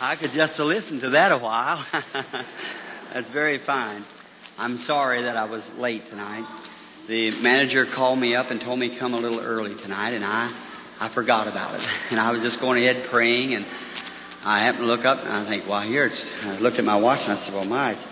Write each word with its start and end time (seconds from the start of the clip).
I 0.00 0.14
could 0.14 0.30
just 0.30 0.56
listen 0.60 1.00
to 1.00 1.10
that 1.10 1.32
a 1.32 1.38
while. 1.38 1.84
That's 3.12 3.28
very 3.30 3.58
fine. 3.58 4.04
I'm 4.56 4.78
sorry 4.78 5.22
that 5.22 5.36
I 5.36 5.46
was 5.46 5.68
late 5.74 6.08
tonight. 6.08 6.46
The 7.08 7.32
manager 7.40 7.84
called 7.84 8.16
me 8.16 8.36
up 8.36 8.52
and 8.52 8.60
told 8.60 8.78
me 8.78 8.90
to 8.90 8.96
come 8.96 9.12
a 9.14 9.16
little 9.16 9.40
early 9.40 9.74
tonight, 9.74 10.10
and 10.10 10.24
I, 10.24 10.52
I 11.00 11.08
forgot 11.08 11.48
about 11.48 11.74
it. 11.74 11.88
And 12.10 12.20
I 12.20 12.30
was 12.30 12.42
just 12.42 12.60
going 12.60 12.80
ahead 12.80 13.06
praying, 13.06 13.54
and 13.54 13.66
I 14.44 14.60
happened 14.60 14.84
to 14.84 14.86
look 14.86 15.04
up, 15.04 15.24
and 15.24 15.32
I 15.32 15.44
think, 15.44 15.66
well, 15.66 15.80
here 15.80 16.06
it's. 16.06 16.30
I 16.44 16.58
looked 16.58 16.78
at 16.78 16.84
my 16.84 16.96
watch, 16.96 17.24
and 17.24 17.32
I 17.32 17.34
said, 17.36 17.54
well, 17.54 17.64
my, 17.64 17.92
it's 17.92 18.06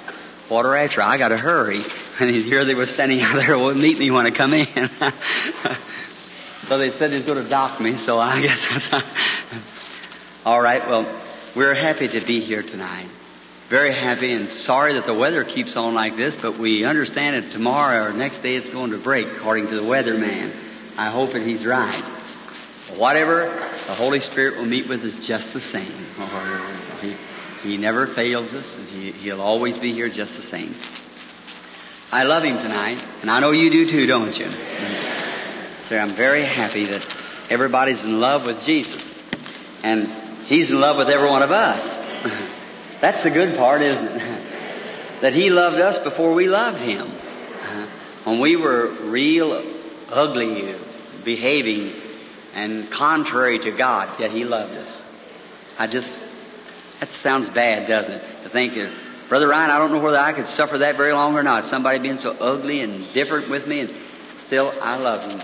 quarter 0.49 0.75
after. 0.75 1.03
I 1.03 1.19
got 1.19 1.29
to 1.29 1.39
hurry. 1.39 1.83
And 2.19 2.31
here 2.35 2.65
they 2.65 2.75
were 2.75 2.87
standing 2.87 3.21
out 3.21 3.37
there, 3.37 3.59
will 3.59 3.75
meet 3.75 3.99
me 3.99 4.11
when 4.11 4.25
I 4.25 4.31
come 4.31 4.55
in. 4.55 4.67
so 6.67 6.79
they 6.79 6.91
said 6.91 7.11
they 7.11 7.19
was 7.19 7.27
going 7.27 7.45
to 7.45 7.51
dock 7.51 7.79
me, 7.79 7.99
so 7.99 8.19
I 8.19 8.41
guess 8.41 8.65
that's. 8.67 9.05
All 10.47 10.59
right. 10.59 10.89
Well, 10.89 11.05
we're 11.57 11.75
happy 11.75 12.07
to 12.07 12.21
be 12.21 12.41
here 12.41 12.63
tonight. 12.63 13.09
Very 13.71 13.95
happy 13.95 14.35
and 14.35 14.47
sorry 14.47 14.93
that 14.93 15.07
the 15.07 15.15
weather 15.15 15.43
keeps 15.43 15.75
on 15.75 15.95
like 15.95 16.15
this, 16.15 16.37
but 16.37 16.59
we 16.59 16.85
understand 16.85 17.43
that 17.43 17.51
tomorrow 17.51 18.05
or 18.05 18.13
next 18.13 18.41
day 18.41 18.57
it's 18.57 18.69
going 18.69 18.91
to 18.91 18.99
break 18.99 19.27
according 19.27 19.69
to 19.69 19.75
the 19.75 19.81
weatherman. 19.81 20.53
I 20.99 21.07
hope 21.07 21.33
that 21.33 21.43
he's 21.43 21.65
right. 21.65 21.95
Whatever, 22.95 23.47
the 23.87 23.95
Holy 23.95 24.21
Spirit 24.21 24.59
will 24.59 24.67
meet 24.67 24.87
with 24.87 25.03
us 25.03 25.19
just 25.27 25.53
the 25.55 25.61
same. 25.61 25.93
He, 27.03 27.15
he 27.63 27.77
never 27.77 28.07
fails 28.07 28.55
us, 28.55 28.75
and 28.75 28.89
he, 28.89 29.13
he'll 29.13 29.43
always 29.43 29.77
be 29.77 29.93
here 29.93 30.09
just 30.09 30.37
the 30.37 30.43
same. 30.43 30.75
I 32.11 32.25
love 32.25 32.43
him 32.43 32.57
tonight, 32.57 33.05
and 33.21 33.31
I 33.31 33.39
know 33.41 33.51
you 33.51 33.71
do 33.71 33.91
too, 33.91 34.07
don't 34.07 34.37
you? 34.37 34.51
So 35.81 35.97
I'm 35.97 36.09
very 36.09 36.43
happy 36.43 36.87
that 36.87 37.07
everybody's 37.49 38.03
in 38.03 38.19
love 38.19 38.45
with 38.45 38.65
Jesus. 38.65 39.15
And 39.85 40.11
He's 40.47 40.71
in 40.71 40.81
love 40.81 40.97
with 40.97 41.09
every 41.09 41.29
one 41.29 41.43
of 41.43 41.51
us. 41.51 41.97
That's 43.01 43.25
the 43.25 43.31
good 43.31 43.57
part, 43.57 43.83
isn't 43.83 44.07
it? 44.07 44.43
that 45.21 45.35
He 45.35 45.51
loved 45.51 45.81
us 45.81 45.99
before 45.99 46.33
we 46.35 46.49
loved 46.49 46.81
Him. 46.81 47.11
When 48.25 48.41
we 48.41 48.57
were 48.57 48.89
real 48.89 49.65
ugly, 50.11 50.75
behaving, 51.23 51.95
and 52.55 52.91
contrary 52.91 53.61
to 53.61 53.71
God, 53.71 54.19
yet 54.19 54.33
He 54.33 54.45
loved 54.45 54.75
us. 54.75 55.05
I 55.79 55.87
just, 55.87 56.37
that 56.99 57.09
sounds 57.09 57.49
bad, 57.49 57.87
doesn't 57.87 58.15
it? 58.15 58.43
To 58.43 58.49
think 58.49 58.75
that, 58.75 58.93
Brother 59.29 59.47
Ryan, 59.47 59.71
I 59.71 59.79
don't 59.79 59.93
know 59.93 60.01
whether 60.01 60.19
I 60.19 60.33
could 60.33 60.49
suffer 60.49 60.79
that 60.79 60.97
very 60.97 61.13
long 61.13 61.37
or 61.37 61.45
not. 61.45 61.67
Somebody 61.67 62.01
being 62.01 62.19
so 62.19 62.33
ugly 62.33 62.81
and 62.81 63.13
different 63.13 63.49
with 63.49 63.67
me, 63.69 63.81
and 63.81 63.95
still 64.39 64.73
I 64.83 64.97
love 64.99 65.33
Him. 65.33 65.41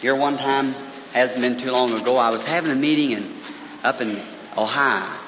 Here 0.00 0.14
one 0.14 0.38
time, 0.38 0.74
hasn't 1.12 1.42
been 1.42 1.58
too 1.58 1.72
long 1.72 1.92
ago, 1.92 2.16
I 2.16 2.30
was 2.30 2.42
having 2.42 2.70
a 2.70 2.74
meeting 2.74 3.12
and 3.12 3.34
up 3.82 4.00
in 4.00 4.22
Ohio. 4.56 5.20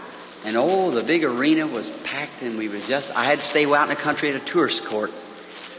And 0.44 0.56
oh, 0.56 0.90
the 0.90 1.02
big 1.02 1.24
arena 1.24 1.66
was 1.66 1.90
packed 2.04 2.42
and 2.42 2.56
we 2.56 2.68
were 2.68 2.78
just, 2.80 3.10
I 3.16 3.24
had 3.24 3.40
to 3.40 3.44
stay 3.44 3.66
out 3.66 3.82
in 3.84 3.88
the 3.88 4.00
country 4.00 4.28
at 4.30 4.36
a 4.36 4.44
tourist 4.44 4.84
court. 4.84 5.12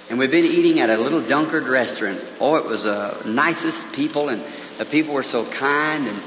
And 0.09 0.19
we'd 0.19 0.31
been 0.31 0.45
eating 0.45 0.79
at 0.79 0.89
a 0.89 0.97
little 0.97 1.21
Dunkard 1.21 1.67
restaurant. 1.67 2.23
Oh, 2.39 2.55
it 2.55 2.65
was 2.65 2.83
the 2.83 2.93
uh, 2.93 3.21
nicest 3.25 3.91
people 3.93 4.29
and 4.29 4.43
the 4.77 4.85
people 4.85 5.13
were 5.13 5.23
so 5.23 5.45
kind 5.45 6.07
and 6.07 6.21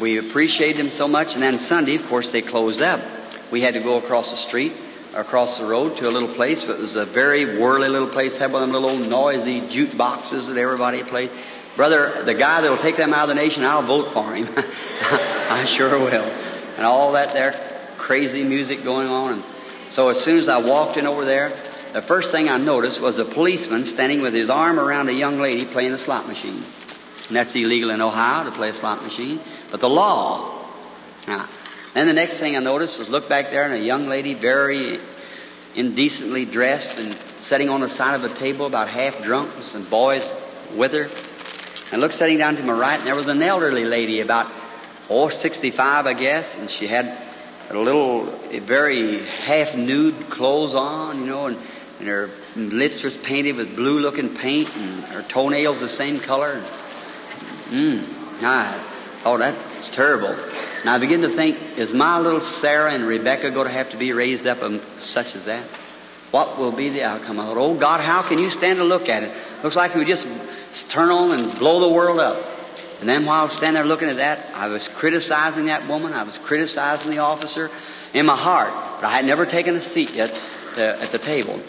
we 0.00 0.18
appreciated 0.18 0.76
them 0.76 0.90
so 0.90 1.08
much. 1.08 1.34
And 1.34 1.42
then 1.42 1.58
Sunday, 1.58 1.96
of 1.96 2.06
course, 2.08 2.30
they 2.30 2.42
closed 2.42 2.82
up. 2.82 3.02
We 3.50 3.60
had 3.60 3.74
to 3.74 3.80
go 3.80 3.96
across 3.96 4.30
the 4.30 4.36
street, 4.36 4.72
across 5.14 5.58
the 5.58 5.66
road 5.66 5.96
to 5.98 6.08
a 6.08 6.10
little 6.10 6.28
place. 6.28 6.64
but 6.64 6.76
It 6.76 6.80
was 6.80 6.96
a 6.96 7.04
very 7.06 7.58
whirly 7.58 7.88
little 7.88 8.08
place, 8.08 8.36
had 8.36 8.52
one 8.52 8.62
of 8.62 8.70
them 8.70 8.82
little 8.82 8.98
noisy 8.98 9.66
jute 9.68 9.96
boxes 9.96 10.46
that 10.46 10.56
everybody 10.56 11.02
played. 11.02 11.30
Brother, 11.76 12.22
the 12.24 12.34
guy 12.34 12.62
that 12.62 12.70
will 12.70 12.78
take 12.78 12.96
them 12.96 13.12
out 13.12 13.28
of 13.28 13.28
the 13.28 13.34
nation, 13.34 13.62
I'll 13.62 13.82
vote 13.82 14.12
for 14.12 14.34
him. 14.34 14.48
I 14.56 15.66
sure 15.66 15.98
will 15.98 16.10
and 16.76 16.84
all 16.84 17.12
that 17.12 17.32
there 17.32 17.76
crazy 18.06 18.44
music 18.44 18.84
going 18.84 19.08
on. 19.08 19.32
And 19.34 19.44
so 19.90 20.08
as 20.10 20.20
soon 20.20 20.38
as 20.38 20.48
I 20.48 20.58
walked 20.58 20.96
in 20.96 21.06
over 21.08 21.24
there, 21.24 21.56
the 21.92 22.02
first 22.02 22.30
thing 22.30 22.48
I 22.48 22.56
noticed 22.56 23.00
was 23.00 23.18
a 23.18 23.24
policeman 23.24 23.84
standing 23.84 24.20
with 24.20 24.32
his 24.32 24.48
arm 24.48 24.78
around 24.78 25.08
a 25.08 25.12
young 25.12 25.40
lady 25.40 25.64
playing 25.64 25.92
a 25.92 25.98
slot 25.98 26.28
machine. 26.28 26.62
And 27.26 27.36
that's 27.36 27.54
illegal 27.56 27.90
in 27.90 28.00
Ohio 28.00 28.44
to 28.44 28.52
play 28.52 28.68
a 28.68 28.74
slot 28.74 29.02
machine. 29.02 29.40
But 29.72 29.80
the 29.80 29.88
law. 29.88 30.68
Now, 31.26 31.48
then 31.94 32.06
the 32.06 32.12
next 32.12 32.38
thing 32.38 32.56
I 32.56 32.60
noticed 32.60 32.98
was 32.98 33.08
look 33.08 33.28
back 33.28 33.50
there 33.50 33.64
and 33.64 33.74
a 33.74 33.84
young 33.84 34.06
lady 34.06 34.34
very 34.34 35.00
indecently 35.74 36.44
dressed 36.44 37.00
and 37.00 37.18
sitting 37.40 37.68
on 37.68 37.80
the 37.80 37.88
side 37.88 38.14
of 38.14 38.22
a 38.22 38.34
table 38.38 38.66
about 38.66 38.88
half 38.88 39.20
drunk 39.24 39.54
with 39.56 39.64
some 39.64 39.84
boys 39.84 40.30
with 40.76 40.92
her. 40.92 41.08
And 41.90 42.00
looked 42.00 42.14
sitting 42.14 42.38
down 42.38 42.56
to 42.56 42.62
my 42.62 42.72
right 42.72 42.98
and 42.98 43.06
there 43.06 43.16
was 43.16 43.26
an 43.26 43.42
elderly 43.42 43.84
lady 43.84 44.20
about 44.20 44.52
oh, 45.08 45.28
65, 45.28 46.06
I 46.06 46.12
guess, 46.12 46.56
and 46.56 46.70
she 46.70 46.86
had 46.86 47.18
a 47.70 47.78
little, 47.78 48.28
a 48.50 48.60
very 48.60 49.24
half 49.26 49.74
nude 49.74 50.30
clothes 50.30 50.74
on, 50.74 51.20
you 51.20 51.26
know, 51.26 51.46
and, 51.46 51.58
and 51.98 52.08
her 52.08 52.30
lips 52.54 53.02
was 53.02 53.16
painted 53.16 53.56
with 53.56 53.74
blue 53.74 54.00
looking 54.00 54.34
paint, 54.34 54.68
and 54.76 55.04
her 55.04 55.22
toenails 55.22 55.80
the 55.80 55.88
same 55.88 56.20
color. 56.20 56.62
Mmm, 57.70 58.04
I 58.42 58.84
thought 59.22 59.38
that's 59.38 59.88
terrible. 59.88 60.36
Now 60.84 60.94
I 60.94 60.98
begin 60.98 61.22
to 61.22 61.30
think, 61.30 61.78
is 61.78 61.92
my 61.92 62.20
little 62.20 62.40
Sarah 62.40 62.92
and 62.92 63.04
Rebecca 63.04 63.50
going 63.50 63.66
to 63.66 63.72
have 63.72 63.90
to 63.90 63.96
be 63.96 64.12
raised 64.12 64.46
up 64.46 64.62
um, 64.62 64.80
such 64.98 65.34
as 65.34 65.46
that? 65.46 65.64
What 66.30 66.58
will 66.58 66.72
be 66.72 66.90
the 66.90 67.02
outcome? 67.02 67.40
I 67.40 67.46
thought, 67.46 67.56
oh 67.56 67.74
God, 67.74 68.00
how 68.00 68.22
can 68.22 68.38
you 68.38 68.50
stand 68.50 68.78
to 68.78 68.84
look 68.84 69.08
at 69.08 69.22
it? 69.22 69.32
Looks 69.62 69.76
like 69.76 69.94
would 69.94 70.06
just 70.06 70.26
turn 70.88 71.10
on 71.10 71.32
and 71.32 71.58
blow 71.58 71.80
the 71.80 71.88
world 71.88 72.20
up. 72.20 72.55
And 73.00 73.08
then 73.08 73.26
while 73.26 73.40
I 73.40 73.42
was 73.42 73.52
standing 73.52 73.74
there 73.74 73.84
looking 73.84 74.08
at 74.08 74.16
that, 74.16 74.48
I 74.54 74.68
was 74.68 74.88
criticizing 74.88 75.66
that 75.66 75.86
woman. 75.86 76.14
I 76.14 76.22
was 76.22 76.38
criticizing 76.38 77.10
the 77.10 77.18
officer 77.18 77.70
in 78.14 78.26
my 78.26 78.36
heart. 78.36 78.72
But 79.00 79.04
I 79.04 79.10
had 79.10 79.26
never 79.26 79.44
taken 79.44 79.76
a 79.76 79.80
seat 79.80 80.14
yet 80.14 80.40
to, 80.76 81.02
at 81.02 81.12
the 81.12 81.18
table. 81.18 81.60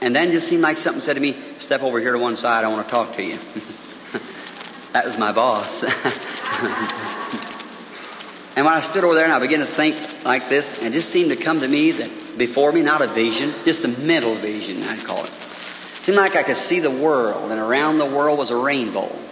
And 0.00 0.14
then 0.14 0.30
just 0.30 0.48
seemed 0.48 0.62
like 0.62 0.76
something 0.76 1.00
said 1.00 1.14
to 1.14 1.20
me, 1.20 1.36
step 1.58 1.82
over 1.82 1.98
here 1.98 2.12
to 2.12 2.18
one 2.18 2.36
side. 2.36 2.64
I 2.64 2.68
want 2.68 2.86
to 2.86 2.90
talk 2.90 3.16
to 3.16 3.24
you. 3.24 3.38
that 4.92 5.06
was 5.06 5.18
my 5.18 5.32
boss. 5.32 5.82
and 8.56 8.64
when 8.64 8.74
I 8.74 8.80
stood 8.80 9.02
over 9.02 9.14
there 9.14 9.24
and 9.24 9.32
I 9.32 9.40
began 9.40 9.60
to 9.60 9.66
think 9.66 10.24
like 10.24 10.48
this, 10.48 10.78
and 10.78 10.88
it 10.88 10.92
just 10.92 11.10
seemed 11.10 11.30
to 11.30 11.36
come 11.36 11.60
to 11.60 11.68
me 11.68 11.90
that 11.92 12.38
before 12.38 12.70
me, 12.70 12.82
not 12.82 13.02
a 13.02 13.08
vision, 13.08 13.54
just 13.64 13.84
a 13.84 13.88
mental 13.88 14.36
vision, 14.36 14.82
I'd 14.84 15.04
call 15.04 15.24
it. 15.24 15.30
it 15.30 16.02
seemed 16.02 16.18
like 16.18 16.36
I 16.36 16.44
could 16.44 16.58
see 16.58 16.80
the 16.80 16.90
world, 16.90 17.50
and 17.50 17.60
around 17.60 17.98
the 17.98 18.06
world 18.06 18.38
was 18.38 18.50
a 18.50 18.56
rainbow. 18.56 19.23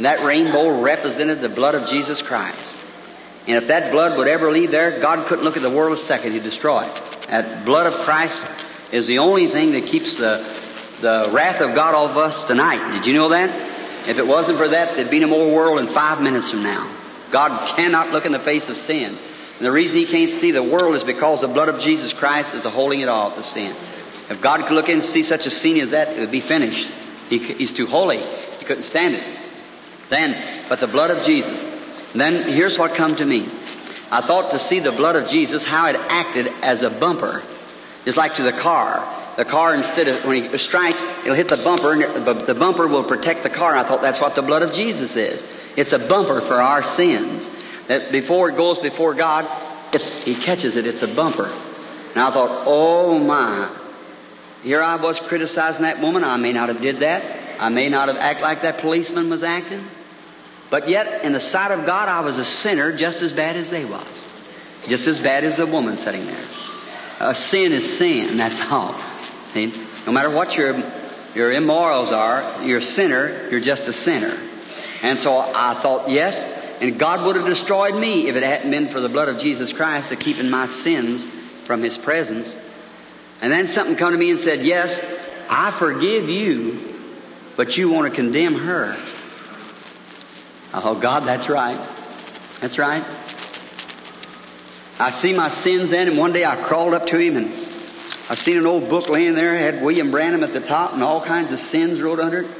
And 0.00 0.06
that 0.06 0.24
rainbow 0.24 0.80
represented 0.80 1.42
the 1.42 1.50
blood 1.50 1.74
of 1.74 1.86
Jesus 1.86 2.22
Christ. 2.22 2.74
And 3.46 3.62
if 3.62 3.68
that 3.68 3.92
blood 3.92 4.16
would 4.16 4.28
ever 4.28 4.50
leave 4.50 4.70
there, 4.70 4.98
God 4.98 5.26
couldn't 5.26 5.44
look 5.44 5.58
at 5.58 5.62
the 5.62 5.68
world 5.68 5.92
a 5.92 6.00
second. 6.00 6.32
He'd 6.32 6.42
destroy 6.42 6.86
it. 6.86 6.94
That 7.28 7.66
blood 7.66 7.86
of 7.86 7.92
Christ 7.96 8.48
is 8.92 9.06
the 9.06 9.18
only 9.18 9.50
thing 9.50 9.72
that 9.72 9.84
keeps 9.84 10.16
the, 10.16 10.38
the 11.02 11.28
wrath 11.34 11.60
of 11.60 11.74
God 11.74 11.94
off 11.94 12.16
us 12.16 12.46
tonight. 12.46 12.92
Did 12.92 13.04
you 13.04 13.12
know 13.12 13.28
that? 13.28 14.08
If 14.08 14.16
it 14.16 14.26
wasn't 14.26 14.56
for 14.56 14.68
that, 14.68 14.96
there'd 14.96 15.10
be 15.10 15.18
no 15.18 15.26
more 15.26 15.54
world 15.54 15.78
in 15.80 15.88
five 15.88 16.22
minutes 16.22 16.50
from 16.50 16.62
now. 16.62 16.90
God 17.30 17.76
cannot 17.76 18.10
look 18.10 18.24
in 18.24 18.32
the 18.32 18.40
face 18.40 18.70
of 18.70 18.78
sin. 18.78 19.18
And 19.58 19.66
the 19.66 19.70
reason 19.70 19.98
He 19.98 20.06
can't 20.06 20.30
see 20.30 20.50
the 20.50 20.62
world 20.62 20.94
is 20.94 21.04
because 21.04 21.42
the 21.42 21.48
blood 21.48 21.68
of 21.68 21.78
Jesus 21.78 22.14
Christ 22.14 22.54
is 22.54 22.64
holding 22.64 23.02
it 23.02 23.10
off 23.10 23.34
the 23.34 23.42
sin. 23.42 23.76
If 24.30 24.40
God 24.40 24.62
could 24.62 24.76
look 24.76 24.88
in 24.88 25.00
and 25.00 25.04
see 25.04 25.24
such 25.24 25.44
a 25.44 25.50
scene 25.50 25.76
as 25.76 25.90
that, 25.90 26.16
it 26.16 26.20
would 26.20 26.30
be 26.30 26.40
finished. 26.40 26.88
He, 27.28 27.36
he's 27.36 27.74
too 27.74 27.86
holy. 27.86 28.22
He 28.22 28.64
couldn't 28.64 28.84
stand 28.84 29.16
it. 29.16 29.39
Then, 30.10 30.64
but 30.68 30.80
the 30.80 30.86
blood 30.86 31.10
of 31.10 31.24
Jesus. 31.24 31.64
Then 32.12 32.48
here's 32.48 32.78
what 32.78 32.94
come 32.94 33.16
to 33.16 33.24
me. 33.24 33.48
I 34.10 34.20
thought 34.20 34.50
to 34.50 34.58
see 34.58 34.80
the 34.80 34.92
blood 34.92 35.14
of 35.16 35.28
Jesus, 35.28 35.64
how 35.64 35.86
it 35.86 35.96
acted 35.96 36.48
as 36.62 36.82
a 36.82 36.90
bumper. 36.90 37.42
Just 38.04 38.16
like 38.16 38.34
to 38.34 38.42
the 38.42 38.52
car. 38.52 39.16
The 39.36 39.44
car, 39.44 39.74
instead 39.74 40.08
of, 40.08 40.24
when 40.24 40.50
he 40.50 40.58
strikes, 40.58 41.02
it'll 41.22 41.36
hit 41.36 41.48
the 41.48 41.56
bumper, 41.56 41.92
and 41.92 42.46
the 42.46 42.54
bumper 42.54 42.88
will 42.88 43.04
protect 43.04 43.44
the 43.44 43.50
car. 43.50 43.76
I 43.76 43.84
thought 43.84 44.02
that's 44.02 44.20
what 44.20 44.34
the 44.34 44.42
blood 44.42 44.62
of 44.62 44.72
Jesus 44.72 45.14
is. 45.14 45.46
It's 45.76 45.92
a 45.92 45.98
bumper 45.98 46.40
for 46.40 46.60
our 46.60 46.82
sins. 46.82 47.48
That 47.86 48.10
before 48.10 48.50
it 48.50 48.56
goes 48.56 48.80
before 48.80 49.14
God, 49.14 49.48
it's, 49.94 50.08
he 50.08 50.34
catches 50.34 50.76
it, 50.76 50.86
it's 50.86 51.02
a 51.02 51.08
bumper. 51.08 51.46
And 52.10 52.18
I 52.18 52.30
thought, 52.32 52.64
oh 52.66 53.18
my. 53.18 53.70
Here 54.62 54.82
I 54.82 54.96
was 54.96 55.20
criticizing 55.20 55.82
that 55.82 56.00
woman. 56.00 56.24
I 56.24 56.36
may 56.36 56.52
not 56.52 56.68
have 56.68 56.82
did 56.82 57.00
that. 57.00 57.60
I 57.60 57.68
may 57.68 57.88
not 57.88 58.08
have 58.08 58.16
acted 58.16 58.42
like 58.42 58.62
that 58.62 58.78
policeman 58.78 59.30
was 59.30 59.42
acting. 59.42 59.88
But 60.70 60.88
yet, 60.88 61.24
in 61.24 61.32
the 61.32 61.40
sight 61.40 61.72
of 61.72 61.84
God, 61.84 62.08
I 62.08 62.20
was 62.20 62.38
a 62.38 62.44
sinner 62.44 62.92
just 62.92 63.22
as 63.22 63.32
bad 63.32 63.56
as 63.56 63.70
they 63.70 63.84
was. 63.84 64.06
Just 64.86 65.08
as 65.08 65.18
bad 65.18 65.44
as 65.44 65.56
the 65.56 65.66
woman 65.66 65.98
sitting 65.98 66.24
there. 66.24 66.44
A 67.18 67.34
sin 67.34 67.72
is 67.72 67.98
sin, 67.98 68.36
that's 68.38 68.60
all. 68.62 68.94
See? 69.52 69.72
No 70.06 70.12
matter 70.12 70.30
what 70.30 70.56
your, 70.56 70.82
your 71.34 71.52
immorals 71.52 72.12
are, 72.12 72.64
you're 72.64 72.78
a 72.78 72.82
sinner, 72.82 73.48
you're 73.50 73.60
just 73.60 73.88
a 73.88 73.92
sinner. 73.92 74.40
And 75.02 75.18
so 75.18 75.36
I 75.38 75.74
thought, 75.82 76.08
yes, 76.08 76.40
and 76.80 76.98
God 76.98 77.26
would 77.26 77.36
have 77.36 77.46
destroyed 77.46 77.94
me 77.94 78.28
if 78.28 78.36
it 78.36 78.42
hadn't 78.42 78.70
been 78.70 78.90
for 78.90 79.00
the 79.00 79.08
blood 79.08 79.28
of 79.28 79.38
Jesus 79.38 79.72
Christ 79.72 80.08
to 80.10 80.16
keeping 80.16 80.48
my 80.48 80.66
sins 80.66 81.26
from 81.66 81.82
His 81.82 81.98
presence. 81.98 82.56
And 83.42 83.52
then 83.52 83.66
something 83.66 83.96
come 83.96 84.12
to 84.12 84.18
me 84.18 84.30
and 84.30 84.40
said, 84.40 84.64
yes, 84.64 85.00
I 85.48 85.72
forgive 85.72 86.28
you, 86.28 86.98
but 87.56 87.76
you 87.76 87.90
want 87.90 88.08
to 88.08 88.14
condemn 88.14 88.54
her. 88.54 88.96
Oh, 90.72 90.94
God, 90.94 91.24
that's 91.24 91.48
right. 91.48 91.80
That's 92.60 92.78
right. 92.78 93.04
I 94.98 95.10
see 95.10 95.32
my 95.32 95.48
sins 95.48 95.90
then, 95.90 96.08
and 96.08 96.18
one 96.18 96.32
day 96.32 96.44
I 96.44 96.56
crawled 96.56 96.94
up 96.94 97.06
to 97.08 97.18
him 97.18 97.36
and 97.36 97.52
I 98.28 98.34
seen 98.34 98.56
an 98.58 98.66
old 98.66 98.88
book 98.88 99.08
laying 99.08 99.34
there, 99.34 99.58
had 99.58 99.82
William 99.82 100.10
Branham 100.10 100.44
at 100.44 100.52
the 100.52 100.60
top 100.60 100.92
and 100.92 101.02
all 101.02 101.20
kinds 101.20 101.50
of 101.50 101.58
sins 101.58 102.00
wrote 102.00 102.20
under 102.20 102.42
it. 102.42 102.50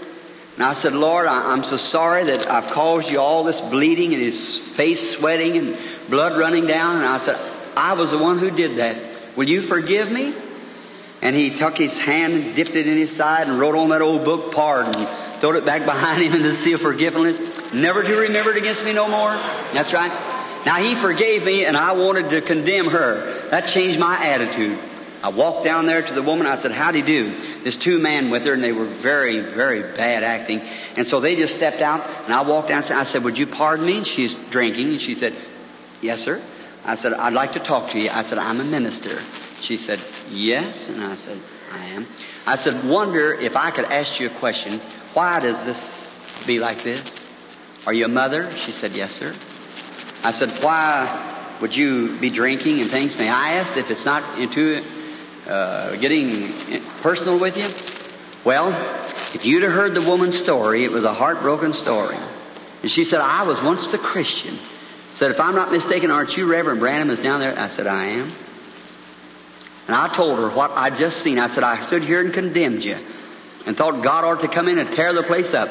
And 0.57 0.65
I 0.65 0.73
said, 0.73 0.95
Lord, 0.95 1.27
I, 1.27 1.53
am 1.53 1.63
so 1.63 1.77
sorry 1.77 2.25
that 2.25 2.51
I've 2.51 2.73
caused 2.73 3.09
you 3.09 3.21
all 3.21 3.45
this 3.45 3.61
bleeding 3.61 4.13
and 4.15 4.23
his 4.23 4.59
face 4.59 5.13
sweating 5.13 5.57
and 5.59 5.79
blood 6.09 6.37
running 6.37 6.67
down. 6.67 6.97
And 6.97 7.05
I 7.05 7.19
said, 7.19 7.39
I 7.77 7.93
was 7.93 8.11
the 8.11 8.19
one 8.19 8.39
who 8.39 8.51
did 8.51 8.79
that. 8.79 9.37
Will 9.37 9.49
you 9.49 9.63
forgive 9.63 10.11
me? 10.11 10.35
And 11.23 11.37
he 11.37 11.57
took 11.57 11.79
his 11.79 11.97
hand 11.99 12.35
and 12.35 12.57
dipped 12.57 12.75
it 12.75 12.89
in 12.89 12.99
his 12.99 13.15
side 13.15 13.49
and 13.49 13.61
wrote 13.61 13.77
on 13.77 13.91
that 13.91 14.03
old 14.03 14.25
book, 14.25 14.53
pardon. 14.53 15.07
Throwed 15.41 15.57
it 15.57 15.65
back 15.65 15.87
behind 15.87 16.23
him 16.23 16.35
in 16.35 16.43
the 16.43 16.53
sea 16.53 16.75
of 16.75 16.83
forgiveness. 16.83 17.73
Never 17.73 18.03
to 18.03 18.15
remember 18.15 18.51
it 18.51 18.59
against 18.59 18.85
me 18.85 18.93
no 18.93 19.09
more. 19.09 19.33
That's 19.73 19.93
right. 19.93 20.13
Now 20.67 20.77
he 20.77 20.95
forgave 20.95 21.43
me 21.43 21.65
and 21.65 21.77
I 21.77 21.93
wanted 21.93 22.31
to 22.31 22.43
condemn 22.43 22.87
her. 22.87 23.49
That 23.51 23.67
changed 23.67 23.99
my 23.99 24.23
attitude. 24.23 24.79
I 25.23 25.29
walked 25.29 25.65
down 25.65 25.87
there 25.87 26.03
to 26.03 26.15
the 26.15 26.23
woman. 26.23 26.47
I 26.47 26.57
said, 26.57 26.73
how 26.73 26.93
do 26.93 26.99
you 26.99 27.05
do? 27.05 27.61
There's 27.63 27.77
two 27.77 27.99
men 27.99 28.31
with 28.31 28.45
her 28.45 28.53
and 28.53 28.63
they 28.63 28.73
were 28.73 28.87
very, 28.87 29.41
very 29.41 29.83
bad 29.95 30.23
acting. 30.25 30.61
And 30.97 31.07
so 31.07 31.21
they 31.21 31.37
just 31.37 31.55
stepped 31.55 31.81
out 31.81 32.07
and 32.25 32.35
I 32.35 32.43
walked 32.43 32.69
down 32.69 32.83
I 32.85 33.05
said, 33.05 33.25
would 33.25 33.39
you 33.39 33.47
pardon 33.47 33.87
me? 33.87 34.05
She's 34.05 34.37
drinking 34.51 34.91
and 34.91 35.01
she 35.01 35.15
said, 35.15 35.35
yes, 36.03 36.23
sir. 36.23 36.43
I 36.85 36.95
said, 36.95 37.15
I'd 37.15 37.35
like 37.35 37.53
to 37.53 37.61
talk 37.61 37.91
to 37.91 38.01
you. 38.01 38.11
I 38.11 38.23
said, 38.23 38.39
I'm 38.39 38.61
a 38.61 38.65
minister. 38.65 39.21
She 39.61 39.77
said, 39.77 40.01
yes. 40.31 40.89
And 40.89 41.03
I 41.03 41.15
said, 41.15 41.39
I 41.73 41.87
am. 41.87 42.07
I 42.47 42.57
said, 42.57 42.85
wonder 42.85 43.33
if 43.33 43.57
I 43.57 43.71
could 43.71 43.85
ask 43.85 44.21
you 44.21 44.27
a 44.27 44.31
question. 44.31 44.81
Why 45.15 45.41
does 45.41 45.65
this 45.67 46.17
be 46.47 46.61
like 46.61 46.83
this? 46.83 47.27
Are 47.87 47.93
you 47.93 48.05
a 48.05 48.09
mother? 48.09 48.51
She 48.53 48.71
said, 48.71 48.93
yes, 48.93 49.13
sir. 49.13 49.35
I 50.23 50.31
said, 50.31 50.63
why 50.63 51.57
would 51.61 51.75
you 51.75 52.17
be 52.19 52.31
drinking 52.31 52.81
and 52.81 52.91
things? 52.91 53.19
May 53.19 53.29
I 53.29 53.55
ask 53.55 53.77
if 53.77 53.91
it's 53.91 54.05
not 54.05 54.39
into 54.39 54.85
uh, 55.49 55.97
getting 55.97 56.83
personal 57.01 57.39
with 57.39 57.57
you? 57.57 57.67
Well, 58.45 58.71
if 59.35 59.45
you'd 59.45 59.65
have 59.65 59.73
heard 59.73 59.95
the 59.95 60.03
woman's 60.03 60.39
story, 60.39 60.85
it 60.85 60.93
was 60.93 61.05
a 61.05 61.13
heartbroken 61.13 61.73
story. 61.73 62.19
And 62.83 62.91
she 62.91 63.05
said, 63.05 63.21
I 63.21 63.43
was 63.43 63.61
once 63.61 63.93
a 63.93 63.99
Christian. 63.99 64.59
Said, 65.15 65.33
if 65.33 65.41
I'm 65.41 65.57
not 65.57 65.73
mistaken, 65.73 66.11
aren't 66.11 66.37
you 66.37 66.47
Reverend 66.47 66.81
Branham 66.81 67.11
is 67.11 67.21
down 67.21 67.41
there? 67.41 67.59
I 67.59 67.69
said, 67.69 67.87
I 67.87 68.07
am. 68.07 68.33
And 69.89 69.97
I 69.97 70.15
told 70.15 70.39
her 70.39 70.49
what 70.49 70.71
I'd 70.71 70.97
just 70.97 71.21
seen. 71.21 71.39
I 71.41 71.49
said, 71.49 71.65
I 71.65 71.81
stood 71.81 72.05
here 72.05 72.21
and 72.21 72.33
condemned 72.33 72.85
you 72.85 72.99
and 73.67 73.77
thought 73.77 74.03
God 74.03 74.25
ought 74.25 74.41
to 74.41 74.49
come 74.49 74.69
in 74.69 74.79
and 74.79 74.93
tear 74.93 75.13
the 75.13 75.23
place 75.23 75.55
up 75.55 75.71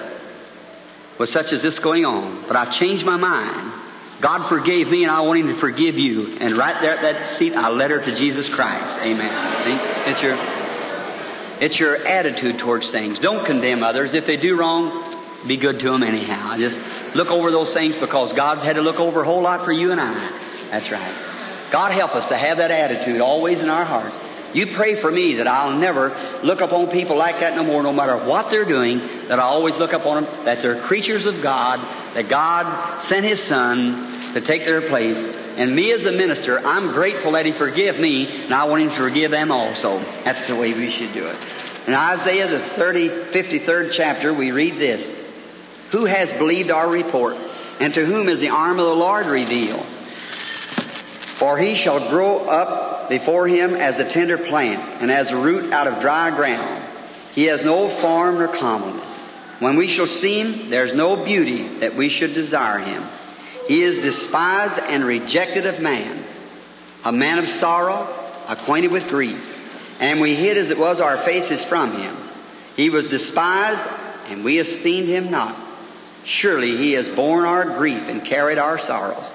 with 1.17 1.29
such 1.29 1.51
as 1.51 1.61
this 1.61 1.79
going 1.79 2.05
on. 2.05 2.43
But 2.47 2.55
I've 2.55 2.71
changed 2.71 3.05
my 3.05 3.17
mind. 3.17 3.73
God 4.21 4.47
forgave 4.47 4.89
me 4.89 5.03
and 5.03 5.11
I 5.11 5.21
want 5.21 5.39
Him 5.39 5.47
to 5.47 5.55
forgive 5.55 5.97
you. 5.97 6.37
And 6.39 6.57
right 6.57 6.81
there 6.81 6.95
at 6.95 7.01
that 7.03 7.27
seat, 7.27 7.53
I 7.53 7.69
led 7.69 7.91
her 7.91 7.99
to 7.99 8.15
Jesus 8.15 8.53
Christ. 8.53 8.99
Amen. 8.99 10.09
It's 10.09 10.21
your, 10.21 10.37
it's 11.61 11.79
your 11.79 12.05
attitude 12.05 12.59
towards 12.59 12.91
things. 12.91 13.19
Don't 13.19 13.45
condemn 13.45 13.83
others. 13.83 14.13
If 14.13 14.25
they 14.25 14.37
do 14.37 14.57
wrong, 14.57 15.15
be 15.47 15.55
good 15.55 15.79
to 15.79 15.91
them 15.91 16.03
anyhow. 16.03 16.57
Just 16.57 16.79
look 17.15 17.31
over 17.31 17.49
those 17.49 17.73
things 17.73 17.95
because 17.95 18.33
God's 18.33 18.63
had 18.63 18.75
to 18.75 18.81
look 18.81 18.99
over 18.99 19.21
a 19.21 19.25
whole 19.25 19.41
lot 19.41 19.63
for 19.63 19.71
you 19.71 19.91
and 19.91 20.01
I. 20.01 20.13
That's 20.69 20.91
right. 20.91 21.15
God 21.71 21.91
help 21.91 22.15
us 22.15 22.27
to 22.27 22.37
have 22.37 22.57
that 22.57 22.71
attitude 22.71 23.21
always 23.21 23.61
in 23.61 23.69
our 23.69 23.85
hearts. 23.85 24.19
You 24.53 24.67
pray 24.67 24.95
for 24.95 25.11
me 25.11 25.35
that 25.35 25.47
I'll 25.47 25.77
never 25.77 26.15
look 26.43 26.61
upon 26.61 26.89
people 26.89 27.15
like 27.15 27.41
that 27.41 27.55
no 27.55 27.63
more, 27.63 27.83
no 27.83 27.93
matter 27.93 28.17
what 28.17 28.49
they're 28.49 28.65
doing, 28.65 28.99
that 29.27 29.39
I 29.39 29.43
always 29.43 29.77
look 29.77 29.93
upon 29.93 30.23
them, 30.23 30.45
that 30.45 30.61
they're 30.61 30.79
creatures 30.79 31.25
of 31.25 31.41
God, 31.41 31.79
that 32.15 32.29
God 32.29 32.99
sent 32.99 33.25
His 33.25 33.41
Son 33.41 34.33
to 34.33 34.41
take 34.41 34.65
their 34.65 34.81
place. 34.81 35.17
And 35.57 35.75
me 35.75 35.91
as 35.91 36.05
a 36.05 36.11
minister, 36.11 36.59
I'm 36.65 36.91
grateful 36.91 37.33
that 37.33 37.45
He 37.45 37.51
forgive 37.51 37.99
me, 37.99 38.43
and 38.43 38.53
I 38.53 38.63
want 38.65 38.81
Him 38.83 38.89
to 38.89 38.95
forgive 38.95 39.31
them 39.31 39.51
also. 39.51 39.99
That's 40.23 40.47
the 40.47 40.55
way 40.55 40.73
we 40.73 40.89
should 40.89 41.13
do 41.13 41.25
it. 41.25 41.37
In 41.87 41.93
Isaiah, 41.93 42.47
the 42.47 42.59
30, 42.59 43.09
53rd 43.09 43.91
chapter, 43.91 44.33
we 44.33 44.51
read 44.51 44.79
this. 44.79 45.09
Who 45.91 46.05
has 46.05 46.33
believed 46.33 46.71
our 46.71 46.89
report? 46.89 47.37
And 47.79 47.93
to 47.93 48.05
whom 48.05 48.29
is 48.29 48.39
the 48.39 48.49
arm 48.49 48.79
of 48.79 48.85
the 48.85 48.95
Lord 48.95 49.25
revealed? 49.25 49.85
For 51.39 51.57
he 51.57 51.75
shall 51.75 52.09
grow 52.09 52.39
up 52.39 53.07
before 53.07 53.47
him 53.47 53.73
as 53.73 53.97
a 53.97 54.03
tender 54.03 54.37
plant, 54.37 55.01
and 55.01 55.09
as 55.09 55.31
a 55.31 55.37
root 55.37 55.73
out 55.73 55.87
of 55.87 56.01
dry 56.01 56.35
ground. 56.35 56.85
He 57.33 57.45
has 57.45 57.63
no 57.63 57.89
form 57.89 58.39
nor 58.39 58.49
comeliness. 58.49 59.15
When 59.59 59.77
we 59.77 59.87
shall 59.87 60.05
see 60.05 60.41
him, 60.41 60.69
there's 60.69 60.93
no 60.93 61.23
beauty 61.23 61.79
that 61.79 61.95
we 61.95 62.09
should 62.09 62.33
desire 62.33 62.79
him. 62.79 63.05
He 63.69 63.83
is 63.83 63.99
despised 63.99 64.77
and 64.77 65.05
rejected 65.05 65.65
of 65.65 65.79
man, 65.79 66.25
a 67.05 67.13
man 67.13 67.39
of 67.39 67.47
sorrow, 67.47 68.13
acquainted 68.49 68.91
with 68.91 69.07
grief. 69.07 69.41
And 70.01 70.19
we 70.19 70.35
hid 70.35 70.57
as 70.57 70.71
it 70.71 70.77
was 70.77 70.99
our 70.99 71.19
faces 71.23 71.63
from 71.63 71.93
him. 71.93 72.17
He 72.75 72.89
was 72.89 73.07
despised, 73.07 73.85
and 74.27 74.43
we 74.43 74.59
esteemed 74.59 75.07
him 75.07 75.31
not. 75.31 75.55
Surely 76.25 76.75
he 76.75 76.93
has 76.93 77.07
borne 77.07 77.45
our 77.45 77.77
grief 77.77 78.03
and 78.09 78.25
carried 78.25 78.57
our 78.57 78.77
sorrows. 78.77 79.33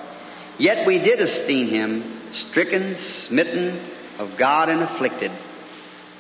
Yet 0.59 0.87
we 0.87 0.99
did 0.99 1.21
esteem 1.21 1.69
him 1.69 2.33
stricken, 2.33 2.97
smitten 2.97 3.81
of 4.19 4.37
God 4.37 4.69
and 4.69 4.83
afflicted. 4.83 5.33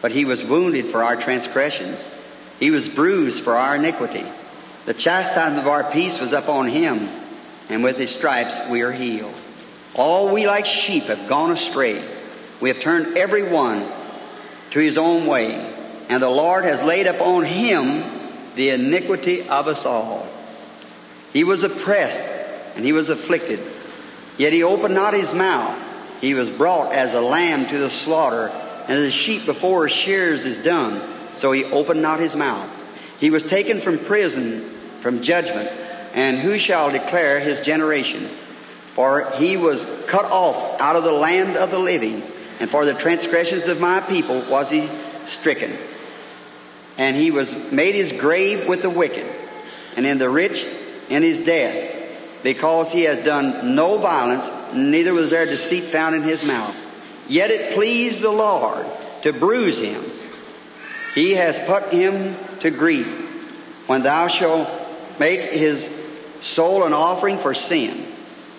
But 0.03 0.13
he 0.13 0.25
was 0.25 0.45
wounded 0.45 0.91
for 0.91 1.03
our 1.03 1.17
transgressions. 1.17 2.07
He 2.61 2.71
was 2.71 2.89
bruised 2.89 3.43
for 3.43 3.57
our 3.57 3.77
iniquity. 3.77 4.25
The 4.87 4.95
chastisement 4.95 5.59
of 5.59 5.67
our 5.67 5.91
peace 5.91 6.21
was 6.21 6.33
upon 6.33 6.69
him, 6.69 7.09
and 7.69 7.83
with 7.83 7.97
his 7.97 8.11
stripes 8.11 8.55
we 8.69 8.83
are 8.83 8.93
healed. 8.93 9.35
All 9.95 10.29
we 10.29 10.47
like 10.47 10.67
sheep 10.67 11.05
have 11.05 11.29
gone 11.29 11.53
astray. 11.53 12.07
We 12.61 12.69
have 12.69 12.81
turned 12.81 13.17
every 13.17 13.45
one 13.45 13.91
to 14.73 14.81
his 14.81 14.99
own 14.99 15.27
way, 15.27 15.55
and 16.09 16.23
the 16.23 16.29
Lord 16.29 16.65
has 16.65 16.83
laid 16.83 17.07
upon 17.07 17.45
him 17.45 18.05
the 18.57 18.71
iniquity 18.71 19.49
of 19.49 19.69
us 19.69 19.85
all. 19.87 20.29
He 21.33 21.45
was 21.45 21.63
oppressed 21.63 22.23
and 22.77 22.85
he 22.85 22.93
was 22.93 23.09
afflicted 23.09 23.61
Yet 24.37 24.53
he 24.53 24.63
opened 24.63 24.95
not 24.95 25.15
his 25.15 25.33
mouth. 25.33 25.79
He 26.21 26.35
was 26.35 26.51
brought 26.51 26.93
as 26.93 27.15
a 27.15 27.21
lamb 27.21 27.69
to 27.69 27.79
the 27.79 27.91
slaughter, 27.91 28.49
and 28.49 28.93
as 28.93 29.05
a 29.05 29.11
sheep 29.11 29.47
before 29.47 29.87
his 29.87 29.97
shears 29.97 30.45
is 30.45 30.57
dumb, 30.57 31.03
so 31.35 31.53
he 31.53 31.65
opened 31.65 32.03
not 32.03 32.21
his 32.21 32.35
mouth. 32.35 32.69
He 33.21 33.31
was 33.31 33.43
taken 33.43 33.81
from 33.81 33.99
prison, 33.99 34.71
from 35.01 35.23
judgment, 35.23 35.69
and 36.15 36.39
who 36.39 36.59
shall 36.59 36.91
declare 36.91 37.41
his 37.41 37.61
generation? 37.61 38.29
For 38.95 39.31
he 39.37 39.57
was 39.57 39.87
cut 40.07 40.25
off 40.25 40.81
out 40.81 40.97
of 40.97 41.05
the 41.05 41.13
land 41.13 41.57
of 41.57 41.71
the 41.71 41.79
living, 41.79 42.23
and 42.61 42.71
for 42.71 42.85
the 42.85 42.95
transgressions 42.95 43.67
of 43.69 43.81
my 43.81 44.01
people 44.01 44.49
was 44.49 44.71
he 44.71 44.89
stricken. 45.27 45.77
And 46.97 47.17
he 47.17 47.31
was 47.31 47.55
made 47.55 47.95
his 47.95 48.13
grave 48.13 48.69
with 48.69 48.83
the 48.83 48.91
wicked, 48.91 49.27
and 49.97 50.07
in 50.07 50.19
the 50.19 50.31
rich 50.31 50.65
in 51.09 51.23
his 51.23 51.41
death 51.41 51.94
because 52.45 52.93
he 52.93 53.05
has 53.05 53.19
done 53.21 53.75
no 53.75 53.97
violence, 53.97 54.51
neither 54.75 55.15
was 55.15 55.31
there 55.31 55.47
deceit 55.47 55.87
found 55.87 56.15
in 56.15 56.23
his 56.23 56.45
mouth. 56.45 56.77
Yet 57.27 57.51
it 57.51 57.75
pleased 57.75 58.21
the 58.21 58.31
Lord 58.31 58.87
to 59.23 59.33
bruise 59.33 59.79
him. 59.79 60.05
He 61.15 61.33
has 61.33 61.59
put 61.61 61.91
him 61.91 62.37
to 62.61 62.71
grief. 62.71 63.07
When 63.87 64.03
thou 64.03 64.29
shalt 64.29 64.69
make 65.19 65.41
his 65.41 65.89
soul 66.43 66.85
an 66.85 66.93
offering 66.93 67.39
for 67.39 67.55
sin, 67.55 68.07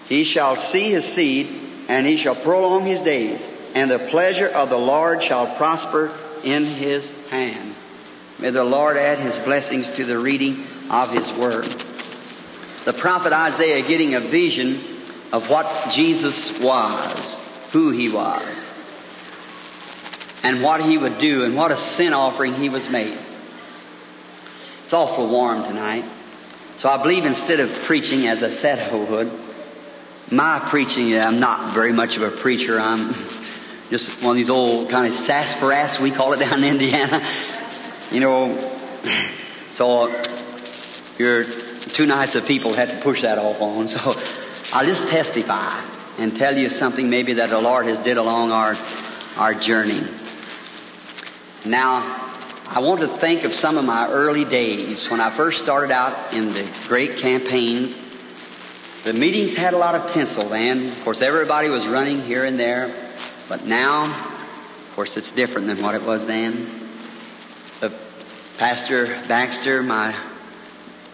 he 0.09 0.23
shall 0.23 0.55
see 0.55 0.89
his 0.89 1.05
seed, 1.05 1.47
and 1.87 2.07
he 2.07 2.17
shall 2.17 2.35
prolong 2.35 2.85
his 2.85 3.01
days, 3.01 3.47
and 3.75 3.91
the 3.91 3.99
pleasure 3.99 4.47
of 4.47 4.71
the 4.71 4.79
Lord 4.79 5.23
shall 5.23 5.55
prosper 5.57 6.17
in 6.43 6.65
his 6.65 7.11
hand. 7.29 7.75
May 8.39 8.49
the 8.49 8.63
Lord 8.63 8.97
add 8.97 9.19
his 9.19 9.37
blessings 9.37 9.87
to 9.89 10.05
the 10.05 10.17
reading 10.17 10.65
of 10.89 11.11
his 11.11 11.31
word 11.33 11.84
the 12.85 12.93
prophet 12.93 13.33
Isaiah 13.33 13.81
getting 13.81 14.13
a 14.13 14.19
vision 14.19 15.01
of 15.31 15.49
what 15.49 15.91
Jesus 15.91 16.57
was, 16.59 17.39
who 17.71 17.89
he 17.89 18.09
was, 18.09 18.71
and 20.43 20.61
what 20.61 20.85
he 20.85 20.97
would 20.97 21.17
do, 21.17 21.43
and 21.43 21.57
what 21.57 21.71
a 21.71 21.77
sin 21.77 22.13
offering 22.13 22.53
he 22.53 22.69
was 22.69 22.87
made. 22.87 23.17
It's 24.83 24.93
awful 24.93 25.27
warm 25.27 25.63
tonight. 25.63 26.05
So 26.77 26.87
I 26.87 27.01
believe 27.01 27.25
instead 27.25 27.59
of 27.59 27.73
preaching 27.83 28.27
as 28.27 28.43
I 28.43 28.49
said 28.49 28.79
I 28.79 28.95
would, 28.95 29.31
my 30.29 30.59
preaching, 30.59 31.17
I'm 31.17 31.39
not 31.39 31.73
very 31.73 31.91
much 31.91 32.17
of 32.17 32.21
a 32.21 32.29
preacher. 32.29 32.79
I'm 32.79 33.15
just 33.89 34.21
one 34.21 34.31
of 34.31 34.37
these 34.37 34.51
old 34.51 34.89
kind 34.89 35.07
of 35.07 35.15
sarsaparilla, 35.15 35.97
we 36.01 36.11
call 36.11 36.33
it 36.33 36.39
down 36.39 36.63
in 36.63 36.71
Indiana. 36.71 37.21
You 38.11 38.19
know, 38.19 38.79
so 39.71 40.23
you're 41.17 41.43
too 41.95 42.05
nice 42.05 42.35
of 42.35 42.45
people 42.45 42.73
had 42.73 42.89
to 42.89 42.97
push 42.97 43.21
that 43.21 43.39
off 43.39 43.61
on. 43.61 43.87
So 43.87 43.99
I'll 44.73 44.85
just 44.85 45.07
testify 45.07 45.81
and 46.17 46.35
tell 46.35 46.57
you 46.57 46.67
something 46.67 47.09
maybe 47.09 47.35
that 47.35 47.51
the 47.51 47.61
Lord 47.61 47.85
has 47.85 47.99
did 47.99 48.17
along 48.17 48.51
our, 48.51 48.75
our 49.37 49.53
journey. 49.53 50.03
Now, 51.63 52.33
I 52.67 52.79
want 52.79 52.99
to 52.99 53.07
think 53.07 53.45
of 53.45 53.53
some 53.53 53.77
of 53.77 53.85
my 53.85 54.09
early 54.09 54.43
days 54.43 55.09
when 55.09 55.21
I 55.21 55.31
first 55.31 55.61
started 55.61 55.89
out 55.89 56.33
in 56.33 56.51
the 56.51 56.69
great 56.89 57.15
campaigns. 57.15 57.97
The 59.05 59.13
meetings 59.13 59.53
had 59.53 59.73
a 59.73 59.77
lot 59.77 59.95
of 59.95 60.11
tinsel 60.11 60.49
then. 60.49 60.87
Of 60.87 61.01
course, 61.05 61.21
everybody 61.21 61.69
was 61.69 61.87
running 61.87 62.21
here 62.21 62.43
and 62.43 62.59
there. 62.59 62.93
But 63.47 63.65
now, 63.65 64.03
of 64.03 64.91
course, 64.95 65.15
it's 65.15 65.31
different 65.31 65.67
than 65.67 65.81
what 65.81 65.95
it 65.95 66.01
was 66.01 66.25
then. 66.25 66.89
The 67.79 67.97
Pastor 68.57 69.05
Baxter, 69.27 69.81
my 69.81 70.13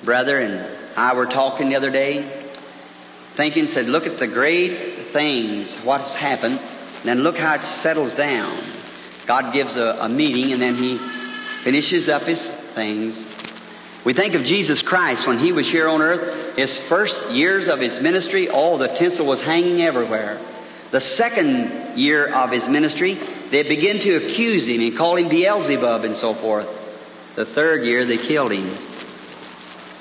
brother, 0.03 0.39
and 0.39 0.77
I 0.97 1.13
were 1.13 1.25
talking 1.25 1.69
the 1.69 1.75
other 1.75 1.91
day, 1.91 2.49
thinking, 3.35 3.67
said, 3.67 3.87
look 3.87 4.07
at 4.07 4.17
the 4.17 4.27
great 4.27 5.07
things, 5.07 5.75
what's 5.75 6.15
happened, 6.15 6.59
and 6.59 7.03
then 7.05 7.21
look 7.23 7.37
how 7.37 7.55
it 7.55 7.63
settles 7.63 8.13
down. 8.13 8.55
God 9.25 9.53
gives 9.53 9.75
a, 9.75 9.97
a 10.01 10.09
meeting 10.09 10.51
and 10.51 10.61
then 10.61 10.75
He 10.75 10.97
finishes 10.97 12.09
up 12.09 12.23
His 12.23 12.45
things. 12.45 13.27
We 14.03 14.13
think 14.13 14.33
of 14.33 14.43
Jesus 14.43 14.81
Christ 14.81 15.27
when 15.27 15.39
He 15.39 15.51
was 15.51 15.69
here 15.69 15.87
on 15.87 16.01
earth, 16.01 16.55
His 16.55 16.77
first 16.77 17.29
years 17.31 17.67
of 17.67 17.79
His 17.79 17.99
ministry, 17.99 18.49
all 18.49 18.77
the 18.77 18.87
tinsel 18.87 19.25
was 19.25 19.41
hanging 19.41 19.81
everywhere. 19.81 20.41
The 20.89 20.99
second 20.99 21.97
year 21.97 22.27
of 22.27 22.51
His 22.51 22.67
ministry, 22.67 23.19
they 23.51 23.63
begin 23.63 23.99
to 23.99 24.15
accuse 24.15 24.67
Him 24.67 24.81
and 24.81 24.97
call 24.97 25.15
Him 25.17 25.29
Beelzebub 25.29 26.03
and 26.03 26.17
so 26.17 26.33
forth. 26.33 26.67
The 27.35 27.45
third 27.45 27.85
year, 27.85 28.05
they 28.05 28.17
killed 28.17 28.51
Him. 28.51 28.67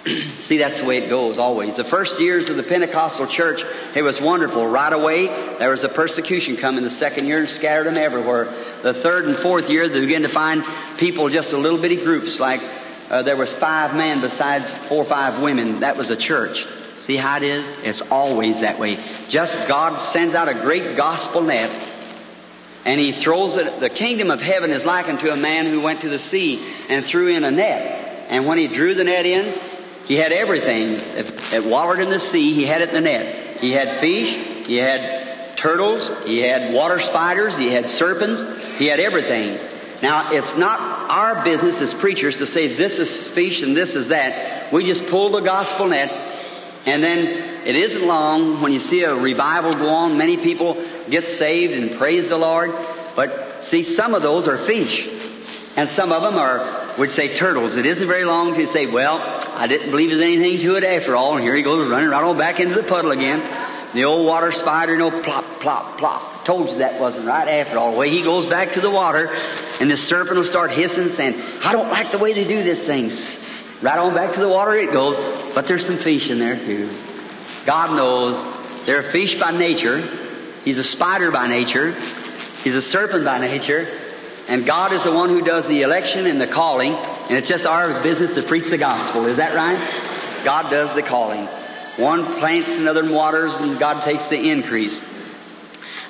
See, 0.36 0.58
that's 0.58 0.80
the 0.80 0.86
way 0.86 0.98
it 0.98 1.10
goes 1.10 1.38
always. 1.38 1.76
The 1.76 1.84
first 1.84 2.20
years 2.20 2.48
of 2.48 2.56
the 2.56 2.62
Pentecostal 2.62 3.26
church, 3.26 3.64
it 3.94 4.02
was 4.02 4.20
wonderful. 4.20 4.66
Right 4.66 4.92
away, 4.92 5.26
there 5.58 5.70
was 5.70 5.84
a 5.84 5.88
persecution 5.88 6.56
coming. 6.56 6.84
The 6.84 6.90
second 6.90 7.26
year, 7.26 7.46
scattered 7.46 7.86
them 7.86 7.98
everywhere. 7.98 8.52
The 8.82 8.94
third 8.94 9.26
and 9.26 9.36
fourth 9.36 9.68
year, 9.68 9.88
they 9.88 10.00
began 10.00 10.22
to 10.22 10.28
find 10.28 10.64
people, 10.96 11.28
just 11.28 11.52
a 11.52 11.58
little 11.58 11.78
bitty 11.78 11.96
groups, 11.96 12.40
like 12.40 12.62
uh, 13.10 13.22
there 13.22 13.36
was 13.36 13.52
five 13.52 13.94
men 13.94 14.22
besides 14.22 14.72
four 14.88 14.98
or 14.98 15.04
five 15.04 15.42
women. 15.42 15.80
That 15.80 15.98
was 15.98 16.08
a 16.08 16.16
church. 16.16 16.66
See 16.94 17.16
how 17.16 17.36
it 17.36 17.42
is? 17.42 17.68
It's 17.82 18.00
always 18.02 18.60
that 18.60 18.78
way. 18.78 18.98
Just 19.28 19.68
God 19.68 19.98
sends 19.98 20.34
out 20.34 20.48
a 20.48 20.54
great 20.54 20.96
gospel 20.96 21.42
net, 21.42 21.70
and 22.86 22.98
He 22.98 23.12
throws 23.12 23.56
it. 23.56 23.80
The 23.80 23.90
kingdom 23.90 24.30
of 24.30 24.40
heaven 24.40 24.70
is 24.70 24.86
likened 24.86 25.20
to 25.20 25.32
a 25.32 25.36
man 25.36 25.66
who 25.66 25.82
went 25.82 26.02
to 26.02 26.08
the 26.08 26.18
sea 26.18 26.66
and 26.88 27.04
threw 27.04 27.28
in 27.28 27.44
a 27.44 27.50
net. 27.50 28.06
And 28.30 28.46
when 28.46 28.58
he 28.58 28.68
drew 28.68 28.94
the 28.94 29.02
net 29.02 29.26
in, 29.26 29.52
he 30.10 30.16
had 30.16 30.32
everything. 30.32 30.94
If 30.94 31.52
it 31.52 31.64
wallowed 31.64 32.00
in 32.00 32.10
the 32.10 32.18
sea, 32.18 32.52
he 32.52 32.64
had 32.64 32.82
it 32.82 32.88
in 32.88 32.96
the 32.96 33.00
net. 33.00 33.60
He 33.60 33.70
had 33.70 34.00
fish, 34.00 34.66
he 34.66 34.74
had 34.74 35.56
turtles, 35.56 36.10
he 36.24 36.40
had 36.40 36.74
water 36.74 36.98
spiders, 36.98 37.56
he 37.56 37.68
had 37.68 37.88
serpents, 37.88 38.42
he 38.76 38.86
had 38.86 38.98
everything. 38.98 39.56
Now, 40.02 40.32
it's 40.32 40.56
not 40.56 40.80
our 40.80 41.44
business 41.44 41.80
as 41.80 41.94
preachers 41.94 42.38
to 42.38 42.46
say 42.46 42.74
this 42.74 42.98
is 42.98 43.28
fish 43.28 43.62
and 43.62 43.76
this 43.76 43.94
is 43.94 44.08
that. 44.08 44.72
We 44.72 44.84
just 44.84 45.06
pull 45.06 45.30
the 45.30 45.42
gospel 45.42 45.86
net, 45.86 46.10
and 46.86 47.04
then 47.04 47.64
it 47.64 47.76
isn't 47.76 48.04
long 48.04 48.60
when 48.62 48.72
you 48.72 48.80
see 48.80 49.04
a 49.04 49.14
revival 49.14 49.74
go 49.74 49.90
on, 49.90 50.18
many 50.18 50.36
people 50.36 50.84
get 51.08 51.24
saved 51.24 51.72
and 51.72 51.96
praise 51.96 52.26
the 52.26 52.36
Lord. 52.36 52.74
But 53.14 53.64
see, 53.64 53.84
some 53.84 54.14
of 54.14 54.22
those 54.22 54.48
are 54.48 54.58
fish. 54.58 55.08
And 55.76 55.88
some 55.88 56.10
of 56.10 56.22
them 56.22 56.34
are, 56.34 56.58
would 56.98 57.10
say 57.10 57.34
turtles. 57.34 57.76
It 57.76 57.86
isn't 57.86 58.06
very 58.06 58.24
long 58.24 58.54
to 58.54 58.66
say, 58.66 58.86
well, 58.86 59.18
I 59.20 59.66
didn't 59.66 59.90
believe 59.90 60.10
there's 60.10 60.22
anything 60.22 60.60
to 60.60 60.76
it 60.76 60.84
after 60.84 61.16
all, 61.16 61.36
and 61.36 61.44
here 61.44 61.54
he 61.54 61.62
goes 61.62 61.88
running 61.88 62.08
right 62.08 62.22
on 62.22 62.36
back 62.36 62.60
into 62.60 62.74
the 62.74 62.82
puddle 62.82 63.10
again. 63.10 63.40
The 63.92 64.04
old 64.04 64.24
water 64.26 64.52
spider, 64.52 64.96
no 64.96 65.10
plop, 65.22 65.60
plop, 65.60 65.98
plop. 65.98 66.44
Told 66.44 66.68
you 66.68 66.78
that 66.78 67.00
wasn't 67.00 67.26
right 67.26 67.48
after 67.48 67.76
all. 67.78 67.94
Away 67.94 68.10
he 68.10 68.22
goes 68.22 68.46
back 68.46 68.74
to 68.74 68.80
the 68.80 68.90
water, 68.90 69.34
and 69.80 69.90
the 69.90 69.96
serpent 69.96 70.36
will 70.36 70.44
start 70.44 70.70
hissing, 70.70 71.08
saying, 71.08 71.40
I 71.62 71.72
don't 71.72 71.88
like 71.88 72.12
the 72.12 72.18
way 72.18 72.32
they 72.32 72.44
do 72.44 72.62
this 72.62 72.86
thing. 72.86 73.10
Right 73.82 73.98
on 73.98 74.14
back 74.14 74.34
to 74.34 74.40
the 74.40 74.48
water 74.48 74.74
it 74.74 74.92
goes, 74.92 75.16
but 75.54 75.66
there's 75.66 75.86
some 75.86 75.96
fish 75.96 76.28
in 76.30 76.38
there 76.38 76.56
too. 76.56 76.90
God 77.66 77.96
knows 77.96 78.84
they're 78.86 79.00
a 79.00 79.12
fish 79.12 79.40
by 79.40 79.50
nature. 79.50 80.08
He's 80.64 80.78
a 80.78 80.84
spider 80.84 81.30
by 81.30 81.48
nature. 81.48 81.92
He's 82.62 82.74
a 82.74 82.82
serpent 82.82 83.24
by 83.24 83.40
nature. 83.40 83.88
And 84.50 84.66
God 84.66 84.92
is 84.92 85.04
the 85.04 85.12
one 85.12 85.28
who 85.28 85.42
does 85.42 85.68
the 85.68 85.82
election 85.82 86.26
and 86.26 86.40
the 86.40 86.46
calling, 86.48 86.92
and 86.94 87.38
it's 87.38 87.48
just 87.48 87.66
our 87.66 88.02
business 88.02 88.34
to 88.34 88.42
preach 88.42 88.68
the 88.68 88.78
gospel. 88.78 89.26
Is 89.26 89.36
that 89.36 89.54
right? 89.54 90.44
God 90.44 90.70
does 90.70 90.92
the 90.92 91.02
calling. 91.02 91.46
One 91.96 92.26
plants, 92.40 92.76
another 92.76 93.08
waters, 93.08 93.54
and 93.54 93.78
God 93.78 94.02
takes 94.02 94.26
the 94.26 94.50
increase. 94.50 95.00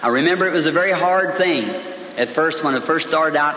I 0.03 0.09
remember 0.09 0.49
it 0.49 0.55
was 0.55 0.65
a 0.65 0.73
very 0.73 0.91
hard 0.91 1.37
thing 1.37 1.69
at 2.17 2.31
first 2.31 2.65
when 2.65 2.75
I 2.75 2.81
first 2.81 3.11
started 3.11 3.37
out 3.37 3.57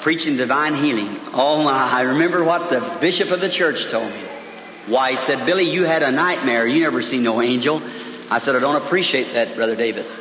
preaching 0.00 0.38
divine 0.38 0.76
healing. 0.76 1.20
Oh 1.34 1.62
my, 1.62 1.70
I 1.70 2.00
remember 2.02 2.42
what 2.42 2.70
the 2.70 2.80
bishop 3.02 3.30
of 3.32 3.40
the 3.42 3.50
church 3.50 3.90
told 3.90 4.10
me. 4.10 4.24
Why, 4.86 5.10
he 5.10 5.16
said, 5.18 5.44
Billy, 5.44 5.70
you 5.70 5.84
had 5.84 6.02
a 6.02 6.10
nightmare. 6.10 6.66
You 6.66 6.80
never 6.80 7.02
seen 7.02 7.22
no 7.22 7.42
angel. 7.42 7.82
I 8.30 8.38
said, 8.38 8.56
I 8.56 8.60
don't 8.60 8.76
appreciate 8.76 9.34
that, 9.34 9.56
Brother 9.56 9.76
Davis. 9.76 10.18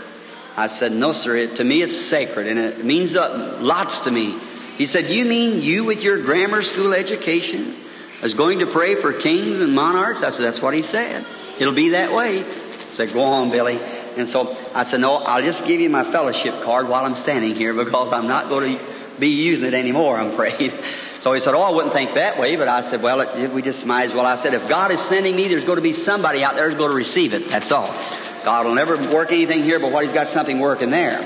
I 0.55 0.67
said, 0.67 0.91
no, 0.91 1.13
sir. 1.13 1.35
It, 1.35 1.55
to 1.57 1.63
me, 1.63 1.81
it's 1.81 1.97
sacred 1.97 2.47
and 2.47 2.59
it 2.59 2.83
means 2.83 3.15
lots 3.15 4.01
to 4.01 4.11
me. 4.11 4.39
He 4.77 4.85
said, 4.85 5.09
you 5.09 5.25
mean 5.25 5.61
you 5.61 5.83
with 5.83 6.01
your 6.01 6.21
grammar 6.21 6.61
school 6.61 6.93
education 6.93 7.75
is 8.21 8.33
going 8.33 8.59
to 8.59 8.67
pray 8.67 8.95
for 8.95 9.13
kings 9.13 9.59
and 9.59 9.73
monarchs? 9.73 10.23
I 10.23 10.29
said, 10.29 10.45
that's 10.45 10.61
what 10.61 10.73
he 10.73 10.81
said. 10.81 11.25
It'll 11.59 11.73
be 11.73 11.89
that 11.89 12.13
way. 12.13 12.43
He 12.43 12.95
said, 12.95 13.13
go 13.13 13.23
on, 13.23 13.49
Billy. 13.49 13.79
And 14.17 14.27
so 14.27 14.57
I 14.73 14.83
said, 14.83 14.99
no, 14.99 15.17
I'll 15.17 15.41
just 15.41 15.65
give 15.65 15.79
you 15.79 15.89
my 15.89 16.09
fellowship 16.11 16.63
card 16.63 16.89
while 16.89 17.05
I'm 17.05 17.15
standing 17.15 17.55
here 17.55 17.73
because 17.73 18.11
I'm 18.11 18.27
not 18.27 18.49
going 18.49 18.77
to 18.77 18.85
be 19.19 19.29
using 19.29 19.67
it 19.67 19.73
anymore, 19.73 20.17
I'm 20.17 20.31
afraid. 20.31 20.73
So 21.19 21.33
he 21.33 21.39
said, 21.39 21.53
oh, 21.53 21.61
I 21.61 21.69
wouldn't 21.69 21.93
think 21.93 22.15
that 22.15 22.39
way. 22.39 22.55
But 22.55 22.67
I 22.67 22.81
said, 22.81 23.01
well, 23.01 23.21
it, 23.21 23.53
we 23.53 23.61
just 23.61 23.85
might 23.85 24.05
as 24.05 24.13
well. 24.13 24.25
I 24.25 24.35
said, 24.35 24.53
if 24.55 24.67
God 24.67 24.91
is 24.91 24.99
sending 24.99 25.35
me, 25.35 25.47
there's 25.47 25.63
going 25.63 25.75
to 25.75 25.81
be 25.81 25.93
somebody 25.93 26.43
out 26.43 26.55
there 26.55 26.67
who's 26.67 26.77
going 26.77 26.89
to 26.89 26.95
receive 26.95 27.33
it. 27.33 27.47
That's 27.49 27.71
all. 27.71 27.93
God 28.43 28.65
will 28.65 28.75
never 28.75 28.97
work 29.13 29.31
anything 29.31 29.63
here 29.63 29.79
but 29.79 29.91
what 29.91 30.03
He's 30.03 30.13
got 30.13 30.29
something 30.29 30.59
working 30.59 30.89
there. 30.89 31.21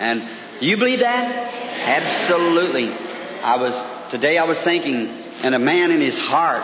And 0.00 0.28
you 0.60 0.76
believe 0.76 1.00
that? 1.00 1.54
Absolutely. 1.84 2.90
I 3.42 3.56
was, 3.56 4.10
today 4.10 4.38
I 4.38 4.44
was 4.44 4.60
thinking, 4.60 5.08
and 5.42 5.54
a 5.54 5.58
man 5.58 5.90
in 5.90 6.00
his 6.00 6.18
heart, 6.18 6.62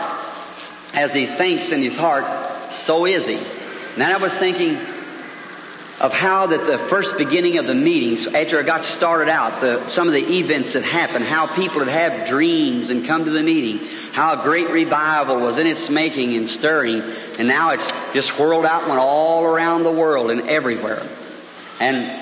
as 0.93 1.13
he 1.13 1.25
thinks 1.25 1.71
in 1.71 1.81
his 1.81 1.95
heart, 1.95 2.73
so 2.73 3.05
is 3.05 3.27
he. 3.27 3.35
And 3.35 4.03
I 4.03 4.17
was 4.17 4.33
thinking 4.33 4.77
of 6.01 6.13
how 6.13 6.47
that 6.47 6.65
the 6.65 6.79
first 6.89 7.15
beginning 7.17 7.59
of 7.59 7.67
the 7.67 7.75
meetings, 7.75 8.25
after 8.25 8.59
it 8.59 8.65
got 8.65 8.83
started 8.83 9.29
out, 9.29 9.61
the, 9.61 9.87
some 9.87 10.07
of 10.07 10.15
the 10.15 10.39
events 10.39 10.73
that 10.73 10.83
happened, 10.83 11.25
how 11.25 11.45
people 11.45 11.77
would 11.77 11.87
have 11.87 12.27
dreams 12.27 12.89
and 12.89 13.05
come 13.05 13.25
to 13.25 13.31
the 13.31 13.43
meeting, 13.43 13.87
how 14.11 14.39
a 14.39 14.43
great 14.43 14.71
revival 14.71 15.39
was 15.39 15.59
in 15.59 15.67
its 15.67 15.91
making 15.91 16.33
and 16.35 16.49
stirring, 16.49 17.03
and 17.41 17.47
now 17.47 17.71
it's 17.71 17.91
just 18.13 18.37
whirled 18.37 18.67
out 18.67 18.83
and 18.83 18.89
went 18.91 19.01
all 19.01 19.43
around 19.43 19.81
the 19.81 19.91
world 19.91 20.29
and 20.29 20.47
everywhere. 20.47 21.01
And 21.79 22.21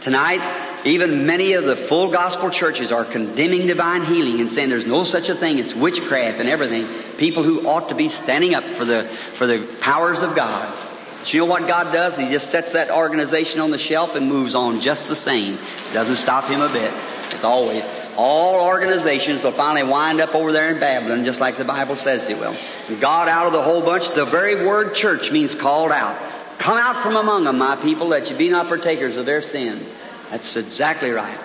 tonight, 0.00 0.84
even 0.84 1.24
many 1.24 1.52
of 1.52 1.66
the 1.66 1.76
full 1.76 2.10
gospel 2.10 2.50
churches 2.50 2.90
are 2.90 3.04
condemning 3.04 3.68
divine 3.68 4.04
healing 4.04 4.40
and 4.40 4.50
saying 4.50 4.68
there's 4.68 4.86
no 4.86 5.04
such 5.04 5.28
a 5.28 5.36
thing, 5.36 5.60
it's 5.60 5.72
witchcraft 5.72 6.40
and 6.40 6.48
everything. 6.48 6.88
People 7.16 7.44
who 7.44 7.64
ought 7.68 7.90
to 7.90 7.94
be 7.94 8.08
standing 8.08 8.56
up 8.56 8.64
for 8.64 8.84
the, 8.84 9.04
for 9.04 9.46
the 9.46 9.64
powers 9.80 10.18
of 10.18 10.34
God. 10.34 10.76
But 11.20 11.32
you 11.32 11.42
know 11.42 11.46
what 11.46 11.68
God 11.68 11.92
does? 11.92 12.16
He 12.16 12.28
just 12.28 12.50
sets 12.50 12.72
that 12.72 12.90
organization 12.90 13.60
on 13.60 13.70
the 13.70 13.78
shelf 13.78 14.16
and 14.16 14.28
moves 14.28 14.56
on 14.56 14.80
just 14.80 15.06
the 15.06 15.14
same. 15.14 15.60
Doesn't 15.92 16.16
stop 16.16 16.50
him 16.50 16.60
a 16.60 16.72
bit. 16.72 16.92
It's 17.32 17.44
always, 17.44 17.84
all 18.16 18.66
organizations 18.66 19.44
will 19.44 19.52
finally 19.52 19.82
wind 19.82 20.20
up 20.20 20.34
over 20.34 20.52
there 20.52 20.72
in 20.72 20.80
Babylon, 20.80 21.24
just 21.24 21.40
like 21.40 21.58
the 21.58 21.64
Bible 21.64 21.96
says 21.96 22.26
they 22.26 22.34
will. 22.34 22.56
God 23.00 23.28
out 23.28 23.46
of 23.46 23.52
the 23.52 23.62
whole 23.62 23.80
bunch, 23.80 24.08
the 24.14 24.26
very 24.26 24.66
word 24.66 24.94
church 24.94 25.30
means 25.30 25.54
called 25.54 25.92
out. 25.92 26.18
Come 26.58 26.76
out 26.76 27.02
from 27.02 27.16
among 27.16 27.44
them, 27.44 27.58
my 27.58 27.76
people, 27.76 28.10
that 28.10 28.30
you 28.30 28.36
be 28.36 28.48
not 28.48 28.68
partakers 28.68 29.16
of 29.16 29.26
their 29.26 29.42
sins. 29.42 29.88
That's 30.30 30.56
exactly 30.56 31.10
right. 31.10 31.38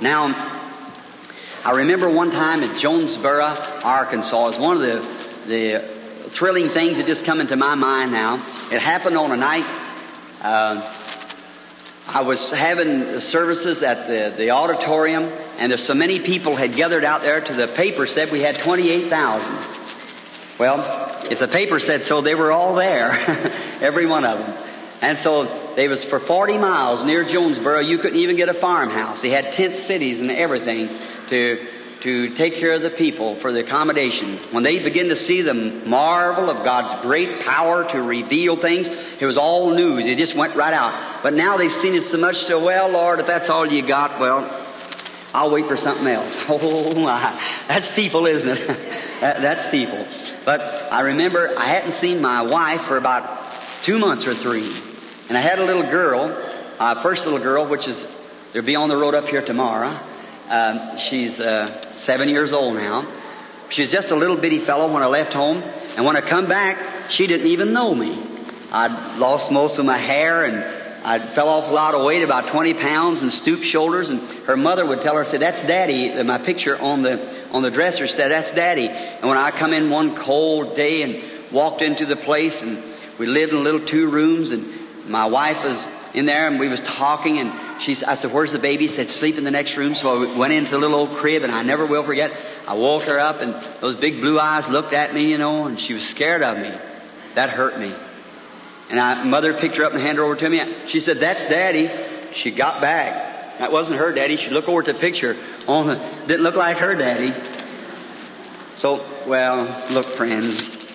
Now, 0.00 0.58
I 1.64 1.72
remember 1.72 2.08
one 2.08 2.30
time 2.30 2.62
at 2.62 2.78
Jonesboro, 2.78 3.54
Arkansas, 3.84 4.48
is 4.48 4.58
one 4.58 4.76
of 4.76 4.82
the, 4.82 5.46
the 5.46 6.30
thrilling 6.30 6.70
things 6.70 6.98
that 6.98 7.06
just 7.06 7.24
come 7.24 7.40
into 7.40 7.56
my 7.56 7.74
mind 7.74 8.12
now. 8.12 8.36
It 8.70 8.80
happened 8.80 9.18
on 9.18 9.32
a 9.32 9.36
night. 9.36 9.66
Uh, 10.40 10.80
I 12.12 12.22
was 12.22 12.50
having 12.50 13.20
services 13.20 13.84
at 13.84 14.08
the, 14.08 14.34
the 14.36 14.50
auditorium, 14.50 15.30
and 15.58 15.70
there's 15.70 15.84
so 15.84 15.94
many 15.94 16.18
people 16.18 16.56
had 16.56 16.74
gathered 16.74 17.04
out 17.04 17.22
there. 17.22 17.40
To 17.40 17.52
the 17.52 17.68
paper 17.68 18.04
said 18.08 18.32
we 18.32 18.40
had 18.40 18.58
28,000. 18.58 19.56
Well, 20.58 21.24
if 21.30 21.38
the 21.38 21.46
paper 21.46 21.78
said 21.78 22.02
so, 22.02 22.20
they 22.20 22.34
were 22.34 22.50
all 22.50 22.74
there, 22.74 23.12
every 23.80 24.06
one 24.06 24.24
of 24.24 24.40
them. 24.40 24.56
And 25.00 25.18
so 25.18 25.44
they 25.76 25.86
was 25.86 26.02
for 26.02 26.18
40 26.18 26.58
miles 26.58 27.04
near 27.04 27.22
Jonesboro. 27.22 27.78
You 27.78 27.98
couldn't 27.98 28.18
even 28.18 28.34
get 28.34 28.48
a 28.48 28.54
farmhouse. 28.54 29.22
They 29.22 29.30
had 29.30 29.52
tent 29.52 29.76
cities 29.76 30.18
and 30.18 30.32
everything 30.32 30.90
to 31.28 31.64
to 32.00 32.34
take 32.34 32.54
care 32.54 32.72
of 32.72 32.82
the 32.82 32.90
people 32.90 33.34
for 33.34 33.52
the 33.52 33.60
accommodation. 33.60 34.38
When 34.52 34.62
they 34.62 34.78
begin 34.78 35.10
to 35.10 35.16
see 35.16 35.42
the 35.42 35.54
marvel 35.54 36.48
of 36.48 36.64
God's 36.64 37.02
great 37.02 37.40
power 37.40 37.88
to 37.90 38.02
reveal 38.02 38.56
things, 38.56 38.88
it 38.88 39.26
was 39.26 39.36
all 39.36 39.74
news. 39.74 40.06
It 40.06 40.16
just 40.16 40.34
went 40.34 40.56
right 40.56 40.72
out. 40.72 41.22
But 41.22 41.34
now 41.34 41.56
they've 41.56 41.72
seen 41.72 41.94
it 41.94 42.02
so 42.02 42.18
much, 42.18 42.38
so 42.38 42.58
well, 42.58 42.88
Lord, 42.88 43.20
if 43.20 43.26
that's 43.26 43.50
all 43.50 43.70
you 43.70 43.82
got, 43.82 44.18
well, 44.18 44.66
I'll 45.34 45.50
wait 45.50 45.66
for 45.66 45.76
something 45.76 46.06
else. 46.06 46.36
Oh 46.48 46.94
my, 47.00 47.40
that's 47.68 47.90
people, 47.90 48.26
isn't 48.26 48.48
it? 48.48 48.66
that, 49.20 49.42
that's 49.42 49.66
people. 49.66 50.06
But 50.44 50.60
I 50.60 51.00
remember 51.02 51.54
I 51.56 51.66
hadn't 51.66 51.92
seen 51.92 52.20
my 52.20 52.42
wife 52.42 52.82
for 52.82 52.96
about 52.96 53.46
two 53.82 53.98
months 53.98 54.26
or 54.26 54.34
three. 54.34 54.68
And 55.28 55.38
I 55.38 55.40
had 55.40 55.58
a 55.58 55.64
little 55.64 55.84
girl, 55.84 56.36
uh, 56.78 57.00
first 57.02 57.24
little 57.24 57.38
girl, 57.38 57.66
which 57.66 57.86
is, 57.86 58.06
they'll 58.52 58.62
be 58.62 58.76
on 58.76 58.88
the 58.88 58.96
road 58.96 59.14
up 59.14 59.28
here 59.28 59.42
tomorrow. 59.42 59.98
Um, 60.50 60.98
she's 60.98 61.40
uh, 61.40 61.92
seven 61.92 62.28
years 62.28 62.52
old 62.52 62.74
now. 62.74 63.06
She's 63.68 63.92
just 63.92 64.10
a 64.10 64.16
little 64.16 64.36
bitty 64.36 64.58
fellow 64.58 64.92
when 64.92 65.00
I 65.00 65.06
left 65.06 65.32
home. 65.32 65.62
And 65.96 66.04
when 66.04 66.16
I 66.16 66.20
come 66.22 66.46
back, 66.46 67.08
she 67.08 67.28
didn't 67.28 67.46
even 67.46 67.72
know 67.72 67.94
me. 67.94 68.18
I'd 68.72 69.16
lost 69.18 69.52
most 69.52 69.78
of 69.78 69.84
my 69.84 69.96
hair 69.96 70.44
and 70.44 70.64
I 71.04 71.24
fell 71.34 71.48
off 71.48 71.70
a 71.70 71.72
lot 71.72 71.94
of 71.94 72.04
weight, 72.04 72.22
about 72.22 72.48
20 72.48 72.74
pounds 72.74 73.22
and 73.22 73.32
stooped 73.32 73.64
shoulders. 73.64 74.10
And 74.10 74.22
her 74.46 74.56
mother 74.56 74.84
would 74.84 75.02
tell 75.02 75.14
her, 75.14 75.24
say, 75.24 75.38
that's 75.38 75.62
daddy. 75.62 76.20
My 76.24 76.38
picture 76.38 76.76
on 76.76 77.02
the, 77.02 77.48
on 77.52 77.62
the 77.62 77.70
dresser 77.70 78.08
said, 78.08 78.32
that's 78.32 78.50
daddy. 78.50 78.88
And 78.88 79.28
when 79.28 79.38
I 79.38 79.52
come 79.52 79.72
in 79.72 79.88
one 79.88 80.16
cold 80.16 80.74
day 80.74 81.02
and 81.02 81.52
walked 81.52 81.80
into 81.80 82.06
the 82.06 82.16
place 82.16 82.60
and 82.60 82.82
we 83.18 83.26
lived 83.26 83.52
in 83.52 83.62
little 83.62 83.86
two 83.86 84.10
rooms 84.10 84.50
and 84.50 85.08
my 85.08 85.26
wife 85.26 85.62
was 85.62 85.86
in 86.12 86.26
there 86.26 86.48
and 86.48 86.58
we 86.58 86.68
was 86.68 86.80
talking 86.80 87.38
and 87.38 87.80
she 87.80 87.92
I 88.04 88.14
said, 88.14 88.32
where's 88.32 88.52
the 88.52 88.58
baby? 88.58 88.88
She 88.88 88.94
said, 88.94 89.08
sleep 89.08 89.38
in 89.38 89.44
the 89.44 89.50
next 89.50 89.76
room. 89.76 89.94
So 89.94 90.24
I 90.24 90.36
went 90.36 90.52
into 90.52 90.72
the 90.72 90.78
little 90.78 90.98
old 90.98 91.12
crib 91.12 91.42
and 91.42 91.52
I 91.52 91.62
never 91.62 91.86
will 91.86 92.02
forget. 92.02 92.32
I 92.66 92.74
woke 92.74 93.04
her 93.04 93.18
up 93.18 93.40
and 93.40 93.54
those 93.80 93.96
big 93.96 94.20
blue 94.20 94.38
eyes 94.38 94.68
looked 94.68 94.92
at 94.92 95.14
me, 95.14 95.30
you 95.30 95.38
know, 95.38 95.66
and 95.66 95.78
she 95.78 95.94
was 95.94 96.08
scared 96.08 96.42
of 96.42 96.58
me. 96.58 96.72
That 97.34 97.50
hurt 97.50 97.78
me. 97.78 97.94
And 98.90 98.98
I, 98.98 99.22
mother 99.22 99.54
picked 99.54 99.76
her 99.76 99.84
up 99.84 99.92
and 99.92 100.00
handed 100.00 100.16
her 100.16 100.24
over 100.24 100.36
to 100.36 100.50
me. 100.50 100.74
She 100.86 100.98
said, 100.98 101.20
that's 101.20 101.44
daddy. 101.46 101.90
She 102.32 102.50
got 102.50 102.80
back. 102.80 103.58
That 103.58 103.70
wasn't 103.70 104.00
her 104.00 104.12
daddy. 104.12 104.36
She 104.36 104.50
looked 104.50 104.68
over 104.68 104.80
at 104.80 104.86
the 104.86 104.94
picture. 104.94 105.36
Oh, 105.68 105.94
didn't 106.26 106.42
look 106.42 106.56
like 106.56 106.78
her 106.78 106.94
daddy. 106.94 107.32
So, 108.76 109.06
well, 109.26 109.86
look 109.90 110.06
friends, 110.06 110.89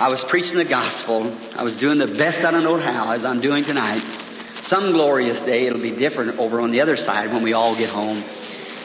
I 0.00 0.10
was 0.10 0.22
preaching 0.22 0.58
the 0.58 0.64
gospel. 0.64 1.34
I 1.56 1.64
was 1.64 1.76
doing 1.76 1.98
the 1.98 2.06
best 2.06 2.44
I 2.44 2.52
don't 2.52 2.62
know 2.62 2.78
how, 2.78 3.10
as 3.10 3.24
I'm 3.24 3.40
doing 3.40 3.64
tonight. 3.64 3.98
Some 4.62 4.92
glorious 4.92 5.40
day, 5.40 5.66
it'll 5.66 5.80
be 5.80 5.90
different 5.90 6.38
over 6.38 6.60
on 6.60 6.70
the 6.70 6.82
other 6.82 6.96
side 6.96 7.32
when 7.32 7.42
we 7.42 7.52
all 7.52 7.74
get 7.74 7.90
home. 7.90 8.22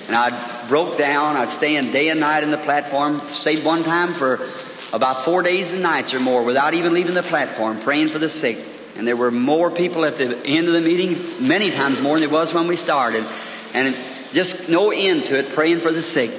And 0.07 0.15
I 0.15 0.67
broke 0.67 0.97
down. 0.97 1.37
I'd 1.37 1.51
stay 1.51 1.75
in 1.75 1.91
day 1.91 2.09
and 2.09 2.19
night 2.19 2.41
in 2.41 2.49
the 2.49 2.57
platform. 2.57 3.21
Stayed 3.33 3.63
one 3.63 3.83
time 3.83 4.15
for 4.15 4.49
about 4.91 5.23
four 5.23 5.43
days 5.43 5.71
and 5.71 5.83
nights 5.83 6.15
or 6.15 6.19
more 6.19 6.41
without 6.41 6.73
even 6.73 6.95
leaving 6.95 7.13
the 7.13 7.21
platform, 7.21 7.79
praying 7.81 8.09
for 8.09 8.17
the 8.17 8.29
sick. 8.29 8.65
And 8.95 9.07
there 9.07 9.15
were 9.15 9.29
more 9.29 9.69
people 9.69 10.05
at 10.05 10.17
the 10.17 10.43
end 10.43 10.67
of 10.67 10.73
the 10.73 10.81
meeting, 10.81 11.47
many 11.47 11.69
times 11.69 12.01
more 12.01 12.19
than 12.19 12.27
there 12.27 12.39
was 12.39 12.55
when 12.55 12.65
we 12.65 12.75
started. 12.75 13.23
And 13.75 13.95
just 14.33 14.67
no 14.67 14.89
end 14.89 15.27
to 15.27 15.37
it, 15.37 15.49
praying 15.49 15.81
for 15.81 15.91
the 15.91 16.01
sick. 16.01 16.31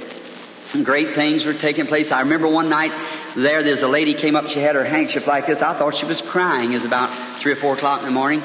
And 0.72 0.84
great 0.84 1.14
things 1.14 1.44
were 1.44 1.54
taking 1.54 1.86
place. 1.86 2.10
I 2.10 2.22
remember 2.22 2.48
one 2.48 2.68
night 2.68 2.92
there, 3.34 3.62
there's 3.62 3.82
a 3.82 3.88
lady 3.88 4.14
came 4.14 4.36
up, 4.36 4.48
she 4.48 4.60
had 4.60 4.76
her 4.76 4.84
handkerchief 4.84 5.26
like 5.26 5.46
this. 5.46 5.62
I 5.62 5.76
thought 5.76 5.96
she 5.96 6.06
was 6.06 6.20
crying. 6.20 6.72
It 6.72 6.76
was 6.76 6.84
about 6.84 7.08
three 7.38 7.52
or 7.52 7.56
four 7.56 7.74
o'clock 7.74 8.00
in 8.00 8.06
the 8.06 8.12
morning. 8.12 8.42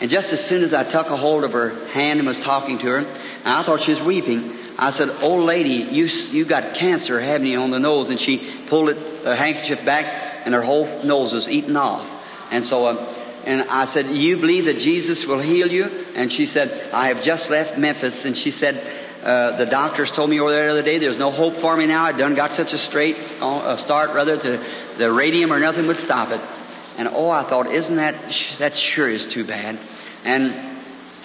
And 0.00 0.10
just 0.10 0.32
as 0.32 0.42
soon 0.42 0.62
as 0.62 0.72
I 0.72 0.82
took 0.82 1.10
a 1.10 1.16
hold 1.16 1.44
of 1.44 1.52
her 1.52 1.86
hand 1.88 2.20
and 2.20 2.26
was 2.26 2.38
talking 2.38 2.78
to 2.78 2.86
her, 2.86 2.98
and 2.98 3.08
I 3.46 3.62
thought 3.62 3.82
she 3.82 3.90
was 3.90 4.00
weeping, 4.00 4.56
I 4.78 4.90
said, 4.90 5.10
old 5.22 5.44
lady, 5.44 5.92
you, 5.92 6.06
you 6.06 6.46
got 6.46 6.72
cancer, 6.72 7.20
haven't 7.20 7.46
you, 7.46 7.60
on 7.60 7.70
the 7.70 7.78
nose? 7.78 8.08
And 8.08 8.18
she 8.18 8.50
pulled 8.66 8.88
it, 8.88 9.22
the 9.22 9.36
handkerchief 9.36 9.84
back, 9.84 10.42
and 10.46 10.54
her 10.54 10.62
whole 10.62 11.02
nose 11.04 11.34
was 11.34 11.50
eaten 11.50 11.76
off. 11.76 12.08
And 12.50 12.64
so, 12.64 12.86
uh, 12.86 13.14
and 13.44 13.62
I 13.70 13.84
said, 13.84 14.10
you 14.10 14.36
believe 14.38 14.66
that 14.66 14.78
Jesus 14.78 15.26
will 15.26 15.38
heal 15.38 15.70
you? 15.70 15.84
And 16.14 16.32
she 16.32 16.46
said, 16.46 16.90
I 16.92 17.08
have 17.08 17.22
just 17.22 17.50
left 17.50 17.78
Memphis. 17.78 18.24
And 18.24 18.36
she 18.36 18.50
said, 18.50 18.86
uh, 19.22 19.56
the 19.56 19.66
doctors 19.66 20.10
told 20.10 20.30
me 20.30 20.40
over 20.40 20.50
there 20.50 20.66
the 20.66 20.72
other 20.72 20.82
day 20.82 20.98
there's 20.98 21.18
no 21.18 21.30
hope 21.30 21.56
for 21.56 21.76
me 21.76 21.86
now. 21.86 22.04
I 22.04 22.12
done 22.12 22.34
got 22.34 22.52
such 22.52 22.72
a 22.72 22.78
straight 22.78 23.18
uh, 23.40 23.76
start, 23.76 24.14
rather, 24.14 24.36
to 24.36 24.64
the 24.96 25.12
radium 25.12 25.52
or 25.52 25.60
nothing 25.60 25.86
would 25.86 25.98
stop 25.98 26.30
it. 26.30 26.40
And 26.96 27.08
oh, 27.08 27.28
I 27.28 27.42
thought, 27.42 27.70
isn't 27.70 27.96
that, 27.96 28.14
that 28.58 28.76
sure 28.76 29.08
is 29.08 29.26
too 29.26 29.44
bad. 29.44 29.78
And 30.24 30.54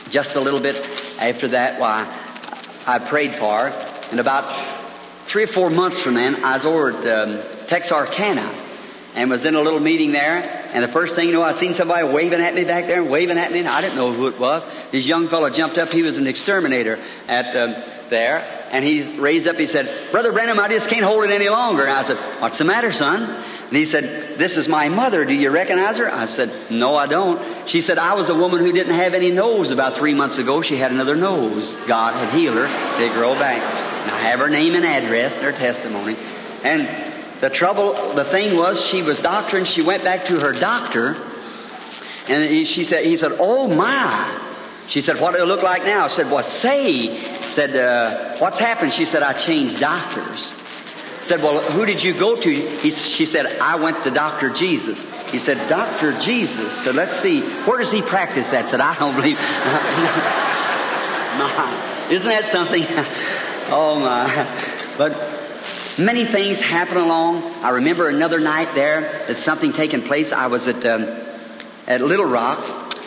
just 0.10 0.36
a 0.36 0.42
little 0.42 0.62
bit 0.62 0.76
after 1.20 1.50
that, 1.50 1.80
why, 1.80 2.06
I 2.86 3.00
prayed 3.00 3.36
for 3.36 3.70
her. 3.70 4.08
And 4.12 4.20
about 4.20 4.46
three 5.26 5.44
or 5.44 5.48
four 5.48 5.70
months 5.70 6.02
from 6.02 6.16
then, 6.16 6.44
I 6.44 6.58
was 6.58 6.66
over 6.66 6.92
at 6.92 7.30
um, 7.30 7.68
Texarkana 7.68 8.65
and 9.16 9.30
was 9.30 9.46
in 9.46 9.56
a 9.56 9.62
little 9.62 9.80
meeting 9.80 10.12
there. 10.12 10.70
And 10.74 10.84
the 10.84 10.88
first 10.88 11.16
thing 11.16 11.28
you 11.28 11.34
know, 11.34 11.42
I 11.42 11.54
seen 11.54 11.74
somebody 11.74 12.08
waving 12.08 12.42
at 12.42 12.54
me 12.54 12.66
back 12.66 12.88
there, 12.88 13.04
waving 13.04 13.38
at 13.38 13.52
me, 13.52 13.60
and 13.60 13.68
I 13.68 13.82
didn't 13.82 13.96
know 13.96 14.12
who 14.12 14.28
it 14.28 14.38
was. 14.38 14.68
This 14.92 15.06
young 15.06 15.30
fellow 15.30 15.50
jumped 15.50 15.78
up. 15.78 15.90
He 15.90 16.04
was 16.04 16.18
an 16.18 16.28
exterminator 16.28 17.00
at 17.28 17.56
um, 17.56 17.76
there, 18.10 18.68
and 18.72 18.84
he 18.84 19.18
raised 19.18 19.48
up. 19.48 19.58
He 19.58 19.66
said, 19.66 20.12
"Brother 20.12 20.32
Branham, 20.32 20.60
I 20.60 20.68
just 20.68 20.90
can't 20.90 21.06
hold 21.06 21.24
it 21.24 21.32
any 21.32 21.50
longer." 21.50 21.84
And 21.84 21.92
I 21.92 22.04
said, 22.04 22.18
"What's 22.42 22.58
the 22.58 22.66
matter, 22.66 22.92
son?" 22.92 23.24
And 23.24 23.76
he 23.76 23.86
said, 23.86 24.38
"This 24.38 24.58
is 24.58 24.68
my 24.68 24.90
mother. 24.90 25.26
Do 25.26 25.34
you 25.34 25.50
recognize 25.50 25.98
her?" 25.98 26.14
I 26.14 26.26
said, 26.26 26.70
"No, 26.70 26.96
I 26.96 27.08
don't." 27.08 27.42
She 27.68 27.82
said, 27.82 27.98
"I 27.98 28.14
was 28.14 28.30
a 28.30 28.36
woman 28.36 28.60
who 28.60 28.72
didn't 28.74 28.96
have 28.96 29.14
any 29.14 29.32
nose 29.32 29.72
about 29.72 29.96
three 29.96 30.14
months 30.14 30.38
ago. 30.38 30.62
She 30.62 30.78
had 30.78 30.92
another 30.92 31.16
nose. 31.16 31.74
God 31.88 32.14
had 32.14 32.38
healed 32.38 32.58
her. 32.58 32.98
They 33.00 33.10
grow 33.10 33.34
back." 33.36 33.62
And 33.62 34.12
I 34.12 34.20
have 34.30 34.40
her 34.40 34.50
name 34.50 34.76
and 34.76 34.86
address, 34.86 35.38
their 35.38 35.52
testimony, 35.52 36.16
and 36.64 37.15
the 37.46 37.52
trouble, 37.52 37.94
the 38.16 38.24
thing 38.24 38.58
was, 38.58 38.84
she 38.84 39.04
was 39.04 39.22
doctoring. 39.22 39.66
She 39.66 39.84
went 39.84 40.04
back 40.04 40.26
to 40.26 40.40
her 40.40 40.52
doctor, 40.52 41.16
and 42.28 42.44
he, 42.44 42.66
she 42.66 42.84
said, 42.84 43.06
he 43.06 43.18
said, 43.18 43.34
"Oh 43.38 43.68
my." 43.68 44.42
She 44.88 45.02
said, 45.02 45.22
"What 45.22 45.36
do 45.36 45.44
it 45.44 45.46
look 45.46 45.62
like 45.62 45.86
now?" 45.86 46.06
I 46.06 46.08
said, 46.08 46.32
"Well, 46.32 46.42
say." 46.42 47.22
Said, 47.42 47.76
uh, 47.76 48.38
"What's 48.38 48.58
happened?" 48.58 48.94
She 48.94 49.06
said, 49.06 49.22
"I 49.22 49.34
changed 49.34 49.80
doctors." 49.80 50.52
Said, 51.22 51.44
"Well, 51.44 51.62
who 51.62 51.86
did 51.86 52.04
you 52.04 52.16
go 52.16 52.36
to?" 52.36 52.50
He, 52.50 52.90
she 52.90 53.28
said, 53.28 53.60
"I 53.60 53.76
went 53.76 54.04
to 54.06 54.10
Doctor 54.10 54.50
Jesus." 54.50 55.06
He 55.32 55.38
said, 55.38 55.70
"Doctor 55.70 56.20
Jesus." 56.22 56.74
So 56.74 56.90
let's 56.90 57.16
see, 57.16 57.42
where 57.42 57.78
does 57.78 57.92
he 57.92 58.02
practice 58.02 58.50
that? 58.52 58.70
Said, 58.70 58.82
"I 58.82 58.98
don't 58.98 59.16
believe." 59.16 59.38
my, 61.38 62.08
isn't 62.10 62.28
that 62.28 62.48
something? 62.48 62.84
oh 63.70 64.00
my! 64.00 64.96
But 64.98 65.35
Many 65.98 66.26
things 66.26 66.60
happen 66.60 66.98
along. 66.98 67.42
I 67.64 67.70
remember 67.70 68.10
another 68.10 68.42
night 68.42 68.76
there 68.76 69.24
that 69.28 69.38
something 69.38 69.72
taking 69.72 70.02
place. 70.02 70.34
I 70.34 70.48
was 70.48 70.68
at 70.68 70.86
um, 70.86 71.04
at 71.88 72.02
Little 72.02 72.26
Rock, 72.26 72.98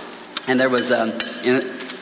and 0.46 0.59
there 0.59 0.70
was 0.70 0.90
um, 0.90 1.12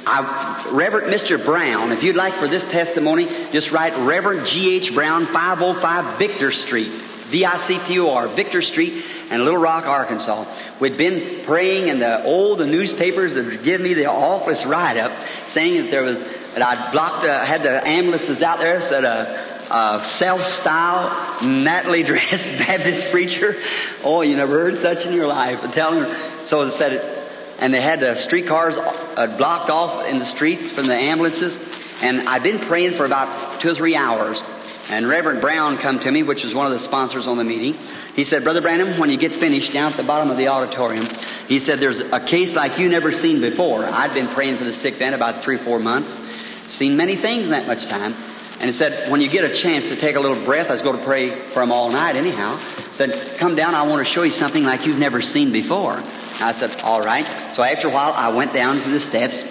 I, 0.06 0.64
Reverend 0.70 1.12
Mr. 1.12 1.44
Brown. 1.44 1.90
If 1.90 2.04
you'd 2.04 2.14
like 2.14 2.36
for 2.36 2.46
this 2.46 2.64
testimony, 2.64 3.26
just 3.50 3.72
write 3.72 3.96
Reverend 4.06 4.46
G. 4.46 4.76
H. 4.76 4.94
Brown, 4.94 5.26
505 5.26 6.18
Victor 6.18 6.52
Street, 6.52 6.90
V-I-C-T-O-R, 6.90 8.28
Victor 8.28 8.62
Street, 8.62 9.04
and 9.32 9.42
Little 9.42 9.60
Rock, 9.60 9.86
Arkansas. 9.86 10.44
We'd 10.78 10.96
been 10.96 11.44
praying, 11.44 11.90
and 11.90 12.00
the 12.00 12.22
all 12.22 12.54
the 12.54 12.66
newspapers 12.66 13.34
had 13.34 13.64
given 13.64 13.82
me 13.82 13.94
the 13.94 14.06
office 14.06 14.64
write-up 14.64 15.10
saying 15.46 15.82
that 15.82 15.90
there 15.90 16.04
was 16.04 16.22
that 16.22 16.62
I'd 16.62 16.92
blocked, 16.92 17.24
uh, 17.24 17.44
had 17.44 17.64
the 17.64 17.84
ambulances 17.84 18.40
out 18.40 18.60
there, 18.60 18.80
said. 18.80 19.04
Uh, 19.04 19.54
uh, 19.70 20.02
self-styled, 20.02 21.10
nattily 21.42 22.04
dressed 22.04 22.52
Baptist 22.58 23.10
preacher. 23.10 23.56
Oh, 24.04 24.22
you 24.22 24.36
never 24.36 24.70
heard 24.70 24.80
such 24.80 25.06
in 25.06 25.12
your 25.12 25.26
life. 25.26 25.60
I'm 25.62 25.72
telling 25.72 26.08
you. 26.08 26.16
So 26.44 26.64
they 26.64 26.70
said 26.70 26.92
it, 26.92 27.32
and 27.58 27.72
they 27.72 27.80
had 27.80 28.00
the 28.00 28.14
streetcars 28.14 28.76
uh, 28.76 29.36
blocked 29.36 29.70
off 29.70 30.06
in 30.06 30.18
the 30.18 30.26
streets 30.26 30.70
from 30.70 30.86
the 30.86 30.96
ambulances. 30.96 31.58
And 32.02 32.28
I'd 32.28 32.42
been 32.42 32.58
praying 32.58 32.94
for 32.94 33.04
about 33.04 33.60
two 33.60 33.70
or 33.70 33.74
three 33.74 33.96
hours. 33.96 34.42
And 34.88 35.08
Reverend 35.08 35.40
Brown 35.40 35.78
come 35.78 35.98
to 36.00 36.10
me, 36.10 36.22
which 36.22 36.44
is 36.44 36.54
one 36.54 36.66
of 36.66 36.72
the 36.72 36.78
sponsors 36.78 37.26
on 37.26 37.38
the 37.38 37.44
meeting. 37.44 37.76
He 38.14 38.22
said, 38.22 38.44
Brother 38.44 38.60
Branham, 38.60 39.00
when 39.00 39.10
you 39.10 39.16
get 39.16 39.34
finished 39.34 39.72
down 39.72 39.90
at 39.90 39.96
the 39.96 40.04
bottom 40.04 40.30
of 40.30 40.36
the 40.36 40.48
auditorium, 40.48 41.06
he 41.48 41.58
said, 41.58 41.80
there's 41.80 42.00
a 42.00 42.20
case 42.20 42.54
like 42.54 42.78
you 42.78 42.88
never 42.88 43.10
seen 43.10 43.40
before. 43.40 43.84
I'd 43.84 44.14
been 44.14 44.28
praying 44.28 44.56
for 44.56 44.64
the 44.64 44.72
sick 44.72 44.98
then 44.98 45.12
about 45.12 45.42
three 45.42 45.56
or 45.56 45.58
four 45.58 45.80
months. 45.80 46.20
Seen 46.68 46.96
many 46.96 47.16
things 47.16 47.46
in 47.46 47.50
that 47.50 47.66
much 47.66 47.88
time. 47.88 48.14
And 48.58 48.64
he 48.64 48.72
said, 48.72 49.10
when 49.10 49.20
you 49.20 49.28
get 49.28 49.44
a 49.44 49.54
chance 49.54 49.90
to 49.90 49.96
take 49.96 50.16
a 50.16 50.20
little 50.20 50.42
breath, 50.44 50.70
I 50.70 50.72
was 50.72 50.82
going 50.82 50.98
to 50.98 51.04
pray 51.04 51.40
for 51.48 51.62
him 51.62 51.72
all 51.72 51.90
night 51.90 52.16
anyhow. 52.16 52.58
Said, 52.92 53.36
come 53.36 53.54
down, 53.54 53.74
I 53.74 53.82
want 53.82 54.06
to 54.06 54.10
show 54.10 54.22
you 54.22 54.30
something 54.30 54.64
like 54.64 54.86
you've 54.86 54.98
never 54.98 55.20
seen 55.20 55.52
before. 55.52 56.02
I 56.40 56.52
said, 56.52 56.80
all 56.82 57.02
right. 57.02 57.26
So 57.54 57.62
after 57.62 57.88
a 57.88 57.90
while, 57.90 58.12
I 58.12 58.28
went 58.28 58.54
down 58.54 58.80
to 58.80 58.88
the 58.88 59.00
steps. 59.00 59.44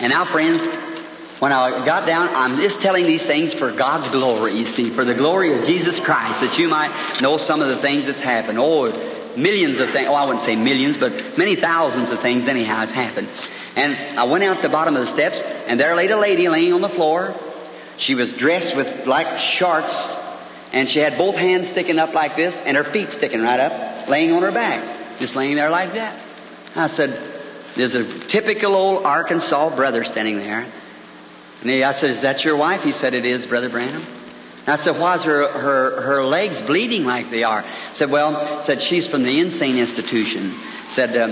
And 0.00 0.12
now, 0.12 0.26
friends, 0.26 0.66
when 1.40 1.52
I 1.52 1.86
got 1.86 2.06
down, 2.06 2.28
I'm 2.34 2.56
just 2.56 2.82
telling 2.82 3.04
these 3.04 3.24
things 3.24 3.54
for 3.54 3.72
God's 3.72 4.10
glory, 4.10 4.52
you 4.52 4.66
see, 4.66 4.90
for 4.90 5.06
the 5.06 5.14
glory 5.14 5.58
of 5.58 5.64
Jesus 5.64 5.98
Christ, 5.98 6.42
that 6.42 6.58
you 6.58 6.68
might 6.68 7.22
know 7.22 7.38
some 7.38 7.62
of 7.62 7.68
the 7.68 7.76
things 7.76 8.04
that's 8.04 8.20
happened. 8.20 8.58
Oh, 8.58 8.92
millions 9.36 9.78
of 9.78 9.90
things. 9.92 10.08
Oh, 10.08 10.14
I 10.14 10.24
wouldn't 10.24 10.42
say 10.42 10.56
millions, 10.56 10.98
but 10.98 11.38
many 11.38 11.56
thousands 11.56 12.10
of 12.10 12.20
things 12.20 12.46
anyhow 12.46 12.76
has 12.76 12.90
happened. 12.90 13.28
And 13.76 14.18
I 14.18 14.24
went 14.24 14.44
out 14.44 14.60
the 14.60 14.68
bottom 14.68 14.94
of 14.96 15.00
the 15.00 15.06
steps, 15.06 15.40
and 15.42 15.80
there 15.80 15.94
laid 15.94 16.10
a 16.10 16.18
lady 16.18 16.50
laying 16.50 16.74
on 16.74 16.82
the 16.82 16.90
floor, 16.90 17.34
she 18.00 18.14
was 18.14 18.32
dressed 18.32 18.74
with 18.74 19.06
like 19.06 19.38
shorts, 19.38 20.16
and 20.72 20.88
she 20.88 20.98
had 20.98 21.18
both 21.18 21.36
hands 21.36 21.68
sticking 21.68 21.98
up 21.98 22.14
like 22.14 22.34
this, 22.34 22.58
and 22.60 22.76
her 22.76 22.84
feet 22.84 23.10
sticking 23.10 23.42
right 23.42 23.60
up, 23.60 24.08
laying 24.08 24.32
on 24.32 24.42
her 24.42 24.52
back, 24.52 25.18
just 25.18 25.36
laying 25.36 25.56
there 25.56 25.70
like 25.70 25.92
that. 25.92 26.18
I 26.74 26.86
said, 26.86 27.20
"There's 27.74 27.94
a 27.94 28.04
typical 28.04 28.74
old 28.74 29.04
Arkansas 29.04 29.76
brother 29.76 30.04
standing 30.04 30.38
there." 30.38 30.66
And 31.60 31.70
he, 31.70 31.84
I 31.84 31.92
said, 31.92 32.10
"Is 32.10 32.22
that 32.22 32.44
your 32.44 32.56
wife?" 32.56 32.82
He 32.82 32.92
said, 32.92 33.14
"It 33.14 33.26
is, 33.26 33.46
Brother 33.46 33.68
Branham." 33.68 34.02
And 34.66 34.68
I 34.68 34.76
said, 34.76 34.98
why 34.98 35.14
is 35.16 35.24
her, 35.24 35.50
her, 35.50 36.00
her 36.02 36.24
legs 36.24 36.60
bleeding 36.60 37.06
like 37.06 37.30
they 37.30 37.44
are? 37.44 37.64
Said, 37.94 38.10
well, 38.10 38.60
said 38.60 38.82
she's 38.82 39.08
from 39.08 39.22
the 39.22 39.40
insane 39.40 39.78
institution. 39.78 40.52
Said, 40.88 41.16
uh, 41.16 41.28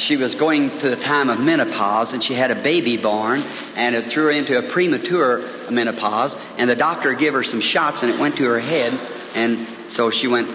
she 0.00 0.16
was 0.16 0.34
going 0.34 0.70
to 0.78 0.90
the 0.90 0.96
time 0.96 1.28
of 1.28 1.38
menopause 1.40 2.12
and 2.12 2.22
she 2.22 2.34
had 2.34 2.50
a 2.50 2.54
baby 2.54 2.96
born 2.96 3.42
and 3.76 3.94
it 3.94 4.06
threw 4.06 4.24
her 4.24 4.30
into 4.30 4.58
a 4.58 4.62
premature 4.62 5.44
menopause 5.70 6.36
and 6.58 6.68
the 6.68 6.74
doctor 6.74 7.12
gave 7.14 7.34
her 7.34 7.42
some 7.42 7.60
shots 7.60 8.02
and 8.02 8.12
it 8.12 8.18
went 8.18 8.36
to 8.36 8.44
her 8.44 8.58
head 8.58 8.98
and 9.34 9.66
so 9.88 10.10
she 10.10 10.26
went 10.26 10.48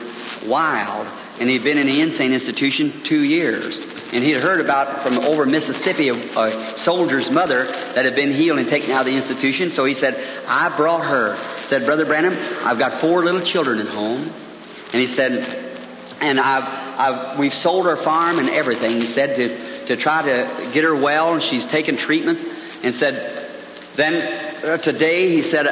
wild 0.45 1.07
and 1.39 1.49
he'd 1.49 1.63
been 1.63 1.77
in 1.77 1.87
the 1.87 2.01
insane 2.01 2.33
institution 2.33 3.03
two 3.03 3.23
years. 3.23 3.77
And 4.13 4.23
he'd 4.23 4.39
heard 4.39 4.61
about 4.61 5.03
from 5.03 5.19
over 5.19 5.45
Mississippi 5.45 6.09
a, 6.09 6.13
a, 6.13 6.77
soldier's 6.77 7.29
mother 7.29 7.65
that 7.65 8.05
had 8.05 8.15
been 8.15 8.31
healed 8.31 8.59
and 8.59 8.69
taken 8.69 8.91
out 8.91 9.01
of 9.01 9.07
the 9.07 9.17
institution. 9.17 9.71
So 9.71 9.83
he 9.83 9.93
said, 9.93 10.15
I 10.47 10.69
brought 10.69 11.05
her. 11.05 11.35
Said, 11.63 11.85
Brother 11.85 12.05
Branham, 12.05 12.33
I've 12.65 12.79
got 12.79 13.01
four 13.01 13.23
little 13.23 13.41
children 13.41 13.79
at 13.79 13.87
home. 13.87 14.31
And 14.93 15.01
he 15.01 15.07
said, 15.07 15.65
and 16.21 16.39
I've, 16.39 16.84
I've, 16.97 17.37
we've 17.39 17.53
sold 17.53 17.87
our 17.87 17.97
farm 17.97 18.39
and 18.39 18.49
everything. 18.49 18.91
He 18.91 19.07
said 19.07 19.35
to, 19.35 19.85
to 19.87 19.95
try 19.95 20.21
to 20.23 20.69
get 20.71 20.83
her 20.83 20.95
well 20.95 21.33
and 21.33 21.43
she's 21.43 21.65
taken 21.65 21.97
treatments 21.97 22.43
and 22.83 22.93
said, 22.93 23.49
then 23.95 24.63
uh, 24.63 24.77
today 24.77 25.29
he 25.29 25.41
said, 25.41 25.67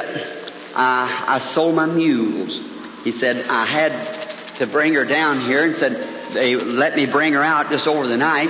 I, 0.75 1.25
I 1.27 1.37
sold 1.39 1.75
my 1.75 1.85
mules. 1.85 2.59
He 3.03 3.11
said, 3.11 3.47
I 3.49 3.65
had 3.65 4.55
to 4.55 4.67
bring 4.67 4.93
her 4.93 5.05
down 5.05 5.41
here 5.41 5.65
and 5.65 5.75
said 5.75 6.31
they 6.31 6.55
let 6.55 6.95
me 6.95 7.05
bring 7.05 7.33
her 7.33 7.43
out 7.43 7.69
just 7.69 7.87
over 7.87 8.07
the 8.07 8.17
night 8.17 8.49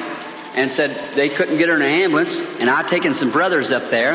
and 0.55 0.71
said 0.71 1.13
they 1.13 1.29
couldn't 1.29 1.57
get 1.57 1.69
her 1.69 1.75
in 1.75 1.81
an 1.81 1.87
ambulance 1.87 2.41
and 2.59 2.69
I'd 2.69 2.87
taken 2.87 3.13
some 3.13 3.31
brothers 3.31 3.71
up 3.71 3.89
there 3.89 4.13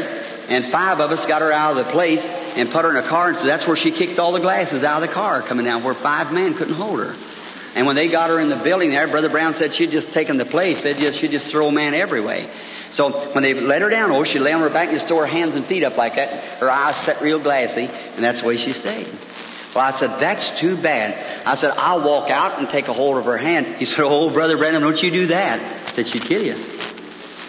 and 0.48 0.64
five 0.66 1.00
of 1.00 1.10
us 1.10 1.26
got 1.26 1.42
her 1.42 1.52
out 1.52 1.76
of 1.76 1.84
the 1.84 1.92
place 1.92 2.28
and 2.28 2.70
put 2.70 2.84
her 2.84 2.90
in 2.90 2.96
a 2.96 3.06
car 3.06 3.30
and 3.30 3.36
so 3.36 3.46
that's 3.46 3.66
where 3.66 3.76
she 3.76 3.90
kicked 3.90 4.18
all 4.18 4.32
the 4.32 4.40
glasses 4.40 4.84
out 4.84 5.02
of 5.02 5.08
the 5.08 5.14
car 5.14 5.42
coming 5.42 5.64
down 5.64 5.82
where 5.82 5.94
five 5.94 6.32
men 6.32 6.54
couldn't 6.54 6.74
hold 6.74 7.00
her. 7.00 7.16
And 7.74 7.86
when 7.86 7.96
they 7.96 8.08
got 8.08 8.30
her 8.30 8.40
in 8.40 8.48
the 8.48 8.56
building 8.56 8.90
there, 8.90 9.06
Brother 9.06 9.28
Brown 9.28 9.54
said 9.54 9.74
she'd 9.74 9.90
just 9.90 10.12
taken 10.12 10.36
the 10.36 10.46
place. 10.46 10.82
They'd 10.82 10.96
just, 10.96 11.18
she'd 11.18 11.30
just 11.30 11.48
throw 11.48 11.68
a 11.68 11.72
man 11.72 11.94
every 11.94 12.20
way. 12.20 12.48
So 12.90 13.32
when 13.32 13.42
they 13.42 13.54
let 13.54 13.82
her 13.82 13.90
down, 13.90 14.10
oh, 14.10 14.24
she 14.24 14.38
lay 14.38 14.52
on 14.52 14.60
her 14.60 14.70
back 14.70 14.88
and 14.88 14.96
just 14.96 15.08
throw 15.08 15.18
her 15.18 15.26
hands 15.26 15.54
and 15.54 15.64
feet 15.64 15.84
up 15.84 15.96
like 15.96 16.16
that. 16.16 16.58
Her 16.58 16.70
eyes 16.70 16.96
set 16.96 17.20
real 17.20 17.38
glassy, 17.38 17.84
and 17.84 18.24
that's 18.24 18.40
the 18.40 18.46
way 18.46 18.56
she 18.56 18.72
stayed. 18.72 19.06
Well, 19.74 19.84
I 19.84 19.90
said, 19.90 20.18
that's 20.18 20.50
too 20.50 20.76
bad. 20.76 21.46
I 21.46 21.54
said, 21.54 21.72
I'll 21.76 22.00
walk 22.00 22.30
out 22.30 22.58
and 22.58 22.70
take 22.70 22.88
a 22.88 22.92
hold 22.92 23.18
of 23.18 23.26
her 23.26 23.36
hand. 23.36 23.76
He 23.76 23.84
said, 23.84 24.00
oh, 24.00 24.30
Brother 24.30 24.56
Branham, 24.56 24.82
don't 24.82 25.00
you 25.02 25.10
do 25.10 25.26
that. 25.26 25.60
I 25.60 25.92
said, 25.92 26.06
she'd 26.06 26.22
kill 26.22 26.42
you. 26.42 26.56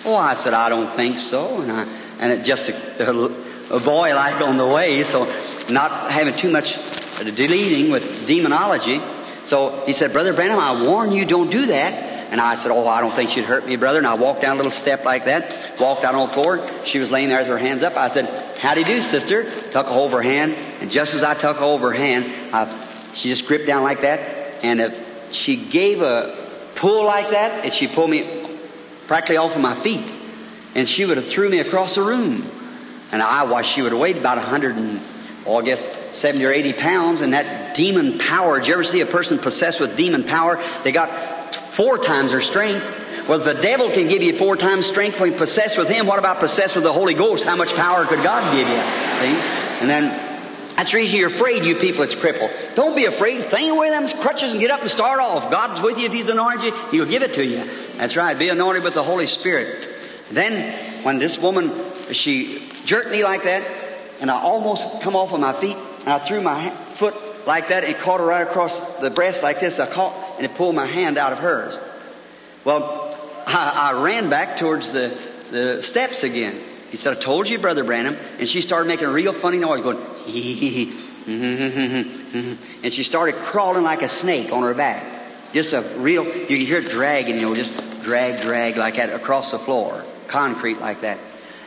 Oh, 0.06 0.16
I 0.16 0.34
said, 0.34 0.54
I 0.54 0.70
don't 0.70 0.94
think 0.96 1.18
so. 1.18 1.62
And 1.62 1.72
I, 1.72 1.88
and 2.20 2.34
it 2.34 2.44
just 2.44 2.70
a, 2.70 3.74
a, 3.74 3.80
boy 3.80 4.14
like 4.14 4.42
on 4.42 4.58
the 4.58 4.66
way, 4.66 5.04
so 5.04 5.26
not 5.70 6.12
having 6.12 6.36
too 6.36 6.52
much 6.52 6.78
uh, 6.78 7.24
deleting 7.24 7.90
with 7.90 8.28
demonology. 8.28 9.02
So 9.50 9.84
he 9.88 9.94
said, 9.94 10.14
Brother 10.14 10.32
Branham, 10.32 10.60
I 10.60 10.84
warn 10.84 11.12
you, 11.12 11.26
don't 11.26 11.50
do 11.50 11.66
that. 11.68 11.94
And 12.32 12.40
I 12.40 12.56
said, 12.58 12.70
Oh, 12.70 12.88
I 12.88 13.02
don't 13.02 13.16
think 13.16 13.32
she'd 13.32 13.46
hurt 13.46 13.66
me, 13.66 13.78
brother. 13.78 13.98
And 13.98 14.06
I 14.06 14.14
walked 14.14 14.44
down 14.44 14.54
a 14.54 14.56
little 14.58 14.72
step 14.72 15.04
like 15.04 15.26
that, 15.26 15.80
walked 15.80 16.04
out 16.04 16.14
on 16.14 16.28
the 16.28 16.34
floor. 16.36 16.70
She 16.86 17.00
was 17.00 17.10
laying 17.10 17.30
there 17.30 17.40
with 17.40 17.48
her 17.48 17.58
hands 17.58 17.82
up. 17.82 17.98
I 17.98 18.10
said, 18.10 18.58
How 18.60 18.76
do 18.76 18.82
you 18.82 18.86
do, 18.86 19.02
sister? 19.02 19.50
Tuck 19.72 19.88
a 19.88 19.92
hold 19.92 20.12
of 20.12 20.14
her 20.14 20.22
hand. 20.22 20.54
And 20.54 20.92
just 20.92 21.16
as 21.16 21.24
I 21.24 21.34
tuck 21.34 21.56
a 21.56 21.60
hold 21.62 21.82
of 21.82 21.90
her 21.90 21.98
hand, 21.98 22.54
I, 22.54 23.12
she 23.14 23.30
just 23.30 23.48
gripped 23.48 23.66
down 23.66 23.82
like 23.82 24.02
that. 24.02 24.20
And 24.64 24.80
if 24.80 25.34
she 25.34 25.56
gave 25.56 26.04
a 26.04 26.48
pull 26.76 27.04
like 27.04 27.32
that, 27.32 27.66
and 27.66 27.74
she 27.74 27.88
pulled 27.88 28.12
me 28.12 28.56
practically 29.08 29.38
off 29.38 29.56
of 29.56 29.62
my 29.62 29.80
feet. 29.80 30.06
And 30.76 30.88
she 30.88 31.06
would 31.06 31.18
have 31.18 31.28
threw 31.28 31.50
me 31.50 31.58
across 31.58 31.96
the 31.96 32.04
room. 32.04 32.52
And 33.12 33.24
I 33.24 33.46
watched, 33.46 33.74
she 33.74 33.82
would 33.82 33.94
have 33.94 34.00
weighed 34.00 34.18
about 34.18 34.38
a 34.38 34.42
hundred 34.42 34.76
and, 34.76 35.02
oh, 35.46 35.58
I 35.58 35.64
guess 35.64 35.88
70 36.12 36.46
or 36.46 36.52
80 36.52 36.74
pounds. 36.74 37.22
And 37.22 37.34
that 37.34 37.76
demon 37.76 38.18
power, 38.18 38.60
did 38.60 38.68
you 38.68 38.74
ever 38.74 38.84
see 38.84 39.02
a 39.02 39.06
person 39.06 39.40
possessed 39.40 39.80
with 39.80 39.96
demon 39.96 40.24
power? 40.24 40.64
They 40.84 40.92
got 40.92 41.56
four 41.74 41.98
times 41.98 42.32
their 42.32 42.42
strength. 42.42 42.86
Well, 43.28 43.40
if 43.40 43.46
the 43.46 43.62
devil 43.62 43.92
can 43.92 44.08
give 44.08 44.24
you 44.24 44.38
four 44.38 44.56
times 44.58 44.88
strength 44.88 45.20
when 45.20 45.36
possessed 45.36 45.78
with 45.78 45.88
him, 45.88 46.08
what 46.08 46.20
about 46.20 46.40
possessed 46.40 46.76
with 46.76 46.84
the 46.84 46.94
Holy 46.94 47.14
Ghost? 47.14 47.44
How 47.44 47.56
much 47.56 47.74
power 47.76 48.06
could 48.06 48.24
God 48.24 48.56
give 48.56 48.68
you? 48.68 48.74
See? 48.74 49.42
And 49.82 49.90
then 49.90 50.30
that's 50.76 50.92
the 50.92 50.98
reason 50.98 51.20
you're 51.20 51.28
afraid, 51.28 51.66
you 51.66 51.76
people 51.76 52.06
that's 52.06 52.16
crippled. 52.16 52.52
Don't 52.76 52.96
be 52.96 53.04
afraid. 53.04 53.52
Thing 53.52 53.70
away 53.70 53.90
them 53.90 54.08
crutches 54.22 54.52
and 54.52 54.62
get 54.62 54.72
up 54.72 54.82
and 54.82 54.90
start 54.90 55.20
off. 55.20 55.52
God's 55.52 55.82
with 55.82 56.00
you. 56.00 56.06
If 56.06 56.14
He's 56.14 56.30
anointed 56.30 56.64
you, 56.64 56.88
He'll 56.92 57.06
give 57.06 57.22
it 57.22 57.34
to 57.34 57.46
you. 57.46 57.64
That's 57.98 58.16
right. 58.16 58.40
Be 58.40 58.48
anointed 58.48 58.84
with 58.84 58.94
the 58.94 59.04
Holy 59.04 59.28
Spirit. 59.28 59.90
Then, 60.32 61.04
when 61.04 61.20
this 61.20 61.38
woman, 61.38 61.74
she 62.14 62.72
jerked 62.86 63.12
me 63.12 63.26
like 63.26 63.44
that, 63.44 63.89
and 64.22 64.30
I 64.30 64.42
almost 64.42 65.02
come 65.02 65.16
off 65.16 65.34
of 65.34 65.40
my 65.40 65.54
feet, 65.54 65.78
and 66.00 66.10
I 66.10 66.20
threw 66.20 66.42
my 66.42 66.70
foot 66.96 67.16
like 67.48 67.70
that 67.70 67.84
and 67.84 67.96
caught 67.98 68.20
her 68.20 68.26
right 68.26 68.48
across 68.48 68.80
the 69.00 69.10
breast 69.10 69.42
like 69.44 69.60
this. 69.60 69.80
I 69.80 69.88
caught 69.88 70.16
and 70.38 70.46
it 70.46 70.56
pulled 70.56 70.76
my 70.76 70.86
hand 70.86 71.18
out 71.18 71.34
of 71.34 71.40
hers. 71.40 71.80
Well, 72.64 73.18
I, 73.48 73.92
I 73.92 74.02
ran 74.04 74.30
back 74.30 74.58
towards 74.58 74.92
the, 74.92 75.18
the 75.50 75.82
steps 75.82 76.24
again. 76.24 76.62
He 76.92 76.98
said, 76.98 77.18
I 77.18 77.20
told 77.20 77.48
you, 77.48 77.58
Brother 77.60 77.84
Branham. 77.84 78.18
And 78.38 78.48
she 78.48 78.62
started 78.62 78.88
making 78.88 79.08
a 79.08 79.12
real 79.12 79.34
funny 79.34 79.58
noise 79.58 79.84
going. 79.84 79.98
And 82.84 82.94
she 82.94 83.04
started 83.04 83.36
crawling 83.46 83.84
like 83.84 84.02
a 84.02 84.10
snake 84.10 84.52
on 84.52 84.64
her 84.64 84.74
back. 84.74 85.54
Just 85.54 85.74
a 85.74 85.82
real, 85.98 86.26
you 86.26 86.58
can 86.58 86.66
hear 86.66 86.80
it 86.80 86.90
dragging, 86.90 87.36
you 87.36 87.42
know, 87.42 87.56
just 87.56 87.72
drag, 88.04 88.42
drag 88.42 88.78
like 88.78 88.98
that 88.98 89.14
across 89.14 89.52
the 89.52 89.60
floor. 89.60 90.04
Concrete 90.28 90.80
like 90.80 91.02
that. 91.02 91.20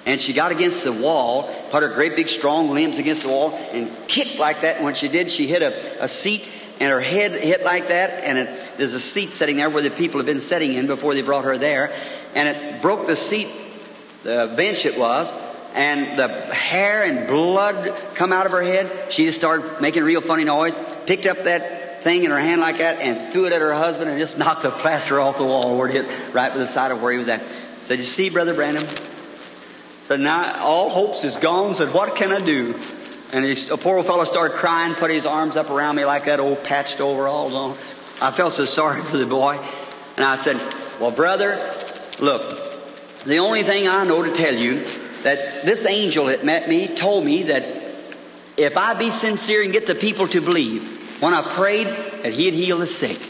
And 0.05 0.21
she 0.21 0.33
got 0.33 0.51
against 0.51 0.83
the 0.83 0.93
wall, 0.93 1.55
put 1.71 1.83
her 1.83 1.88
great 1.88 2.17
big 2.17 2.29
strong 2.29 2.71
limbs 2.71 2.99
against 2.99 3.23
the 3.23 3.29
wall, 3.29 3.53
and 3.53 3.91
kicked 4.09 4.37
like 4.37 4.62
that. 4.62 4.77
And 4.77 4.85
when 4.85 4.95
she 4.95 5.09
did, 5.09 5.31
she 5.31 5.47
hit 5.47 5.62
a, 5.62 6.05
a 6.05 6.09
seat, 6.09 6.45
and 6.81 6.91
her 6.91 7.01
head 7.01 7.33
hit 7.33 7.62
like 7.62 7.88
that. 7.88 8.25
And 8.25 8.38
it, 8.38 8.79
there's 8.79 8.95
a 8.95 9.01
seat 9.01 9.33
sitting 9.33 9.59
there 9.59 9.71
where 9.71 9.83
the 9.83 9.91
people 9.91 10.19
have 10.19 10.27
been 10.27 10.41
sitting 10.41 10.73
in 10.73 10.88
before 10.88 11.15
they 11.15 11.23
brought 11.23 11.45
her 11.45 11.57
there. 11.57 11.95
And 12.35 12.49
it 12.49 12.83
broke 12.83 13.07
the 13.07 13.15
seat, 13.15 13.49
the 14.25 14.53
bench 14.57 14.85
it 14.87 14.99
was, 14.99 15.33
and 15.75 16.19
the 16.19 16.29
hair 16.53 17.05
and 17.05 17.29
blood 17.29 17.97
come 18.17 18.33
out 18.33 18.47
of 18.47 18.53
her 18.53 18.62
head. 18.62 19.12
She 19.12 19.25
just 19.27 19.38
started 19.38 19.81
making 19.81 20.03
real 20.03 20.21
funny 20.21 20.45
noise, 20.45 20.77
picked 21.07 21.27
up 21.27 21.45
that 21.45 22.03
thing 22.03 22.25
in 22.25 22.33
her 22.33 22.41
hand 22.41 22.61
like 22.61 22.79
that, 22.79 22.99
and 22.99 23.33
threw 23.33 23.47
it 23.47 23.53
at 23.53 23.61
her 23.61 23.75
husband, 23.75 24.11
and 24.11 24.19
just 24.19 24.37
knocked 24.38 24.62
the 24.62 24.73
plaster 24.73 25.21
off 25.21 25.38
the 25.38 25.45
wall 25.45 25.79
where 25.79 25.88
it 25.88 25.93
hit 25.93 26.35
right 26.35 26.53
by 26.53 26.59
the 26.59 26.67
side 26.67 26.91
of 26.91 27.01
where 27.01 27.12
he 27.12 27.19
was 27.19 27.29
at. 27.29 27.43
Said, 27.83 27.99
"You 27.99 28.05
see, 28.05 28.29
Brother 28.29 28.55
Branham." 28.55 28.85
Said, 30.05 30.21
now 30.21 30.62
all 30.62 30.91
hopes 30.91 31.25
is 31.25 31.37
gone. 31.37 31.75
Said, 31.75 31.93
what 31.93 32.17
can 32.17 32.33
I 32.33 32.41
do? 32.41 32.79
And 33.33 33.45
he, 33.45 33.69
a 33.71 33.77
poor 33.77 33.99
old 33.99 34.07
fellow 34.07 34.25
started 34.25 34.57
crying, 34.57 34.95
put 34.95 35.11
his 35.11 35.27
arms 35.27 35.57
up 35.57 35.71
around 35.71 35.97
me 35.97 36.05
like 36.05 36.27
that 36.27 36.41
old 36.41 36.62
patched 36.65 37.01
overalls 37.01 37.55
on. 37.55 37.77
I 38.21 38.31
felt 38.31 38.55
so 38.55 38.65
sorry 38.65 39.03
for 39.03 39.17
the 39.17 39.27
boy. 39.27 39.59
And 40.17 40.25
I 40.25 40.37
said, 40.37 40.57
well, 41.01 41.11
brother, 41.11 41.57
look, 42.21 43.25
the 43.25 43.38
only 43.38 43.62
thing 43.62 43.88
I 43.88 44.05
know 44.05 44.23
to 44.23 44.35
tell 44.35 44.55
you 44.55 44.85
that 45.23 45.65
this 45.65 45.87
angel 45.87 46.27
that 46.27 46.45
met 46.45 46.69
me 46.69 46.88
told 46.88 47.25
me 47.25 47.45
that 47.45 47.65
if 48.57 48.77
I 48.77 48.95
be 48.95 49.11
sincere 49.11 49.62
and 49.62 49.73
get 49.73 49.87
the 49.87 49.95
people 49.95 50.29
to 50.29 50.41
believe, 50.41 51.21
when 51.23 51.35
I 51.35 51.55
prayed 51.55 51.87
that 51.87 52.33
he'd 52.33 52.55
heal 52.55 52.79
the 52.79 52.87
sick. 52.87 53.21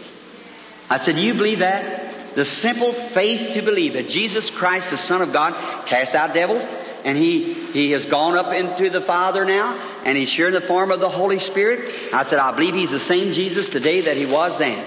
I 0.89 0.97
said, 0.97 1.17
do 1.17 1.23
you 1.23 1.35
believe 1.35 1.59
that? 1.61 2.12
The 2.35 2.45
simple 2.45 2.93
faith 2.93 3.55
to 3.55 3.63
believe 3.63 3.95
that 3.95 4.09
Jesus 4.09 4.51
Christ, 4.51 4.91
the 4.91 4.97
Son 4.97 5.23
of 5.23 5.33
God, 5.33 5.55
cast 5.87 6.15
out 6.15 6.35
devils, 6.35 6.65
and 7.05 7.19
he, 7.19 7.53
he 7.53 7.91
has 7.93 8.07
gone 8.07 8.37
up 8.37 8.53
into 8.53 8.89
the 8.89 9.01
Father 9.01 9.45
now, 9.45 9.77
and 10.05 10.17
he's 10.17 10.29
sure 10.29 10.49
in 10.49 10.55
the 10.55 10.61
form 10.61 10.91
of 10.91 11.01
the 11.01 11.09
Holy 11.09 11.39
Spirit. 11.39 12.13
I 12.13 12.23
said, 12.23 12.39
I 12.39 12.53
believe 12.53 12.75
he's 12.75 12.91
the 12.91 13.01
same 13.01 13.33
Jesus 13.33 13.69
today 13.69 14.03
that 14.03 14.17
he 14.17 14.27
was 14.27 14.59
then. 14.59 14.85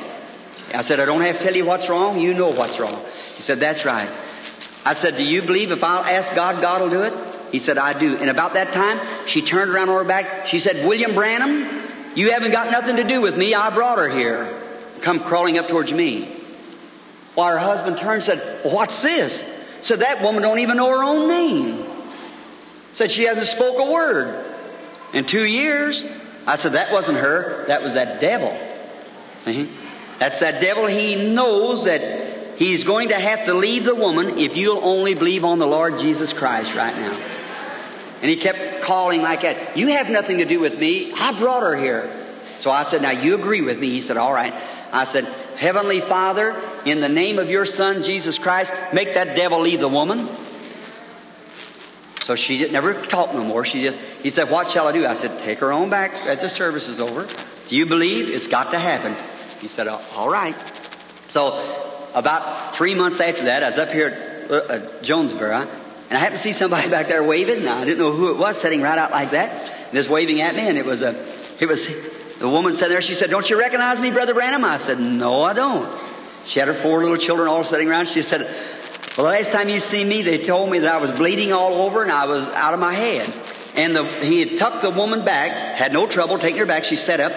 I 0.73 0.81
said, 0.81 0.99
I 0.99 1.05
don't 1.05 1.21
have 1.21 1.39
to 1.39 1.43
tell 1.43 1.55
you 1.55 1.65
what's 1.65 1.89
wrong, 1.89 2.19
you 2.19 2.33
know 2.33 2.49
what's 2.49 2.79
wrong. 2.79 3.03
He 3.35 3.41
said, 3.41 3.59
that's 3.59 3.85
right. 3.85 4.09
I 4.85 4.93
said, 4.93 5.15
do 5.15 5.23
you 5.23 5.41
believe 5.41 5.71
if 5.71 5.83
I'll 5.83 6.03
ask 6.03 6.33
God, 6.35 6.61
God 6.61 6.81
will 6.81 6.89
do 6.89 7.01
it? 7.03 7.13
He 7.51 7.59
said, 7.59 7.77
I 7.77 7.97
do. 7.97 8.17
And 8.17 8.29
about 8.29 8.53
that 8.53 8.73
time, 8.73 9.27
she 9.27 9.41
turned 9.41 9.71
around 9.71 9.89
on 9.89 9.97
her 9.97 10.03
back. 10.03 10.47
She 10.47 10.59
said, 10.59 10.85
William 10.85 11.15
Branham, 11.15 12.13
you 12.15 12.31
haven't 12.31 12.51
got 12.51 12.71
nothing 12.71 12.97
to 12.97 13.03
do 13.03 13.21
with 13.21 13.37
me. 13.37 13.53
I 13.53 13.69
brought 13.71 13.97
her 13.97 14.09
here. 14.09 14.61
Come 15.01 15.19
crawling 15.21 15.57
up 15.57 15.67
towards 15.67 15.91
me. 15.91 16.44
While 17.35 17.51
her 17.51 17.59
husband 17.59 17.97
turned 17.97 18.15
and 18.15 18.23
said, 18.23 18.61
What's 18.63 19.01
this? 19.01 19.43
Said, 19.81 19.99
That 19.99 20.21
woman 20.21 20.41
don't 20.41 20.59
even 20.59 20.77
know 20.77 20.89
her 20.89 21.03
own 21.03 21.27
name. 21.27 21.85
Said, 22.93 23.11
She 23.11 23.23
hasn't 23.23 23.47
spoke 23.47 23.77
a 23.77 23.91
word. 23.91 24.43
In 25.13 25.25
two 25.25 25.45
years, 25.45 26.05
I 26.47 26.55
said, 26.55 26.73
That 26.73 26.91
wasn't 26.91 27.19
her, 27.19 27.65
that 27.67 27.83
was 27.83 27.93
that 27.93 28.19
devil. 28.19 28.57
That's 30.17 30.39
that 30.39 30.61
devil. 30.61 30.87
He 30.87 31.15
knows 31.15 31.83
that 31.83 32.57
he's 32.57 32.83
going 32.83 33.09
to 33.09 33.19
have 33.19 33.45
to 33.45 33.53
leave 33.53 33.83
the 33.83 33.95
woman 33.95 34.39
if 34.39 34.55
you'll 34.57 34.83
only 34.83 35.13
believe 35.13 35.43
on 35.45 35.59
the 35.59 35.67
Lord 35.67 35.99
Jesus 35.99 36.33
Christ 36.33 36.73
right 36.73 36.95
now. 36.95 37.19
And 38.21 38.29
he 38.29 38.37
kept 38.37 38.81
calling 38.81 39.21
like 39.21 39.41
that. 39.41 39.77
You 39.77 39.89
have 39.89 40.09
nothing 40.09 40.37
to 40.39 40.45
do 40.45 40.59
with 40.59 40.79
me. 40.79 41.11
I 41.13 41.37
brought 41.37 41.61
her 41.61 41.75
here. 41.75 42.24
So 42.65 42.71
I 42.71 42.81
said, 42.81 43.03
now 43.03 43.11
you 43.11 43.35
agree 43.35 43.61
with 43.61 43.77
me. 43.77 43.91
He 43.91 44.01
said, 44.01 44.17
all 44.17 44.33
right. 44.33 44.51
I 44.91 45.03
said, 45.03 45.25
Heavenly 45.55 46.01
Father, 46.01 46.59
in 46.83 46.99
the 46.99 47.07
name 47.07 47.37
of 47.37 47.47
your 47.47 47.67
Son, 47.67 48.01
Jesus 48.01 48.39
Christ, 48.39 48.73
make 48.91 49.13
that 49.13 49.35
devil 49.35 49.59
leave 49.59 49.79
the 49.79 49.87
woman. 49.87 50.27
So 52.23 52.35
she 52.35 52.57
just 52.57 52.71
never 52.71 52.95
talked 53.05 53.35
no 53.35 53.43
more. 53.43 53.65
She 53.65 53.83
just, 53.83 54.03
he 54.23 54.31
said, 54.31 54.49
what 54.49 54.67
shall 54.67 54.87
I 54.87 54.93
do? 54.93 55.05
I 55.05 55.13
said, 55.13 55.37
take 55.37 55.59
her 55.59 55.71
on 55.71 55.91
back 55.91 56.15
as 56.25 56.41
the 56.41 56.49
service 56.49 56.89
is 56.89 56.99
over. 56.99 57.27
Do 57.69 57.75
you 57.75 57.85
believe 57.85 58.31
it's 58.31 58.47
got 58.47 58.71
to 58.71 58.79
happen? 58.79 59.15
He 59.61 59.67
said, 59.67 59.87
all 59.87 60.27
right. 60.27 60.55
So 61.27 61.59
about 62.15 62.75
three 62.75 62.95
months 62.95 63.19
after 63.19 63.43
that, 63.43 63.61
I 63.61 63.69
was 63.69 63.77
up 63.77 63.91
here 63.91 64.07
at 64.49 64.51
uh, 64.51 65.01
Jonesboro, 65.03 65.51
and 65.51 65.69
I 66.09 66.15
happened 66.15 66.37
to 66.37 66.41
see 66.41 66.53
somebody 66.53 66.89
back 66.97 67.09
there 67.09 67.23
waving, 67.23 67.59
and 67.59 67.69
I 67.69 67.85
didn't 67.85 67.99
know 67.99 68.13
who 68.13 68.31
it 68.31 68.37
was, 68.37 68.59
sitting 68.59 68.81
right 68.81 68.97
out 68.97 69.11
like 69.11 69.29
that, 69.31 69.71
and 69.83 69.93
just 69.93 70.09
waving 70.09 70.41
at 70.41 70.55
me, 70.55 70.67
and 70.67 70.79
it 70.79 70.85
was 70.85 71.03
a, 71.03 71.23
it 71.59 71.67
was, 71.67 71.87
the 72.39 72.49
woman 72.49 72.75
sitting 72.75 72.89
there, 72.89 73.01
she 73.01 73.15
said, 73.15 73.29
don't 73.29 73.49
you 73.49 73.57
recognize 73.57 74.01
me, 74.01 74.11
Brother 74.11 74.33
Branham? 74.33 74.65
I 74.65 74.77
said, 74.77 74.99
no, 74.99 75.41
I 75.41 75.53
don't. 75.53 75.93
She 76.45 76.59
had 76.59 76.67
her 76.67 76.73
four 76.73 77.01
little 77.01 77.17
children 77.17 77.47
all 77.47 77.63
sitting 77.63 77.87
around. 77.87 78.07
She 78.07 78.21
said, 78.21 78.41
well, 78.41 79.25
the 79.25 79.31
last 79.31 79.51
time 79.51 79.69
you 79.69 79.79
see 79.79 80.03
me, 80.03 80.21
they 80.21 80.39
told 80.39 80.69
me 80.69 80.79
that 80.79 80.93
I 80.93 80.97
was 80.97 81.11
bleeding 81.13 81.53
all 81.53 81.85
over 81.85 82.03
and 82.03 82.11
I 82.11 82.25
was 82.25 82.47
out 82.49 82.73
of 82.73 82.79
my 82.79 82.93
head. 82.93 83.33
And 83.75 83.95
the, 83.95 84.05
he 84.05 84.41
had 84.41 84.57
tucked 84.57 84.81
the 84.81 84.89
woman 84.89 85.25
back, 85.25 85.75
had 85.75 85.93
no 85.93 86.07
trouble 86.07 86.37
taking 86.37 86.59
her 86.59 86.65
back. 86.65 86.83
She 86.83 86.95
sat 86.95 87.19
up. 87.19 87.33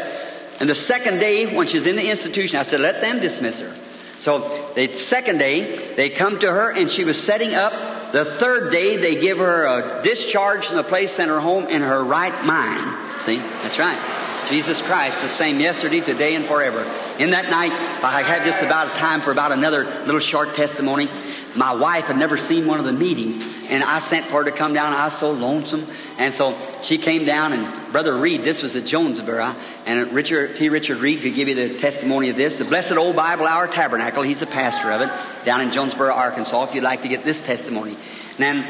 And 0.61 0.69
the 0.69 0.75
second 0.75 1.19
day, 1.19 1.55
when 1.55 1.69
she's 1.69 1.87
in 1.87 1.97
the 1.97 2.11
institution, 2.11 2.59
I 2.59 2.63
said, 2.65 2.81
let 2.81 3.01
them 3.01 3.21
dismiss 3.21 3.61
her. 3.61 3.75
So 4.19 4.73
the 4.75 4.93
second 4.95 5.39
day, 5.39 5.95
they 5.95 6.11
come 6.11 6.41
to 6.41 6.51
her 6.51 6.73
and 6.73 6.91
she 6.91 7.05
was 7.05 7.23
setting 7.23 7.55
up. 7.55 8.13
The 8.13 8.25
third 8.25 8.73
day, 8.73 8.97
they 8.97 9.15
give 9.15 9.39
her 9.39 9.67
a 9.67 10.03
discharge 10.03 10.67
from 10.67 10.77
the 10.79 10.85
place, 10.85 11.13
send 11.13 11.31
her 11.31 11.39
home 11.39 11.67
in 11.67 11.83
her 11.83 12.03
right 12.03 12.45
mind. 12.45 13.23
See? 13.23 13.37
That's 13.37 13.79
right. 13.79 14.28
Jesus 14.49 14.81
Christ, 14.81 15.21
the 15.21 15.29
same 15.29 15.61
yesterday, 15.61 16.01
today, 16.01 16.35
and 16.35 16.47
forever. 16.47 16.83
In 17.19 17.31
that 17.31 17.51
night, 17.51 17.73
I 17.73 18.23
had 18.23 18.45
just 18.45 18.63
about 18.63 18.97
a 18.97 18.99
time 18.99 19.21
for 19.21 19.31
about 19.31 19.53
another 19.53 19.85
little 20.05 20.21
short 20.21 20.55
testimony. 20.55 21.09
My 21.55 21.73
wife 21.73 22.05
had 22.05 22.17
never 22.17 22.39
seen 22.39 22.67
one 22.67 22.79
of 22.79 22.85
the 22.85 22.93
meetings, 22.93 23.45
and 23.69 23.83
I 23.83 23.99
sent 23.99 24.27
for 24.27 24.45
her 24.45 24.45
to 24.45 24.53
come 24.53 24.75
down. 24.75 24.93
I 24.93 25.07
was 25.07 25.19
so 25.19 25.33
lonesome, 25.33 25.89
and 26.17 26.33
so 26.33 26.59
she 26.83 26.99
came 26.99 27.25
down. 27.25 27.53
And 27.53 27.93
Brother 27.93 28.17
Reed, 28.17 28.45
this 28.45 28.63
was 28.63 28.77
at 28.77 28.87
Jonesboro, 28.87 29.57
and 29.85 30.13
Richard 30.13 30.57
T. 30.57 30.69
Richard 30.69 30.99
Reed 30.99 31.23
could 31.23 31.35
give 31.35 31.49
you 31.49 31.55
the 31.55 31.79
testimony 31.79 32.31
of 32.31 32.37
this. 32.37 32.59
The 32.59 32.65
Blessed 32.65 32.93
Old 32.93 33.17
Bible 33.17 33.47
Hour 33.47 33.67
Tabernacle. 33.67 34.23
He's 34.23 34.43
a 34.43 34.47
pastor 34.47 34.93
of 34.93 35.01
it 35.01 35.45
down 35.45 35.61
in 35.61 35.73
Jonesboro, 35.73 36.13
Arkansas. 36.13 36.65
If 36.65 36.75
you'd 36.75 36.85
like 36.85 37.03
to 37.03 37.09
get 37.09 37.25
this 37.25 37.41
testimony, 37.41 37.97
and 38.39 38.67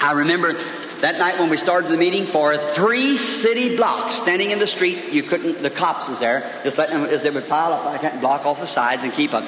I 0.00 0.12
remember 0.12 0.56
that 1.00 1.18
night 1.18 1.38
when 1.38 1.50
we 1.50 1.56
started 1.56 1.90
the 1.90 1.96
meeting 1.96 2.26
for 2.26 2.56
three 2.56 3.16
city 3.18 3.76
blocks 3.76 4.14
standing 4.14 4.50
in 4.50 4.58
the 4.58 4.66
street. 4.66 5.12
You 5.12 5.22
couldn't, 5.22 5.62
the 5.62 5.70
cops 5.70 6.08
was 6.08 6.20
there, 6.20 6.60
just 6.64 6.78
letting 6.78 7.00
them, 7.00 7.10
as 7.10 7.22
they 7.22 7.30
would 7.30 7.48
pile 7.48 7.72
up, 7.72 7.86
I 7.86 7.98
can't 7.98 8.20
block 8.20 8.46
off 8.46 8.60
the 8.60 8.66
sides 8.66 9.04
and 9.04 9.12
keep 9.12 9.34
up. 9.34 9.44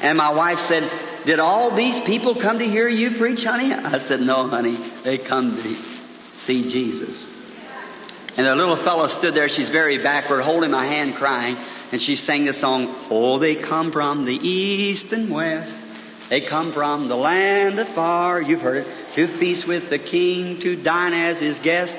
And 0.00 0.18
my 0.18 0.30
wife 0.30 0.60
said, 0.60 0.90
did 1.24 1.38
all 1.38 1.74
these 1.74 2.00
people 2.00 2.34
come 2.34 2.58
to 2.58 2.68
hear 2.68 2.88
you 2.88 3.12
preach, 3.12 3.44
honey? 3.44 3.72
I 3.72 3.98
said, 3.98 4.20
no, 4.20 4.48
honey. 4.48 4.74
They 4.74 5.18
come 5.18 5.56
to 5.62 5.76
see 6.32 6.68
Jesus. 6.68 7.28
And 8.36 8.46
the 8.46 8.56
little 8.56 8.76
fellow 8.76 9.06
stood 9.08 9.34
there. 9.34 9.48
She's 9.48 9.68
very 9.68 9.98
backward, 9.98 10.42
holding 10.42 10.70
my 10.70 10.86
hand, 10.86 11.16
crying. 11.16 11.56
And 11.92 12.00
she 12.00 12.16
sang 12.16 12.46
the 12.46 12.54
song, 12.54 12.94
Oh, 13.10 13.38
they 13.38 13.54
come 13.54 13.92
from 13.92 14.24
the 14.24 14.34
east 14.34 15.12
and 15.12 15.30
west. 15.30 15.78
They 16.30 16.40
come 16.40 16.72
from 16.72 17.08
the 17.08 17.16
land 17.16 17.78
afar. 17.78 18.40
You've 18.40 18.62
heard 18.62 18.86
it. 18.86 19.01
To 19.14 19.26
feast 19.26 19.66
with 19.66 19.90
the 19.90 19.98
king, 19.98 20.60
to 20.60 20.76
dine 20.76 21.12
as 21.12 21.40
his 21.40 21.58
guest. 21.58 21.98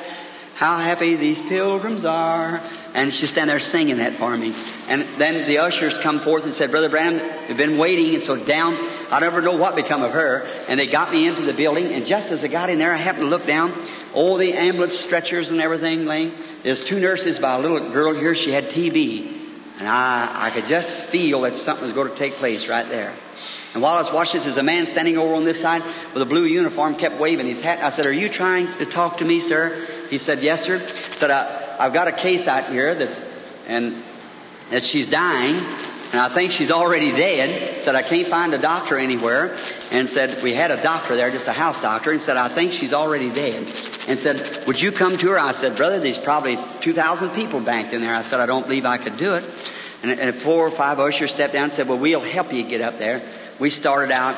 How 0.56 0.78
happy 0.78 1.16
these 1.16 1.42
pilgrims 1.42 2.06
are. 2.06 2.62
And 2.94 3.14
she's 3.14 3.30
standing 3.30 3.54
there 3.54 3.60
singing 3.60 3.98
that 3.98 4.18
for 4.18 4.36
me. 4.38 4.56
And 4.88 5.08
then 5.18 5.48
the 5.48 5.60
ushers 5.60 5.98
come 5.98 6.20
forth 6.20 6.46
and 6.46 6.54
said, 6.54 6.72
Brother 6.72 6.90
Branham, 6.90 7.48
we've 7.48 7.58
been 7.58 7.78
waiting. 7.78 8.16
And 8.16 8.24
so 8.24 8.36
down, 8.36 8.76
I 9.12 9.20
never 9.20 9.42
know 9.42 9.58
what 9.58 9.76
become 9.76 10.04
of 10.04 10.12
her. 10.12 10.44
And 10.68 10.80
they 10.80 10.88
got 10.88 11.12
me 11.12 11.28
into 11.28 11.42
the 11.42 11.54
building. 11.54 11.88
And 11.88 12.06
just 12.06 12.32
as 12.32 12.44
I 12.44 12.48
got 12.48 12.70
in 12.70 12.78
there, 12.78 12.94
I 12.94 12.98
happened 12.98 13.24
to 13.24 13.30
look 13.30 13.48
down. 13.48 13.74
All 14.14 14.38
the 14.38 14.54
ambulance 14.54 14.98
stretchers 14.98 15.50
and 15.50 15.60
everything 15.60 16.06
laying. 16.06 16.34
There's 16.62 16.84
two 16.84 17.00
nurses 17.00 17.40
by 17.40 17.56
a 17.56 17.60
little 17.60 17.90
girl 17.92 18.14
here. 18.14 18.36
She 18.36 18.52
had 18.52 18.70
TB. 18.70 19.42
And 19.80 19.88
I, 19.88 20.48
I 20.48 20.52
could 20.52 20.68
just 20.68 21.04
feel 21.04 21.42
that 21.42 21.56
something 21.56 21.84
was 21.84 21.94
going 21.94 22.10
to 22.10 22.16
take 22.16 22.36
place 22.36 22.68
right 22.68 22.88
there. 22.88 23.16
And 23.74 23.82
while 23.82 23.96
I 23.96 24.02
was 24.02 24.12
watching 24.12 24.38
this, 24.38 24.44
there's 24.44 24.58
a 24.58 24.64
man 24.64 24.86
standing 24.86 25.18
over 25.18 25.34
on 25.34 25.46
this 25.46 25.60
side 25.60 25.84
with 26.14 26.22
a 26.22 26.26
blue 26.26 26.46
uniform, 26.46 26.96
kept 26.96 27.20
waving 27.20 27.48
his 27.48 27.60
hat. 27.60 27.84
I 27.84 27.90
said, 27.90 28.06
Are 28.06 28.14
you 28.14 28.30
trying 28.30 28.68
to 28.78 28.86
talk 28.86 29.18
to 29.18 29.26
me, 29.26 29.40
sir? 29.40 29.88
He 30.10 30.20
said, 30.20 30.44
Yes, 30.44 30.64
sir. 30.64 30.78
I 30.78 31.12
said, 31.12 31.32
I, 31.32 31.76
I've 31.80 31.94
got 31.94 32.08
a 32.08 32.12
case 32.12 32.48
out 32.48 32.70
here 32.70 32.94
that's, 32.94 33.22
and 33.66 34.04
that 34.70 34.84
she's 34.84 35.08
dying, 35.08 35.56
and 36.14 36.22
I 36.22 36.30
think 36.30 36.52
she's 36.52 36.70
already 36.70 37.12
dead. 37.12 37.82
Said, 37.82 37.96
I 37.96 38.04
can't 38.04 38.28
find 38.28 38.54
a 38.54 38.60
doctor 38.60 39.00
anywhere. 39.00 39.58
And 39.92 40.08
said, 40.08 40.44
we 40.44 40.54
had 40.54 40.70
a 40.70 40.82
doctor 40.82 41.16
there, 41.16 41.32
just 41.32 41.48
a 41.48 41.54
house 41.54 41.82
doctor, 41.82 42.12
and 42.12 42.22
said, 42.22 42.38
I 42.38 42.50
think 42.50 42.72
she's 42.72 42.94
already 42.94 43.32
dead. 43.32 43.68
And 44.08 44.20
said, 44.20 44.64
would 44.68 44.80
you 44.80 44.92
come 44.92 45.18
to 45.18 45.30
her? 45.30 45.40
I 45.40 45.54
said, 45.54 45.76
brother, 45.76 46.00
there's 46.00 46.20
probably 46.20 46.60
2,000 46.82 47.32
people 47.32 47.62
banked 47.62 47.94
in 47.94 48.02
there. 48.02 48.14
I 48.14 48.22
said, 48.22 48.40
I 48.40 48.46
don't 48.46 48.68
believe 48.68 48.86
I 48.86 49.00
could 49.00 49.18
do 49.18 49.34
it. 49.34 49.50
And, 50.04 50.12
and 50.12 50.36
four 50.36 50.68
or 50.68 50.72
five 50.72 51.00
ushers 51.00 51.32
stepped 51.32 51.54
down 51.54 51.66
and 51.66 51.74
said, 51.74 51.90
well, 51.90 51.98
we'll 51.98 52.22
help 52.22 52.54
you 52.54 52.62
get 52.62 52.82
up 52.82 53.00
there. 53.00 53.24
We 53.60 53.70
started 53.70 54.12
out, 54.12 54.36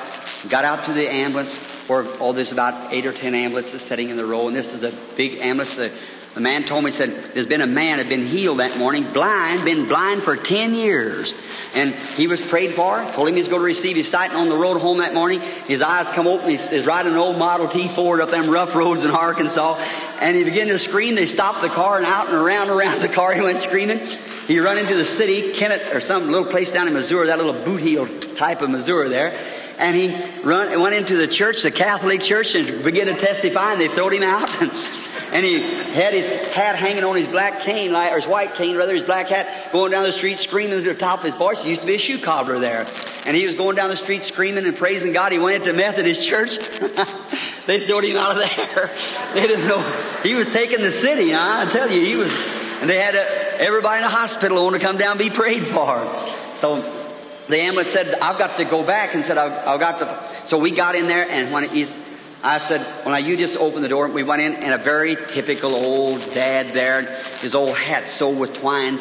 got 0.50 0.66
out 0.66 0.86
to 0.86 0.94
the 0.94 1.08
ambulance, 1.10 1.56
where, 1.88 2.06
oh, 2.20 2.34
there's 2.34 2.52
about 2.52 2.94
eight 2.94 3.06
or 3.06 3.14
ten 3.14 3.34
ambulances 3.34 3.82
sitting 3.82 4.10
in 4.10 4.18
the 4.18 4.26
row, 4.26 4.48
and 4.48 4.56
this 4.56 4.74
is 4.74 4.84
a 4.84 4.92
big 5.16 5.40
ambulance. 5.40 5.76
The, 5.76 5.92
the 6.34 6.42
man 6.42 6.66
told 6.66 6.84
me, 6.84 6.92
said, 6.92 7.32
there's 7.34 7.48
been 7.48 7.62
a 7.62 7.68
man 7.68 7.98
had 8.00 8.10
been 8.10 8.26
healed 8.26 8.60
that 8.60 8.78
morning, 8.78 9.06
blind, 9.14 9.64
been 9.64 9.88
blind 9.88 10.22
for 10.22 10.36
ten 10.36 10.76
years. 10.76 11.34
And 11.76 11.94
he 11.94 12.28
was 12.28 12.42
prayed 12.42 12.74
for, 12.76 13.00
told 13.14 13.30
him 13.30 13.36
he 13.36 13.42
was 13.42 13.48
going 13.48 13.62
to 13.62 13.66
receive 13.66 13.96
his 13.96 14.10
sight, 14.10 14.32
and 14.32 14.40
on 14.40 14.50
the 14.50 14.58
road 14.58 14.80
home 14.80 14.98
that 14.98 15.14
morning, 15.14 15.40
his 15.40 15.82
eyes 15.82 16.10
come 16.10 16.28
open, 16.28 16.50
he's, 16.50 16.70
he's 16.70 16.86
riding 16.86 17.14
an 17.14 17.18
old 17.18 17.38
Model 17.38 17.70
T 17.70 17.88
Ford 17.88 18.20
up 18.20 18.32
them 18.32 18.50
rough 18.50 18.76
roads 18.76 19.06
in 19.06 19.12
Arkansas, 19.12 19.76
and 20.20 20.36
he 20.36 20.44
began 20.44 20.68
to 20.68 20.80
scream, 20.80 21.16
they 21.16 21.26
stopped 21.26 21.62
the 21.62 21.70
car, 21.70 21.98
and 21.98 22.06
out 22.06 22.28
and 22.28 22.36
around 22.36 22.70
around 22.70 23.02
the 23.02 23.10
car 23.10 23.34
he 23.34 23.42
went 23.42 23.62
screaming. 23.62 24.00
He 24.48 24.60
run 24.60 24.78
into 24.78 24.96
the 24.96 25.06
city, 25.06 25.52
Kennett, 25.52 25.94
or 25.94 26.00
some 26.00 26.30
little 26.32 26.50
place 26.50 26.72
down 26.72 26.88
in 26.88 26.94
Missouri, 26.94 27.28
that 27.28 27.38
little 27.38 27.64
boot 27.66 27.82
heel 27.82 28.08
type 28.36 28.62
of 28.62 28.70
Missouri 28.70 29.10
there, 29.10 29.40
and 29.78 29.96
he 29.96 30.42
run, 30.44 30.80
went 30.80 30.96
into 30.96 31.18
the 31.18 31.28
church, 31.28 31.64
the 31.64 31.72
Catholic 31.72 32.22
church, 32.22 32.54
and 32.54 32.84
began 32.84 33.08
to 33.08 33.18
testify, 33.18 33.72
and 33.72 33.82
they 33.82 33.88
throwed 33.88 34.14
him 34.14 34.24
out. 34.24 34.50
And, 35.32 35.44
he 35.44 35.60
had 35.60 36.14
his 36.14 36.30
hat 36.54 36.78
hanging 36.78 37.04
on 37.04 37.16
his 37.16 37.28
black 37.28 37.62
cane, 37.62 37.94
or 37.94 38.16
his 38.16 38.28
white 38.28 38.54
cane, 38.54 38.78
rather, 38.78 38.94
his 38.94 39.04
black 39.04 39.28
hat, 39.28 39.72
going 39.74 39.92
down 39.92 40.04
the 40.04 40.12
street 40.14 40.38
screaming 40.38 40.78
at 40.78 40.86
the 40.86 40.94
top 40.94 41.20
of 41.20 41.26
his 41.26 41.36
voice. 41.36 41.64
He 41.64 41.72
used 41.72 41.82
to 41.82 41.88
be 41.88 41.96
a 41.96 42.00
shoe 42.00 42.20
cobbler 42.20 42.60
there. 42.60 42.86
And 43.26 43.36
he 43.36 43.46
was 43.46 43.56
going 43.56 43.76
down 43.76 43.90
the 43.90 43.98
street 43.98 44.24
screaming 44.24 44.66
and 44.66 44.78
praising 44.78 45.12
God. 45.12 45.32
He 45.32 45.40
went 45.40 45.58
into 45.58 45.74
Methodist 45.74 46.26
church. 46.26 46.58
they 47.66 47.86
threw 47.86 48.00
him 48.00 48.18
out 48.18 48.42
of 48.42 48.50
there. 48.56 48.92
They 49.34 49.48
didn't 49.48 49.68
know. 49.68 49.92
He 50.24 50.34
was 50.36 50.48
taking 50.48 50.82
the 50.82 50.92
city, 50.92 51.32
huh? 51.32 51.66
I 51.68 51.70
tell 51.70 51.92
you, 51.92 52.00
he 52.00 52.16
was, 52.16 52.32
and 52.32 52.90
they 52.90 52.98
had 52.98 53.16
a, 53.16 53.45
everybody 53.60 53.98
in 53.98 54.04
the 54.04 54.10
hospital 54.10 54.64
want 54.64 54.76
to 54.76 54.82
come 54.82 54.98
down 54.98 55.12
and 55.12 55.20
be 55.20 55.30
prayed 55.30 55.68
for. 55.68 56.36
So, 56.56 57.06
the 57.48 57.60
ambulance 57.60 57.92
said, 57.92 58.16
I've 58.16 58.40
got 58.40 58.58
to 58.58 58.66
go 58.66 58.84
back 58.84 59.14
and 59.14 59.24
said, 59.24 59.38
I've, 59.38 59.68
I've 59.68 59.80
got 59.80 60.00
to. 60.00 60.48
So 60.48 60.58
we 60.58 60.72
got 60.72 60.96
in 60.96 61.08
there 61.08 61.30
and 61.30 61.52
when 61.52 61.70
he's, 61.70 61.98
I 62.42 62.58
said, 62.58 62.82
well 62.82 63.10
now 63.10 63.18
you 63.18 63.38
just 63.38 63.56
open 63.58 63.82
the 63.82 63.88
door. 63.88 64.08
We 64.08 64.24
went 64.24 64.42
in 64.42 64.56
and 64.56 64.74
a 64.74 64.84
very 64.84 65.16
typical 65.16 65.76
old 65.76 66.22
dad 66.34 66.74
there, 66.74 67.04
his 67.42 67.56
old 67.56 67.78
hat 67.78 68.10
sewed 68.10 68.38
with 68.38 68.56
twine, 68.56 69.00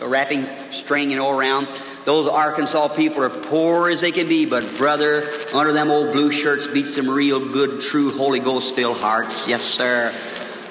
wrapping 0.00 0.46
string, 0.72 1.10
you 1.10 1.16
know, 1.16 1.30
around. 1.30 1.68
Those 2.04 2.28
Arkansas 2.28 2.88
people 2.88 3.22
are 3.22 3.30
poor 3.30 3.88
as 3.88 4.02
they 4.02 4.12
can 4.12 4.28
be, 4.28 4.44
but 4.44 4.76
brother, 4.76 5.30
under 5.54 5.72
them 5.72 5.90
old 5.90 6.12
blue 6.12 6.32
shirts 6.32 6.66
beats 6.66 6.94
some 6.94 7.08
real 7.08 7.52
good, 7.52 7.80
true 7.80 8.16
Holy 8.16 8.40
Ghost 8.40 8.74
filled 8.74 8.98
hearts. 8.98 9.46
Yes, 9.46 9.62
sir. 9.62 10.14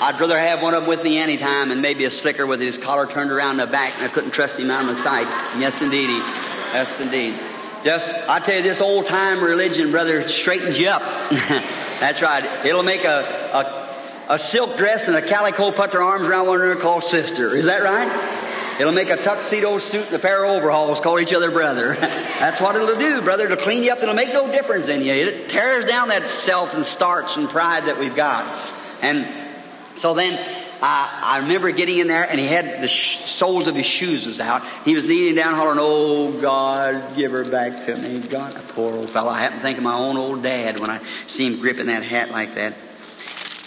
I'd 0.04 0.20
rather 0.20 0.38
have 0.38 0.62
one 0.62 0.74
of 0.74 0.82
them 0.82 0.90
with 0.90 1.02
me 1.02 1.18
any 1.18 1.38
time 1.38 1.72
and 1.72 1.82
maybe 1.82 2.04
a 2.04 2.12
slicker 2.12 2.46
with 2.46 2.60
his 2.60 2.78
collar 2.78 3.08
turned 3.08 3.32
around 3.32 3.56
the 3.56 3.68
back 3.68 3.94
and 3.96 4.04
I 4.04 4.10
couldn't 4.10 4.32
trust 4.32 4.60
him 4.60 4.70
out 4.70 4.82
of 4.82 4.98
my 4.98 5.02
sight. 5.02 5.28
Yes, 5.58 5.82
indeed. 5.82 6.10
Yes, 6.10 7.00
indeed. 7.00 7.40
Just, 7.86 8.14
I 8.14 8.42
tell 8.42 8.58
you, 8.58 8.64
this 8.64 8.82
old 8.82 9.06
time 9.06 9.42
religion, 9.42 9.92
brother, 9.92 10.28
straightens 10.28 10.78
you 10.78 10.90
up. 10.90 11.04
That's 11.30 12.22
right. 12.22 12.66
It'll 12.66 12.84
make 12.84 13.06
a, 13.06 13.96
a, 14.28 14.34
a 14.34 14.40
silk 14.40 14.76
dress 14.76 15.08
and 15.08 15.16
a 15.16 15.22
calico 15.22 15.72
put 15.72 15.94
their 15.94 16.04
arms 16.04 16.28
around 16.28 16.48
one 16.48 16.60
another 16.60 16.82
called 16.82 17.06
sister. 17.06 17.56
Is 17.56 17.68
that 17.68 17.82
right? 17.82 18.82
It'll 18.82 18.92
make 18.92 19.10
a 19.10 19.16
tuxedo 19.16 19.78
suit 19.78 20.08
and 20.08 20.16
a 20.16 20.20
pair 20.20 20.44
of 20.44 20.52
overalls 20.52 21.00
call 21.00 21.18
each 21.18 21.32
other 21.32 21.50
brother. 21.50 21.96
That's 21.96 22.60
what 22.60 22.76
it'll 22.76 23.00
do, 23.00 23.22
brother. 23.22 23.46
It'll 23.46 23.56
clean 23.56 23.84
you 23.84 23.94
up. 23.94 24.00
And 24.00 24.10
it'll 24.10 24.16
make 24.16 24.34
no 24.34 24.52
difference 24.52 24.90
in 24.90 25.02
you. 25.02 25.14
It 25.14 25.48
tears 25.48 25.86
down 25.86 26.10
that 26.10 26.28
self 26.28 26.74
and 26.74 26.84
starch 26.84 27.38
and 27.38 27.50
pride 27.50 27.86
that 27.86 27.98
we've 27.98 28.18
got. 28.18 28.54
And 29.02 29.53
so 29.96 30.14
then, 30.14 30.40
I, 30.82 31.20
I 31.24 31.38
remember 31.40 31.72
getting 31.72 32.00
in 32.00 32.08
there 32.08 32.30
and 32.30 32.40
he 32.40 32.46
had 32.46 32.82
the 32.82 32.90
sh- 32.90 33.18
soles 33.32 33.68
of 33.68 33.76
his 33.76 33.86
shoes 33.86 34.26
was 34.26 34.42
out. 34.42 34.64
He 34.84 34.96
was 34.96 35.06
kneeling 35.06 35.36
down 35.36 35.56
hollering, 35.56 35.80
Oh 35.80 36.32
God, 36.42 37.16
give 37.16 37.32
her 37.32 37.46
back 37.46 37.86
to 37.86 37.96
me. 37.96 38.20
God, 38.20 38.54
poor 38.70 38.94
old 38.94 39.10
fellow. 39.10 39.30
I 39.30 39.42
happened 39.42 39.62
to 39.62 39.64
think 39.64 39.78
of 39.78 39.84
my 39.84 39.96
own 39.96 40.18
old 40.18 40.44
dad 40.44 40.80
when 40.80 40.90
I 40.90 41.00
see 41.28 41.46
him 41.46 41.60
gripping 41.60 41.86
that 41.86 42.04
hat 42.04 42.32
like 42.32 42.56
that. 42.56 42.76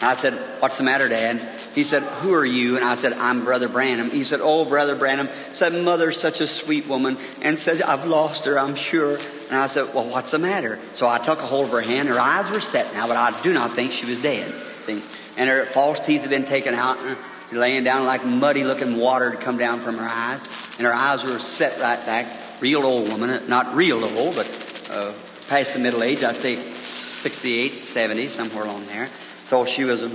I 0.03 0.15
said, 0.15 0.35
what's 0.61 0.77
the 0.77 0.85
matter, 0.85 1.09
Dad? 1.09 1.41
He 1.75 1.83
said, 1.83 2.03
who 2.03 2.35
are 2.35 2.45
you? 2.45 2.77
And 2.77 2.85
I 2.85 2.97
said, 2.97 3.15
I'm 3.15 3.45
Brother 3.45 3.67
Branham. 3.67 4.11
He 4.11 4.25
said, 4.25 4.41
oh, 4.43 4.67
Brother 4.67 4.95
Branham. 4.95 5.31
Said, 5.55 5.73
Mother's 5.73 6.21
such 6.21 6.43
a 6.43 6.47
sweet 6.47 6.87
woman. 6.87 7.17
And 7.41 7.59
said, 7.59 7.81
I've 7.81 8.07
lost 8.07 8.45
her, 8.45 8.59
I'm 8.59 8.75
sure. 8.75 9.17
And 9.49 9.59
I 9.59 9.69
said, 9.69 9.95
well, 9.95 10.07
what's 10.07 10.33
the 10.33 10.39
matter? 10.39 10.79
So 10.93 11.09
I 11.09 11.19
took 11.19 11.39
a 11.39 11.47
hold 11.47 11.67
of 11.67 11.71
her 11.73 11.81
hand. 11.81 12.09
Her 12.09 12.21
eyes 12.21 12.51
were 12.51 12.61
set 12.61 12.93
now, 12.93 13.09
but 13.09 13.17
I 13.17 13.41
do 13.43 13.55
not 13.55 13.73
think 13.73 13.93
she 13.93 14.05
was 14.05 14.21
dead. 14.21 14.55
See? 14.83 15.03
And 15.37 15.51
her 15.51 15.67
false 15.67 15.99
teeth 16.05 16.23
had 16.23 16.31
been 16.31 16.47
taken 16.47 16.75
out 16.75 16.99
and 16.99 17.19
laying 17.53 17.85
down 17.85 18.05
like 18.05 18.25
muddy 18.25 18.65
looking 18.65 18.97
water 18.97 19.31
to 19.31 19.37
come 19.37 19.59
down 19.59 19.81
from 19.81 19.99
her 19.99 20.09
eyes. 20.09 20.43
And 20.79 20.87
her 20.87 20.95
eyes 20.95 21.23
were 21.23 21.39
set 21.39 21.81
right 21.81 22.05
back. 22.05 22.27
Real 22.61 22.87
old 22.87 23.09
woman, 23.09 23.49
not 23.49 23.75
real 23.75 24.03
old, 24.03 24.35
but 24.35 24.89
uh, 24.91 25.13
past 25.49 25.75
the 25.75 25.79
middle 25.79 26.03
age. 26.03 26.25
I'd 26.25 26.37
say 26.37 26.57
68, 26.57 27.83
70, 27.83 28.29
somewhere 28.29 28.65
along 28.65 28.87
there. 28.87 29.11
So 29.49 29.67
she 29.67 29.85
was 29.85 30.11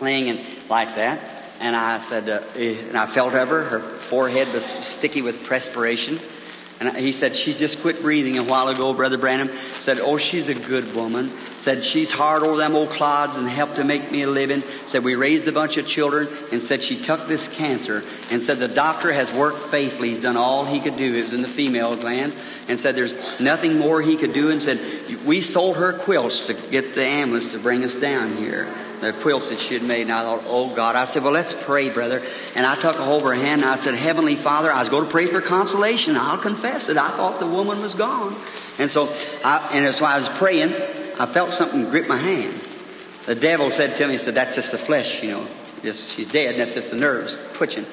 laying 0.00 0.28
in 0.28 0.44
like 0.68 0.94
that. 0.94 1.34
And 1.60 1.74
I 1.74 2.00
said, 2.00 2.28
uh, 2.28 2.42
and 2.56 2.96
I 2.96 3.06
felt 3.06 3.34
of 3.34 3.48
her. 3.48 3.64
Her 3.64 3.80
forehead 3.80 4.52
was 4.52 4.64
sticky 4.64 5.22
with 5.22 5.44
perspiration. 5.46 6.18
And 6.80 6.96
he 6.96 7.10
said, 7.10 7.34
she 7.34 7.54
just 7.54 7.80
quit 7.80 8.02
breathing 8.02 8.38
a 8.38 8.44
while 8.44 8.68
ago, 8.68 8.94
Brother 8.94 9.18
Branham. 9.18 9.50
Said, 9.78 9.98
oh, 9.98 10.16
she's 10.16 10.48
a 10.48 10.54
good 10.54 10.94
woman. 10.94 11.32
Said, 11.58 11.82
she's 11.82 12.10
hard 12.10 12.44
over 12.44 12.56
them 12.56 12.76
old 12.76 12.90
clods 12.90 13.36
and 13.36 13.48
helped 13.48 13.76
to 13.76 13.84
make 13.84 14.12
me 14.12 14.22
a 14.22 14.28
living. 14.28 14.62
Said, 14.86 15.02
we 15.02 15.16
raised 15.16 15.48
a 15.48 15.52
bunch 15.52 15.76
of 15.76 15.86
children 15.86 16.28
and 16.52 16.62
said 16.62 16.82
she 16.82 17.02
took 17.02 17.26
this 17.26 17.48
cancer 17.48 18.04
and 18.30 18.40
said 18.40 18.60
the 18.60 18.68
doctor 18.68 19.12
has 19.12 19.32
worked 19.32 19.70
faithfully. 19.70 20.10
He's 20.10 20.20
done 20.20 20.36
all 20.36 20.64
he 20.64 20.80
could 20.80 20.96
do. 20.96 21.16
It 21.16 21.24
was 21.24 21.32
in 21.32 21.42
the 21.42 21.48
female 21.48 21.96
glands 21.96 22.36
and 22.68 22.78
said 22.78 22.94
there's 22.94 23.16
nothing 23.40 23.78
more 23.78 24.00
he 24.00 24.16
could 24.16 24.32
do 24.32 24.50
and 24.50 24.62
said, 24.62 25.24
we 25.24 25.40
sold 25.40 25.76
her 25.76 25.94
quilts 25.94 26.46
to 26.46 26.54
get 26.54 26.94
the 26.94 27.04
ambulance 27.04 27.50
to 27.52 27.58
bring 27.58 27.82
us 27.84 27.96
down 27.96 28.36
here 28.36 28.72
the 29.00 29.12
quilts 29.12 29.48
that 29.48 29.58
she 29.58 29.74
had 29.74 29.82
made. 29.82 30.02
And 30.02 30.12
I 30.12 30.22
thought, 30.22 30.44
oh 30.46 30.74
God. 30.74 30.96
I 30.96 31.04
said, 31.04 31.22
well, 31.22 31.32
let's 31.32 31.54
pray, 31.54 31.90
brother. 31.90 32.24
And 32.54 32.66
I 32.66 32.80
took 32.80 32.96
a 32.96 33.04
hold 33.04 33.22
of 33.22 33.28
her 33.28 33.34
hand 33.34 33.62
and 33.62 33.70
I 33.70 33.76
said, 33.76 33.94
Heavenly 33.94 34.36
Father, 34.36 34.72
I 34.72 34.80
was 34.80 34.88
going 34.88 35.04
to 35.04 35.10
pray 35.10 35.26
for 35.26 35.40
consolation. 35.40 36.16
I'll 36.16 36.38
confess 36.38 36.88
it. 36.88 36.96
I 36.96 37.16
thought 37.16 37.40
the 37.40 37.46
woman 37.46 37.80
was 37.80 37.94
gone. 37.94 38.40
And 38.78 38.90
so, 38.90 39.12
I, 39.44 39.70
and 39.72 39.86
as 39.86 40.00
I 40.00 40.18
was 40.18 40.28
praying, 40.38 40.72
I 41.18 41.26
felt 41.26 41.54
something 41.54 41.88
grip 41.90 42.08
my 42.08 42.18
hand. 42.18 42.60
The 43.26 43.34
devil 43.34 43.70
said 43.70 43.96
to 43.96 44.06
me, 44.06 44.12
he 44.12 44.18
said, 44.18 44.34
that's 44.34 44.54
just 44.54 44.72
the 44.72 44.78
flesh, 44.78 45.22
you 45.22 45.30
know. 45.30 45.46
Just, 45.82 46.08
she's 46.08 46.28
dead 46.28 46.52
and 46.52 46.60
that's 46.60 46.74
just 46.74 46.90
the 46.90 46.96
nerves 46.96 47.36
twitching. 47.54 47.86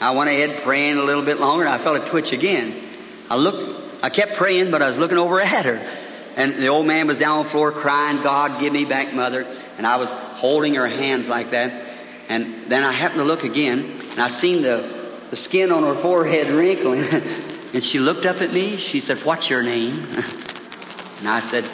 I 0.00 0.12
went 0.12 0.30
ahead 0.30 0.62
praying 0.62 0.96
a 0.96 1.04
little 1.04 1.24
bit 1.24 1.38
longer 1.38 1.64
and 1.64 1.74
I 1.74 1.78
felt 1.78 2.02
it 2.02 2.06
twitch 2.06 2.32
again. 2.32 2.88
I 3.28 3.36
looked, 3.36 4.02
I 4.02 4.08
kept 4.08 4.36
praying, 4.36 4.70
but 4.70 4.82
I 4.82 4.88
was 4.88 4.98
looking 4.98 5.18
over 5.18 5.40
at 5.40 5.66
her. 5.66 5.99
And 6.36 6.62
the 6.62 6.68
old 6.68 6.86
man 6.86 7.06
was 7.06 7.18
down 7.18 7.40
on 7.40 7.44
the 7.44 7.50
floor 7.50 7.72
crying, 7.72 8.22
God, 8.22 8.60
give 8.60 8.72
me 8.72 8.84
back 8.84 9.12
mother. 9.12 9.46
And 9.76 9.86
I 9.86 9.96
was 9.96 10.10
holding 10.10 10.74
her 10.74 10.86
hands 10.86 11.28
like 11.28 11.50
that. 11.50 11.88
And 12.28 12.70
then 12.70 12.84
I 12.84 12.92
happened 12.92 13.18
to 13.18 13.24
look 13.24 13.42
again, 13.42 13.98
and 14.10 14.20
I 14.20 14.28
seen 14.28 14.62
the, 14.62 15.10
the 15.30 15.36
skin 15.36 15.72
on 15.72 15.82
her 15.82 16.00
forehead 16.00 16.46
wrinkling. 16.48 17.02
and 17.74 17.82
she 17.82 17.98
looked 17.98 18.24
up 18.24 18.40
at 18.40 18.52
me. 18.52 18.76
She 18.76 19.00
said, 19.00 19.24
What's 19.24 19.50
your 19.50 19.62
name? 19.64 20.04
and 21.18 21.28
I 21.28 21.40
said, 21.40 21.66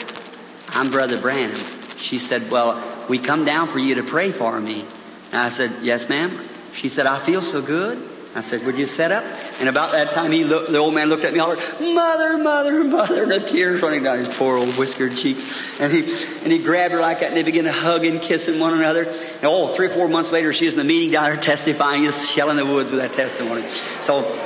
I'm 0.71 0.91
Brother 0.91 1.21
Branham. 1.21 1.61
She 1.99 2.19
said, 2.19 2.51
Well, 2.51 3.07
we 3.09 3.19
come 3.19 3.45
down 3.45 3.69
for 3.69 3.79
you 3.79 3.97
to 3.97 4.03
pray 4.03 4.33
for 4.33 4.59
me. 4.59 4.87
And 5.31 5.41
I 5.41 5.51
said, 5.51 5.83
Yes, 5.83 6.09
ma'am. 6.09 6.49
She 6.73 6.89
said, 6.89 7.07
I 7.07 7.25
feel 7.25 7.43
so 7.43 7.61
good. 7.61 8.16
I 8.37 8.43
said, 8.43 8.67
would 8.67 8.77
you 8.77 8.87
set 8.87 9.13
up? 9.13 9.25
And 9.61 9.69
about 9.69 9.93
that 9.93 10.11
time, 10.11 10.31
he 10.31 10.45
looked, 10.45 10.71
the 10.71 10.79
old 10.79 10.95
man 10.95 11.09
looked 11.09 11.25
at 11.25 11.33
me, 11.33 11.39
hollered, 11.39 11.59
mother, 11.81 12.37
mother, 12.37 12.85
mother, 12.85 13.23
and 13.23 13.33
the 13.33 13.41
tears 13.41 13.81
running 13.81 14.03
down 14.03 14.19
his 14.25 14.37
poor 14.37 14.59
old 14.59 14.77
whiskered 14.77 15.17
cheeks. 15.17 15.51
And 15.81 15.93
he, 15.93 16.13
and 16.43 16.53
he 16.53 16.59
grabbed 16.59 16.93
her 16.93 17.01
like 17.01 17.21
that 17.21 17.29
and 17.29 17.37
they 17.37 17.43
began 17.43 17.65
to 17.65 17.73
hug 17.73 18.05
and 18.05 18.21
kissing 18.21 18.59
one 18.61 18.75
another. 18.75 19.05
And 19.05 19.45
oh, 19.45 19.75
three 19.75 19.87
or 19.87 19.91
four 19.91 20.09
months 20.09 20.33
later, 20.33 20.53
she 20.53 20.67
was 20.67 20.75
in 20.75 20.79
the 20.79 20.85
meeting 20.85 21.13
down 21.13 21.31
there 21.31 21.41
testifying, 21.41 22.05
just 22.05 22.31
shelling 22.31 22.57
the 22.57 22.67
woods 22.67 22.91
with 22.91 23.01
that 23.01 23.15
testimony. 23.15 23.69
So, 24.01 24.43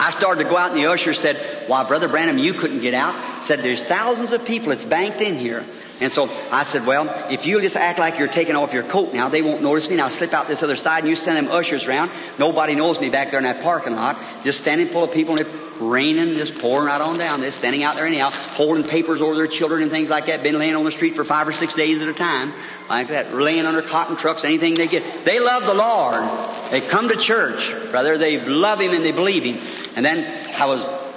I 0.00 0.12
started 0.12 0.44
to 0.44 0.48
go 0.48 0.56
out 0.56 0.70
and 0.70 0.80
the 0.80 0.86
usher 0.86 1.12
said, 1.12 1.68
why, 1.68 1.84
Brother 1.84 2.08
Branham, 2.08 2.38
you 2.38 2.54
couldn't 2.54 2.80
get 2.80 2.94
out. 2.94 3.44
Said, 3.44 3.62
there's 3.62 3.84
thousands 3.84 4.32
of 4.32 4.46
people. 4.46 4.72
It's 4.72 4.84
banked 4.84 5.20
in 5.20 5.36
here. 5.36 5.66
And 6.00 6.10
so 6.10 6.30
I 6.50 6.64
said, 6.64 6.86
well, 6.86 7.30
if 7.30 7.44
you'll 7.44 7.60
just 7.60 7.76
act 7.76 7.98
like 7.98 8.18
you're 8.18 8.28
taking 8.28 8.56
off 8.56 8.72
your 8.72 8.84
coat 8.84 9.12
now, 9.12 9.28
they 9.28 9.42
won't 9.42 9.62
notice 9.62 9.86
me. 9.86 9.94
And 9.94 10.02
I'll 10.02 10.10
slip 10.10 10.32
out 10.32 10.48
this 10.48 10.62
other 10.62 10.76
side 10.76 11.00
and 11.00 11.08
you 11.08 11.16
send 11.16 11.36
them 11.36 11.52
ushers 11.52 11.86
around. 11.86 12.10
Nobody 12.38 12.74
knows 12.74 12.98
me 12.98 13.10
back 13.10 13.30
there 13.30 13.38
in 13.38 13.44
that 13.44 13.62
parking 13.62 13.94
lot. 13.94 14.18
Just 14.42 14.60
standing 14.60 14.88
full 14.88 15.04
of 15.04 15.12
people 15.12 15.36
and 15.36 15.46
it's 15.46 15.80
raining, 15.80 16.34
just 16.34 16.58
pouring 16.58 16.86
right 16.86 17.00
on 17.00 17.18
down. 17.18 17.40
They're 17.40 17.52
standing 17.52 17.82
out 17.82 17.96
there 17.96 18.06
anyhow, 18.06 18.30
holding 18.30 18.84
papers 18.84 19.20
over 19.20 19.34
their 19.34 19.46
children 19.46 19.82
and 19.82 19.90
things 19.90 20.08
like 20.08 20.26
that. 20.26 20.42
Been 20.42 20.58
laying 20.58 20.74
on 20.74 20.84
the 20.84 20.90
street 20.90 21.16
for 21.16 21.24
five 21.24 21.46
or 21.46 21.52
six 21.52 21.74
days 21.74 22.00
at 22.00 22.08
a 22.08 22.14
time. 22.14 22.54
Like 22.88 23.08
that. 23.08 23.34
Laying 23.34 23.66
under 23.66 23.82
cotton 23.82 24.16
trucks, 24.16 24.44
anything 24.44 24.74
they 24.74 24.88
get. 24.88 25.24
They 25.24 25.38
love 25.38 25.64
the 25.64 25.74
Lord. 25.74 26.22
They 26.70 26.80
come 26.80 27.08
to 27.08 27.16
church, 27.16 27.70
brother. 27.90 28.16
They 28.16 28.40
love 28.40 28.80
Him 28.80 28.92
and 28.92 29.04
they 29.04 29.12
believe 29.12 29.44
Him. 29.44 29.58
And 29.96 30.04
then 30.04 30.54
I 30.54 30.64
was 30.64 31.09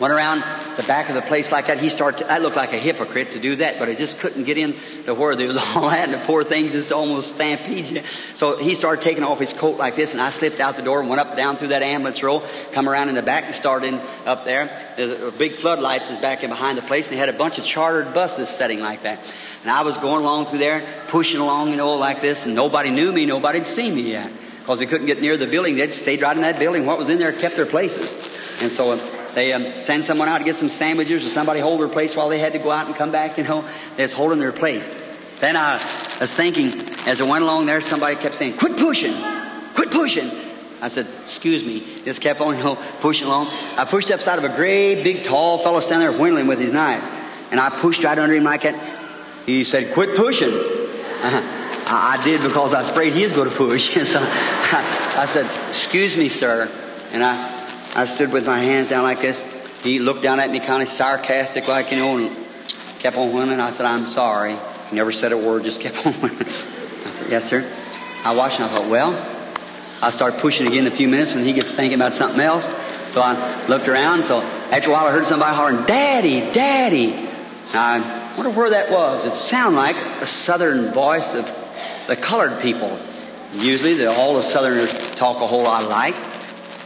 Went 0.00 0.12
around 0.12 0.40
the 0.76 0.82
back 0.84 1.10
of 1.10 1.14
the 1.14 1.22
place 1.22 1.52
like 1.52 1.66
that. 1.66 1.78
He 1.78 1.88
started, 1.88 2.26
I 2.30 2.38
looked 2.38 2.56
like 2.56 2.72
a 2.72 2.78
hypocrite 2.78 3.32
to 3.32 3.40
do 3.40 3.56
that, 3.56 3.78
but 3.78 3.88
I 3.88 3.94
just 3.94 4.18
couldn't 4.18 4.44
get 4.44 4.56
in 4.56 4.74
to 5.04 5.14
where 5.14 5.36
there 5.36 5.46
was 5.46 5.58
all 5.58 5.90
that 5.90 6.08
and 6.08 6.14
the 6.14 6.24
poor 6.24 6.44
things 6.44 6.72
just 6.72 6.90
almost 6.90 7.34
stampede. 7.34 8.02
So 8.34 8.56
he 8.56 8.74
started 8.74 9.04
taking 9.04 9.22
off 9.22 9.38
his 9.38 9.52
coat 9.52 9.76
like 9.76 9.94
this 9.94 10.12
and 10.12 10.20
I 10.20 10.30
slipped 10.30 10.60
out 10.60 10.76
the 10.76 10.82
door 10.82 11.00
and 11.00 11.08
went 11.08 11.20
up 11.20 11.36
down 11.36 11.58
through 11.58 11.68
that 11.68 11.82
ambulance 11.82 12.22
row, 12.22 12.46
come 12.72 12.88
around 12.88 13.10
in 13.10 13.14
the 13.14 13.22
back 13.22 13.44
and 13.44 13.54
started 13.54 13.94
up 14.24 14.44
there. 14.44 14.94
There's 14.96 15.20
a 15.20 15.30
big 15.30 15.56
floodlights 15.56 16.10
is 16.10 16.18
back 16.18 16.42
in 16.42 16.50
behind 16.50 16.78
the 16.78 16.82
place 16.82 17.08
and 17.08 17.14
they 17.14 17.20
had 17.20 17.28
a 17.28 17.34
bunch 17.34 17.58
of 17.58 17.64
chartered 17.64 18.14
buses 18.14 18.48
setting 18.48 18.80
like 18.80 19.02
that. 19.02 19.20
And 19.62 19.70
I 19.70 19.82
was 19.82 19.96
going 19.98 20.22
along 20.22 20.46
through 20.46 20.58
there, 20.58 21.04
pushing 21.08 21.40
along, 21.40 21.70
you 21.70 21.76
know, 21.76 21.94
like 21.94 22.20
this 22.20 22.46
and 22.46 22.54
nobody 22.54 22.90
knew 22.90 23.12
me, 23.12 23.26
nobody'd 23.26 23.66
seen 23.66 23.94
me 23.94 24.10
yet. 24.10 24.32
Because 24.58 24.78
they 24.78 24.86
couldn't 24.86 25.06
get 25.06 25.20
near 25.20 25.36
the 25.36 25.48
building. 25.48 25.74
They'd 25.74 25.92
stayed 25.92 26.22
right 26.22 26.36
in 26.36 26.42
that 26.42 26.58
building. 26.58 26.86
What 26.86 26.96
was 26.96 27.08
in 27.08 27.18
there 27.18 27.32
kept 27.32 27.56
their 27.56 27.66
places. 27.66 28.14
And 28.60 28.70
so 28.70 28.92
they 29.34 29.52
um, 29.52 29.78
send 29.78 30.04
someone 30.04 30.28
out 30.28 30.38
to 30.38 30.44
get 30.44 30.56
some 30.56 30.68
sandwiches 30.68 31.24
or 31.24 31.30
somebody 31.30 31.60
hold 31.60 31.80
their 31.80 31.88
place 31.88 32.14
while 32.14 32.28
they 32.28 32.38
had 32.38 32.52
to 32.52 32.58
go 32.58 32.70
out 32.70 32.86
and 32.86 32.94
come 32.96 33.12
back, 33.12 33.38
you 33.38 33.44
know. 33.44 33.68
They're 33.96 34.08
holding 34.08 34.38
their 34.38 34.52
place. 34.52 34.90
Then 35.40 35.56
I 35.56 35.74
was 36.20 36.32
thinking, 36.32 36.72
as 37.06 37.20
I 37.20 37.24
went 37.24 37.42
along 37.42 37.66
there, 37.66 37.80
somebody 37.80 38.16
kept 38.16 38.36
saying, 38.36 38.58
quit 38.58 38.76
pushing, 38.76 39.14
quit 39.74 39.90
pushing. 39.90 40.30
I 40.80 40.88
said, 40.88 41.06
excuse 41.22 41.62
me. 41.62 42.02
Just 42.04 42.20
kept 42.20 42.40
on, 42.40 42.56
you 42.56 42.64
know, 42.64 42.76
pushing 43.00 43.26
along. 43.26 43.48
I 43.48 43.84
pushed 43.84 44.10
up 44.10 44.20
side 44.20 44.38
of 44.38 44.44
a 44.44 44.54
great 44.54 45.04
big 45.04 45.24
tall 45.24 45.62
fellow 45.62 45.80
standing 45.80 46.08
there 46.08 46.18
whittling 46.18 46.48
with 46.48 46.58
his 46.58 46.72
knife. 46.72 47.02
And 47.52 47.60
I 47.60 47.70
pushed 47.70 48.02
right 48.02 48.18
under 48.18 48.34
him 48.34 48.44
like 48.44 48.62
that. 48.62 49.46
He 49.46 49.64
said, 49.64 49.94
quit 49.94 50.16
pushing. 50.16 50.50
I, 50.52 52.18
I, 52.18 52.24
did 52.24 52.42
because 52.42 52.74
I 52.74 52.80
was 52.80 52.88
afraid 52.88 53.12
he 53.12 53.22
was 53.22 53.32
going 53.32 53.48
to 53.48 53.54
push. 53.54 53.94
so 54.10 54.18
I, 54.20 55.14
I 55.18 55.26
said, 55.26 55.46
excuse 55.68 56.16
me, 56.16 56.28
sir. 56.28 56.68
And 57.12 57.22
I 57.22 57.61
I 57.94 58.06
stood 58.06 58.32
with 58.32 58.46
my 58.46 58.60
hands 58.60 58.88
down 58.88 59.02
like 59.02 59.20
this. 59.20 59.44
He 59.82 59.98
looked 59.98 60.22
down 60.22 60.40
at 60.40 60.50
me 60.50 60.60
kind 60.60 60.82
of 60.82 60.88
sarcastic 60.88 61.68
like, 61.68 61.90
you 61.90 61.98
know, 61.98 62.16
and 62.16 62.36
kept 63.00 63.16
on 63.18 63.32
winning. 63.32 63.60
I 63.60 63.70
said, 63.72 63.84
I'm 63.84 64.06
sorry. 64.06 64.56
He 64.88 64.96
never 64.96 65.12
said 65.12 65.32
a 65.32 65.36
word, 65.36 65.64
just 65.64 65.80
kept 65.80 66.06
on 66.06 66.18
winning. 66.22 66.40
I 66.40 67.10
said, 67.10 67.30
yes, 67.30 67.48
sir. 67.48 67.70
I 68.24 68.32
watched 68.34 68.60
and 68.60 68.64
I 68.64 68.74
thought, 68.74 68.88
well, 68.88 69.12
I 70.00 70.10
started 70.10 70.40
pushing 70.40 70.66
again 70.66 70.86
in 70.86 70.92
a 70.92 70.96
few 70.96 71.08
minutes 71.08 71.34
when 71.34 71.44
he 71.44 71.52
gets 71.52 71.70
thinking 71.70 71.94
about 71.94 72.14
something 72.14 72.40
else. 72.40 72.68
So 73.10 73.20
I 73.20 73.66
looked 73.66 73.88
around. 73.88 74.24
So 74.24 74.40
after 74.40 74.88
a 74.88 74.92
while, 74.92 75.06
I 75.06 75.12
heard 75.12 75.26
somebody 75.26 75.54
hollering, 75.54 75.84
Daddy, 75.84 76.40
Daddy. 76.52 77.28
I 77.74 78.34
wonder 78.36 78.50
where 78.50 78.70
that 78.70 78.90
was. 78.90 79.26
It 79.26 79.34
sounded 79.34 79.76
like 79.76 79.96
a 80.22 80.26
southern 80.26 80.92
voice 80.92 81.34
of 81.34 81.44
the 82.08 82.16
colored 82.16 82.62
people. 82.62 82.98
Usually, 83.54 84.06
all 84.06 84.34
the 84.34 84.42
southerners 84.42 84.92
talk 85.16 85.42
a 85.42 85.46
whole 85.46 85.64
lot 85.64 85.82
alike. 85.82 86.16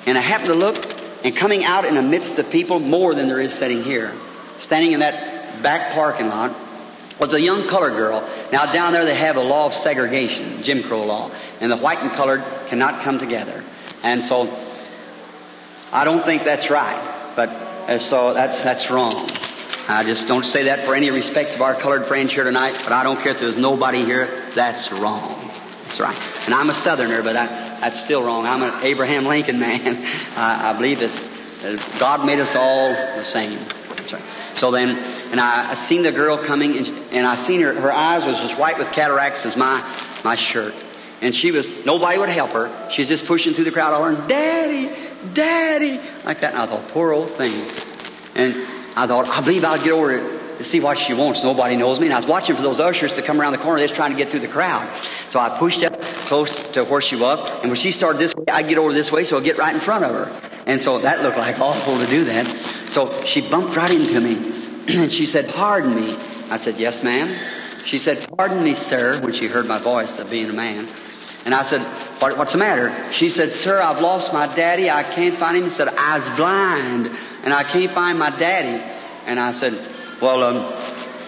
And 0.07 0.17
I 0.17 0.21
happened 0.21 0.49
to 0.49 0.55
look, 0.55 0.77
and 1.25 1.37
coming 1.37 1.65
out 1.65 1.85
in 1.85 1.97
amidst 1.97 2.37
the 2.37 2.45
people 2.45 2.79
more 2.79 3.15
than 3.15 3.29
there 3.29 3.41
is 3.41 3.55
sitting 3.55 3.83
here, 3.83 4.15
standing 4.59 4.93
in 4.93 5.01
that 5.01 5.63
back 5.63 5.93
parking 5.93 6.29
lot, 6.29 6.55
was 7.19 7.33
a 7.33 7.41
young 7.41 7.67
colored 7.69 7.95
girl. 7.95 8.29
Now 8.53 8.73
down 8.73 8.93
there 8.93 9.05
they 9.05 9.15
have 9.15 9.37
a 9.37 9.43
law 9.43 9.67
of 9.67 9.75
segregation, 9.75 10.63
Jim 10.63 10.83
Crow 10.83 11.05
law, 11.05 11.31
and 11.61 11.73
the 11.73 11.77
white 11.77 12.01
and 12.01 12.13
colored 12.13 12.45
cannot 12.69 13.03
come 13.03 13.19
together. 13.19 13.65
And 14.03 14.23
so, 14.23 14.55
I 15.93 16.05
don't 16.05 16.25
think 16.25 16.45
that's 16.45 16.69
right, 16.69 17.33
but 17.35 17.49
uh, 17.49 17.99
so 17.99 18.35
that's 18.35 18.63
that's 18.63 18.91
wrong. 18.91 19.31
I 19.89 20.03
just 20.03 20.27
don't 20.27 20.45
say 20.45 20.65
that 20.65 20.85
for 20.85 20.95
any 20.97 21.11
respects 21.11 21.55
of 21.55 21.63
our 21.63 21.75
colored 21.75 22.07
friends 22.07 22.33
here 22.33 22.45
tonight, 22.45 22.81
but 22.83 22.93
I 22.93 23.05
don't 23.05 23.21
care 23.21 23.33
if 23.33 23.39
there's 23.39 23.57
nobody 23.57 24.05
here. 24.05 24.51
That's 24.55 24.91
wrong. 24.91 25.51
That's 25.85 26.01
right. 26.01 26.47
And 26.47 26.55
I'm 26.55 26.71
a 26.71 26.75
Southerner, 26.75 27.23
but 27.23 27.37
I, 27.37 27.66
that's 27.81 28.03
still 28.03 28.23
wrong. 28.23 28.47
I'm 28.47 28.63
an 28.63 28.85
Abraham 28.85 29.27
Lincoln 29.27 29.59
man. 29.59 29.97
I, 30.37 30.71
I 30.71 30.73
believe 30.75 31.01
that, 31.01 31.33
God 31.99 32.25
made 32.25 32.39
us 32.39 32.55
all 32.55 32.91
the 32.91 33.25
same. 33.25 33.59
So 34.55 34.71
then, 34.71 34.99
and 35.31 35.41
I, 35.41 35.71
I 35.71 35.75
seen 35.75 36.03
the 36.03 36.13
girl 36.13 36.39
coming, 36.39 36.77
and, 36.77 36.89
and 37.11 37.27
I 37.27 37.35
seen 37.35 37.61
her. 37.63 37.73
Her 37.75 37.93
eyes 37.93 38.25
was 38.25 38.39
as 38.39 38.53
white 38.53 38.79
with 38.79 38.93
cataracts 38.93 39.45
as 39.45 39.57
my 39.57 39.81
my 40.23 40.37
shirt. 40.37 40.75
And 41.21 41.35
she 41.35 41.51
was, 41.51 41.67
nobody 41.85 42.19
would 42.19 42.29
help 42.29 42.51
her. 42.51 42.91
She's 42.91 43.09
just 43.09 43.27
pushing 43.27 43.55
through 43.55 43.65
the 43.65 43.73
crowd, 43.73 43.95
hollering, 43.95 44.29
Daddy, 44.29 44.95
Daddy, 45.33 45.99
like 46.25 46.41
that. 46.41 46.53
And 46.53 46.63
I 46.63 46.67
thought, 46.67 46.89
poor 46.89 47.13
old 47.13 47.31
thing. 47.31 47.71
And 48.35 48.55
I 48.95 49.07
thought, 49.07 49.29
I 49.29 49.41
believe 49.41 49.65
I'll 49.65 49.79
get 49.79 49.93
over 49.93 50.13
it 50.13 50.46
to 50.59 50.65
see 50.65 50.81
what 50.81 50.99
she 50.99 51.15
wants. 51.15 51.43
Nobody 51.43 51.77
knows 51.77 52.01
me. 52.01 52.07
And 52.07 52.15
I 52.15 52.19
was 52.19 52.27
watching 52.27 52.57
for 52.57 52.63
those 52.63 52.81
ushers 52.81 53.13
to 53.15 53.23
come 53.23 53.41
around 53.41 53.53
the 53.53 53.59
corner. 53.59 53.79
They're 53.79 53.89
trying 53.89 54.13
to 54.13 54.17
get 54.17 54.31
through 54.31 54.41
the 54.41 54.49
crowd. 54.49 54.89
So 55.29 55.39
I 55.39 55.59
pushed 55.59 55.83
up 55.83 56.01
close 56.03 56.69
to 56.69 56.85
where 56.85 57.01
she 57.01 57.17
was. 57.17 57.41
And 57.41 57.71
when 57.71 57.77
she 57.77 57.93
started 57.93 58.21
this 58.21 58.35
way, 58.35 58.45
I'd 58.51 58.69
get 58.69 58.79
over 58.79 58.93
this 58.93 59.13
way 59.13 59.25
so 59.25 59.39
I'd 59.39 59.45
get 59.45 59.59
right 59.59 59.75
in 59.75 59.81
front 59.81 60.05
of 60.05 60.13
her. 60.13 60.41
And 60.67 60.83
so 60.83 61.01
that 61.01 61.23
looked 61.23 61.37
like 61.37 61.59
awful 61.61 61.99
to 61.99 62.07
do 62.07 62.25
that. 62.25 62.47
So 62.91 63.23
she 63.25 63.49
bumped 63.49 63.77
right 63.77 63.91
into 63.91 64.21
me. 64.21 64.53
And 64.89 65.13
she 65.13 65.27
said, 65.27 65.49
pardon 65.49 65.97
me. 65.97 66.17
I 66.49 66.59
said, 66.59 66.79
yes, 66.79 67.03
ma'am. 67.03 67.37
She 67.85 67.99
said, 67.99 68.25
pardon 68.37 68.63
me, 68.63 68.75
sir, 68.75 69.21
when 69.21 69.33
she 69.33 69.49
heard 69.49 69.67
my 69.67 69.79
voice 69.79 70.21
of 70.21 70.31
being 70.31 70.49
a 70.49 70.53
man. 70.53 70.89
And 71.45 71.55
I 71.55 71.63
said, 71.63 71.83
what, 72.21 72.37
what's 72.37 72.53
the 72.53 72.59
matter? 72.59 72.93
She 73.13 73.31
said, 73.31 73.53
sir, 73.53 73.81
I've 73.81 74.01
lost 74.01 74.33
my 74.33 74.47
daddy. 74.47 74.91
I 74.91 75.05
can't 75.05 75.37
find 75.37 75.57
him. 75.57 75.65
He 75.65 75.71
said, 75.71 75.89
I 75.89 76.19
was 76.19 76.31
blind 76.31 77.17
and 77.45 77.55
I 77.55 77.63
can't 77.63 77.91
find 77.93 78.19
my 78.19 78.31
daddy. 78.31 78.83
And 79.27 79.39
I 79.39 79.53
said, 79.53 79.75
well, 80.21 80.43
um, 80.43 80.57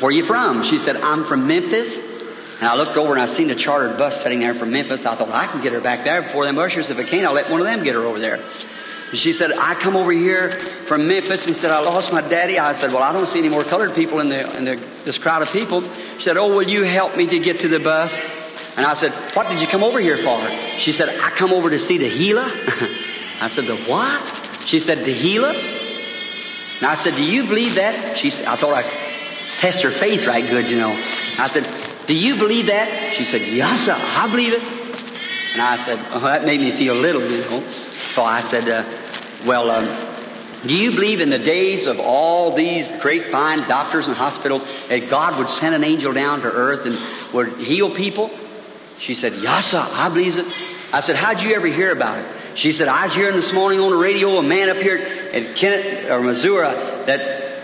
where 0.00 0.08
are 0.08 0.12
you 0.12 0.24
from? 0.24 0.62
She 0.62 0.78
said, 0.78 0.96
I'm 0.96 1.24
from 1.24 1.46
Memphis. 1.46 1.98
And 1.98 2.66
I 2.66 2.76
looked 2.76 2.96
over 2.96 3.12
and 3.12 3.20
I 3.20 3.26
seen 3.26 3.48
the 3.48 3.54
chartered 3.54 3.98
bus 3.98 4.22
sitting 4.22 4.40
there 4.40 4.54
from 4.54 4.72
Memphis. 4.72 5.06
I 5.06 5.14
thought, 5.14 5.28
well, 5.28 5.36
I 5.36 5.46
can 5.46 5.62
get 5.62 5.72
her 5.72 5.80
back 5.80 6.04
there 6.04 6.22
before 6.22 6.44
them 6.44 6.58
ushers. 6.58 6.90
If 6.90 6.98
I 6.98 7.04
can't, 7.04 7.24
I'll 7.26 7.32
let 7.32 7.50
one 7.50 7.60
of 7.60 7.66
them 7.66 7.84
get 7.84 7.94
her 7.94 8.04
over 8.04 8.18
there. 8.18 8.42
She 9.12 9.32
said, 9.32 9.52
I 9.52 9.74
come 9.74 9.96
over 9.96 10.12
here 10.12 10.52
from 10.86 11.08
Memphis 11.08 11.46
and 11.46 11.56
said, 11.56 11.70
I 11.70 11.80
lost 11.80 12.12
my 12.12 12.20
daddy. 12.20 12.58
I 12.58 12.74
said, 12.74 12.92
well, 12.92 13.02
I 13.02 13.12
don't 13.12 13.26
see 13.26 13.38
any 13.38 13.48
more 13.48 13.62
colored 13.62 13.94
people 13.94 14.20
in, 14.20 14.28
the, 14.28 14.56
in 14.56 14.64
the, 14.64 14.76
this 15.04 15.18
crowd 15.18 15.40
of 15.42 15.50
people. 15.50 15.82
She 16.16 16.22
said, 16.22 16.36
oh, 16.36 16.48
will 16.48 16.68
you 16.68 16.82
help 16.82 17.16
me 17.16 17.26
to 17.26 17.38
get 17.38 17.60
to 17.60 17.68
the 17.68 17.80
bus? 17.80 18.18
And 18.76 18.84
I 18.84 18.94
said, 18.94 19.12
what 19.34 19.48
did 19.48 19.60
you 19.60 19.66
come 19.66 19.82
over 19.82 19.98
here 19.98 20.18
for? 20.18 20.50
She 20.78 20.92
said, 20.92 21.08
I 21.08 21.30
come 21.30 21.52
over 21.52 21.70
to 21.70 21.78
see 21.78 21.98
the 21.98 22.08
healer. 22.08 22.48
I 23.40 23.48
said, 23.48 23.66
the 23.66 23.76
what? 23.76 24.66
She 24.66 24.78
said, 24.78 25.04
the 25.04 25.12
healer. 25.12 25.54
And 26.78 26.86
I 26.86 26.94
said, 26.94 27.16
do 27.16 27.22
you 27.22 27.44
believe 27.44 27.74
that? 27.74 28.16
She 28.16 28.30
said, 28.30 28.46
I 28.46 28.56
thought 28.56 28.74
I'd 28.74 28.90
test 29.58 29.82
her 29.82 29.90
faith 29.90 30.26
right 30.26 30.48
good, 30.48 30.70
you 30.70 30.78
know. 30.78 30.92
I 31.38 31.48
said, 31.48 31.66
do 32.06 32.14
you 32.14 32.38
believe 32.38 32.66
that? 32.66 33.14
She 33.14 33.24
said, 33.24 33.42
yes, 33.42 33.88
I 33.88 34.30
believe 34.30 34.52
it. 34.52 34.62
And 35.52 35.62
I 35.62 35.76
said, 35.78 35.98
oh, 36.10 36.20
that 36.20 36.44
made 36.44 36.60
me 36.60 36.76
feel 36.76 36.94
a 36.94 37.00
little, 37.00 37.22
you 37.22 37.40
know. 37.40 37.60
So 38.10 38.22
I 38.22 38.40
said, 38.40 38.68
uh, 38.68 38.84
well, 39.44 39.70
um, 39.70 39.86
do 40.66 40.74
you 40.74 40.90
believe 40.90 41.20
in 41.20 41.30
the 41.30 41.38
days 41.38 41.86
of 41.86 42.00
all 42.00 42.54
these 42.54 42.90
great 43.00 43.26
fine 43.26 43.68
doctors 43.68 44.06
and 44.06 44.16
hospitals 44.16 44.64
that 44.88 45.10
God 45.10 45.38
would 45.38 45.50
send 45.50 45.74
an 45.74 45.84
angel 45.84 46.12
down 46.12 46.42
to 46.42 46.50
earth 46.50 46.86
and 46.86 47.34
would 47.34 47.58
heal 47.58 47.94
people? 47.94 48.30
She 48.98 49.14
said, 49.14 49.34
sir, 49.62 49.88
I 49.92 50.08
believe 50.08 50.38
it. 50.38 50.46
I 50.92 51.00
said, 51.00 51.16
How'd 51.16 51.42
you 51.42 51.54
ever 51.54 51.66
hear 51.66 51.92
about 51.92 52.18
it? 52.18 52.26
She 52.58 52.72
said, 52.72 52.88
I 52.88 53.04
was 53.04 53.14
hearing 53.14 53.36
this 53.36 53.52
morning 53.52 53.78
on 53.78 53.90
the 53.90 53.96
radio 53.96 54.36
a 54.36 54.42
man 54.42 54.68
up 54.68 54.78
here 54.78 54.98
at 54.98 55.54
Kennett 55.54 56.10
or 56.10 56.20
Missouri 56.20 56.74
that 57.06 57.20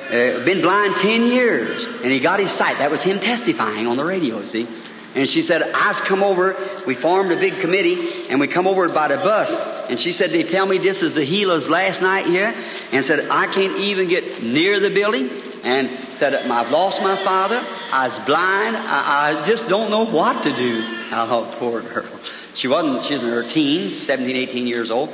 uh, 0.07 0.45
been 0.45 0.63
blind 0.63 0.95
10 0.95 1.25
years 1.25 1.85
and 1.85 2.13
he 2.13 2.21
got 2.21 2.39
his 2.39 2.53
sight. 2.53 2.79
That 2.79 2.93
was 2.93 3.03
him 3.03 3.19
testifying 3.19 3.89
on 3.89 3.97
the 3.97 4.05
radio, 4.05 4.45
see? 4.45 4.69
And 5.17 5.29
she 5.29 5.43
said, 5.43 5.63
I 5.63 5.89
was 5.89 6.01
come 6.01 6.23
over, 6.23 6.57
we 6.87 6.95
formed 6.95 7.33
a 7.33 7.37
big 7.37 7.59
committee 7.59 8.29
and 8.29 8.39
we 8.39 8.47
come 8.47 8.69
over 8.69 8.89
by 8.89 9.09
the 9.09 9.17
bus. 9.17 9.51
And 9.91 9.99
she 9.99 10.13
said, 10.13 10.31
they 10.31 10.45
tell 10.45 10.65
me 10.65 10.79
this 10.79 11.03
is 11.03 11.17
the 11.17 11.25
healers 11.25 11.69
last 11.69 12.01
night 12.01 12.27
here 12.27 12.55
and 12.93 13.05
said, 13.05 13.29
I 13.31 13.49
can't 13.49 13.77
even 13.79 14.09
get 14.09 14.45
near 14.45 14.79
the 14.79 14.91
building 14.91 15.29
and 15.65 15.91
said, 16.13 16.35
I've 16.35 16.71
lost 16.71 17.03
my 17.03 17.17
father. 17.25 17.61
I 17.93 18.07
was 18.07 18.19
blind. 18.21 18.77
I, 18.77 19.41
I 19.41 19.43
just 19.43 19.67
don't 19.67 19.91
know 19.91 20.05
what 20.05 20.45
to 20.45 20.55
do. 20.55 20.85
Oh, 21.11 21.53
poor 21.59 21.81
girl. 21.81 22.21
She 22.55 22.69
wasn't, 22.69 23.05
she 23.05 23.15
was 23.15 23.23
in 23.23 23.31
her 23.31 23.49
teens, 23.49 24.01
17, 24.01 24.35
18 24.37 24.67
years 24.67 24.91
old. 24.91 25.11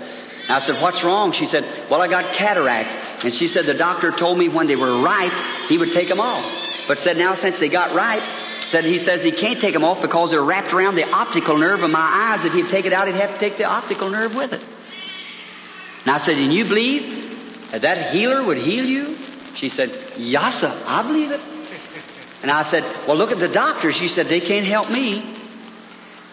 I 0.49 0.59
said, 0.59 0.83
what's 0.83 1.05
wrong? 1.05 1.33
She 1.33 1.47
said, 1.47 1.65
well, 1.89 2.03
I 2.03 2.09
got 2.09 2.35
cataracts. 2.35 2.95
And 3.25 3.33
she 3.33 3.47
said, 3.47 3.67
the 3.67 3.75
doctor 3.75 4.11
told 4.11 4.37
me 4.37 4.49
when 4.49 4.67
they 4.67 4.77
were 4.77 4.99
ripe, 4.99 5.33
he 5.69 5.79
would 5.79 5.93
take 5.93 6.09
them 6.09 6.21
off. 6.21 6.45
But 6.89 6.99
said, 6.99 7.17
now 7.17 7.35
since 7.35 7.61
they 7.61 7.69
got 7.69 7.95
ripe, 7.95 8.23
said 8.67 8.85
he 8.85 8.99
says 8.99 9.23
he 9.23 9.33
can't 9.33 9.61
take 9.61 9.75
them 9.75 9.85
off 9.85 10.03
because 10.03 10.31
they're 10.31 10.43
wrapped 10.43 10.73
around 10.73 10.97
the 10.97 11.09
optical 11.11 11.57
nerve 11.57 11.83
of 11.83 11.91
my 11.91 12.01
eyes. 12.01 12.45
If 12.45 12.53
he'd 12.53 12.69
take 12.69 12.85
it 12.85 12.93
out, 12.93 13.07
he'd 13.07 13.17
have 13.17 13.33
to 13.33 13.39
take 13.39 13.57
the 13.57 13.65
optical 13.65 14.11
nerve 14.11 14.35
with 14.35 14.53
it. 14.53 14.61
And 16.03 16.11
I 16.11 16.19
said, 16.19 16.37
and 16.39 16.53
you 16.53 16.65
believe 16.65 17.71
that 17.71 17.83
that 17.83 18.13
healer 18.13 18.43
would 18.43 18.59
heal 18.59 18.85
you? 18.85 19.19
She 19.55 19.69
said, 19.69 19.91
Yasa, 20.17 20.83
I 20.87 21.03
believe 21.03 21.31
it. 21.31 21.41
And 22.43 22.51
I 22.51 22.63
said, 22.63 22.85
well, 23.07 23.17
look 23.17 23.33
at 23.33 23.39
the 23.39 23.49
doctor. 23.49 23.93
She 23.93 24.09
said, 24.09 24.27
they 24.27 24.41
can't 24.41 24.67
help 24.67 24.91
me. 24.91 25.40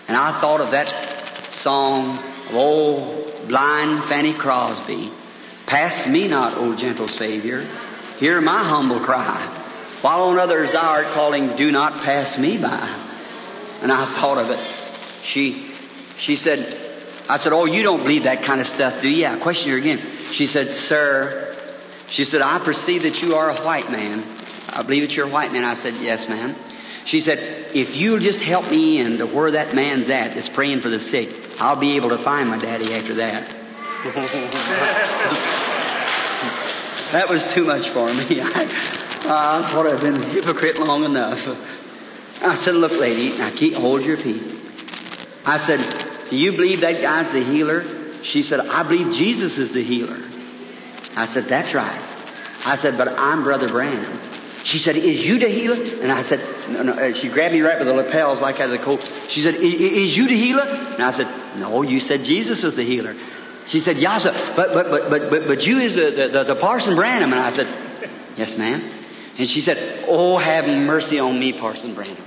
And 0.07 0.15
I 0.15 0.39
thought 0.39 0.61
of 0.61 0.71
that 0.71 0.87
song 1.51 2.17
of 2.17 2.55
old 2.55 3.47
blind 3.47 4.03
Fanny 4.05 4.33
Crosby. 4.33 5.11
Pass 5.65 6.07
me 6.07 6.27
not, 6.27 6.57
O 6.57 6.73
gentle 6.73 7.07
Savior. 7.07 7.67
Hear 8.17 8.39
my 8.39 8.63
humble 8.63 8.99
cry. 8.99 9.35
While 10.01 10.23
on 10.23 10.39
others 10.39 10.71
thou 10.71 10.89
art 10.89 11.07
calling, 11.07 11.55
do 11.55 11.71
not 11.71 12.01
pass 12.03 12.37
me 12.37 12.57
by. 12.57 12.87
And 13.81 13.91
I 13.91 14.05
thought 14.05 14.37
of 14.37 14.49
it. 14.49 14.59
She, 15.23 15.71
she 16.17 16.35
said, 16.35 16.79
I 17.29 17.37
said, 17.37 17.51
oh, 17.51 17.65
you 17.65 17.83
don't 17.83 18.01
believe 18.01 18.23
that 18.23 18.43
kind 18.43 18.61
of 18.61 18.67
stuff, 18.67 19.01
do 19.01 19.09
you? 19.09 19.25
I 19.25 19.37
questioned 19.37 19.71
her 19.71 19.77
again. 19.77 19.99
She 20.31 20.47
said, 20.47 20.71
sir, 20.71 21.55
she 22.09 22.23
said, 22.23 22.41
I 22.41 22.59
perceive 22.59 23.03
that 23.03 23.21
you 23.21 23.35
are 23.35 23.49
a 23.49 23.61
white 23.61 23.91
man. 23.91 24.23
I 24.69 24.83
believe 24.83 25.01
that 25.01 25.15
you're 25.15 25.27
a 25.27 25.31
white 25.31 25.51
man. 25.51 25.65
I 25.65 25.73
said, 25.73 25.97
yes, 25.97 26.29
ma'am. 26.29 26.55
She 27.07 27.21
said, 27.21 27.73
if 27.73 27.95
you'll 27.95 28.19
just 28.19 28.41
help 28.41 28.69
me 28.69 28.99
in 28.99 29.19
to 29.19 29.25
where 29.25 29.51
that 29.51 29.73
man's 29.73 30.09
at 30.09 30.33
that's 30.33 30.49
praying 30.49 30.81
for 30.81 30.89
the 30.89 30.99
sick, 30.99 31.29
I'll 31.61 31.77
be 31.77 31.95
able 31.95 32.09
to 32.09 32.17
find 32.17 32.49
my 32.49 32.57
daddy 32.57 32.93
after 32.93 33.13
that. 33.13 33.49
that 37.13 37.29
was 37.29 37.45
too 37.45 37.63
much 37.63 37.87
for 37.87 38.07
me. 38.07 38.13
I, 38.41 38.67
I 39.23 39.71
thought 39.71 39.87
I'd 39.87 40.01
been 40.01 40.15
a 40.15 40.27
hypocrite 40.27 40.79
long 40.79 41.05
enough. 41.05 41.47
I 42.41 42.55
said, 42.55 42.75
look, 42.75 42.99
lady, 42.99 43.37
now 43.37 43.51
keep, 43.51 43.77
hold 43.77 44.03
your 44.03 44.17
peace. 44.17 44.53
I 45.45 45.59
said, 45.59 45.79
do 46.29 46.35
you 46.35 46.51
believe 46.51 46.81
that 46.81 47.01
guy's 47.01 47.31
the 47.31 47.41
healer? 47.41 47.85
She 48.21 48.43
said, 48.43 48.59
I 48.59 48.83
believe 48.83 49.13
Jesus 49.13 49.57
is 49.57 49.71
the 49.71 49.81
healer. 49.81 50.19
I 51.15 51.25
said, 51.25 51.45
that's 51.45 51.73
right. 51.73 52.01
I 52.65 52.75
said, 52.75 52.97
but 52.97 53.17
I'm 53.17 53.45
Brother 53.45 53.69
Branham. 53.69 54.26
She 54.63 54.79
said, 54.79 54.95
is 54.95 55.25
you 55.25 55.39
the 55.39 55.47
healer? 55.47 55.81
And 56.01 56.11
I 56.11 56.21
said, 56.21 56.41
no, 56.69 56.83
no. 56.83 56.93
Uh, 56.93 57.13
she 57.13 57.29
grabbed 57.29 57.53
me 57.53 57.61
right 57.61 57.77
by 57.77 57.85
the 57.85 57.93
lapels 57.93 58.41
like 58.41 58.59
out 58.59 58.65
of 58.65 58.71
the 58.71 58.79
coat. 58.79 59.01
She 59.29 59.41
said, 59.41 59.55
is 59.55 60.17
you 60.17 60.27
the 60.27 60.35
healer? 60.35 60.63
And 60.63 61.01
I 61.01 61.11
said, 61.11 61.27
no, 61.57 61.83
you 61.83 61.99
said 61.99 62.23
Jesus 62.23 62.63
was 62.63 62.75
the 62.75 62.83
healer. 62.83 63.15
She 63.65 63.79
said, 63.79 63.97
yes, 63.97 64.23
sir. 64.23 64.33
But, 64.55 64.73
but, 64.73 64.89
but, 64.89 65.09
but, 65.09 65.29
but, 65.29 65.47
but 65.47 65.65
you 65.65 65.79
is 65.79 65.95
the, 65.95 66.29
the, 66.31 66.43
the 66.43 66.55
Parson 66.55 66.95
Branham. 66.95 67.33
And 67.33 67.41
I 67.41 67.51
said, 67.51 67.67
yes, 68.35 68.57
ma'am. 68.57 68.91
And 69.37 69.47
she 69.47 69.61
said, 69.61 70.05
oh, 70.07 70.37
have 70.37 70.65
mercy 70.65 71.19
on 71.19 71.39
me, 71.39 71.53
Parson 71.53 71.93
Branham. 71.93 72.23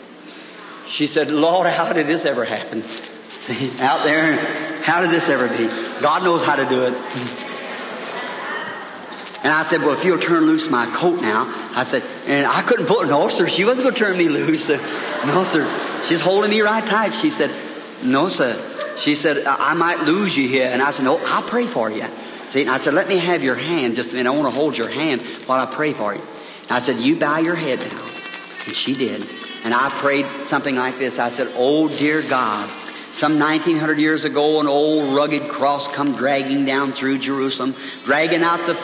She 0.86 1.06
said, 1.06 1.30
Lord, 1.30 1.66
how 1.66 1.92
did 1.92 2.06
this 2.06 2.24
ever 2.24 2.44
happen? 2.44 2.82
Out 3.80 4.04
there, 4.04 4.36
how 4.82 5.00
did 5.00 5.10
this 5.10 5.28
ever 5.28 5.48
be? 5.48 5.66
God 6.00 6.24
knows 6.24 6.42
how 6.42 6.56
to 6.56 6.68
do 6.68 6.82
it. 6.82 7.46
And 9.42 9.52
I 9.52 9.62
said, 9.62 9.80
well, 9.80 9.96
if 9.96 10.04
you'll 10.04 10.18
turn 10.18 10.44
loose 10.44 10.68
my 10.68 10.86
coat 10.94 11.22
now. 11.22 11.46
I 11.74 11.84
said, 11.84 12.02
and 12.26 12.46
I 12.46 12.60
couldn't 12.62 12.86
pull 12.86 13.00
it. 13.00 13.06
No, 13.06 13.28
sir, 13.28 13.48
she 13.48 13.64
wasn't 13.64 13.84
going 13.84 13.94
to 13.94 13.98
turn 13.98 14.18
me 14.18 14.28
loose. 14.28 14.68
No, 14.68 15.44
sir. 15.44 16.02
She's 16.06 16.20
holding 16.20 16.50
me 16.50 16.60
right 16.60 16.84
tight. 16.84 17.14
She 17.14 17.30
said, 17.30 17.50
no, 18.04 18.28
sir. 18.28 18.96
She 18.98 19.14
said, 19.14 19.46
I 19.46 19.72
might 19.72 20.00
lose 20.00 20.36
you 20.36 20.46
here. 20.46 20.68
And 20.68 20.82
I 20.82 20.90
said, 20.90 21.04
no, 21.04 21.16
I'll 21.18 21.42
pray 21.42 21.66
for 21.66 21.90
you. 21.90 22.04
See, 22.50 22.62
and 22.62 22.70
I 22.70 22.76
said, 22.76 22.92
let 22.92 23.08
me 23.08 23.16
have 23.16 23.42
your 23.42 23.54
hand 23.54 23.94
just 23.94 24.12
a 24.12 24.16
minute. 24.16 24.30
I 24.30 24.36
want 24.36 24.52
to 24.52 24.58
hold 24.58 24.76
your 24.76 24.90
hand 24.90 25.22
while 25.46 25.66
I 25.66 25.72
pray 25.72 25.94
for 25.94 26.14
you. 26.14 26.20
And 26.20 26.72
I 26.72 26.80
said, 26.80 27.00
you 27.00 27.16
bow 27.16 27.38
your 27.38 27.54
head 27.54 27.80
now. 27.80 28.06
And 28.66 28.74
she 28.74 28.94
did. 28.94 29.26
And 29.64 29.72
I 29.72 29.88
prayed 29.88 30.44
something 30.44 30.74
like 30.74 30.98
this. 30.98 31.18
I 31.18 31.30
said, 31.30 31.52
oh 31.54 31.88
dear 31.88 32.22
God, 32.22 32.68
some 33.12 33.38
1900 33.38 33.98
years 33.98 34.24
ago, 34.24 34.60
an 34.60 34.66
old 34.66 35.14
rugged 35.14 35.48
cross 35.48 35.88
come 35.88 36.12
dragging 36.12 36.64
down 36.64 36.92
through 36.92 37.18
Jerusalem, 37.18 37.74
dragging 38.04 38.42
out 38.42 38.66
the 38.66 38.74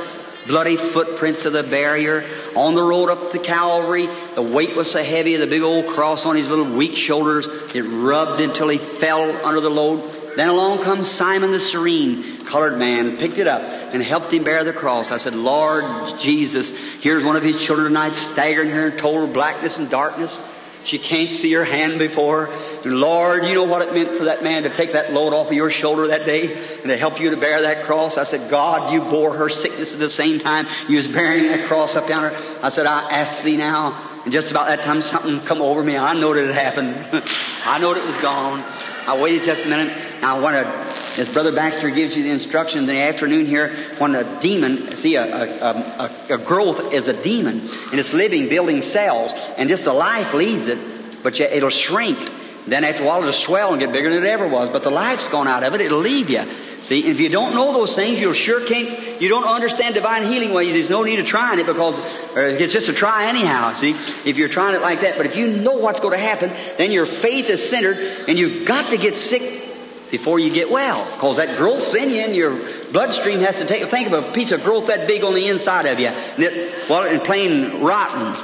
bloody 0.46 0.76
footprints 0.76 1.44
of 1.44 1.52
the 1.52 1.62
barrier 1.62 2.28
on 2.54 2.74
the 2.74 2.82
road 2.82 3.10
up 3.10 3.32
to 3.32 3.38
Calvary. 3.38 4.08
The 4.34 4.42
weight 4.42 4.76
was 4.76 4.90
so 4.90 5.02
heavy, 5.02 5.36
the 5.36 5.46
big 5.46 5.62
old 5.62 5.88
cross 5.94 6.24
on 6.24 6.36
his 6.36 6.48
little 6.48 6.70
weak 6.72 6.96
shoulders, 6.96 7.48
it 7.74 7.82
rubbed 7.82 8.40
until 8.40 8.68
he 8.68 8.78
fell 8.78 9.44
under 9.44 9.60
the 9.60 9.70
load. 9.70 10.36
Then 10.36 10.48
along 10.48 10.82
comes 10.82 11.10
Simon 11.10 11.50
the 11.50 11.60
Cyrenian, 11.60 12.44
colored 12.44 12.78
man, 12.78 13.16
picked 13.16 13.38
it 13.38 13.48
up 13.48 13.62
and 13.62 14.02
helped 14.02 14.32
him 14.34 14.44
bear 14.44 14.64
the 14.64 14.72
cross. 14.72 15.10
I 15.10 15.16
said, 15.16 15.34
Lord 15.34 16.18
Jesus, 16.18 16.72
here's 17.00 17.24
one 17.24 17.36
of 17.36 17.42
his 17.42 17.60
children 17.60 17.86
tonight 17.86 18.16
staggering 18.16 18.68
here 18.68 18.88
in 18.88 18.98
total 18.98 19.26
blackness 19.26 19.78
and 19.78 19.88
darkness. 19.88 20.38
She 20.86 21.00
can't 21.00 21.32
see 21.32 21.52
her 21.54 21.64
hand 21.64 21.98
before. 21.98 22.48
Lord, 22.84 23.44
you 23.44 23.54
know 23.54 23.64
what 23.64 23.82
it 23.82 23.92
meant 23.92 24.16
for 24.16 24.26
that 24.26 24.44
man 24.44 24.62
to 24.62 24.70
take 24.70 24.92
that 24.92 25.12
load 25.12 25.34
off 25.34 25.48
of 25.48 25.52
your 25.52 25.68
shoulder 25.68 26.06
that 26.08 26.26
day 26.26 26.54
and 26.54 26.84
to 26.84 26.96
help 26.96 27.20
you 27.20 27.30
to 27.30 27.36
bear 27.36 27.62
that 27.62 27.86
cross. 27.86 28.16
I 28.16 28.22
said, 28.22 28.48
God, 28.48 28.92
you 28.92 29.00
bore 29.00 29.36
her 29.36 29.48
sickness 29.48 29.92
at 29.92 29.98
the 29.98 30.08
same 30.08 30.38
time 30.38 30.68
you 30.88 30.96
was 30.96 31.08
bearing 31.08 31.48
that 31.48 31.66
cross 31.66 31.96
up 31.96 32.06
down 32.06 32.30
her. 32.30 32.60
I 32.62 32.68
said, 32.68 32.86
I 32.86 33.10
ask 33.10 33.42
thee 33.42 33.56
now. 33.56 34.20
And 34.22 34.32
just 34.32 34.52
about 34.52 34.68
that 34.68 34.84
time 34.84 35.02
something 35.02 35.40
come 35.40 35.60
over 35.60 35.82
me. 35.82 35.96
I 35.96 36.14
know 36.14 36.32
that 36.32 36.48
it 36.48 36.54
happened. 36.54 36.94
I 37.64 37.78
know 37.78 37.92
it 37.94 38.04
was 38.04 38.16
gone. 38.18 38.60
I 38.60 39.18
waited 39.18 39.42
just 39.42 39.66
a 39.66 39.68
minute. 39.68 40.22
I 40.22 40.38
a, 40.38 40.92
as 41.18 41.28
Brother 41.28 41.52
Baxter 41.52 41.90
gives 41.90 42.14
you 42.14 42.22
the 42.22 42.30
instruction 42.30 42.80
in 42.80 42.86
the 42.86 43.00
afternoon 43.00 43.46
here, 43.46 43.74
when 43.98 44.14
a 44.14 44.40
demon, 44.40 44.94
see, 44.96 45.16
a, 45.16 45.24
a, 45.24 46.10
a, 46.30 46.34
a 46.34 46.38
growth 46.38 46.92
is 46.92 47.08
a 47.08 47.22
demon, 47.22 47.68
and 47.90 48.00
it's 48.00 48.12
living, 48.12 48.48
building 48.48 48.82
cells, 48.82 49.32
and 49.56 49.68
just 49.68 49.84
the 49.84 49.92
life 49.92 50.34
leaves 50.34 50.66
it, 50.66 50.78
but 51.22 51.38
it'll 51.40 51.70
shrink. 51.70 52.30
Then 52.66 52.82
after 52.82 53.04
a 53.04 53.06
while 53.06 53.20
it'll 53.20 53.32
swell 53.32 53.70
and 53.70 53.80
get 53.80 53.92
bigger 53.92 54.12
than 54.12 54.24
it 54.24 54.28
ever 54.28 54.48
was, 54.48 54.70
but 54.70 54.82
the 54.82 54.90
life's 54.90 55.28
gone 55.28 55.46
out 55.46 55.62
of 55.62 55.74
it, 55.74 55.80
it'll 55.80 56.00
leave 56.00 56.30
you. 56.30 56.44
See, 56.80 57.04
if 57.06 57.18
you 57.18 57.28
don't 57.28 57.54
know 57.54 57.72
those 57.72 57.96
things, 57.96 58.20
you'll 58.20 58.32
sure 58.32 58.64
can't 58.64 59.20
you 59.20 59.28
don't 59.28 59.44
understand 59.44 59.94
divine 59.94 60.24
healing, 60.24 60.52
well, 60.52 60.64
there's 60.64 60.90
no 60.90 61.02
need 61.02 61.18
of 61.18 61.26
trying 61.26 61.58
it 61.58 61.66
because 61.66 61.98
uh, 61.98 62.56
it's 62.60 62.72
just 62.72 62.88
a 62.88 62.92
try 62.92 63.26
anyhow, 63.26 63.72
see? 63.72 63.90
If 64.24 64.36
you're 64.36 64.48
trying 64.48 64.74
it 64.74 64.82
like 64.82 65.00
that. 65.00 65.16
But 65.16 65.26
if 65.26 65.36
you 65.36 65.48
know 65.48 65.72
what's 65.72 66.00
going 66.00 66.12
to 66.12 66.24
happen, 66.24 66.52
then 66.78 66.92
your 66.92 67.06
faith 67.06 67.46
is 67.46 67.68
centered 67.68 67.96
and 68.28 68.38
you've 68.38 68.66
got 68.66 68.90
to 68.90 68.98
get 68.98 69.16
sick 69.16 69.66
before 70.10 70.38
you 70.38 70.52
get 70.52 70.70
well. 70.70 71.04
Because 71.12 71.36
that 71.36 71.56
growth's 71.56 71.94
in 71.94 72.10
you 72.10 72.20
and 72.20 72.34
your 72.34 72.56
bloodstream 72.92 73.40
has 73.40 73.56
to 73.56 73.66
take, 73.66 73.88
think 73.90 74.08
of 74.10 74.24
a 74.24 74.32
piece 74.32 74.52
of 74.52 74.62
growth 74.62 74.86
that 74.88 75.08
big 75.08 75.24
on 75.24 75.34
the 75.34 75.48
inside 75.48 75.86
of 75.86 75.98
you. 75.98 76.08
And 76.08 76.42
it, 76.42 76.88
well, 76.88 77.04
and 77.04 77.22
plain 77.22 77.82
rotten. 77.82 78.34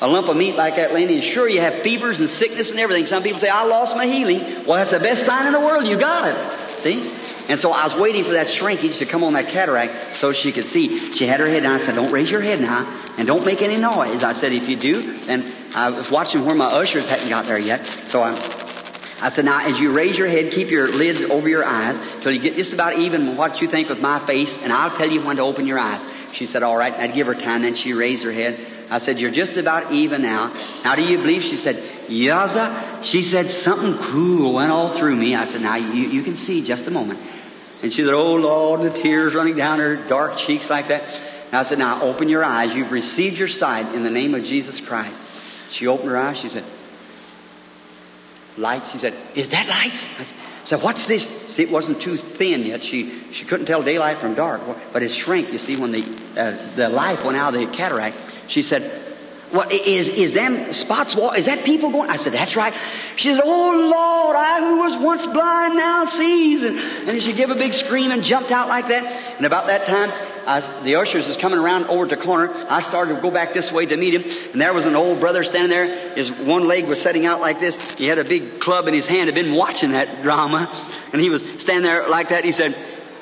A 0.00 0.08
lump 0.08 0.28
of 0.28 0.36
meat 0.36 0.56
like 0.56 0.76
that 0.76 0.92
laying 0.92 1.22
sure 1.22 1.48
you 1.48 1.60
have 1.60 1.82
fevers 1.82 2.18
and 2.18 2.28
sickness 2.28 2.72
and 2.72 2.80
everything. 2.80 3.06
Some 3.06 3.22
people 3.22 3.38
say, 3.38 3.48
I 3.48 3.64
lost 3.64 3.94
my 3.96 4.06
healing. 4.06 4.66
Well, 4.66 4.76
that's 4.76 4.90
the 4.90 4.98
best 4.98 5.24
sign 5.24 5.46
in 5.46 5.52
the 5.52 5.60
world. 5.60 5.86
You 5.86 5.96
got 5.96 6.28
it. 6.28 6.80
See? 6.80 7.12
And 7.48 7.60
so 7.60 7.72
I 7.72 7.86
was 7.86 7.94
waiting 7.94 8.24
for 8.24 8.32
that 8.32 8.48
shrinkage 8.48 8.98
to 8.98 9.06
come 9.06 9.22
on 9.22 9.34
that 9.34 9.48
cataract 9.48 10.16
so 10.16 10.32
she 10.32 10.52
could 10.52 10.64
see. 10.64 11.12
She 11.12 11.26
had 11.26 11.38
her 11.38 11.46
head 11.46 11.62
down. 11.62 11.80
I 11.80 11.84
said, 11.84 11.94
don't 11.94 12.10
raise 12.10 12.30
your 12.30 12.40
head 12.40 12.60
now 12.60 12.86
and 13.16 13.26
don't 13.26 13.44
make 13.44 13.62
any 13.62 13.76
noise. 13.76 14.24
I 14.24 14.32
said, 14.32 14.52
if 14.52 14.68
you 14.68 14.76
do, 14.76 15.18
then 15.18 15.52
I 15.74 15.90
was 15.90 16.10
watching 16.10 16.44
where 16.44 16.54
my 16.54 16.66
ushers 16.66 17.08
hadn't 17.08 17.28
got 17.28 17.44
there 17.44 17.58
yet. 17.58 17.84
So 17.86 18.22
I, 18.22 18.32
I 19.22 19.28
said, 19.28 19.44
now 19.44 19.64
as 19.64 19.78
you 19.78 19.92
raise 19.92 20.18
your 20.18 20.26
head, 20.26 20.50
keep 20.50 20.70
your 20.70 20.88
lids 20.88 21.22
over 21.22 21.48
your 21.48 21.64
eyes 21.64 21.96
till 22.22 22.32
you 22.32 22.40
get 22.40 22.56
just 22.56 22.72
about 22.72 22.98
even 22.98 23.36
what 23.36 23.60
you 23.60 23.68
think 23.68 23.88
with 23.88 24.00
my 24.00 24.18
face 24.18 24.58
and 24.58 24.72
I'll 24.72 24.96
tell 24.96 25.08
you 25.08 25.22
when 25.22 25.36
to 25.36 25.42
open 25.42 25.64
your 25.68 25.78
eyes. 25.78 26.04
She 26.32 26.44
said, 26.44 26.64
all 26.64 26.76
right. 26.76 26.92
I'd 26.92 27.14
give 27.14 27.28
her 27.28 27.34
time. 27.34 27.62
Then 27.62 27.74
she 27.74 27.92
raised 27.92 28.24
her 28.24 28.32
head. 28.32 28.58
I 28.90 28.98
said, 28.98 29.20
you're 29.20 29.30
just 29.30 29.56
about 29.56 29.92
even 29.92 30.22
now. 30.22 30.52
Now 30.82 30.96
do 30.96 31.02
you 31.02 31.18
believe? 31.18 31.44
She 31.44 31.56
said, 31.56 31.76
Yaza. 32.08 33.04
She 33.04 33.22
said, 33.22 33.50
something 33.50 33.96
cool 34.10 34.54
went 34.54 34.72
all 34.72 34.92
through 34.92 35.14
me. 35.14 35.36
I 35.36 35.44
said, 35.44 35.62
now 35.62 35.76
you, 35.76 36.08
you 36.08 36.24
can 36.24 36.34
see 36.34 36.60
just 36.60 36.88
a 36.88 36.90
moment. 36.90 37.20
And 37.80 37.92
she 37.92 38.04
said, 38.04 38.14
oh 38.14 38.34
Lord, 38.34 38.80
the 38.82 38.90
tears 38.90 39.34
running 39.34 39.54
down 39.54 39.78
her 39.78 39.94
dark 39.94 40.36
cheeks 40.36 40.68
like 40.68 40.88
that. 40.88 41.04
And 41.46 41.54
I 41.54 41.62
said, 41.62 41.78
now 41.78 42.02
open 42.02 42.28
your 42.28 42.42
eyes. 42.42 42.74
You've 42.74 42.90
received 42.90 43.38
your 43.38 43.46
sight 43.46 43.94
in 43.94 44.02
the 44.02 44.10
name 44.10 44.34
of 44.34 44.42
Jesus 44.42 44.80
Christ. 44.80 45.20
She 45.70 45.86
opened 45.86 46.08
her 46.08 46.18
eyes. 46.18 46.38
She 46.38 46.48
said, 46.48 46.64
lights. 48.56 48.90
She 48.90 48.98
said, 48.98 49.16
is 49.34 49.50
that 49.50 49.68
lights? 49.68 50.06
I 50.18 50.24
said, 50.24 50.36
so 50.64 50.78
what's 50.78 51.06
this? 51.06 51.32
See, 51.48 51.62
it 51.62 51.70
wasn't 51.70 52.00
too 52.00 52.16
thin 52.16 52.62
yet. 52.62 52.84
She 52.84 53.32
she 53.32 53.44
couldn't 53.44 53.66
tell 53.66 53.82
daylight 53.82 54.18
from 54.18 54.34
dark, 54.34 54.60
but 54.92 55.02
it 55.02 55.10
shrank. 55.10 55.52
You 55.52 55.58
see, 55.58 55.76
when 55.76 55.90
the 55.90 56.04
uh, 56.36 56.74
the 56.76 56.88
light 56.88 57.24
went 57.24 57.36
out 57.36 57.54
of 57.54 57.60
the 57.60 57.66
cataract, 57.66 58.16
she 58.46 58.62
said, 58.62 59.11
"What 59.52 59.70
is 59.70 60.08
is 60.08 60.32
them 60.32 60.72
spots? 60.72 61.14
Is 61.36 61.44
that 61.44 61.64
people 61.64 61.90
going?" 61.90 62.08
I 62.10 62.16
said, 62.16 62.32
"That's 62.32 62.56
right." 62.56 62.74
She 63.16 63.28
said, 63.30 63.42
"Oh 63.44 63.70
Lord, 63.70 64.34
I 64.34 64.60
who 64.60 64.78
was 64.78 64.96
once 64.96 65.26
blind 65.26 65.76
now 65.76 66.06
sees." 66.06 66.62
And, 66.62 66.78
and 66.78 67.22
she 67.22 67.34
gave 67.34 67.50
a 67.50 67.54
big 67.54 67.74
scream 67.74 68.10
and 68.10 68.24
jumped 68.24 68.50
out 68.50 68.68
like 68.68 68.88
that. 68.88 69.04
And 69.36 69.44
about 69.44 69.66
that 69.66 69.84
time, 69.84 70.10
I, 70.46 70.60
the 70.82 70.96
ushers 70.96 71.28
was 71.28 71.36
coming 71.36 71.58
around 71.58 71.84
over 71.86 72.06
the 72.06 72.16
corner. 72.16 72.50
I 72.70 72.80
started 72.80 73.16
to 73.16 73.20
go 73.20 73.30
back 73.30 73.52
this 73.52 73.70
way 73.70 73.84
to 73.84 73.96
meet 73.96 74.14
him, 74.14 74.24
and 74.52 74.60
there 74.60 74.72
was 74.72 74.86
an 74.86 74.96
old 74.96 75.20
brother 75.20 75.44
standing 75.44 75.70
there. 75.70 76.14
His 76.14 76.30
one 76.30 76.66
leg 76.66 76.86
was 76.86 77.00
setting 77.00 77.26
out 77.26 77.40
like 77.42 77.60
this. 77.60 77.76
He 77.98 78.06
had 78.06 78.18
a 78.18 78.24
big 78.24 78.58
club 78.58 78.88
in 78.88 78.94
his 78.94 79.06
hand. 79.06 79.28
Had 79.28 79.34
been 79.34 79.54
watching 79.54 79.90
that 79.92 80.22
drama, 80.22 80.74
and 81.12 81.20
he 81.20 81.28
was 81.28 81.42
standing 81.58 81.82
there 81.82 82.08
like 82.08 82.30
that. 82.30 82.44
He 82.44 82.52
said, 82.52 82.74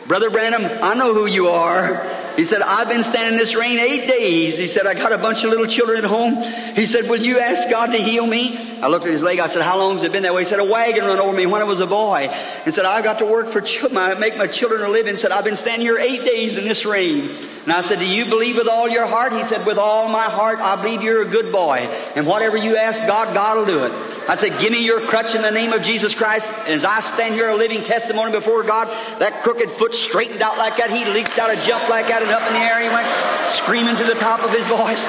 "Brother 0.07 0.31
Branham, 0.31 0.64
I 0.81 0.95
know 0.95 1.12
who 1.12 1.26
you 1.26 1.49
are." 1.49 2.19
He 2.41 2.47
said, 2.47 2.62
I've 2.62 2.88
been 2.88 3.03
standing 3.03 3.34
in 3.34 3.38
this 3.38 3.55
rain 3.55 3.78
eight 3.78 4.09
days. 4.09 4.57
He 4.57 4.66
said, 4.66 4.86
I 4.86 4.95
got 4.95 5.12
a 5.12 5.18
bunch 5.18 5.45
of 5.45 5.51
little 5.51 5.66
children 5.66 5.99
at 5.99 6.05
home. 6.05 6.43
He 6.74 6.86
said, 6.86 7.07
will 7.07 7.22
you 7.22 7.38
ask 7.38 7.68
God 7.68 7.88
to 7.88 7.99
heal 7.99 8.26
me? 8.26 8.80
I 8.80 8.88
looked 8.88 9.05
at 9.05 9.12
his 9.12 9.20
leg. 9.20 9.41
I 9.41 9.49
said, 9.49 9.61
how 9.61 9.76
long 9.76 9.97
has 9.97 10.05
it 10.05 10.12
been 10.12 10.22
that 10.22 10.32
way? 10.32 10.45
He 10.45 10.49
said, 10.49 10.59
a 10.59 10.64
wagon 10.64 11.05
run 11.05 11.20
over 11.20 11.36
me 11.36 11.45
when 11.45 11.61
I 11.61 11.66
was 11.66 11.80
a 11.80 11.86
boy. 11.86 12.28
And 12.64 12.72
said, 12.72 12.86
I've 12.86 13.05
got 13.05 13.18
to 13.18 13.26
work 13.26 13.49
for 13.49 13.62
my, 13.91 14.14
make 14.14 14.38
my 14.38 14.47
children 14.47 14.80
a 14.80 14.88
living. 14.88 15.12
He 15.12 15.18
said, 15.18 15.32
I've 15.32 15.45
been 15.45 15.57
standing 15.57 15.86
here 15.86 15.99
eight 15.99 16.24
days 16.24 16.57
in 16.57 16.64
this 16.64 16.86
rain. 16.86 17.36
And 17.64 17.72
I 17.72 17.82
said, 17.82 17.99
do 17.99 18.07
you 18.07 18.24
believe 18.30 18.57
with 18.57 18.68
all 18.68 18.88
your 18.88 19.07
heart? 19.07 19.34
He 19.34 19.45
said, 19.45 19.66
with 19.66 19.76
all 19.76 20.09
my 20.09 20.30
heart, 20.30 20.61
I 20.61 20.76
believe 20.76 21.03
you're 21.03 21.20
a 21.20 21.28
good 21.28 21.53
boy. 21.53 21.76
And 22.14 22.26
whatever 22.26 22.57
you 22.57 22.78
ask 22.78 23.01
God, 23.07 23.34
God 23.34 23.59
will 23.59 23.66
do 23.66 23.84
it. 23.84 23.93
I 24.30 24.36
said, 24.36 24.59
give 24.59 24.72
me 24.72 24.82
your 24.82 25.07
crutch 25.07 25.34
in 25.34 25.43
the 25.43 25.51
name 25.51 25.74
of 25.74 25.82
Jesus 25.82 26.14
Christ. 26.14 26.51
And 26.51 26.68
as 26.68 26.86
I 26.86 27.01
stand 27.01 27.34
here 27.34 27.51
a 27.51 27.57
living 27.57 27.84
testimony 27.84 28.32
before 28.32 28.62
God, 28.62 28.88
that 29.20 29.43
crooked 29.43 29.70
foot 29.72 29.95
straightened 29.95 30.41
out 30.41 30.57
like 30.57 30.78
that. 30.78 30.91
He 30.91 31.05
leaped 31.05 31.38
out 31.38 31.51
a 31.51 31.61
jump 31.61 31.91
like 31.91 32.09
that 32.09 32.30
and 32.31 32.41
up 32.41 32.49
in 32.49 32.55
the 32.55 32.61
air 32.61 32.81
he 32.81 32.89
went 32.89 33.51
screaming 33.51 33.97
to 33.97 34.05
the 34.05 34.14
top 34.14 34.41
of 34.41 34.51
his 34.51 34.66
voice. 34.66 35.03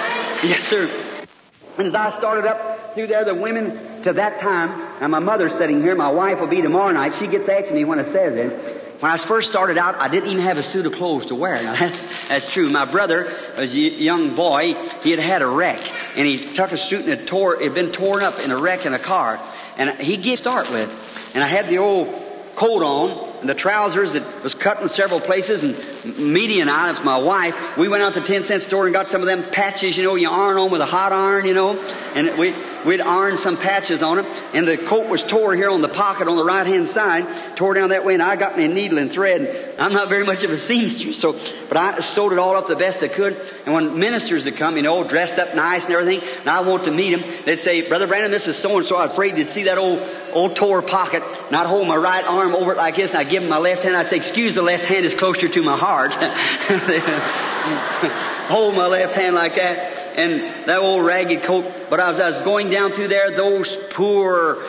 Yes, 0.44 0.64
sir. 0.64 0.88
And 1.78 1.88
as 1.88 1.96
I 1.96 2.18
started 2.18 2.46
up 2.46 2.96
through 2.96 3.08
there, 3.08 3.24
the 3.24 3.36
women 3.36 4.04
to 4.04 4.14
that 4.14 4.42
time, 4.42 5.02
and 5.02 5.12
my 5.12 5.20
mother's 5.20 5.54
sitting 5.58 5.82
here, 5.82 5.96
my 5.96 6.12
wife 6.12 6.40
will 6.40 6.48
be 6.48 6.62
tomorrow 6.62 6.92
night. 6.92 7.14
She 7.20 7.28
gets 7.28 7.48
after 7.48 7.74
me 7.74 7.86
when 7.86 8.00
I 8.00 8.12
says 8.12 8.34
it. 8.36 9.02
When 9.02 9.12
I 9.12 9.18
first 9.18 9.48
started 9.48 9.78
out, 9.78 10.02
I 10.02 10.08
didn't 10.08 10.32
even 10.32 10.44
have 10.44 10.58
a 10.58 10.64
suit 10.64 10.86
of 10.86 10.94
clothes 10.94 11.28
to 11.28 11.36
wear. 11.36 11.62
Now 11.62 11.76
that's, 11.76 12.28
that's 12.28 12.52
true. 12.52 12.70
My 12.70 12.86
brother, 12.86 13.28
as 13.56 13.74
a 13.74 13.78
young 13.78 14.36
boy, 14.36 14.74
he 15.04 15.12
had 15.12 15.20
had 15.20 15.42
a 15.42 15.48
wreck, 15.48 15.80
and 16.18 16.28
he 16.28 16.54
took 16.56 16.72
a 16.72 16.78
suit 16.78 17.02
and 17.02 17.10
it 17.10 17.28
tore, 17.28 17.56
it 17.56 17.64
had 17.64 17.74
been 17.74 17.92
torn 17.92 18.24
up 18.24 18.40
in 18.40 18.52
a 18.52 18.58
wreck 18.58 18.86
in 18.86 18.94
a 18.94 19.00
car. 19.00 19.40
And 19.78 19.92
he 20.00 20.18
gave 20.18 20.40
start 20.40 20.70
with. 20.72 20.92
And 21.34 21.44
I 21.44 21.48
had 21.48 21.70
the 21.70 21.78
old 21.78 22.31
coat 22.62 22.84
on 22.84 23.40
and 23.40 23.50
the 23.50 23.56
trousers 23.56 24.14
that 24.14 24.44
was 24.44 24.54
cut 24.54 24.80
in 24.84 24.88
several 24.88 25.20
places 25.20 25.64
and 25.64 25.74
Meda 26.20 26.62
and 26.62 26.70
I, 26.70 26.92
it's 26.92 27.04
my 27.04 27.18
wife, 27.18 27.56
we 27.76 27.88
went 27.88 28.04
out 28.04 28.14
to 28.14 28.20
the 28.20 28.28
10 28.28 28.44
cent 28.44 28.62
store 28.62 28.86
and 28.86 28.94
got 28.94 29.10
some 29.10 29.22
of 29.22 29.28
them 29.28 29.50
patches, 29.50 29.98
you 29.98 30.04
know, 30.04 30.14
you 30.14 30.30
iron 30.30 30.58
on 30.58 30.70
with 30.70 30.82
a 30.82 30.86
hot 30.86 31.12
iron, 31.12 31.46
you 31.46 31.56
know, 31.56 31.80
and 31.80 32.38
we, 32.38 32.54
we'd 32.86 33.02
iron 33.02 33.38
some 33.38 33.58
patches 33.58 34.04
on 34.04 34.20
it 34.20 34.26
and 34.54 34.68
the 34.68 34.78
coat 34.78 35.10
was 35.10 35.24
tore 35.24 35.56
here 35.56 35.72
on 35.72 35.82
the 35.82 35.90
pocket 35.90 36.28
on 36.28 36.38
the 36.38 36.44
right 36.44 36.68
hand 36.68 36.88
side, 36.88 37.58
tore 37.58 37.74
down 37.74 37.90
that 37.90 38.06
way 38.06 38.14
and 38.14 38.22
I 38.22 38.36
got 38.36 38.56
me 38.56 38.66
a 38.66 38.68
needle 38.68 39.00
and 39.00 39.12
thread. 39.12 39.42
And 39.42 39.82
I'm 39.82 39.94
not 39.94 40.10
very 40.10 40.24
much 40.24 40.44
of 40.44 40.52
a 40.52 40.58
seamstress, 40.58 41.18
so, 41.18 41.34
but 41.68 41.78
I 41.78 42.00
sewed 42.02 42.32
it 42.32 42.38
all 42.38 42.56
up 42.56 42.68
the 42.68 42.76
best 42.76 43.02
I 43.02 43.08
could. 43.08 43.42
And 43.66 43.74
when 43.74 43.98
ministers 43.98 44.46
would 44.46 44.58
come, 44.58 44.78
you 44.78 44.84
know, 44.84 45.04
dressed 45.04 45.40
up 45.40 45.56
nice 45.56 45.86
and 45.86 45.96
everything, 45.96 46.22
and 46.42 46.50
I 46.50 46.60
want 46.60 46.84
to 46.84 46.92
meet 46.92 47.16
them, 47.16 47.44
they'd 47.44 47.58
say, 47.58 47.88
Brother 47.88 48.06
Branham, 48.06 48.30
this 48.30 48.48
is 48.48 48.56
so 48.56 48.78
and 48.78 48.86
so. 48.86 48.98
I'm 48.98 49.10
afraid 49.10 49.36
they'd 49.36 49.48
see 49.48 49.64
that 49.64 49.80
old, 49.80 50.08
old 50.34 50.56
tore 50.56 50.84
pocket, 50.84 51.24
I'd 51.52 51.68
hold 51.68 51.88
my 51.88 51.96
right 51.96 52.24
arm 52.24 52.51
over 52.56 52.74
it 52.74 52.78
like 52.78 52.96
this, 52.96 53.12
and 53.12 53.20
I'd 53.20 53.30
give 53.30 53.44
him 53.44 53.50
my 53.50 53.58
left 53.58 53.84
hand. 53.84 53.96
I'd 53.96 54.08
say, 54.08 54.18
excuse 54.18 54.54
the 54.54 54.62
left 54.62 54.86
hand 54.86 55.06
is 55.06 55.16
closer 55.16 55.48
to 55.48 55.64
my 55.64 55.78
heart. 55.78 56.14
hold 58.48 58.76
my 58.76 58.88
left 58.88 59.16
hand 59.16 59.36
like 59.36 59.56
that, 59.56 60.18
and 60.18 60.68
that 60.68 60.82
old 60.82 61.06
ragged 61.06 61.44
coat. 61.44 61.66
But 61.90 62.00
as 62.00 62.20
I 62.20 62.30
was 62.30 62.40
going 62.40 62.70
down 62.70 62.94
through 62.94 63.10
there, 63.10 63.36
those 63.36 63.78
poor, 63.92 64.64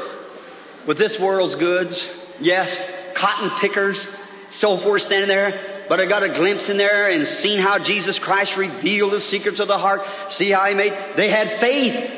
with 0.86 0.98
this 0.98 1.18
world's 1.18 1.54
goods, 1.54 2.08
yes, 2.40 2.78
cotton 3.14 3.50
pickers, 3.58 4.08
so 4.50 4.78
forth 4.78 5.02
standing 5.02 5.28
there, 5.28 5.84
but 5.88 6.00
I 6.00 6.06
got 6.06 6.22
a 6.22 6.28
glimpse 6.28 6.68
in 6.68 6.76
there 6.76 7.08
and 7.08 7.26
seen 7.26 7.58
how 7.58 7.78
Jesus 7.78 8.18
Christ 8.18 8.56
revealed 8.56 9.12
the 9.12 9.20
secrets 9.20 9.60
of 9.60 9.68
the 9.68 9.78
heart. 9.78 10.06
See 10.28 10.50
how 10.50 10.66
He 10.66 10.74
made, 10.74 10.94
they 11.16 11.28
had 11.28 11.60
faith. 11.60 12.10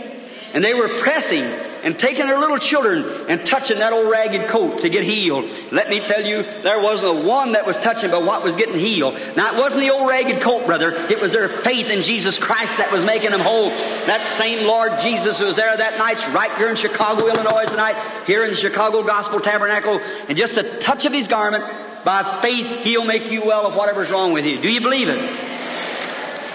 And 0.53 0.63
they 0.63 0.75
were 0.75 0.99
pressing 0.99 1.45
and 1.85 1.99
taking 1.99 2.27
their 2.27 2.39
little 2.39 2.59
children 2.59 3.27
and 3.29 3.45
touching 3.47 3.79
that 3.79 3.93
old 3.93 4.11
ragged 4.11 4.49
coat 4.49 4.81
to 4.81 4.89
get 4.89 5.05
healed. 5.05 5.49
Let 5.71 5.91
me 5.91 6.01
tell 6.01 6.25
you, 6.25 6.43
there 6.63 6.81
wasn't 6.81 7.19
a 7.19 7.21
one 7.29 7.53
that 7.53 7.67
was 7.67 7.77
touching 7.77 8.11
but 8.11 8.25
what 8.25 8.43
was 8.43 8.57
getting 8.57 8.79
healed. 8.79 9.15
Now 9.37 9.55
it 9.55 9.59
wasn't 9.59 9.83
the 9.83 9.91
old 9.91 10.09
ragged 10.09 10.41
coat, 10.41 10.67
brother. 10.67 10.95
It 10.95 11.21
was 11.21 11.33
their 11.33 11.49
faith 11.49 11.91
in 11.91 12.01
Jesus 12.01 12.39
Christ 12.39 12.79
that 12.79 12.91
was 12.91 13.05
making 13.05 13.33
them 13.33 13.41
whole. 13.41 13.69
That 13.69 14.25
same 14.25 14.67
Lord 14.67 14.99
Jesus 15.01 15.39
who 15.39 15.45
was 15.45 15.57
there 15.57 15.77
that 15.77 15.99
night, 15.99 16.17
right 16.35 16.57
here 16.57 16.71
in 16.71 16.77
Chicago, 16.77 17.29
Illinois 17.29 17.67
tonight, 17.67 17.97
here 18.27 18.45
in 18.45 18.51
the 18.51 18.57
Chicago 18.57 19.03
Gospel 19.03 19.41
Tabernacle, 19.41 20.01
and 20.29 20.39
just 20.39 20.57
a 20.57 20.79
touch 20.79 21.05
of 21.05 21.13
His 21.13 21.29
garment, 21.29 21.65
by 22.03 22.41
faith, 22.41 22.83
He'll 22.85 23.05
make 23.05 23.31
you 23.31 23.45
well 23.45 23.67
of 23.67 23.75
whatever's 23.75 24.11
wrong 24.11 24.33
with 24.33 24.47
you. 24.47 24.59
Do 24.59 24.73
you 24.73 24.81
believe 24.81 25.09
it? 25.09 25.21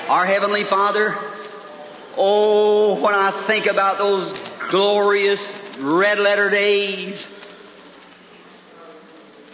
Our 0.09 0.25
Heavenly 0.25 0.63
Father, 0.63 1.15
oh, 2.17 2.99
when 2.99 3.13
I 3.13 3.29
think 3.45 3.67
about 3.67 3.99
those 3.99 4.33
glorious 4.69 5.59
red 5.79 6.19
letter 6.19 6.49
days, 6.49 7.27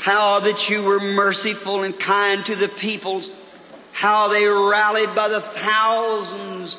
how 0.02 0.42
that 0.42 0.70
you 0.70 0.84
were 0.84 1.00
merciful 1.00 1.84
and 1.84 2.00
kind 2.00 2.46
to 2.46 2.56
the 2.56 2.68
peoples, 2.68 3.32
how 3.92 4.28
they 4.28 4.46
rallied 4.46 5.16
by 5.16 5.30
the 5.30 5.42
thousands. 5.42 6.78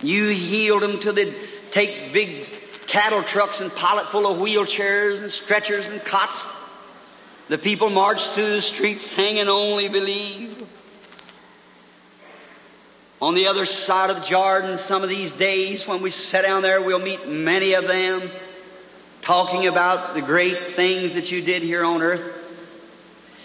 You 0.00 0.28
healed 0.28 0.82
them 0.82 1.00
till 1.00 1.12
they'd 1.12 1.36
take 1.72 2.12
big 2.12 2.46
cattle 2.86 3.22
trucks 3.22 3.60
and 3.60 3.74
pile 3.74 3.98
it 3.98 4.08
full 4.10 4.26
of 4.26 4.38
wheelchairs 4.38 5.18
and 5.18 5.30
stretchers 5.30 5.88
and 5.88 6.02
cots. 6.04 6.44
The 7.48 7.58
people 7.58 7.90
marched 7.90 8.30
through 8.30 8.50
the 8.50 8.62
streets 8.62 9.04
singing 9.04 9.48
only 9.48 9.88
believe. 9.88 10.64
On 13.24 13.34
the 13.34 13.46
other 13.46 13.64
side 13.64 14.10
of 14.10 14.22
Jordan, 14.22 14.76
some 14.76 15.02
of 15.02 15.08
these 15.08 15.32
days 15.32 15.86
when 15.86 16.02
we 16.02 16.10
sit 16.10 16.42
down 16.42 16.60
there, 16.60 16.82
we'll 16.82 16.98
meet 16.98 17.26
many 17.26 17.72
of 17.72 17.88
them 17.88 18.30
talking 19.22 19.66
about 19.66 20.12
the 20.12 20.20
great 20.20 20.76
things 20.76 21.14
that 21.14 21.32
you 21.32 21.40
did 21.40 21.62
here 21.62 21.86
on 21.86 22.02
earth. 22.02 22.34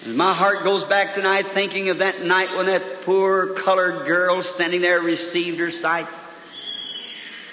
And 0.03 0.17
my 0.17 0.33
heart 0.33 0.65
goes 0.65 0.83
back 0.83 1.13
tonight 1.13 1.53
thinking 1.53 1.87
of 1.87 1.99
that 1.99 2.25
night 2.25 2.49
when 2.57 2.65
that 2.65 3.03
poor 3.03 3.53
colored 3.53 4.05
girl 4.05 4.43
standing 4.43 4.81
there 4.81 4.99
received 4.99 5.59
her 5.59 5.71
sight. 5.71 6.09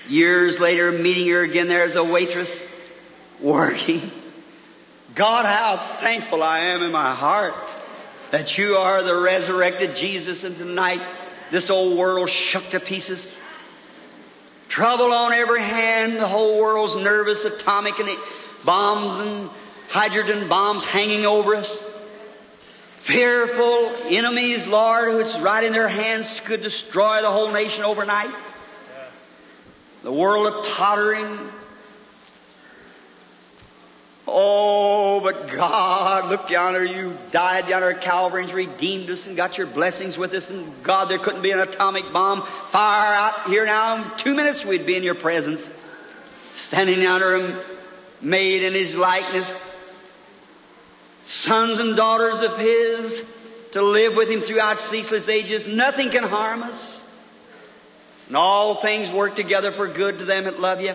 Years 0.09 0.59
later, 0.59 0.91
meeting 0.91 1.29
her 1.29 1.43
again 1.43 1.69
there 1.69 1.85
as 1.85 1.95
a 1.95 2.03
waitress, 2.03 2.61
working. 3.41 4.11
God, 5.15 5.47
how 5.47 5.77
thankful 6.01 6.43
I 6.43 6.59
am 6.59 6.83
in 6.83 6.91
my 6.91 7.15
heart 7.15 7.55
that 8.33 8.59
you 8.59 8.79
are 8.79 9.05
the 9.05 9.17
resurrected 9.17 9.95
Jesus 9.95 10.43
and 10.43 10.59
tonight 10.59 11.07
this 11.51 11.71
old 11.71 11.97
world 11.97 12.29
shook 12.29 12.71
to 12.71 12.81
pieces. 12.81 13.29
Trouble 14.69 15.13
on 15.13 15.33
every 15.33 15.63
hand, 15.63 16.17
the 16.17 16.27
whole 16.27 16.59
world's 16.59 16.97
nervous, 16.97 17.45
atomic 17.45 17.99
and 17.99 18.09
bombs 18.65 19.17
and 19.17 19.49
hydrogen 19.89 20.49
bombs 20.49 20.85
hanging 20.85 21.25
over 21.25 21.55
us. 21.55 21.83
Fearful 22.99 23.95
enemies, 24.07 24.67
Lord, 24.67 25.13
who's 25.13 25.39
right 25.39 25.63
in 25.63 25.73
their 25.73 25.89
hands 25.89 26.27
could 26.45 26.63
destroy 26.63 27.23
the 27.23 27.31
whole 27.31 27.53
nation 27.53 27.85
overnight. 27.85 28.35
The 30.03 30.13
world 30.13 30.47
of 30.49 30.67
tottering, 30.67 31.39
Oh, 34.29 35.21
but 35.21 35.49
God, 35.49 36.29
look 36.31 36.51
yonder, 36.51 36.85
you 36.85 37.17
died 37.31 37.71
yonder 37.71 37.93
at 37.93 38.01
Calvary 38.01 38.43
and 38.43 38.53
redeemed 38.53 39.09
us 39.09 39.29
and 39.29 39.37
got 39.37 39.57
your 39.57 39.69
blessings 39.69 40.19
with 40.19 40.33
us. 40.33 40.51
And 40.51 40.83
God, 40.83 41.09
there 41.09 41.19
couldn't 41.19 41.43
be 41.43 41.53
an 41.53 41.61
atomic 41.61 42.13
bomb 42.13 42.45
fire 42.71 43.15
out 43.15 43.49
here 43.49 43.65
now. 43.65 44.13
In 44.13 44.19
two 44.19 44.35
minutes 44.35 44.65
we'd 44.65 44.85
be 44.85 44.97
in 44.97 45.05
your 45.05 45.15
presence. 45.15 45.71
Standing 46.57 47.03
yonder 47.03 47.37
and 47.37 47.63
made 48.21 48.65
in 48.65 48.75
His 48.75 48.97
likeness. 48.97 49.55
Sons 51.23 51.79
and 51.79 51.97
daughters 51.97 52.43
of 52.43 52.59
His 52.59 53.23
to 53.73 53.83
live 53.83 54.15
with 54.17 54.29
Him 54.29 54.41
throughout 54.41 54.81
ceaseless 54.81 55.29
ages. 55.29 55.69
Nothing 55.69 56.11
can 56.11 56.25
harm 56.25 56.65
us. 56.65 57.05
And 58.27 58.37
all 58.37 58.81
things 58.81 59.13
work 59.13 59.37
together 59.37 59.71
for 59.71 59.87
good 59.87 60.19
to 60.19 60.25
them 60.25 60.45
that 60.45 60.59
love 60.59 60.81
you. 60.81 60.95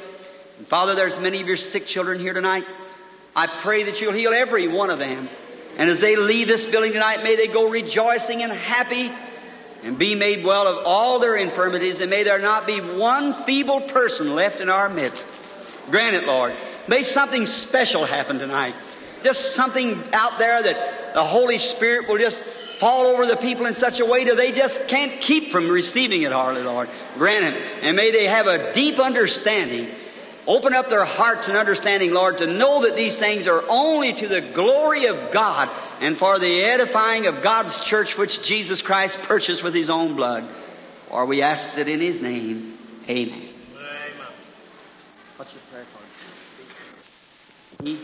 And 0.57 0.67
Father, 0.67 0.95
there's 0.95 1.17
many 1.17 1.39
of 1.39 1.47
your 1.47 1.55
sick 1.55 1.86
children 1.86 2.19
here 2.19 2.34
tonight. 2.34 2.65
I 3.36 3.47
pray 3.61 3.84
that 3.84 4.01
you'll 4.01 4.13
heal 4.13 4.34
every 4.34 4.67
one 4.67 4.89
of 4.89 4.99
them. 4.99 5.29
And 5.77 5.89
as 5.89 6.01
they 6.01 6.15
leave 6.15 6.47
this 6.47 6.65
building 6.65 6.93
tonight, 6.93 7.23
may 7.23 7.36
they 7.36 7.47
go 7.47 7.69
rejoicing 7.69 8.43
and 8.43 8.51
happy 8.51 9.11
and 9.84 9.97
be 9.97 10.15
made 10.15 10.43
well 10.43 10.67
of 10.67 10.86
all 10.86 11.19
their 11.19 11.36
infirmities 11.36 12.01
and 12.01 12.09
may 12.09 12.23
there 12.23 12.39
not 12.39 12.67
be 12.67 12.79
one 12.79 13.34
feeble 13.45 13.82
person 13.82 14.36
left 14.36 14.59
in 14.59 14.69
our 14.69 14.89
midst. 14.89 15.25
Grant 15.89 16.15
it, 16.15 16.25
Lord. 16.25 16.55
May 16.88 17.03
something 17.03 17.45
special 17.45 18.05
happen 18.05 18.38
tonight. 18.38 18.75
Just 19.23 19.55
something 19.55 20.03
out 20.13 20.39
there 20.39 20.61
that 20.61 21.13
the 21.13 21.23
Holy 21.23 21.57
Spirit 21.57 22.09
will 22.09 22.17
just 22.17 22.43
fall 22.79 23.07
over 23.07 23.25
the 23.25 23.38
people 23.38 23.65
in 23.65 23.75
such 23.75 23.99
a 23.99 24.05
way 24.05 24.23
that 24.25 24.38
they 24.38 24.51
just 24.51 24.88
can't 24.88 25.21
keep 25.21 25.51
from 25.51 25.69
receiving 25.69 26.23
it, 26.23 26.32
Harley, 26.32 26.63
Lord. 26.63 26.89
Grant 27.17 27.55
it. 27.55 27.63
And 27.82 27.95
may 27.95 28.11
they 28.11 28.25
have 28.27 28.47
a 28.47 28.73
deep 28.73 28.99
understanding 28.99 29.93
Open 30.48 30.74
up 30.74 30.89
their 30.89 31.06
hearts 31.06 31.50
and 31.50 31.58
understanding, 31.58 32.12
Lord, 32.12 32.39
to 32.39 32.48
know 32.48 32.84
that 32.84 32.96
these 32.96 33.18
things 33.18 33.46
are 33.46 33.64
only 33.70 34.14
to 34.14 34.28
the 34.28 34.42
glory 34.42 35.06
of 35.06 35.32
God 35.32 35.70
and 36.00 36.18
for 36.18 36.39
the 36.39 36.64
edifying 36.64 37.28
of 37.28 37.44
God's 37.44 37.80
church, 37.80 38.18
which 38.18 38.42
Jesus 38.42 38.82
Christ 38.82 39.20
purchased 39.22 39.62
with 39.64 39.76
His 39.76 39.92
own 39.92 40.16
blood. 40.16 40.48
For 41.10 41.28
we 41.28 41.44
ask 41.44 41.76
that 41.76 41.88
in 41.88 42.00
His 42.00 42.22
name. 42.22 42.78
Amen. 43.08 43.50
Amen. 43.78 44.28
What's 45.38 45.52
your 45.54 45.62
prayer 45.72 45.86
card? 47.78 48.00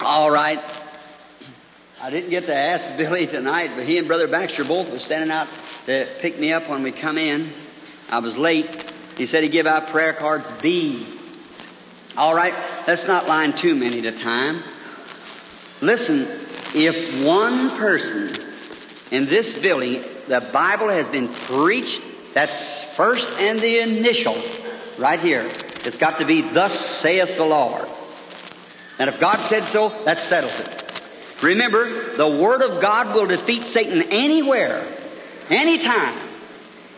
All 0.00 0.30
right. 0.30 0.62
I 2.00 2.10
didn't 2.10 2.30
get 2.30 2.46
to 2.46 2.56
ask 2.56 2.96
Billy 2.96 3.26
tonight, 3.26 3.72
but 3.76 3.86
he 3.86 3.98
and 3.98 4.06
Brother 4.06 4.28
Baxter 4.28 4.64
both 4.64 4.90
were 4.90 4.98
standing 4.98 5.30
out 5.30 5.48
to 5.84 6.08
pick 6.20 6.38
me 6.38 6.52
up 6.54 6.70
when 6.70 6.82
we 6.82 6.92
come 6.92 7.18
in. 7.18 7.52
I 8.08 8.20
was 8.20 8.36
late. 8.36 8.92
He 9.18 9.26
said 9.26 9.42
he 9.42 9.48
give 9.48 9.66
out 9.66 9.88
prayer 9.88 10.12
cards 10.12 10.50
B. 10.62 11.06
All 12.16 12.34
right, 12.34 12.54
let's 12.86 13.06
not 13.06 13.26
line 13.26 13.52
too 13.52 13.74
many 13.74 14.06
at 14.06 14.14
a 14.14 14.18
time. 14.18 14.62
Listen, 15.80 16.28
if 16.74 17.24
one 17.24 17.70
person 17.76 18.30
in 19.10 19.26
this 19.26 19.58
building, 19.58 20.04
the 20.28 20.40
Bible 20.40 20.88
has 20.88 21.08
been 21.08 21.28
preached, 21.28 22.00
that's 22.32 22.84
first 22.94 23.30
and 23.40 23.58
the 23.58 23.80
initial, 23.80 24.36
right 24.98 25.20
here. 25.20 25.48
It's 25.84 25.98
got 25.98 26.18
to 26.18 26.24
be, 26.24 26.42
thus 26.42 26.78
saith 26.78 27.36
the 27.36 27.44
Lord. 27.44 27.88
And 28.98 29.10
if 29.10 29.18
God 29.18 29.36
said 29.36 29.64
so, 29.64 29.88
that 30.04 30.20
settles 30.20 30.58
it. 30.60 30.84
Remember, 31.42 32.16
the 32.16 32.28
Word 32.28 32.62
of 32.62 32.80
God 32.80 33.14
will 33.14 33.26
defeat 33.26 33.64
Satan 33.64 34.02
anywhere, 34.10 34.84
anytime. 35.50 36.18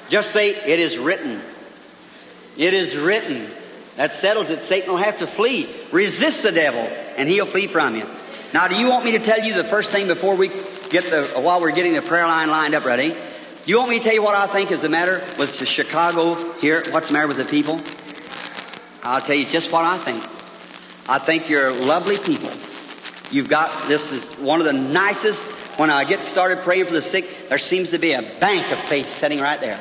Just 0.08 0.32
say, 0.32 0.50
it 0.50 0.80
is 0.80 0.98
written. 0.98 1.42
It 2.56 2.74
is 2.74 2.96
written. 2.96 3.50
That 3.96 4.14
settles 4.14 4.50
it. 4.50 4.60
Satan 4.60 4.90
will 4.90 4.98
have 4.98 5.18
to 5.18 5.26
flee. 5.26 5.68
Resist 5.92 6.42
the 6.42 6.52
devil, 6.52 6.80
and 6.80 7.28
he'll 7.28 7.46
flee 7.46 7.66
from 7.66 7.96
you. 7.96 8.08
Now, 8.52 8.68
do 8.68 8.76
you 8.76 8.88
want 8.88 9.04
me 9.04 9.12
to 9.12 9.18
tell 9.20 9.44
you 9.44 9.54
the 9.54 9.64
first 9.64 9.92
thing 9.92 10.06
before 10.06 10.34
we 10.34 10.48
get 10.88 11.04
the, 11.10 11.24
while 11.40 11.60
we're 11.60 11.70
getting 11.72 11.94
the 11.94 12.02
prayer 12.02 12.26
line 12.26 12.50
lined 12.50 12.74
up 12.74 12.84
ready? 12.84 13.10
Do 13.12 13.18
you 13.66 13.78
want 13.78 13.90
me 13.90 13.98
to 13.98 14.04
tell 14.04 14.14
you 14.14 14.22
what 14.22 14.34
I 14.34 14.46
think 14.52 14.70
is 14.72 14.82
the 14.82 14.88
matter 14.88 15.22
with 15.38 15.58
the 15.58 15.66
Chicago 15.66 16.52
here? 16.54 16.82
What's 16.90 17.08
the 17.08 17.12
matter 17.12 17.28
with 17.28 17.36
the 17.36 17.44
people? 17.44 17.80
I'll 19.02 19.20
tell 19.20 19.36
you 19.36 19.46
just 19.46 19.70
what 19.70 19.84
I 19.84 19.98
think. 19.98 20.24
I 21.08 21.18
think 21.18 21.48
you're 21.48 21.72
lovely 21.72 22.18
people. 22.18 22.50
You've 23.30 23.48
got, 23.48 23.86
this 23.86 24.12
is 24.12 24.28
one 24.38 24.60
of 24.60 24.66
the 24.66 24.72
nicest, 24.72 25.44
when 25.78 25.90
I 25.90 26.04
get 26.04 26.24
started 26.24 26.62
praying 26.62 26.86
for 26.86 26.92
the 26.92 27.02
sick, 27.02 27.48
there 27.48 27.58
seems 27.58 27.90
to 27.90 27.98
be 27.98 28.12
a 28.12 28.22
bank 28.22 28.72
of 28.72 28.80
faith 28.88 29.08
sitting 29.08 29.40
right 29.40 29.60
there. 29.60 29.78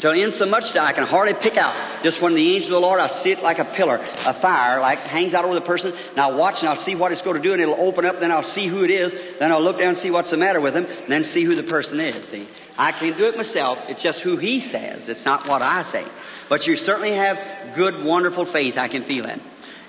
Till 0.00 0.12
in 0.12 0.32
so 0.32 0.46
much 0.46 0.72
that 0.72 0.82
I 0.82 0.92
can 0.92 1.06
hardly 1.06 1.34
pick 1.34 1.58
out. 1.58 1.76
Just 2.02 2.22
when 2.22 2.34
the 2.34 2.56
angel 2.56 2.68
of 2.68 2.80
the 2.80 2.86
Lord, 2.86 3.00
I 3.00 3.06
see 3.06 3.32
it 3.32 3.42
like 3.42 3.58
a 3.58 3.66
pillar, 3.66 3.96
a 4.26 4.32
fire, 4.32 4.80
like 4.80 5.00
hangs 5.00 5.34
out 5.34 5.44
over 5.44 5.52
the 5.52 5.60
person, 5.60 5.92
and 5.92 6.18
I'll 6.18 6.38
watch 6.38 6.60
and 6.60 6.70
I'll 6.70 6.76
see 6.76 6.94
what 6.94 7.12
it's 7.12 7.20
going 7.20 7.36
to 7.36 7.42
do, 7.42 7.52
and 7.52 7.60
it'll 7.60 7.78
open 7.78 8.06
up, 8.06 8.18
then 8.18 8.32
I'll 8.32 8.42
see 8.42 8.66
who 8.66 8.82
it 8.82 8.90
is, 8.90 9.14
then 9.38 9.52
I'll 9.52 9.60
look 9.60 9.78
down 9.78 9.88
and 9.88 9.96
see 9.96 10.10
what's 10.10 10.30
the 10.30 10.38
matter 10.38 10.58
with 10.58 10.74
him, 10.74 10.86
and 10.86 11.08
then 11.08 11.22
see 11.22 11.44
who 11.44 11.54
the 11.54 11.62
person 11.62 12.00
is, 12.00 12.24
see. 12.24 12.48
I 12.78 12.92
can't 12.92 13.18
do 13.18 13.26
it 13.26 13.36
myself, 13.36 13.78
it's 13.88 14.02
just 14.02 14.20
who 14.20 14.38
he 14.38 14.62
says, 14.62 15.10
it's 15.10 15.26
not 15.26 15.46
what 15.46 15.60
I 15.60 15.82
say. 15.82 16.06
But 16.48 16.66
you 16.66 16.78
certainly 16.78 17.12
have 17.12 17.76
good, 17.76 18.02
wonderful 18.02 18.46
faith, 18.46 18.78
I 18.78 18.88
can 18.88 19.04
feel 19.04 19.26
it. 19.26 19.38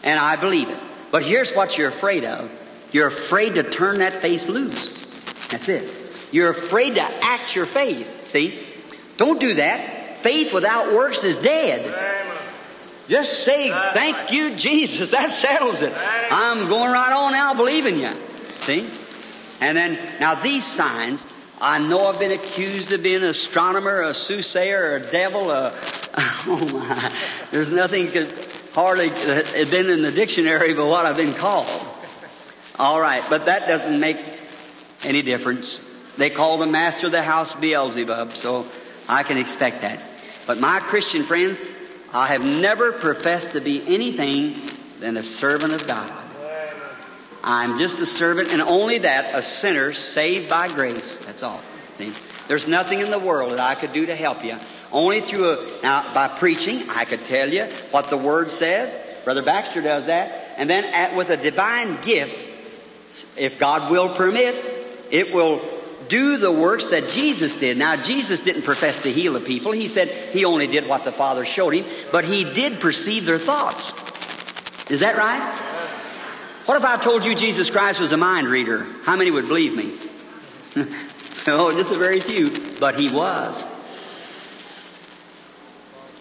And 0.03 0.19
I 0.19 0.35
believe 0.35 0.67
it. 0.67 0.79
But 1.11 1.23
here's 1.23 1.51
what 1.51 1.77
you're 1.77 1.87
afraid 1.87 2.25
of. 2.25 2.51
You're 2.91 3.07
afraid 3.07 3.55
to 3.55 3.63
turn 3.63 3.99
that 3.99 4.21
faith 4.21 4.49
loose. 4.49 4.89
That's 5.47 5.69
it. 5.69 5.89
You're 6.31 6.49
afraid 6.49 6.95
to 6.95 7.01
act 7.01 7.55
your 7.55 7.65
faith, 7.65 8.07
see. 8.27 8.67
Don't 9.15 9.39
do 9.39 9.53
that. 9.53 10.00
Faith 10.21 10.53
without 10.53 10.93
works 10.93 11.23
is 11.23 11.37
dead. 11.37 12.29
Just 13.07 13.43
say, 13.43 13.69
thank 13.69 14.31
you, 14.31 14.55
Jesus. 14.55 15.11
That 15.21 15.31
settles 15.31 15.81
it. 15.81 15.93
I'm 16.31 16.67
going 16.67 16.91
right 16.91 17.11
on 17.11 17.33
now 17.33 17.53
believing 17.53 17.97
you. 17.97 18.15
See? 18.59 18.89
And 19.59 19.77
then, 19.77 19.99
now 20.19 20.35
these 20.35 20.65
signs, 20.65 21.27
I 21.59 21.77
know 21.79 22.07
I've 22.07 22.19
been 22.19 22.31
accused 22.31 22.91
of 22.91 23.03
being 23.03 23.17
an 23.17 23.25
astronomer, 23.25 24.01
a 24.01 24.13
soothsayer, 24.13 24.95
a 24.95 25.11
devil, 25.11 25.51
a, 25.51 25.73
oh 26.15 26.69
my. 26.73 27.13
There's 27.51 27.69
nothing 27.69 28.07
could 28.07 28.33
hardly 28.73 29.09
uh, 29.09 29.43
had 29.43 29.69
been 29.69 29.89
in 29.89 30.01
the 30.01 30.11
dictionary 30.11 30.73
but 30.73 30.87
what 30.87 31.05
I've 31.05 31.17
been 31.17 31.33
called. 31.33 31.67
All 32.79 32.99
right, 32.99 33.23
but 33.29 33.45
that 33.45 33.67
doesn't 33.67 33.99
make 33.99 34.17
any 35.03 35.21
difference. 35.21 35.81
They 36.17 36.29
call 36.29 36.57
the 36.57 36.65
master 36.65 37.07
of 37.07 37.11
the 37.11 37.21
house 37.21 37.53
Beelzebub, 37.53 38.33
so 38.33 38.65
I 39.07 39.23
can 39.23 39.37
expect 39.37 39.81
that. 39.81 40.01
But 40.45 40.59
my 40.59 40.79
Christian 40.79 41.25
friends, 41.25 41.61
I 42.13 42.27
have 42.27 42.43
never 42.43 42.91
professed 42.91 43.51
to 43.51 43.61
be 43.61 43.83
anything 43.87 44.59
than 44.99 45.17
a 45.17 45.23
servant 45.23 45.73
of 45.73 45.87
God. 45.87 46.11
I'm 47.43 47.79
just 47.79 47.99
a 47.99 48.05
servant, 48.05 48.49
and 48.49 48.61
only 48.61 48.99
that, 48.99 49.33
a 49.33 49.41
sinner 49.41 49.93
saved 49.93 50.49
by 50.49 50.67
grace. 50.67 51.17
That's 51.25 51.41
all. 51.41 51.59
See? 51.97 52.13
There's 52.47 52.67
nothing 52.67 52.99
in 52.99 53.09
the 53.09 53.19
world 53.19 53.51
that 53.51 53.59
I 53.59 53.75
could 53.75 53.93
do 53.93 54.05
to 54.07 54.15
help 54.15 54.43
you. 54.43 54.57
Only 54.91 55.21
through 55.21 55.51
a, 55.51 55.81
now, 55.81 56.13
by 56.13 56.27
preaching, 56.27 56.89
I 56.89 57.05
could 57.05 57.25
tell 57.25 57.51
you 57.51 57.63
what 57.91 58.09
the 58.09 58.17
Word 58.17 58.51
says. 58.51 58.97
Brother 59.23 59.43
Baxter 59.43 59.81
does 59.81 60.07
that. 60.07 60.55
And 60.57 60.69
then 60.69 60.85
at, 60.85 61.15
with 61.15 61.29
a 61.29 61.37
divine 61.37 62.01
gift, 62.01 62.35
if 63.35 63.57
God 63.57 63.89
will 63.89 64.15
permit, 64.15 64.55
it 65.09 65.33
will 65.33 65.80
do 66.11 66.35
the 66.35 66.51
works 66.51 66.87
that 66.87 67.07
Jesus 67.07 67.55
did. 67.55 67.77
Now, 67.77 67.95
Jesus 67.95 68.41
didn't 68.41 68.63
profess 68.63 69.01
to 69.03 69.11
heal 69.11 69.31
the 69.31 69.39
people. 69.39 69.71
He 69.71 69.87
said 69.87 70.09
he 70.09 70.43
only 70.43 70.67
did 70.67 70.85
what 70.85 71.05
the 71.05 71.11
Father 71.13 71.45
showed 71.45 71.73
him, 71.73 71.85
but 72.11 72.25
he 72.25 72.43
did 72.43 72.81
perceive 72.81 73.25
their 73.25 73.39
thoughts. 73.39 73.93
Is 74.91 74.99
that 74.99 75.15
right? 75.15 75.87
What 76.65 76.75
if 76.75 76.83
I 76.83 76.97
told 76.97 77.23
you 77.23 77.33
Jesus 77.33 77.69
Christ 77.69 78.01
was 78.01 78.11
a 78.11 78.17
mind 78.17 78.47
reader? 78.47 78.85
How 79.03 79.15
many 79.15 79.31
would 79.31 79.47
believe 79.47 79.73
me? 79.73 79.97
oh, 81.47 81.71
just 81.71 81.91
a 81.91 81.97
very 81.97 82.19
few, 82.19 82.51
but 82.77 82.99
he 82.99 83.09
was. 83.09 83.63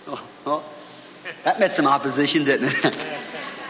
Oh, 0.06 0.22
oh, 0.46 0.64
that 1.42 1.58
met 1.58 1.72
some 1.72 1.88
opposition, 1.88 2.44
didn't 2.44 2.84
it? 2.84 3.06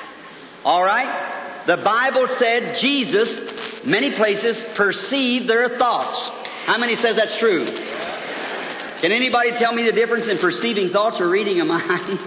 All 0.66 0.84
right? 0.84 1.49
The 1.70 1.76
Bible 1.76 2.26
said 2.26 2.74
Jesus, 2.74 3.84
many 3.84 4.10
places, 4.10 4.60
perceived 4.74 5.46
their 5.46 5.68
thoughts. 5.68 6.24
How 6.64 6.78
many 6.78 6.96
says 6.96 7.14
that's 7.14 7.38
true? 7.38 7.64
Can 7.64 9.12
anybody 9.12 9.52
tell 9.52 9.72
me 9.72 9.84
the 9.84 9.92
difference 9.92 10.26
in 10.26 10.36
perceiving 10.36 10.90
thoughts 10.90 11.20
or 11.20 11.28
reading 11.28 11.60
a 11.60 11.64
mind? 11.64 12.18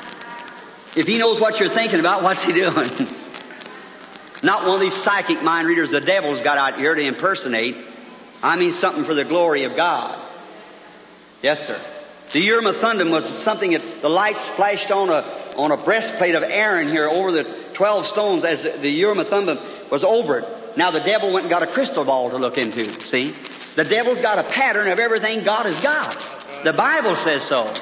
if 0.96 1.06
he 1.06 1.18
knows 1.18 1.38
what 1.38 1.60
you're 1.60 1.68
thinking 1.68 2.00
about, 2.00 2.22
what's 2.22 2.42
he 2.42 2.54
doing? 2.54 2.88
Not 4.42 4.62
one 4.62 4.76
of 4.76 4.80
these 4.80 4.94
psychic 4.94 5.42
mind 5.42 5.68
readers 5.68 5.90
the 5.90 6.00
devil's 6.00 6.40
got 6.40 6.56
out 6.56 6.78
here 6.78 6.94
to 6.94 7.02
impersonate. 7.02 7.76
I 8.42 8.56
mean 8.56 8.72
something 8.72 9.04
for 9.04 9.12
the 9.12 9.26
glory 9.26 9.64
of 9.64 9.76
God. 9.76 10.18
Yes, 11.42 11.66
sir. 11.66 11.78
The 12.32 12.40
Urim 12.40 13.10
was 13.10 13.26
something 13.42 13.70
that 13.70 14.02
the 14.02 14.10
lights 14.10 14.46
flashed 14.50 14.90
on 14.90 15.08
a, 15.08 15.24
on 15.56 15.70
a 15.70 15.76
breastplate 15.78 16.34
of 16.34 16.42
Aaron 16.42 16.88
here 16.88 17.08
over 17.08 17.32
the 17.32 17.44
12 17.72 18.06
stones 18.06 18.44
as 18.44 18.62
the 18.62 18.90
Urim 18.90 19.18
was 19.90 20.04
over 20.04 20.40
it. 20.40 20.76
Now 20.76 20.90
the 20.90 21.00
devil 21.00 21.32
went 21.32 21.44
and 21.44 21.50
got 21.50 21.62
a 21.62 21.66
crystal 21.66 22.04
ball 22.04 22.30
to 22.30 22.36
look 22.36 22.58
into, 22.58 22.88
see? 23.00 23.34
The 23.76 23.84
devil's 23.84 24.20
got 24.20 24.38
a 24.38 24.42
pattern 24.42 24.88
of 24.88 24.98
everything 24.98 25.42
God 25.42 25.66
has 25.66 25.80
got. 25.80 26.16
The 26.64 26.72
Bible 26.72 27.16
says 27.16 27.44
so. 27.44 27.72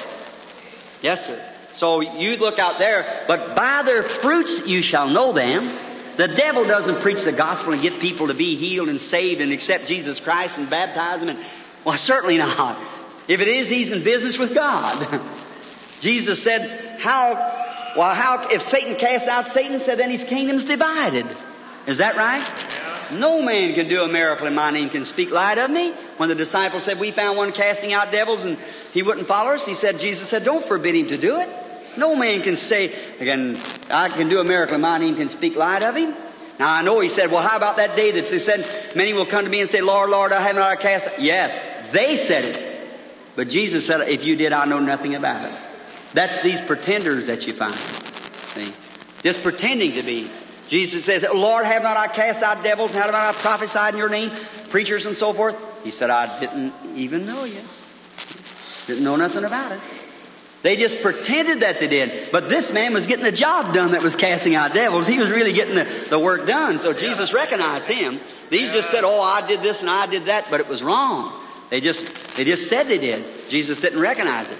Yes, 1.01 1.25
sir. 1.25 1.53
So 1.75 2.01
you 2.01 2.37
look 2.37 2.57
out 2.57 2.79
there, 2.79 3.25
but 3.27 3.55
by 3.55 3.83
their 3.83 4.01
fruits 4.01 4.65
you 4.65 4.81
shall 4.81 5.09
know 5.09 5.33
them. 5.33 5.77
The 6.15 6.27
devil 6.27 6.65
doesn't 6.65 7.01
preach 7.01 7.23
the 7.23 7.31
gospel 7.31 7.73
and 7.73 7.81
get 7.81 7.99
people 7.99 8.27
to 8.27 8.33
be 8.33 8.55
healed 8.55 8.89
and 8.89 8.99
saved 8.99 9.41
and 9.41 9.51
accept 9.51 9.87
Jesus 9.87 10.19
Christ 10.19 10.57
and 10.57 10.69
baptize 10.69 11.19
them 11.19 11.29
and, 11.29 11.39
well, 11.83 11.97
certainly 11.97 12.37
not. 12.37 12.81
If 13.27 13.41
it 13.41 13.47
is, 13.47 13.69
he's 13.69 13.91
in 13.91 14.03
business 14.03 14.37
with 14.37 14.53
God. 14.53 15.21
Jesus 15.99 16.41
said, 16.41 16.99
how, 16.99 17.33
well, 17.97 18.13
how, 18.13 18.47
if 18.49 18.61
Satan 18.61 18.95
cast 18.95 19.27
out 19.27 19.47
Satan, 19.47 19.79
said 19.79 19.99
then 19.99 20.09
his 20.09 20.23
kingdom's 20.23 20.63
divided. 20.63 21.25
Is 21.87 21.97
that 21.97 22.15
right? 22.15 22.41
Yeah. 22.41 23.17
No 23.17 23.41
man 23.41 23.73
can 23.73 23.87
do 23.87 24.03
a 24.03 24.07
miracle 24.07 24.47
in 24.47 24.53
my 24.53 24.71
name 24.71 24.89
can 24.89 25.05
speak 25.05 25.31
light 25.31 25.57
of 25.57 25.71
me. 25.71 25.91
When 26.17 26.29
the 26.29 26.35
disciples 26.35 26.83
said, 26.83 26.99
we 26.99 27.11
found 27.11 27.37
one 27.37 27.53
casting 27.53 27.93
out 27.93 28.11
devils 28.11 28.43
and 28.43 28.57
he 28.91 29.03
wouldn't 29.03 29.27
follow 29.27 29.51
us, 29.51 29.65
he 29.65 29.73
said, 29.73 29.99
Jesus 29.99 30.27
said, 30.27 30.43
don't 30.43 30.65
forbid 30.65 30.95
him 30.95 31.07
to 31.07 31.17
do 31.17 31.39
it. 31.39 31.49
No 31.97 32.15
man 32.15 32.43
can 32.43 32.57
say, 32.57 32.93
again, 33.19 33.59
I 33.89 34.09
can 34.09 34.29
do 34.29 34.39
a 34.39 34.43
miracle 34.43 34.75
in 34.75 34.81
my 34.81 34.97
name 34.97 35.15
can 35.15 35.29
speak 35.29 35.55
light 35.55 35.81
of 35.81 35.95
him. 35.95 36.13
Now 36.59 36.73
I 36.73 36.81
know 36.81 36.99
he 36.99 37.09
said, 37.09 37.31
well, 37.31 37.41
how 37.41 37.55
about 37.55 37.77
that 37.77 37.95
day 37.95 38.11
that 38.11 38.27
they 38.27 38.39
said, 38.39 38.93
many 38.95 39.13
will 39.13 39.25
come 39.25 39.45
to 39.45 39.49
me 39.49 39.61
and 39.61 39.69
say, 39.69 39.81
Lord, 39.81 40.09
Lord, 40.09 40.33
I 40.33 40.41
haven't 40.41 40.61
I 40.61 40.75
cast. 40.75 41.07
Yes, 41.17 41.57
they 41.93 42.17
said 42.17 42.43
it. 42.43 42.66
But 43.37 43.49
Jesus 43.49 43.85
said, 43.85 44.01
if 44.09 44.25
you 44.25 44.35
did, 44.35 44.51
I 44.51 44.65
know 44.65 44.79
nothing 44.79 45.13
about 45.13 45.45
it. 45.45 45.55
That's 46.13 46.41
these 46.41 46.59
pretenders 46.59 47.27
that 47.27 47.45
you 47.45 47.53
find. 47.53 47.75
See? 48.55 48.73
Just 49.21 49.43
pretending 49.43 49.93
to 49.93 50.01
be. 50.01 50.31
Jesus 50.69 51.05
says, 51.05 51.23
Lord, 51.31 51.63
have 51.63 51.83
not 51.83 51.97
I 51.97 52.07
cast 52.07 52.41
out 52.41 52.63
devils 52.63 52.95
and 52.95 53.03
have 53.03 53.11
not 53.11 53.35
I 53.35 53.39
prophesied 53.39 53.93
in 53.93 53.99
your 53.99 54.09
name, 54.09 54.31
preachers 54.69 55.05
and 55.05 55.15
so 55.15 55.33
forth? 55.33 55.55
He 55.83 55.91
said, 55.91 56.09
I 56.09 56.39
didn't 56.39 56.73
even 56.95 57.27
know 57.27 57.43
you. 57.43 57.61
Didn't 58.87 59.03
know 59.03 59.15
nothing 59.15 59.43
about 59.43 59.71
it. 59.71 59.81
They 60.63 60.75
just 60.75 61.01
pretended 61.01 61.59
that 61.59 61.79
they 61.79 61.87
did. 61.87 62.31
But 62.31 62.49
this 62.49 62.71
man 62.71 62.91
was 62.91 63.05
getting 63.05 63.23
the 63.23 63.31
job 63.31 63.71
done 63.71 63.91
that 63.91 64.01
was 64.01 64.15
casting 64.15 64.55
out 64.55 64.73
devils. 64.73 65.05
He 65.05 65.19
was 65.19 65.29
really 65.29 65.53
getting 65.53 65.75
the, 65.75 65.85
the 66.09 66.17
work 66.17 66.47
done. 66.47 66.79
So 66.79 66.91
Jesus 66.91 67.33
recognized 67.33 67.85
him. 67.85 68.19
These 68.49 68.71
just 68.71 68.89
said, 68.89 69.03
oh, 69.03 69.21
I 69.21 69.45
did 69.45 69.61
this 69.61 69.81
and 69.81 69.91
I 69.91 70.07
did 70.07 70.25
that, 70.25 70.49
but 70.49 70.59
it 70.59 70.67
was 70.67 70.81
wrong. 70.81 71.43
They 71.69 71.81
just, 71.81 72.35
they 72.35 72.43
just 72.43 72.69
said 72.69 72.87
they 72.87 72.97
did. 72.97 73.25
Jesus 73.49 73.79
didn't 73.81 73.99
recognize 73.99 74.49
it. 74.49 74.57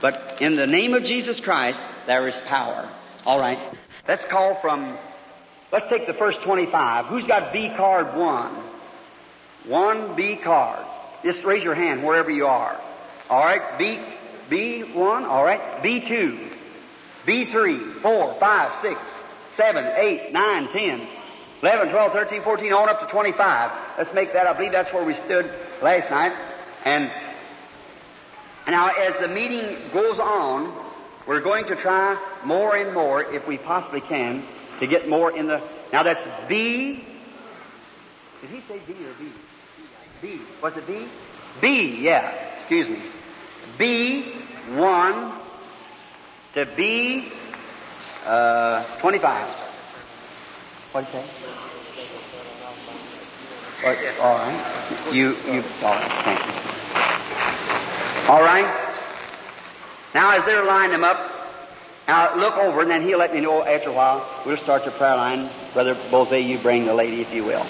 But 0.00 0.38
in 0.40 0.56
the 0.56 0.66
name 0.66 0.94
of 0.94 1.04
Jesus 1.04 1.40
Christ, 1.40 1.82
there 2.06 2.26
is 2.28 2.36
power. 2.46 2.88
All 3.24 3.38
right. 3.38 3.58
Let's 4.06 4.24
call 4.26 4.54
from, 4.60 4.96
let's 5.72 5.88
take 5.88 6.06
the 6.06 6.14
first 6.14 6.40
25. 6.42 7.06
Who's 7.06 7.26
got 7.26 7.52
B 7.52 7.70
card 7.76 8.16
one? 8.16 8.54
One 9.66 10.14
B 10.14 10.36
card. 10.36 10.86
Just 11.24 11.44
raise 11.44 11.64
your 11.64 11.74
hand 11.74 12.04
wherever 12.04 12.30
you 12.30 12.46
are. 12.46 12.80
All 13.28 13.44
right. 13.44 13.78
B, 13.78 14.00
B1, 14.48 14.96
all 15.24 15.44
right. 15.44 15.82
B2, 15.82 16.52
B3, 17.26 18.00
4, 18.00 18.36
5, 18.38 18.82
6, 18.82 19.00
7, 19.56 19.84
8, 19.84 20.32
9, 20.32 20.68
10, 20.72 21.08
11, 21.62 21.88
12, 21.88 22.12
13, 22.12 22.42
14, 22.42 22.72
on 22.72 22.88
up 22.88 23.00
to 23.00 23.06
25. 23.06 23.98
Let's 23.98 24.14
make 24.14 24.32
that, 24.34 24.46
I 24.46 24.52
believe 24.52 24.72
that's 24.72 24.92
where 24.92 25.04
we 25.04 25.14
stood 25.14 25.50
last 25.82 26.10
night. 26.10 26.32
And 26.84 27.10
now 28.68 28.88
as 28.88 29.20
the 29.20 29.28
meeting 29.28 29.76
goes 29.92 30.18
on, 30.18 30.74
we're 31.26 31.40
going 31.40 31.66
to 31.66 31.76
try 31.76 32.16
more 32.44 32.76
and 32.76 32.94
more, 32.94 33.22
if 33.22 33.46
we 33.46 33.58
possibly 33.58 34.00
can, 34.00 34.44
to 34.80 34.86
get 34.86 35.08
more 35.08 35.36
in 35.36 35.48
the, 35.48 35.62
now 35.92 36.02
that's 36.02 36.26
B, 36.48 37.04
did 38.40 38.50
he 38.50 38.60
say 38.68 38.80
B 38.86 38.92
or 38.92 39.14
B? 39.18 39.32
B, 40.22 40.40
was 40.62 40.76
it 40.76 40.86
B? 40.86 41.08
B, 41.60 42.02
yeah, 42.02 42.58
excuse 42.58 42.88
me. 42.88 43.02
B, 43.78 44.32
1 44.74 45.32
to 46.54 46.66
B, 46.76 47.32
uh, 48.24 48.84
25. 48.98 49.48
What 50.92 51.06
did 51.06 51.14
you 51.14 51.20
say? 51.20 51.45
All 53.86 53.92
right. 53.92 55.12
You, 55.12 55.36
you, 55.46 55.62
all 55.82 55.94
right. 55.94 56.10
Thank 56.24 56.40
you. 56.40 56.52
All 58.32 58.42
right. 58.42 58.66
Now, 60.12 60.36
as 60.36 60.44
they're 60.44 60.64
lining 60.64 60.90
them 60.90 61.04
up, 61.04 61.30
now 62.08 62.34
look 62.36 62.56
over, 62.56 62.80
and 62.80 62.90
then 62.90 63.02
he'll 63.02 63.18
let 63.18 63.32
me 63.32 63.40
know 63.40 63.62
after 63.64 63.90
a 63.90 63.92
while. 63.92 64.28
We'll 64.44 64.56
start 64.56 64.84
the 64.84 64.90
prayer 64.90 65.14
line. 65.14 65.50
Brother 65.72 65.96
Boze, 66.10 66.32
you 66.32 66.58
bring 66.58 66.86
the 66.86 66.94
lady, 66.94 67.20
if 67.20 67.32
you 67.32 67.44
will. 67.44 67.64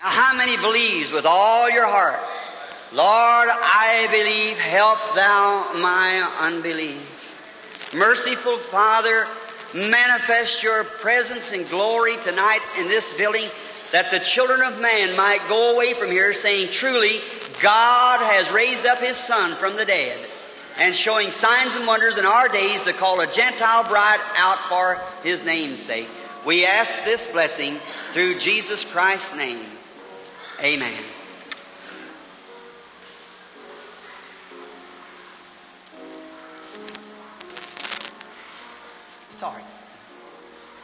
Now, 0.00 0.10
how 0.10 0.36
many 0.36 0.56
believes 0.56 1.12
with 1.12 1.24
all 1.24 1.70
your 1.70 1.86
heart? 1.86 2.20
Lord, 2.92 3.48
I 3.50 4.08
believe, 4.10 4.58
help 4.58 5.14
thou 5.14 5.72
my 5.74 6.20
unbelief. 6.40 7.00
Merciful 7.94 8.56
Father, 8.58 9.28
manifest 9.74 10.62
your 10.62 10.84
presence 10.84 11.52
and 11.52 11.68
glory 11.68 12.16
tonight 12.24 12.60
in 12.78 12.86
this 12.88 13.12
building 13.14 13.48
that 13.92 14.10
the 14.10 14.20
children 14.20 14.62
of 14.62 14.80
man 14.80 15.16
might 15.16 15.48
go 15.48 15.74
away 15.74 15.94
from 15.94 16.10
here 16.10 16.32
saying, 16.32 16.70
truly, 16.70 17.20
God 17.60 18.20
has 18.20 18.50
raised 18.52 18.86
up 18.86 19.00
His 19.00 19.16
Son 19.16 19.56
from 19.56 19.76
the 19.76 19.84
dead 19.84 20.18
and 20.78 20.94
showing 20.94 21.30
signs 21.30 21.74
and 21.74 21.86
wonders 21.86 22.16
in 22.16 22.26
our 22.26 22.48
days 22.48 22.82
to 22.84 22.92
call 22.92 23.20
a 23.20 23.26
Gentile 23.26 23.84
bride 23.84 24.20
out 24.36 24.68
for 24.68 25.00
His 25.22 25.42
name's 25.42 25.80
sake. 25.80 26.08
We 26.44 26.66
ask 26.66 27.04
this 27.04 27.26
blessing 27.26 27.78
through 28.12 28.38
Jesus 28.38 28.84
Christ's 28.84 29.34
name. 29.34 29.66
Amen. 30.60 31.02
Sorry. 39.44 39.62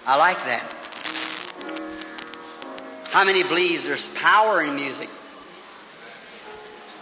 I 0.04 0.16
like 0.16 0.36
that. 0.44 0.74
How 3.10 3.24
many 3.24 3.42
believes 3.42 3.84
there's 3.84 4.08
power 4.08 4.60
in 4.60 4.76
music? 4.76 5.08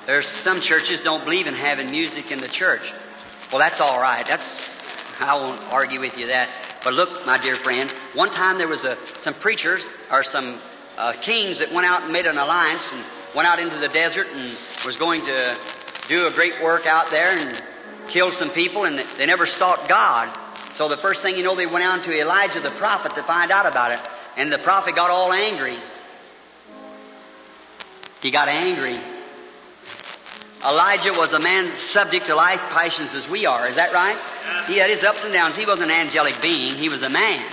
There's 0.07 0.29
some 0.29 0.61
churches 0.61 1.01
don't 1.01 1.25
believe 1.25 1.49
in 1.49 1.55
having 1.55 1.91
music 1.91 2.31
in 2.31 2.39
the 2.39 2.47
church. 2.47 2.83
Well, 3.51 3.59
that's 3.59 3.81
all 3.81 4.01
right. 4.01 4.25
That's 4.25 4.71
I 5.19 5.35
won't 5.35 5.61
argue 5.73 5.99
with 6.01 6.17
you 6.17 6.29
that. 6.29 6.49
But 6.85 6.95
look, 6.95 7.27
my 7.27 7.39
dear 7.39 7.57
friend, 7.57 7.91
one 8.15 8.31
time 8.31 8.59
there 8.59 8.69
was 8.69 8.85
a, 8.85 8.97
some 9.19 9.35
preachers 9.35 9.83
or 10.13 10.23
some 10.23 10.61
uh, 10.97 11.13
kings 11.15 11.59
that 11.59 11.73
went 11.73 11.89
out 11.89 12.05
and 12.05 12.13
made 12.13 12.27
an 12.27 12.39
alliance 12.39 12.89
and 12.93 13.05
went 13.35 13.49
out 13.49 13.59
into 13.59 13.79
the 13.79 13.89
desert 13.89 14.29
and 14.33 14.57
was 14.87 14.97
going 14.97 15.23
to 15.23 15.59
do 16.07 16.29
a 16.29 16.31
great 16.31 16.63
work 16.63 16.87
out 16.87 17.11
there 17.11 17.37
and 17.37 17.61
killed 18.07 18.35
some 18.35 18.51
people 18.51 18.85
and 18.85 19.01
they 19.17 19.27
never 19.27 19.45
sought 19.45 19.89
God. 19.89 20.33
So 20.79 20.87
the 20.87 20.97
first 20.97 21.23
thing 21.23 21.37
you 21.37 21.43
know, 21.43 21.57
they 21.57 21.67
went 21.67 21.85
out 21.85 22.05
to 22.05 22.17
Elijah 22.17 22.61
the 22.61 22.71
prophet 22.71 23.17
to 23.17 23.25
find 23.25 23.51
out 23.51 23.67
about 23.67 23.91
it. 23.91 23.99
And 24.37 24.53
the 24.53 24.61
prophet 24.61 24.95
got 24.95 25.11
all 25.11 25.33
angry. 25.33 25.77
He 28.23 28.31
got 28.31 28.47
angry. 28.47 28.97
Elijah 30.65 31.13
was 31.15 31.33
a 31.33 31.41
man 31.41 31.75
subject 31.75 32.27
to 32.27 32.37
life 32.37 32.61
passions 32.71 33.17
as 33.17 33.29
we 33.29 33.45
are. 33.45 33.67
Is 33.67 33.75
that 33.75 33.93
right? 33.93 34.17
He 34.69 34.77
had 34.77 34.89
his 34.89 35.03
ups 35.03 35.25
and 35.25 35.33
downs. 35.33 35.57
He 35.57 35.67
wasn't 35.67 35.91
an 35.91 35.97
angelic 35.99 36.41
being. 36.41 36.77
He 36.77 36.89
was 36.89 37.03
a 37.03 37.11
man. 37.11 37.45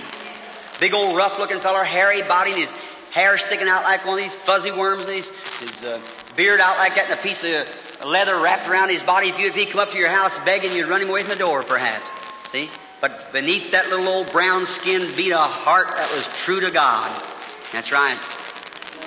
Big 0.78 0.94
old 0.94 1.16
rough 1.16 1.36
looking 1.36 1.60
feller, 1.60 1.82
hairy 1.82 2.22
body, 2.22 2.52
and 2.52 2.60
his 2.60 2.72
hair 3.10 3.38
sticking 3.38 3.66
out 3.66 3.82
like 3.82 4.06
one 4.06 4.20
of 4.20 4.24
these 4.24 4.36
fuzzy 4.36 4.70
worms, 4.70 5.02
and 5.02 5.16
his, 5.16 5.32
his 5.58 5.84
uh, 5.84 6.00
beard 6.36 6.60
out 6.60 6.78
like 6.78 6.94
that, 6.94 7.10
and 7.10 7.18
a 7.18 7.22
piece 7.22 7.42
of 7.42 8.06
leather 8.06 8.38
wrapped 8.38 8.68
around 8.68 8.90
his 8.90 9.02
body. 9.02 9.30
If, 9.30 9.40
you, 9.40 9.48
if 9.48 9.56
he 9.56 9.66
come 9.66 9.80
up 9.80 9.90
to 9.90 9.98
your 9.98 10.10
house 10.10 10.38
begging, 10.44 10.72
you'd 10.76 10.88
run 10.88 11.02
him 11.02 11.08
away 11.08 11.22
from 11.22 11.30
the 11.30 11.44
door, 11.44 11.64
perhaps. 11.64 12.08
See? 12.52 12.70
But 13.00 13.32
beneath 13.32 13.72
that 13.72 13.90
little 13.90 14.08
old 14.08 14.32
brown 14.32 14.66
skin 14.66 15.14
beat 15.16 15.32
a 15.32 15.38
heart 15.38 15.88
that 15.88 16.10
was 16.14 16.26
true 16.38 16.60
to 16.60 16.70
God. 16.70 17.10
That's 17.72 17.92
right. 17.92 18.18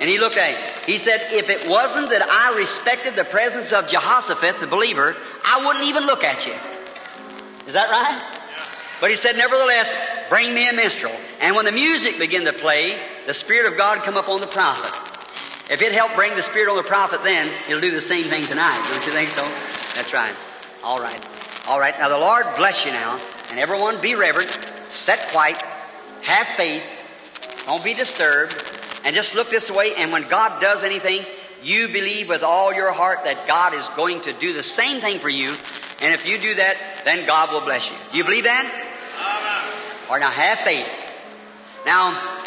And 0.00 0.08
he 0.08 0.18
looked 0.18 0.36
at 0.36 0.62
him. 0.62 0.70
He 0.86 0.96
said, 0.96 1.26
if 1.30 1.50
it 1.50 1.68
wasn't 1.68 2.08
that 2.10 2.22
I 2.22 2.56
respected 2.56 3.16
the 3.16 3.24
presence 3.24 3.72
of 3.72 3.86
Jehoshaphat, 3.86 4.58
the 4.58 4.66
believer, 4.66 5.16
I 5.44 5.66
wouldn't 5.66 5.84
even 5.84 6.06
look 6.06 6.24
at 6.24 6.46
you. 6.46 6.54
Is 7.66 7.74
that 7.74 7.90
right? 7.90 8.22
Yeah. 8.22 8.64
But 9.00 9.10
he 9.10 9.16
said, 9.16 9.36
nevertheless, 9.36 9.94
bring 10.30 10.54
me 10.54 10.68
a 10.68 10.72
minstrel. 10.72 11.14
And 11.40 11.54
when 11.54 11.64
the 11.64 11.72
music 11.72 12.18
began 12.18 12.44
to 12.46 12.52
play, 12.52 12.98
the 13.26 13.34
Spirit 13.34 13.70
of 13.70 13.76
God 13.76 14.02
come 14.02 14.16
up 14.16 14.28
on 14.28 14.40
the 14.40 14.46
prophet. 14.46 14.92
If 15.70 15.82
it 15.82 15.92
helped 15.92 16.16
bring 16.16 16.34
the 16.34 16.42
Spirit 16.42 16.70
on 16.70 16.76
the 16.76 16.82
prophet 16.82 17.22
then, 17.22 17.52
it'll 17.68 17.80
do 17.80 17.90
the 17.90 18.00
same 18.00 18.28
thing 18.28 18.42
tonight. 18.44 18.84
Don't 18.90 19.04
you 19.06 19.12
think 19.12 19.30
so? 19.30 19.44
That's 19.94 20.12
right. 20.12 20.34
All 20.82 20.98
right. 20.98 21.28
All 21.68 21.78
right. 21.78 21.96
Now 21.98 22.08
the 22.08 22.18
Lord 22.18 22.46
bless 22.56 22.84
you 22.84 22.92
now. 22.92 23.18
And 23.50 23.58
everyone 23.58 24.00
be 24.00 24.14
reverent, 24.14 24.50
set 24.90 25.28
quiet, 25.30 25.60
have 26.22 26.46
faith, 26.56 26.82
don't 27.66 27.82
be 27.82 27.94
disturbed, 27.94 28.54
and 29.04 29.14
just 29.16 29.34
look 29.34 29.50
this 29.50 29.70
way. 29.70 29.94
And 29.96 30.12
when 30.12 30.28
God 30.28 30.60
does 30.60 30.84
anything, 30.84 31.24
you 31.62 31.88
believe 31.88 32.28
with 32.28 32.42
all 32.42 32.72
your 32.72 32.92
heart 32.92 33.24
that 33.24 33.46
God 33.46 33.74
is 33.74 33.88
going 33.90 34.22
to 34.22 34.32
do 34.32 34.52
the 34.52 34.62
same 34.62 35.00
thing 35.00 35.18
for 35.18 35.28
you. 35.28 35.50
And 36.00 36.14
if 36.14 36.26
you 36.26 36.38
do 36.38 36.54
that, 36.54 37.02
then 37.04 37.26
God 37.26 37.52
will 37.52 37.62
bless 37.62 37.90
you. 37.90 37.96
Do 38.12 38.18
you 38.18 38.24
believe 38.24 38.44
that? 38.44 38.86
Or 40.08 40.18
now 40.18 40.30
have 40.30 40.60
faith. 40.60 40.88
Now, 41.84 42.40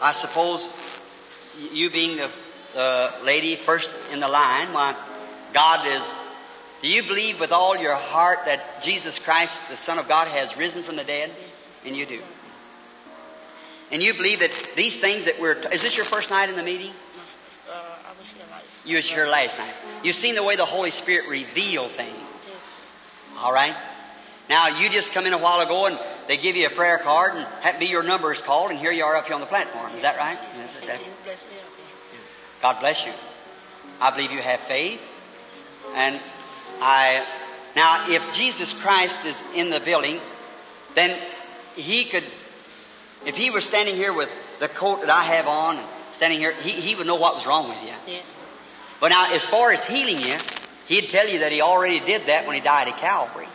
I 0.00 0.12
suppose 0.12 0.68
you 1.72 1.90
being 1.90 2.16
the 2.16 2.30
uh, 2.78 3.12
lady 3.24 3.56
first 3.56 3.92
in 4.12 4.20
the 4.20 4.28
line, 4.28 4.72
why 4.72 4.96
God 5.52 5.86
is. 5.86 6.27
Do 6.80 6.88
you 6.88 7.02
believe 7.02 7.40
with 7.40 7.50
all 7.50 7.76
your 7.76 7.96
heart 7.96 8.40
that 8.44 8.82
Jesus 8.82 9.18
Christ, 9.18 9.60
the 9.68 9.76
Son 9.76 9.98
of 9.98 10.06
God, 10.06 10.28
has 10.28 10.56
risen 10.56 10.82
from 10.82 10.96
the 10.96 11.04
dead? 11.04 11.32
And 11.84 11.96
you 11.96 12.06
do. 12.06 12.20
And 13.90 14.02
you 14.02 14.14
believe 14.14 14.40
that 14.40 14.70
these 14.76 14.98
things 14.98 15.24
that 15.24 15.40
we're. 15.40 15.54
Is 15.54 15.82
this 15.82 15.96
your 15.96 16.04
first 16.04 16.30
night 16.30 16.50
in 16.50 16.56
the 16.56 16.62
meeting? 16.62 16.92
Uh, 17.68 17.72
I 17.72 18.10
was 18.18 18.28
here 18.28 18.44
last. 18.50 18.64
You 18.84 18.96
was 18.96 19.06
here 19.06 19.26
last 19.26 19.58
night. 19.58 19.74
You've 20.02 20.14
seen 20.14 20.34
the 20.34 20.42
way 20.42 20.56
the 20.56 20.66
Holy 20.66 20.90
Spirit 20.90 21.28
reveal 21.28 21.88
things. 21.88 22.16
Yes. 22.46 22.56
All 23.38 23.52
right? 23.52 23.76
Now, 24.48 24.80
you 24.80 24.88
just 24.88 25.12
come 25.12 25.26
in 25.26 25.32
a 25.32 25.38
while 25.38 25.60
ago 25.60 25.86
and 25.86 25.98
they 26.26 26.36
give 26.36 26.56
you 26.56 26.66
a 26.66 26.70
prayer 26.70 26.98
card 26.98 27.34
and 27.36 27.46
have 27.60 27.78
be 27.78 27.86
your 27.86 28.02
number 28.02 28.32
is 28.32 28.40
called 28.40 28.70
and 28.70 28.78
here 28.78 28.92
you 28.92 29.04
are 29.04 29.16
up 29.16 29.26
here 29.26 29.34
on 29.34 29.40
the 29.40 29.46
platform. 29.46 29.94
Is 29.94 30.02
that 30.02 30.16
right? 30.16 30.38
Yes, 30.54 30.70
that's- 30.80 31.06
you 31.06 31.12
bless 31.24 31.38
me 31.38 31.58
up 31.58 31.76
here. 32.12 32.20
God 32.62 32.80
bless 32.80 33.04
you. 33.04 33.12
I 34.00 34.10
believe 34.10 34.32
you 34.32 34.40
have 34.40 34.60
faith. 34.60 35.00
And 35.94 36.20
I, 36.80 37.26
now 37.76 38.10
if 38.10 38.34
Jesus 38.34 38.72
Christ 38.74 39.18
is 39.24 39.40
in 39.54 39.70
the 39.70 39.80
building, 39.80 40.20
then 40.94 41.18
he 41.74 42.04
could, 42.04 42.24
if 43.26 43.36
he 43.36 43.50
was 43.50 43.64
standing 43.64 43.96
here 43.96 44.12
with 44.12 44.28
the 44.60 44.68
coat 44.68 45.00
that 45.00 45.10
I 45.10 45.24
have 45.24 45.46
on, 45.46 45.78
and 45.78 45.86
standing 46.14 46.40
here, 46.40 46.52
he, 46.54 46.70
he 46.70 46.94
would 46.94 47.06
know 47.06 47.16
what 47.16 47.36
was 47.36 47.46
wrong 47.46 47.68
with 47.68 47.82
you. 47.82 47.94
Yes. 48.06 48.26
But 49.00 49.08
now, 49.08 49.32
as 49.32 49.46
far 49.46 49.70
as 49.70 49.84
healing 49.84 50.18
you, 50.18 50.36
he'd 50.86 51.10
tell 51.10 51.28
you 51.28 51.40
that 51.40 51.52
he 51.52 51.60
already 51.60 52.00
did 52.00 52.26
that 52.26 52.46
when 52.46 52.54
he 52.56 52.60
died 52.60 52.88
at 52.88 52.98
Calvary. 52.98 53.48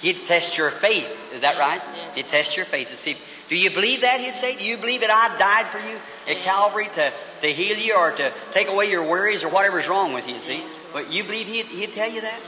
He'd 0.00 0.26
test 0.26 0.56
your 0.56 0.70
faith. 0.70 1.08
Is 1.32 1.40
that 1.40 1.58
right? 1.58 1.80
Yes. 1.94 2.14
He'd 2.14 2.28
test 2.28 2.56
your 2.56 2.66
faith 2.66 2.88
to 2.88 2.96
see. 2.96 3.16
Do 3.48 3.56
you 3.56 3.70
believe 3.70 4.02
that? 4.02 4.20
He'd 4.20 4.34
say. 4.34 4.56
Do 4.56 4.64
you 4.64 4.76
believe 4.76 5.00
that 5.00 5.10
I 5.10 5.36
died 5.38 5.72
for 5.72 5.78
you 5.78 5.98
at 6.28 6.42
Calvary 6.42 6.88
to, 6.94 7.12
to 7.42 7.52
heal 7.52 7.78
you 7.78 7.96
or 7.96 8.12
to 8.12 8.32
take 8.52 8.68
away 8.68 8.90
your 8.90 9.06
worries 9.06 9.42
or 9.42 9.48
whatever's 9.48 9.88
wrong 9.88 10.12
with 10.12 10.28
you? 10.28 10.40
See? 10.40 10.64
But 10.92 11.12
you 11.12 11.24
believe 11.24 11.46
he'd, 11.46 11.66
he'd 11.66 11.92
tell 11.92 12.10
you 12.10 12.20
that? 12.20 12.40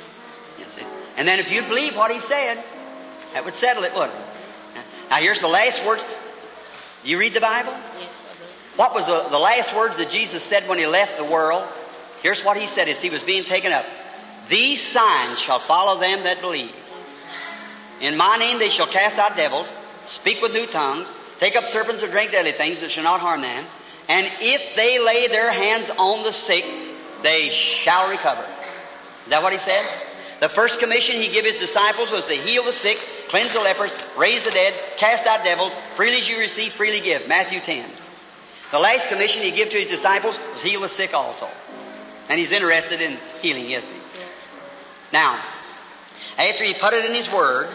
Yes. 0.61 0.73
see. 0.75 0.83
And 1.17 1.27
then 1.27 1.41
if 1.41 1.51
you 1.51 1.63
believe 1.63 1.97
what 1.97 2.11
he 2.11 2.21
said, 2.21 2.63
that 3.33 3.45
would 3.45 3.55
settle 3.55 3.85
it, 3.85 3.95
wouldn't 3.95 4.15
it? 4.15 4.85
Now 5.11 5.17
here's 5.17 5.41
the 5.41 5.49
last 5.49 5.85
words. 5.85 6.05
Do 7.03 7.11
you 7.11 7.19
read 7.19 7.35
the 7.35 7.41
Bible? 7.41 7.73
Yes, 7.99 8.15
I 8.31 8.39
do. 8.39 8.45
What 8.77 8.95
was 8.95 9.07
the, 9.07 9.29
the 9.29 9.39
last 9.39 9.75
words 9.75 9.97
that 9.97 10.11
Jesus 10.11 10.43
said 10.43 10.69
when 10.69 10.79
he 10.79 10.87
left 10.87 11.17
the 11.17 11.25
world? 11.25 11.67
Here's 12.23 12.45
what 12.45 12.57
he 12.57 12.67
said 12.67 12.89
as 12.89 13.01
he 13.01 13.11
was 13.11 13.23
being 13.23 13.45
taken 13.45 13.73
up. 13.73 13.87
These 14.49 14.83
signs 14.83 15.39
shall 15.39 15.61
follow 15.61 16.01
them 16.01 16.25
that 16.25 16.41
believe. 16.41 16.75
In 18.01 18.17
my 18.17 18.37
name 18.37 18.59
they 18.59 18.69
shall 18.69 18.87
cast 18.87 19.19
out 19.19 19.37
devils, 19.37 19.73
speak 20.07 20.41
with 20.41 20.53
new 20.53 20.67
tongues, 20.67 21.09
take 21.39 21.57
up 21.57 21.67
serpents 21.69 22.03
or 22.03 22.09
drink 22.11 22.33
deadly 22.33 22.53
things 22.53 22.81
that 22.81 22.91
shall 22.91 23.05
not 23.05 23.21
harm 23.21 23.41
them. 23.41 23.67
And 24.09 24.27
if 24.41 24.77
they 24.77 24.99
lay 24.99 25.29
their 25.29 25.53
hands 25.53 25.91
on 25.91 26.23
the 26.23 26.33
sick, 26.33 26.65
they 27.23 27.51
shall 27.51 28.09
recover. 28.09 28.47
Is 29.25 29.31
that 29.31 29.43
what 29.43 29.53
he 29.53 29.59
said? 29.59 29.87
The 30.41 30.49
first 30.49 30.80
commission 30.80 31.16
he 31.16 31.28
gave 31.28 31.45
his 31.45 31.57
disciples 31.57 32.11
was 32.11 32.24
to 32.24 32.34
heal 32.34 32.64
the 32.64 32.72
sick, 32.72 32.99
cleanse 33.28 33.53
the 33.53 33.61
lepers, 33.61 33.91
raise 34.16 34.43
the 34.43 34.51
dead, 34.51 34.74
cast 34.97 35.26
out 35.26 35.45
devils, 35.45 35.74
freely 35.97 36.18
as 36.18 36.28
you 36.28 36.38
receive, 36.38 36.72
freely 36.72 37.01
give. 37.01 37.28
Matthew 37.28 37.61
10. 37.61 37.88
The 38.70 38.78
last 38.78 39.09
commission 39.09 39.43
he 39.43 39.51
gave 39.51 39.68
to 39.70 39.78
his 39.78 39.88
disciples 39.88 40.38
was 40.53 40.62
heal 40.62 40.80
the 40.80 40.88
sick 40.88 41.12
also. 41.12 41.49
And 42.28 42.41
he's 42.41 42.53
interested 42.53 43.03
in 43.03 43.18
healing, 43.43 43.70
isn't 43.70 43.93
he? 43.93 43.99
Yes. 44.18 44.28
Now, 45.12 45.45
after 46.38 46.64
he 46.64 46.74
put 46.74 46.95
it 46.95 47.05
in 47.05 47.14
his 47.14 47.30
word, 47.30 47.74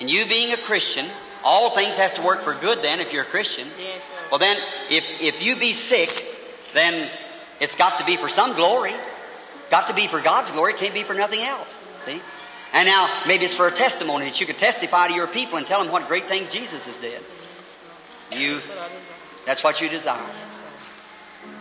and 0.00 0.10
you 0.10 0.26
being 0.26 0.52
a 0.52 0.58
Christian, 0.58 1.08
all 1.42 1.74
things 1.74 1.96
has 1.96 2.12
to 2.12 2.22
work 2.22 2.42
for 2.42 2.54
good 2.54 2.82
then 2.82 3.00
if 3.00 3.12
you're 3.12 3.22
a 3.22 3.26
Christian. 3.26 3.68
Yes, 3.78 4.02
sir. 4.02 4.08
Well 4.30 4.38
then, 4.38 4.58
if, 4.90 5.04
if 5.20 5.42
you 5.42 5.56
be 5.56 5.72
sick, 5.72 6.26
then 6.74 7.10
it's 7.60 7.74
got 7.74 7.98
to 8.00 8.04
be 8.04 8.16
for 8.18 8.28
some 8.28 8.54
glory. 8.54 8.94
Got 9.70 9.88
to 9.88 9.94
be 9.94 10.06
for 10.06 10.20
God's 10.20 10.50
glory. 10.50 10.74
Can't 10.74 10.94
be 10.94 11.02
for 11.02 11.14
nothing 11.14 11.40
else. 11.40 11.76
See? 12.04 12.20
And 12.72 12.86
now, 12.86 13.22
maybe 13.26 13.46
it's 13.46 13.54
for 13.54 13.68
a 13.68 13.74
testimony 13.74 14.26
that 14.26 14.40
you 14.40 14.46
could 14.46 14.58
testify 14.58 15.08
to 15.08 15.14
your 15.14 15.26
people 15.26 15.58
and 15.58 15.66
tell 15.66 15.82
them 15.82 15.92
what 15.92 16.08
great 16.08 16.28
things 16.28 16.48
Jesus 16.48 16.84
has 16.86 16.98
did. 16.98 17.22
You, 18.32 18.60
That's 19.44 19.62
what 19.62 19.80
you 19.80 19.88
desire. 19.88 20.28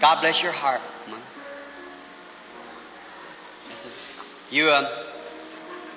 God 0.01 0.21
bless 0.21 0.41
your 0.41 0.51
heart, 0.51 0.81
You, 4.51 4.69
um, 4.71 4.85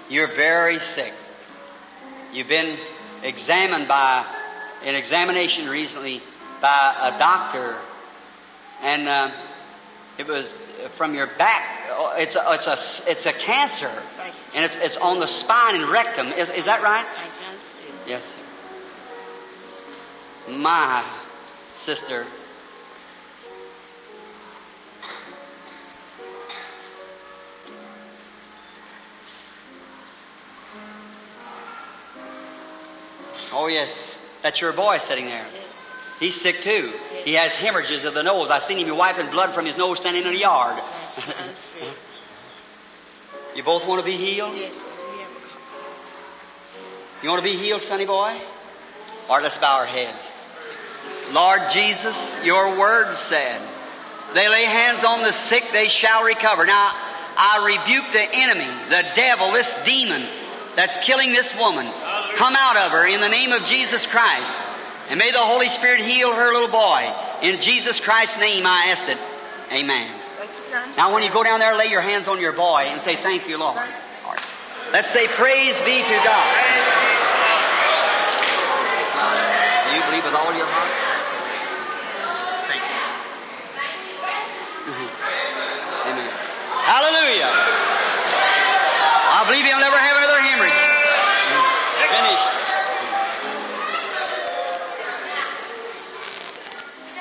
you're 0.08 0.32
very 0.34 0.80
sick. 0.80 1.12
You've 2.32 2.48
been 2.48 2.78
examined 3.22 3.88
by 3.88 4.26
an 4.82 4.94
examination 4.94 5.68
recently 5.68 6.22
by 6.60 7.12
a 7.14 7.18
doctor, 7.18 7.76
and 8.80 9.08
uh, 9.08 9.30
it 10.16 10.26
was 10.26 10.52
from 10.96 11.14
your 11.14 11.26
back. 11.26 11.88
It's 12.16 12.36
a, 12.36 12.52
it's 12.52 12.66
a, 12.66 12.78
it's 13.10 13.26
a 13.26 13.32
cancer, 13.32 13.90
you. 13.90 14.32
and 14.54 14.64
it's, 14.64 14.76
it's 14.76 14.96
on 14.96 15.20
the 15.20 15.26
spine 15.26 15.74
and 15.74 15.90
rectum. 15.90 16.32
Is, 16.32 16.48
is 16.50 16.64
that 16.66 16.82
right? 16.82 17.06
Yes, 18.06 18.34
sir. 20.46 20.52
My 20.52 21.04
sister. 21.72 22.26
Oh, 33.52 33.66
yes. 33.66 34.14
That's 34.42 34.60
your 34.60 34.72
boy 34.72 34.98
sitting 34.98 35.26
there. 35.26 35.46
He's 36.20 36.40
sick 36.40 36.62
too. 36.62 36.92
He 37.24 37.34
has 37.34 37.52
hemorrhages 37.52 38.04
of 38.04 38.14
the 38.14 38.22
nose. 38.22 38.50
I 38.50 38.58
seen 38.58 38.78
him 38.78 38.96
wiping 38.96 39.30
blood 39.30 39.54
from 39.54 39.66
his 39.66 39.76
nose 39.76 39.98
standing 39.98 40.24
in 40.24 40.32
the 40.32 40.38
yard. 40.38 40.82
I 41.16 41.20
can 41.20 41.54
see. 41.78 41.86
You 43.54 43.62
both 43.62 43.86
want 43.86 44.00
to 44.00 44.04
be 44.04 44.16
healed? 44.16 44.56
Yes, 44.56 44.74
sir. 44.74 44.82
We 45.12 45.18
have 45.20 45.30
a 45.30 45.34
copy. 45.34 45.62
You 47.22 47.28
want 47.30 47.44
to 47.44 47.50
be 47.50 47.56
healed, 47.56 47.82
sonny 47.82 48.06
boy? 48.06 48.40
All 49.28 49.36
right, 49.36 49.42
let's 49.42 49.58
bow 49.58 49.76
our 49.78 49.86
heads. 49.86 50.26
Lord 51.32 51.62
Jesus, 51.70 52.34
your 52.42 52.78
word 52.78 53.14
said, 53.14 53.60
they 54.34 54.48
lay 54.48 54.64
hands 54.64 55.04
on 55.04 55.22
the 55.22 55.32
sick, 55.32 55.64
they 55.72 55.88
shall 55.88 56.22
recover. 56.22 56.66
Now, 56.66 56.92
I 57.36 57.64
rebuke 57.64 58.12
the 58.12 58.22
enemy, 58.22 58.68
the 58.90 59.04
devil, 59.14 59.52
this 59.52 59.74
demon 59.84 60.26
that's 60.76 60.96
killing 60.98 61.32
this 61.32 61.54
woman. 61.54 61.86
Come 62.36 62.54
out 62.56 62.76
of 62.76 62.92
her 62.92 63.06
in 63.06 63.20
the 63.20 63.28
name 63.28 63.52
of 63.52 63.64
Jesus 63.64 64.06
Christ. 64.06 64.54
And 65.08 65.18
may 65.18 65.30
the 65.32 65.38
Holy 65.38 65.68
Spirit 65.68 66.00
heal 66.00 66.34
her 66.34 66.52
little 66.52 66.68
boy. 66.68 67.12
In 67.42 67.60
Jesus 67.60 67.98
Christ's 68.00 68.36
name 68.38 68.66
I 68.66 68.88
asked 68.88 69.08
it. 69.08 69.18
Amen. 69.72 70.14
Now, 70.96 71.14
when 71.14 71.22
you 71.22 71.32
go 71.32 71.42
down 71.42 71.60
there, 71.60 71.74
lay 71.76 71.86
your 71.88 72.00
hands 72.02 72.28
on 72.28 72.40
your 72.40 72.52
boy 72.52 72.82
and 72.88 73.00
say, 73.02 73.16
Thank 73.16 73.48
you, 73.48 73.58
Lord. 73.58 73.80
Let's 74.92 75.10
say, 75.10 75.26
Praise 75.28 75.76
be 75.80 76.02
to 76.02 76.16
God. 76.24 76.48
Do 79.88 79.94
you 79.96 80.02
believe 80.04 80.24
with 80.24 80.34
all 80.34 80.52
your 80.54 80.66
heart? 80.68 80.92
Thank 82.68 82.82
you. 82.84 83.00
Mhm. 84.92 85.08
Amen. 86.12 86.30
Hallelujah. 86.84 87.50
I 89.30 89.44
believe 89.46 89.64
he'll 89.64 89.80
never 89.80 89.96
have 89.96 90.16
another 90.16 90.40
hemorrhage. 90.40 90.72
Finished. 92.12 92.64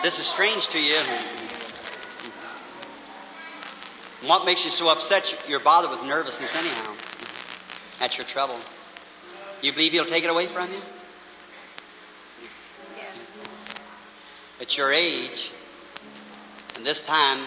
This 0.08 0.20
is 0.20 0.28
strange 0.28 0.66
to 0.70 0.80
you, 0.80 0.98
what 4.26 4.46
makes 4.46 4.64
you 4.64 4.72
so 4.72 4.88
upset? 4.88 5.26
You're 5.50 5.60
bothered 5.60 5.92
with 5.92 6.02
nervousness 6.04 6.56
anyhow. 6.56 6.94
That's 8.00 8.18
your 8.18 8.26
trouble. 8.26 8.56
You 9.62 9.74
believe 9.74 9.92
he'll 9.92 10.06
take 10.06 10.24
it 10.24 10.30
away 10.30 10.48
from 10.48 10.72
you? 10.72 10.80
At 14.62 14.78
your 14.78 14.94
age, 14.94 15.52
and 16.78 16.86
this 16.86 17.02
time, 17.02 17.46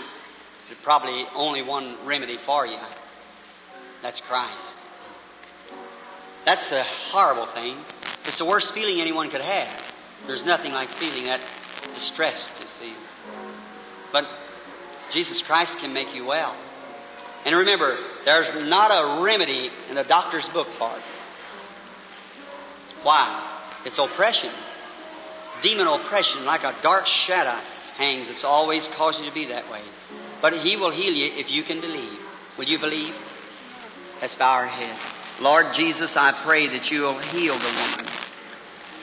there's 0.69 0.81
probably 0.83 1.25
only 1.35 1.63
one 1.63 1.97
remedy 2.05 2.37
for 2.37 2.67
you. 2.67 2.79
That's 4.03 4.21
Christ. 4.21 4.77
That's 6.45 6.73
a 6.73 6.83
horrible 6.83 7.47
thing. 7.47 7.79
It's 8.27 8.37
the 8.37 8.45
worst 8.45 8.75
feeling 8.75 9.01
anyone 9.01 9.31
could 9.31 9.41
have. 9.41 9.95
There's 10.27 10.45
nothing 10.45 10.73
like 10.73 10.91
feeling 10.91 11.25
that 11.25 11.41
distressed, 11.95 12.53
you 12.61 12.66
see. 12.66 12.95
But 14.12 14.26
Jesus 15.11 15.43
Christ 15.43 15.78
can 15.78 15.93
make 15.93 16.14
you 16.14 16.24
well. 16.24 16.55
And 17.45 17.57
remember, 17.57 17.99
there's 18.24 18.68
not 18.68 18.91
a 18.91 19.22
remedy 19.22 19.70
in 19.89 19.95
the 19.95 20.05
doctor's 20.05 20.49
book 20.49 20.68
it. 20.68 21.03
Why? 23.03 23.49
It's 23.85 23.99
oppression. 23.99 24.51
Demon 25.62 25.87
oppression, 25.87 26.45
like 26.45 26.64
a 26.64 26.74
dark 26.83 27.07
shadow 27.07 27.59
hangs. 27.97 28.28
It's 28.28 28.45
always 28.45 28.87
caused 28.89 29.20
you 29.20 29.26
to 29.26 29.35
be 29.35 29.47
that 29.47 29.70
way. 29.70 29.81
But 30.43 30.59
He 30.59 30.76
will 30.76 30.91
heal 30.91 31.14
you 31.14 31.33
if 31.35 31.51
you 31.51 31.62
can 31.62 31.81
believe. 31.81 32.18
Will 32.59 32.66
you 32.66 32.78
believe? 32.78 33.14
Let's 34.20 34.35
bow 34.35 34.53
our 34.53 34.66
heads. 34.66 34.99
Lord 35.41 35.72
Jesus, 35.72 36.16
I 36.16 36.33
pray 36.33 36.66
that 36.68 36.91
you 36.91 37.03
will 37.03 37.18
heal 37.18 37.55
the 37.57 37.64
woman. 37.64 38.12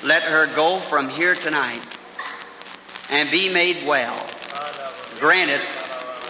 Let 0.04 0.24
her 0.24 0.46
go 0.46 0.80
from 0.80 1.10
here 1.10 1.34
tonight 1.34 1.97
and 3.10 3.32
be 3.32 3.50
made 3.50 3.86
well. 3.86 4.18
Granted, 5.20 5.62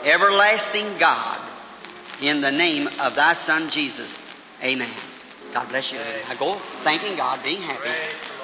everlasting 0.04 0.98
God, 0.98 1.40
in 2.22 2.42
the 2.42 2.52
name 2.52 2.88
of 3.00 3.16
thy 3.16 3.34
Son 3.34 3.70
Jesus. 3.70 4.20
Amen. 4.64 4.90
God 5.54 5.70
bless 5.70 5.92
you. 5.92 6.00
I 6.30 6.36
go 6.36 6.54
thanking 6.84 7.16
God, 7.16 7.44
being 7.44 7.62
happy. 7.62 7.90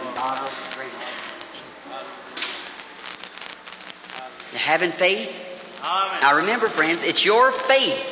And 0.06 0.16
God 0.16 0.42
will. 0.42 0.50
You 4.52 4.60
having 4.60 4.92
faith? 4.92 5.36
Now 5.82 6.36
remember, 6.36 6.68
friends, 6.68 7.02
it's 7.04 7.26
your 7.26 7.52
faith. 7.52 8.06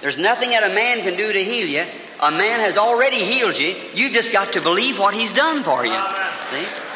There's 0.00 0.18
nothing 0.18 0.50
that 0.50 0.68
a 0.68 0.74
man 0.74 1.02
can 1.02 1.16
do 1.16 1.32
to 1.32 1.44
heal 1.44 1.66
you. 1.66 1.86
A 2.20 2.30
man 2.30 2.60
has 2.60 2.76
already 2.76 3.24
healed 3.24 3.56
you. 3.56 3.76
You 3.94 4.10
just 4.10 4.32
got 4.32 4.52
to 4.54 4.60
believe 4.60 4.98
what 4.98 5.14
he's 5.14 5.32
done 5.32 5.62
for 5.62 5.86
you. 5.86 6.00
See? 6.50 6.87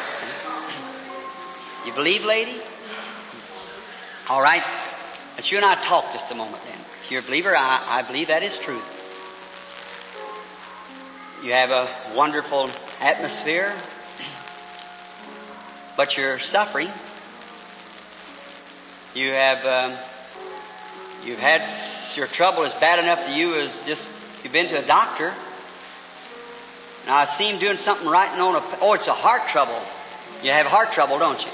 You 1.85 1.91
believe, 1.91 2.23
lady? 2.23 2.61
All 4.29 4.41
right. 4.41 4.63
Let's 5.35 5.51
you 5.51 5.57
and 5.57 5.65
I 5.65 5.75
talk 5.75 6.13
just 6.13 6.31
a 6.31 6.35
moment 6.35 6.63
then. 6.63 6.79
If 7.03 7.11
you're 7.11 7.19
a 7.19 7.25
believer, 7.25 7.53
I, 7.53 7.99
I 7.99 8.01
believe 8.03 8.27
that 8.27 8.41
is 8.41 8.57
truth. 8.57 9.01
You 11.43 11.51
have 11.51 11.71
a 11.71 11.89
wonderful 12.15 12.69
atmosphere, 13.01 13.75
but 15.97 16.15
you're 16.15 16.39
suffering. 16.39 16.89
You 19.13 19.31
have, 19.31 19.65
um, 19.65 19.97
you've 21.25 21.41
had, 21.41 21.67
your 22.15 22.27
trouble 22.27 22.63
is 22.63 22.73
bad 22.75 22.99
enough 22.99 23.25
to 23.25 23.31
you 23.33 23.55
as 23.55 23.77
just, 23.85 24.07
you've 24.41 24.53
been 24.53 24.69
to 24.69 24.81
a 24.81 24.85
doctor. 24.85 25.33
Now 27.05 27.17
I 27.17 27.25
see 27.25 27.49
him 27.49 27.59
doing 27.59 27.75
something 27.75 28.07
writing 28.07 28.39
on 28.39 28.55
a, 28.55 28.63
oh, 28.79 28.93
it's 28.93 29.07
a 29.07 29.13
heart 29.13 29.49
trouble. 29.49 29.81
You 30.41 30.51
have 30.51 30.65
heart 30.65 30.93
trouble, 30.93 31.19
don't 31.19 31.43
you? 31.43 31.51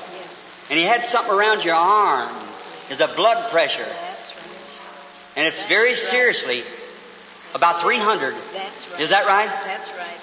And 0.69 0.77
he 0.79 0.85
had 0.85 1.05
something 1.05 1.33
around 1.33 1.63
your 1.63 1.75
arm. 1.75 2.29
is 2.89 2.99
a 3.01 3.07
blood 3.07 3.49
pressure. 3.51 3.85
That's 3.85 4.35
right. 4.35 4.45
And 5.35 5.47
it's 5.47 5.63
very 5.63 5.95
seriously 5.95 6.63
about 7.55 7.81
300. 7.81 8.33
That's 8.53 8.91
right. 8.91 9.01
Is 9.01 9.09
that 9.09 9.25
right? 9.25 9.49
That's 9.49 9.89
right. 9.97 10.17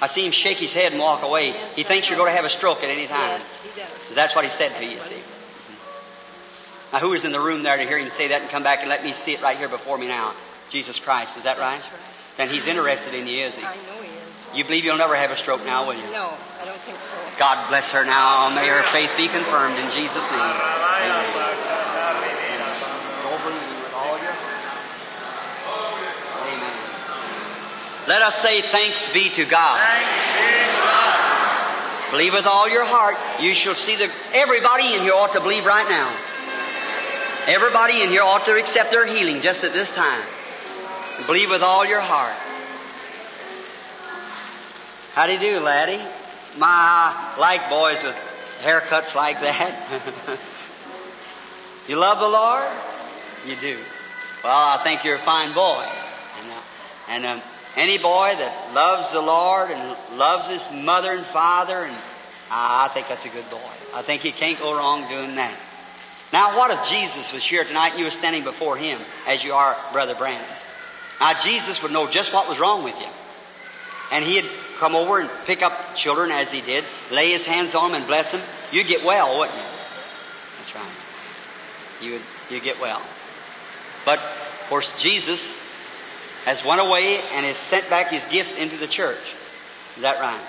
I 0.00 0.08
see 0.08 0.26
him 0.26 0.32
shake 0.32 0.58
his 0.58 0.72
head 0.74 0.92
and 0.92 1.00
walk 1.00 1.22
away. 1.22 1.52
He 1.74 1.82
thinks 1.82 2.08
you're 2.08 2.18
going 2.18 2.30
to 2.30 2.36
have 2.36 2.44
a 2.44 2.50
stroke 2.50 2.78
at 2.82 2.90
any 2.90 3.06
time. 3.06 3.40
Yes, 3.40 3.42
he 3.62 3.80
does. 3.80 3.88
'Cause 4.06 4.14
That's 4.14 4.34
what 4.34 4.44
he 4.44 4.50
said 4.50 4.76
to 4.76 4.84
you, 4.84 5.00
see. 5.00 5.14
Mm-hmm. 5.14 6.92
Now, 6.92 6.98
who 7.00 7.08
was 7.10 7.24
in 7.24 7.32
the 7.32 7.40
room 7.40 7.62
there 7.62 7.76
to 7.78 7.82
hear 7.86 7.98
him 7.98 8.10
say 8.10 8.28
that 8.28 8.42
and 8.42 8.50
come 8.50 8.62
back 8.62 8.80
and 8.80 8.90
let 8.90 9.02
me 9.02 9.12
see 9.14 9.32
it 9.32 9.40
right 9.40 9.56
here 9.56 9.68
before 9.68 9.96
me 9.96 10.06
now? 10.06 10.34
Jesus 10.70 10.98
Christ. 11.00 11.36
Is 11.38 11.44
that 11.44 11.58
right? 11.58 11.80
That's 11.80 11.92
right. 11.92 12.02
Then 12.36 12.48
he's 12.50 12.66
interested 12.66 13.14
in 13.14 13.26
you, 13.26 13.46
is 13.46 13.54
he? 13.54 13.64
I 13.64 13.74
know 13.74 14.02
he 14.02 14.08
is. 14.08 14.45
You 14.56 14.64
believe 14.64 14.86
you'll 14.86 14.96
never 14.96 15.14
have 15.14 15.30
a 15.30 15.36
stroke 15.36 15.66
now, 15.66 15.86
will 15.86 15.94
you? 15.94 16.10
No, 16.10 16.32
I 16.58 16.64
don't 16.64 16.80
think 16.80 16.96
so. 16.96 17.38
God 17.38 17.68
bless 17.68 17.90
her 17.90 18.06
now. 18.06 18.48
May 18.48 18.66
her 18.66 18.82
faith 18.84 19.12
be 19.14 19.28
confirmed 19.28 19.78
in 19.78 19.84
Jesus' 19.92 20.24
name. 20.32 20.40
Amen. 20.40 21.28
With 23.84 23.92
all 23.92 24.16
your 24.18 24.32
heart. 24.32 24.80
Amen. 26.48 26.72
Let 28.08 28.22
us 28.22 28.40
say 28.40 28.62
thanks 28.72 29.08
be 29.10 29.28
to 29.28 29.44
God. 29.44 29.78
Believe 32.10 32.32
with 32.32 32.46
all 32.46 32.66
your 32.66 32.86
heart. 32.86 33.16
You 33.42 33.52
shall 33.52 33.74
see 33.74 33.96
the 33.96 34.10
everybody 34.32 34.94
in 34.94 35.02
here 35.02 35.12
ought 35.12 35.34
to 35.34 35.40
believe 35.40 35.66
right 35.66 35.86
now. 35.86 36.16
Everybody 37.46 38.00
in 38.00 38.08
here 38.08 38.22
ought 38.22 38.46
to 38.46 38.56
accept 38.56 38.90
their 38.90 39.04
healing 39.04 39.42
just 39.42 39.64
at 39.64 39.74
this 39.74 39.92
time. 39.92 40.24
Believe 41.26 41.50
with 41.50 41.62
all 41.62 41.84
your 41.84 42.00
heart. 42.00 42.32
How 45.16 45.26
do 45.26 45.32
you 45.32 45.38
do, 45.38 45.60
laddie? 45.60 46.04
My, 46.58 46.68
I 46.68 47.40
like 47.40 47.70
boys 47.70 48.02
with 48.02 48.14
haircuts 48.60 49.14
like 49.14 49.40
that. 49.40 50.02
you 51.88 51.96
love 51.96 52.18
the 52.18 52.28
Lord? 52.28 52.68
You 53.46 53.56
do. 53.56 53.78
Well, 54.44 54.52
I 54.52 54.76
think 54.84 55.04
you're 55.04 55.16
a 55.16 55.18
fine 55.18 55.54
boy. 55.54 55.88
And, 56.42 56.52
uh, 56.52 56.60
and 57.08 57.24
um, 57.24 57.42
any 57.76 57.96
boy 57.96 58.34
that 58.36 58.74
loves 58.74 59.10
the 59.10 59.22
Lord 59.22 59.70
and 59.70 60.18
loves 60.18 60.48
his 60.48 60.62
mother 60.84 61.12
and 61.12 61.24
father, 61.24 61.84
and 61.84 61.96
I 62.50 62.88
think 62.88 63.08
that's 63.08 63.24
a 63.24 63.30
good 63.30 63.48
boy. 63.48 63.70
I 63.94 64.02
think 64.02 64.20
he 64.20 64.32
can't 64.32 64.58
go 64.58 64.76
wrong 64.76 65.08
doing 65.08 65.36
that. 65.36 65.58
Now, 66.30 66.58
what 66.58 66.70
if 66.72 66.90
Jesus 66.90 67.32
was 67.32 67.42
here 67.42 67.64
tonight 67.64 67.92
and 67.92 68.00
you 68.00 68.04
were 68.04 68.10
standing 68.10 68.44
before 68.44 68.76
him 68.76 69.00
as 69.26 69.42
you 69.42 69.54
are, 69.54 69.78
Brother 69.92 70.14
Branham? 70.14 70.44
Now, 71.20 71.42
Jesus 71.42 71.82
would 71.82 71.90
know 71.90 72.06
just 72.06 72.34
what 72.34 72.50
was 72.50 72.60
wrong 72.60 72.84
with 72.84 73.00
you. 73.00 73.08
And 74.12 74.22
he'd 74.22 74.44
come 74.78 74.94
over 74.94 75.20
and 75.20 75.30
pick 75.44 75.62
up 75.62 75.94
children 75.94 76.30
as 76.30 76.50
he 76.50 76.60
did, 76.60 76.84
lay 77.10 77.30
his 77.30 77.44
hands 77.44 77.74
on 77.74 77.92
them 77.92 78.00
and 78.00 78.06
bless 78.06 78.32
them. 78.32 78.42
You'd 78.72 78.86
get 78.86 79.04
well, 79.04 79.38
wouldn't 79.38 79.56
you? 79.56 79.64
That's 80.58 80.74
right. 80.74 80.94
You 82.00 82.12
would, 82.12 82.22
you 82.50 82.60
get 82.60 82.80
well. 82.80 83.02
But, 84.04 84.18
of 84.18 84.66
course, 84.68 84.92
Jesus 84.98 85.54
has 86.44 86.64
went 86.64 86.80
away 86.80 87.20
and 87.20 87.44
has 87.46 87.56
sent 87.56 87.90
back 87.90 88.10
his 88.10 88.24
gifts 88.26 88.54
into 88.54 88.76
the 88.76 88.86
church. 88.86 89.18
Is 89.96 90.02
that 90.02 90.20
right? 90.20 90.40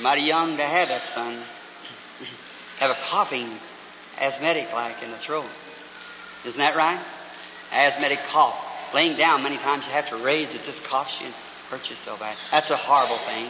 Mighty 0.00 0.22
young 0.22 0.56
to 0.56 0.62
have 0.62 0.88
that 0.88 1.04
son. 1.04 1.34
have 2.78 2.90
a 2.90 2.96
coughing, 3.10 3.48
asthmatic 4.18 4.72
like 4.72 5.02
in 5.02 5.10
the 5.10 5.16
throat. 5.16 5.46
Isn't 6.46 6.58
that 6.58 6.76
right? 6.76 7.00
Asthmatic 7.72 8.20
cough. 8.28 8.69
Laying 8.92 9.16
down 9.16 9.42
many 9.42 9.56
times 9.58 9.84
you 9.86 9.92
have 9.92 10.08
to 10.08 10.16
raise 10.16 10.52
it, 10.52 10.64
just 10.64 10.82
costs 10.82 11.20
you 11.20 11.26
and 11.26 11.34
hurts 11.70 11.88
you 11.90 11.96
so 11.96 12.16
bad. 12.16 12.36
That's 12.50 12.70
a 12.70 12.76
horrible 12.76 13.18
thing. 13.18 13.48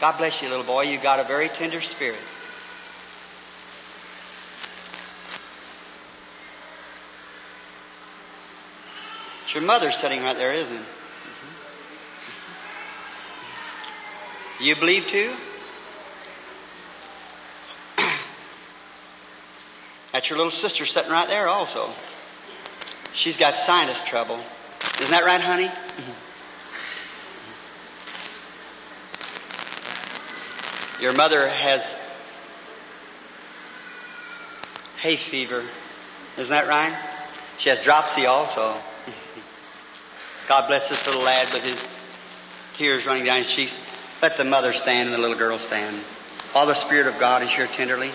God 0.00 0.18
bless 0.18 0.42
you, 0.42 0.50
little 0.50 0.64
boy. 0.64 0.82
You've 0.82 1.02
got 1.02 1.20
a 1.20 1.24
very 1.24 1.48
tender 1.48 1.80
spirit. 1.80 2.18
It's 9.44 9.54
your 9.54 9.62
mother 9.62 9.90
sitting 9.90 10.22
right 10.22 10.36
there, 10.36 10.52
isn't 10.52 10.76
it? 10.76 10.86
You 14.60 14.76
believe 14.76 15.06
too? 15.06 15.34
That's 20.12 20.28
your 20.28 20.36
little 20.36 20.52
sister 20.52 20.84
sitting 20.84 21.10
right 21.10 21.28
there 21.28 21.48
also. 21.48 21.94
She's 23.14 23.36
got 23.36 23.56
sinus 23.56 24.02
trouble. 24.02 24.40
Isn't 24.98 25.10
that 25.10 25.24
right, 25.24 25.40
honey? 25.40 25.68
Mm-hmm. 25.68 26.12
Your 31.02 31.12
mother 31.12 31.48
has 31.48 31.94
hay 34.98 35.16
fever. 35.16 35.64
Isn't 36.36 36.50
that 36.50 36.66
right? 36.66 36.96
She 37.58 37.68
has 37.68 37.78
dropsy 37.78 38.26
also. 38.26 38.76
God 40.48 40.66
bless 40.66 40.88
this 40.88 41.06
little 41.06 41.22
lad 41.22 41.52
with 41.52 41.64
his 41.64 41.82
tears 42.76 43.06
running 43.06 43.24
down 43.24 43.38
his 43.38 43.50
cheeks. 43.50 43.76
Let 44.22 44.36
the 44.36 44.44
mother 44.44 44.72
stand 44.72 45.08
and 45.08 45.14
the 45.14 45.18
little 45.18 45.36
girl 45.36 45.58
stand. 45.58 46.02
All 46.54 46.66
the 46.66 46.74
Spirit 46.74 47.06
of 47.06 47.18
God 47.20 47.42
is 47.42 47.50
here 47.50 47.68
tenderly. 47.68 48.10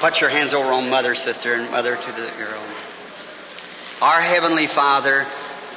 Put 0.00 0.20
your 0.20 0.30
hands 0.30 0.52
over 0.52 0.72
on 0.72 0.90
mother, 0.90 1.14
sister, 1.14 1.54
and 1.54 1.70
mother 1.70 1.96
to 1.96 2.12
the 2.12 2.30
girl. 2.36 2.62
Our 4.00 4.20
Heavenly 4.20 4.68
Father, 4.68 5.26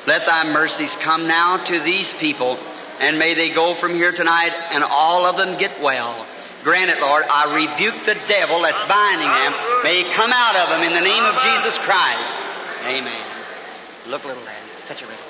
let 0.06 0.28
thy 0.28 0.52
mercies 0.52 0.96
come 0.96 1.28
now 1.28 1.64
to 1.66 1.80
these 1.80 2.14
people, 2.14 2.60
and 3.00 3.18
may 3.18 3.34
they 3.34 3.50
go 3.50 3.74
from 3.74 3.96
here 3.96 4.12
tonight 4.12 4.54
and 4.72 4.84
all 4.84 5.26
of 5.26 5.38
them 5.38 5.58
get 5.58 5.82
well. 5.82 6.28
Grant 6.64 6.92
it, 6.92 7.00
Lord. 7.00 7.26
I 7.28 7.56
rebuke 7.56 8.06
the 8.06 8.14
devil 8.28 8.62
that's 8.62 8.84
binding 8.84 9.28
them. 9.28 9.84
May 9.84 10.04
he 10.04 10.10
come 10.14 10.32
out 10.32 10.56
of 10.56 10.70
them 10.70 10.84
in 10.84 10.94
the 10.94 11.02
name 11.02 11.24
of 11.24 11.42
Jesus 11.42 11.78
Christ. 11.80 12.30
Amen. 12.86 13.26
Look, 14.08 14.24
little 14.24 14.44
lad. 14.44 14.56
Touch 14.88 15.02
your 15.02 15.10
wrist. 15.10 15.24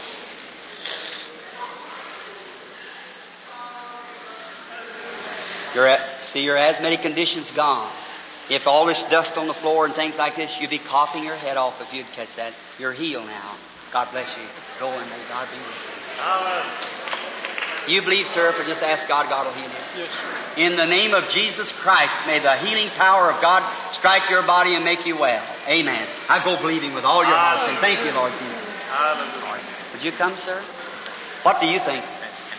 Your, 5.73 5.97
see, 6.33 6.41
your 6.41 6.57
asthmatic 6.57 7.01
condition's 7.01 7.49
gone. 7.51 7.89
If 8.51 8.67
all 8.67 8.85
this 8.85 9.01
dust 9.03 9.37
on 9.37 9.47
the 9.47 9.53
floor 9.53 9.85
and 9.85 9.93
things 9.95 10.17
like 10.17 10.35
this, 10.35 10.59
you'd 10.59 10.69
be 10.69 10.77
coughing 10.77 11.23
your 11.23 11.37
head 11.37 11.55
off 11.55 11.79
if 11.79 11.93
you'd 11.93 12.11
catch 12.11 12.35
that. 12.35 12.51
You're 12.77 12.91
healed 12.91 13.25
now. 13.25 13.55
God 13.93 14.11
bless 14.11 14.27
you. 14.35 14.43
Go 14.77 14.89
and 14.89 15.09
may 15.09 15.15
God 15.29 15.47
be 15.47 15.55
with 15.55 15.67
you. 17.87 17.95
You 17.95 18.01
believe, 18.01 18.27
sir, 18.27 18.49
if 18.49 18.59
I 18.59 18.65
just 18.65 18.81
ask 18.81 19.07
God, 19.07 19.29
God 19.29 19.47
will 19.47 19.53
heal 19.53 19.71
you. 19.71 20.03
Yes, 20.03 20.09
In 20.57 20.75
the 20.75 20.85
name 20.85 21.13
of 21.13 21.29
Jesus 21.29 21.71
Christ, 21.71 22.11
may 22.27 22.39
the 22.39 22.57
healing 22.57 22.89
power 22.89 23.31
of 23.31 23.41
God 23.41 23.63
strike 23.93 24.29
your 24.29 24.43
body 24.43 24.75
and 24.75 24.83
make 24.83 25.05
you 25.05 25.15
well. 25.17 25.41
Amen. 25.69 26.05
I 26.27 26.43
go 26.43 26.57
believing 26.59 26.93
with 26.93 27.05
all 27.05 27.23
your 27.23 27.33
heart. 27.33 27.69
Say, 27.69 27.77
thank 27.79 28.05
you, 28.05 28.11
Lord 28.13 28.33
Jesus. 28.33 28.59
Would 29.93 30.03
you 30.03 30.11
come, 30.11 30.35
sir? 30.43 30.59
What 31.43 31.61
do 31.61 31.67
you 31.67 31.79
think? 31.79 32.03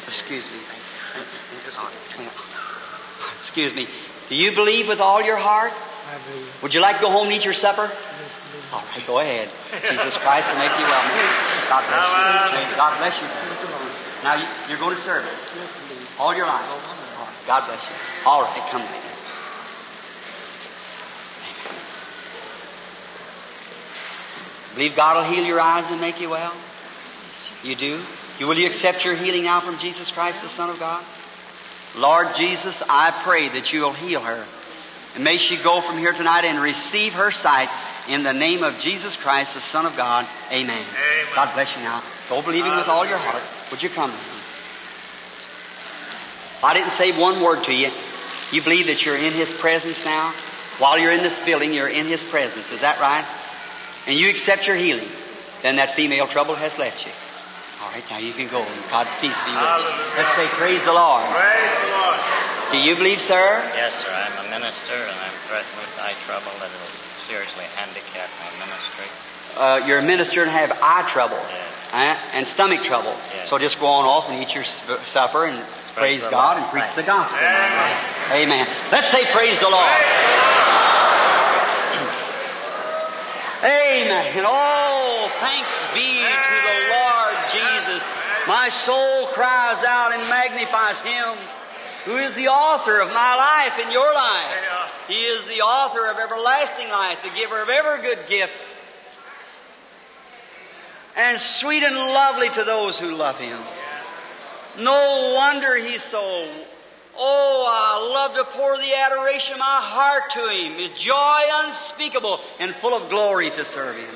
Excuse 0.09 0.51
me. 0.51 0.59
Excuse 3.37 3.75
me. 3.75 3.87
Do 4.33 4.39
you 4.39 4.53
believe 4.53 4.89
with 4.89 4.99
all 4.99 5.21
your 5.21 5.37
heart? 5.37 5.75
I 6.09 6.17
believe. 6.33 6.63
Would 6.63 6.73
you 6.73 6.81
like 6.81 6.97
to 6.97 7.03
go 7.03 7.11
home 7.11 7.27
and 7.27 7.37
eat 7.37 7.45
your 7.45 7.53
supper? 7.53 7.83
Yes, 7.83 7.93
believe. 7.93 8.73
All 8.73 8.81
right, 8.81 9.07
go 9.07 9.19
ahead. 9.21 9.51
Jesus 9.91 10.17
Christ 10.17 10.49
will 10.49 10.57
make 10.57 10.73
you 10.81 10.89
well. 10.89 11.05
God 11.69 11.85
bless 11.85 12.71
you. 12.71 12.77
God 12.81 12.97
bless 12.97 13.21
you. 13.21 13.29
Now 14.25 14.41
you, 14.41 14.49
you're 14.71 14.79
going 14.79 14.97
to 14.97 15.03
serve 15.03 15.27
it 15.27 16.19
all 16.19 16.35
your 16.35 16.47
life. 16.47 16.65
All 16.65 17.27
right, 17.27 17.47
God 17.47 17.67
bless 17.67 17.85
you. 17.85 17.95
All 18.25 18.41
right, 18.41 18.71
come 18.71 18.81
later. 18.81 19.13
Believe 24.73 24.97
God 24.97 25.17
will 25.19 25.31
heal 25.31 25.45
your 25.45 25.61
eyes 25.61 25.91
and 25.91 26.01
make 26.01 26.23
you 26.23 26.31
well? 26.31 26.55
You 27.63 27.77
do? 27.77 28.01
You, 28.39 28.47
will 28.47 28.57
you 28.57 28.67
accept 28.67 29.05
your 29.05 29.15
healing 29.15 29.45
now 29.45 29.61
from 29.61 29.79
Jesus 29.79 30.11
Christ, 30.11 30.43
the 30.43 30.49
Son 30.49 30.71
of 30.71 30.79
God? 30.79 31.05
Lord 31.97 32.35
Jesus, 32.37 32.83
I 32.89 33.11
pray 33.11 33.49
that 33.49 33.73
you 33.73 33.83
will 33.83 33.93
heal 33.93 34.21
her. 34.21 34.45
And 35.15 35.25
may 35.25 35.37
she 35.37 35.57
go 35.57 35.81
from 35.81 35.99
here 35.99 36.13
tonight 36.13 36.45
and 36.45 36.59
receive 36.61 37.13
her 37.15 37.31
sight 37.31 37.69
in 38.09 38.23
the 38.23 38.33
name 38.33 38.65
of 38.65 38.79
Jesus 38.79 39.17
Christ, 39.17 39.55
the 39.55 39.61
Son 39.61 39.85
of 39.85 39.97
God. 39.97 40.27
Amen. 40.51 40.83
God 41.35 41.53
bless 41.55 41.75
you 41.77 41.83
now. 41.83 42.03
Go 42.29 42.41
believing 42.41 42.75
with 42.75 42.89
all 42.89 43.07
your 43.07 43.19
heart. 43.19 43.43
Would 43.71 43.83
you 43.83 43.91
come? 43.91 44.13
I 46.65 46.75
didn't 46.75 46.93
say 46.93 47.19
one 47.19 47.43
word 47.43 47.65
to 47.65 47.75
you. 47.75 47.91
You 48.53 48.63
believe 48.63 48.87
that 48.87 49.05
you're 49.05 49.17
in 49.17 49.33
His 49.33 49.51
presence 49.59 50.05
now? 50.05 50.31
While 50.79 50.99
you're 50.99 51.13
in 51.13 51.23
this 51.23 51.39
building, 51.41 51.75
you're 51.75 51.89
in 51.89 52.07
His 52.07 52.23
presence. 52.25 52.73
Is 52.73 52.81
that 52.81 53.01
right? 53.01 53.27
And 54.07 54.19
you 54.19 54.31
accept 54.31 54.67
your 54.67 54.77
healing. 54.77 55.09
Then 55.63 55.77
that 55.77 55.95
female 55.95 56.27
trouble 56.27 56.55
has 56.55 56.77
left 56.79 57.07
you. 57.07 57.13
All 57.93 58.01
right, 58.01 58.11
now 58.11 58.19
you 58.19 58.33
can 58.33 58.49
go 58.49 58.63
and 58.65 58.81
God's 58.91 59.13
peace 59.21 59.37
be 59.45 59.53
with 59.53 59.61
you. 59.61 60.17
Let's 60.17 60.33
say, 60.37 60.49
Praise 60.57 60.83
the 60.85 60.95
Lord. 60.97 61.21
Praise 61.29 61.77
the 61.85 61.91
Lord. 61.93 62.21
Do 62.73 62.79
you 62.81 62.97
believe, 62.97 63.21
sir? 63.21 63.61
Yes, 63.77 63.93
sir. 64.01 64.09
I'm 64.09 64.47
a 64.47 64.49
minister, 64.49 64.97
and 64.97 65.13
I'm 65.21 65.37
threatened 65.45 65.77
with 65.77 65.93
eye 66.01 66.17
trouble 66.25 66.53
that 66.61 66.71
will 66.73 66.93
seriously 67.29 67.65
handicap 67.77 68.31
my 68.41 68.65
ministry. 68.65 69.05
Uh, 69.61 69.85
you're 69.87 69.99
a 69.99 70.03
minister 70.03 70.41
and 70.41 70.51
have 70.51 70.73
eye 70.81 71.05
trouble 71.13 71.37
Yes. 71.37 71.69
uh, 71.93 72.17
and 72.37 72.47
stomach 72.47 72.81
trouble. 72.83 73.13
Yes. 73.37 73.51
So 73.51 73.59
just 73.59 73.79
go 73.79 73.85
on 73.87 74.07
off 74.07 74.31
and 74.31 74.43
eat 74.43 74.55
your 74.55 74.65
supper 74.65 75.45
and 75.45 75.63
praise 75.95 76.25
the 76.25 76.31
God 76.31 76.57
Lord. 76.57 76.63
and 76.63 76.71
preach 76.73 76.85
Right. 76.85 76.97
the 76.97 77.03
gospel. 77.03 77.37
Amen. 78.33 78.75
Let's 78.91 79.09
say 79.11 79.27
praise 79.37 79.59
the 79.61 79.69
Lord. 79.69 79.93
Amen. 83.63 84.33
And 84.39 84.47
Oh, 84.49 85.31
thanks 85.39 85.71
be 85.95 86.19
to 86.19 86.25
the 86.25 86.89
Lord 86.89 86.89
Jesus. 86.89 87.02
My 88.47 88.69
soul 88.71 89.27
cries 89.29 89.85
out 89.85 90.13
and 90.13 90.29
magnifies 90.29 91.01
Him 91.01 91.39
who 92.05 92.17
is 92.17 92.35
the 92.35 92.49
author 92.49 93.01
of 93.01 93.09
my 93.09 93.37
life 93.37 93.81
and 93.81 93.93
your 93.93 94.13
life. 94.13 94.55
He 95.09 95.15
is 95.15 95.47
the 95.47 95.61
author 95.61 96.09
of 96.09 96.19
everlasting 96.19 96.89
life, 96.89 97.19
the 97.23 97.31
giver 97.31 97.63
of 97.63 97.69
every 97.69 98.03
good 98.03 98.27
gift, 98.29 98.55
and 101.17 101.39
sweet 101.41 101.83
and 101.83 101.95
lovely 101.95 102.49
to 102.51 102.65
those 102.65 102.99
who 102.99 103.13
love 103.13 103.37
Him. 103.37 103.61
No 104.79 105.35
wonder 105.35 105.77
He's 105.77 106.03
so. 106.03 106.51
Oh, 107.15 107.67
I 107.69 108.09
love 108.13 108.35
to 108.35 108.45
pour 108.59 108.79
the 108.79 108.95
adoration 108.95 109.55
of 109.55 109.59
my 109.59 109.81
heart 109.83 110.31
to 110.33 110.49
Him. 110.49 110.77
With 110.79 110.97
joy 110.97 111.41
unspeakable 111.53 112.41
and 112.59 112.75
full 112.77 112.95
of 112.95 113.11
glory 113.11 113.51
to 113.51 113.65
serve 113.65 113.97
Him. 113.97 114.15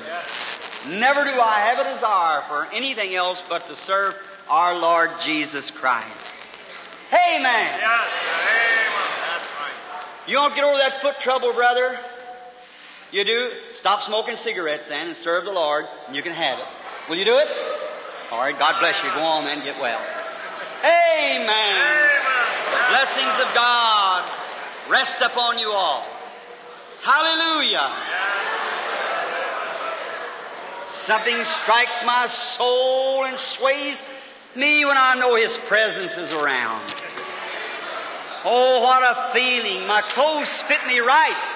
Never 0.89 1.23
do 1.23 1.39
I 1.39 1.59
have 1.59 1.85
a 1.85 1.93
desire 1.93 2.41
for 2.47 2.67
anything 2.73 3.15
else 3.15 3.43
but 3.47 3.67
to 3.67 3.75
serve 3.75 4.15
our 4.49 4.77
Lord 4.77 5.11
Jesus 5.23 5.69
Christ. 5.71 6.07
Amen. 7.11 7.43
Yes. 7.43 7.79
Amen. 7.79 8.87
That's 9.29 9.49
right. 9.59 10.05
You 10.27 10.33
don't 10.33 10.55
get 10.55 10.63
over 10.63 10.77
that 10.77 11.01
foot 11.01 11.19
trouble, 11.19 11.53
brother. 11.53 11.99
You 13.11 13.23
do? 13.23 13.51
Stop 13.73 14.01
smoking 14.01 14.35
cigarettes 14.35 14.87
then 14.87 15.07
and 15.07 15.15
serve 15.15 15.45
the 15.45 15.51
Lord, 15.51 15.85
and 16.07 16.15
you 16.15 16.21
can 16.21 16.33
have 16.33 16.59
it. 16.59 16.65
Will 17.09 17.17
you 17.17 17.25
do 17.25 17.37
it? 17.37 17.47
All 18.31 18.39
right, 18.39 18.57
God 18.57 18.79
bless 18.79 19.01
you. 19.03 19.09
Go 19.09 19.19
on 19.19 19.47
and 19.47 19.63
get 19.63 19.79
well. 19.79 20.01
Amen. 20.83 22.09
The 22.71 22.83
blessings 22.89 23.47
of 23.47 23.55
God 23.55 24.29
rest 24.89 25.21
upon 25.21 25.59
you 25.59 25.71
all. 25.71 26.05
Hallelujah. 27.01 27.95
Something 31.07 31.41
strikes 31.45 32.03
my 32.03 32.27
soul 32.27 33.23
and 33.23 33.37
sways 33.37 34.03
me 34.57 34.83
when 34.83 34.97
I 34.97 35.15
know 35.15 35.35
His 35.35 35.57
presence 35.59 36.17
is 36.17 36.33
around. 36.33 36.83
Oh, 38.43 38.81
what 38.81 39.03
a 39.03 39.31
feeling. 39.33 39.87
My 39.87 40.01
clothes 40.01 40.49
fit 40.63 40.85
me 40.85 40.99
right. 40.99 41.53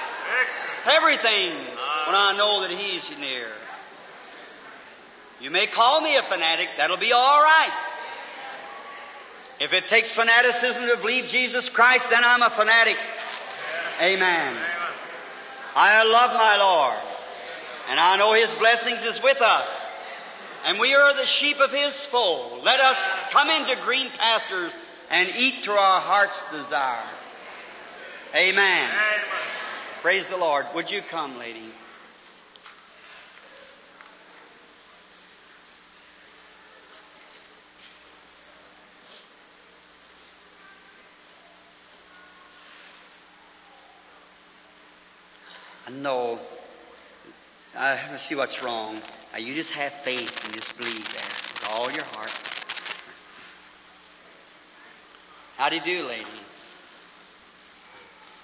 Everything 0.89 1.52
when 1.52 2.16
I 2.16 2.34
know 2.38 2.62
that 2.62 2.72
He's 2.72 3.04
near. 3.20 3.49
You 5.41 5.52
may 5.52 5.68
call 5.68 5.99
me 5.99 6.16
a 6.16 6.24
fanatic. 6.24 6.70
That'll 6.78 6.95
be 6.95 7.12
all 7.12 7.41
right. 7.41 7.74
If 9.60 9.74
it 9.74 9.88
takes 9.88 10.12
fanaticism 10.12 10.88
to 10.88 10.95
believe 10.95 11.26
Jesus 11.26 11.68
Christ, 11.68 12.10
then 12.10 12.24
I'm 12.24 12.41
a 12.41 12.49
fanatic. 12.52 12.95
Amen. 14.02 14.58
I 15.76 16.06
love 16.06 16.32
my 16.36 16.56
Lord. 16.56 17.11
And 17.90 18.00
I 18.00 18.18
know 18.18 18.34
His 18.34 18.54
blessings 18.56 19.04
is 19.04 19.22
with 19.22 19.42
us. 19.42 19.86
And 20.66 20.80
we 20.80 20.94
are 20.94 21.16
the 21.16 21.26
sheep 21.26 21.60
of 21.60 21.72
His 21.72 21.96
fold. 22.06 22.64
Let 22.64 22.80
us 22.80 22.98
come 23.32 23.50
into 23.50 23.82
green 23.82 24.10
pastures 24.18 24.72
and 25.10 25.30
eat 25.36 25.64
to 25.64 25.72
our 25.72 26.00
heart's 26.00 26.42
desire. 26.52 27.08
Amen. 28.36 28.92
Praise 30.02 30.28
the 30.28 30.38
Lord. 30.38 30.68
Would 30.74 30.90
you 30.90 31.02
come, 31.10 31.38
lady? 31.38 31.72
No. 45.92 46.40
Uh, 47.76 47.98
let's 48.12 48.24
see 48.28 48.36
what's 48.36 48.62
wrong. 48.64 49.02
Now, 49.32 49.40
you 49.40 49.54
just 49.54 49.72
have 49.72 49.94
faith 50.04 50.46
and 50.46 50.54
just 50.54 50.78
believe 50.78 51.14
there 51.14 51.24
with 51.24 51.68
all 51.72 51.92
your 51.92 52.04
heart. 52.04 52.32
How 55.56 55.70
do 55.70 55.76
you 55.76 55.82
do, 55.82 56.04
lady? 56.04 56.26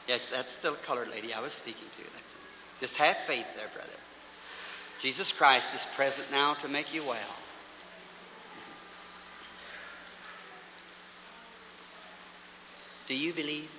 Yes, 0.08 0.22
that's 0.32 0.56
the 0.58 0.72
colored 0.86 1.10
lady 1.10 1.34
I 1.34 1.42
was 1.42 1.54
speaking 1.54 1.88
to. 1.98 2.04
That's 2.04 2.34
it. 2.34 2.40
Just 2.80 2.96
have 2.96 3.18
faith 3.28 3.46
there, 3.56 3.68
brother. 3.74 3.90
Jesus 5.02 5.32
Christ 5.32 5.76
is 5.76 5.86
present 5.96 6.32
now 6.32 6.54
to 6.56 6.68
make 6.68 6.94
you 6.94 7.04
well. 7.04 7.18
Do 13.08 13.14
you 13.14 13.34
believe? 13.34 13.70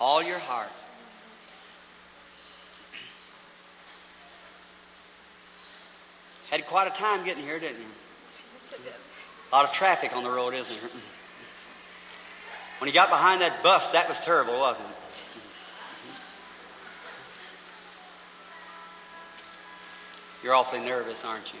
All 0.00 0.22
your 0.22 0.38
heart. 0.38 0.70
Had 6.50 6.66
quite 6.66 6.86
a 6.86 6.90
time 6.90 7.24
getting 7.24 7.42
here, 7.42 7.58
didn't 7.58 7.80
you? 7.80 7.86
A 9.52 9.54
lot 9.54 9.64
of 9.64 9.72
traffic 9.72 10.14
on 10.14 10.24
the 10.24 10.30
road, 10.30 10.54
isn't 10.54 10.80
there? 10.80 10.90
When 12.78 12.88
he 12.88 12.92
got 12.92 13.08
behind 13.08 13.40
that 13.40 13.62
bus, 13.62 13.88
that 13.92 14.06
was 14.06 14.20
terrible, 14.20 14.58
wasn't 14.58 14.84
it? 14.86 14.96
You're 20.42 20.54
awfully 20.54 20.80
nervous, 20.80 21.24
aren't 21.24 21.46
you? 21.54 21.58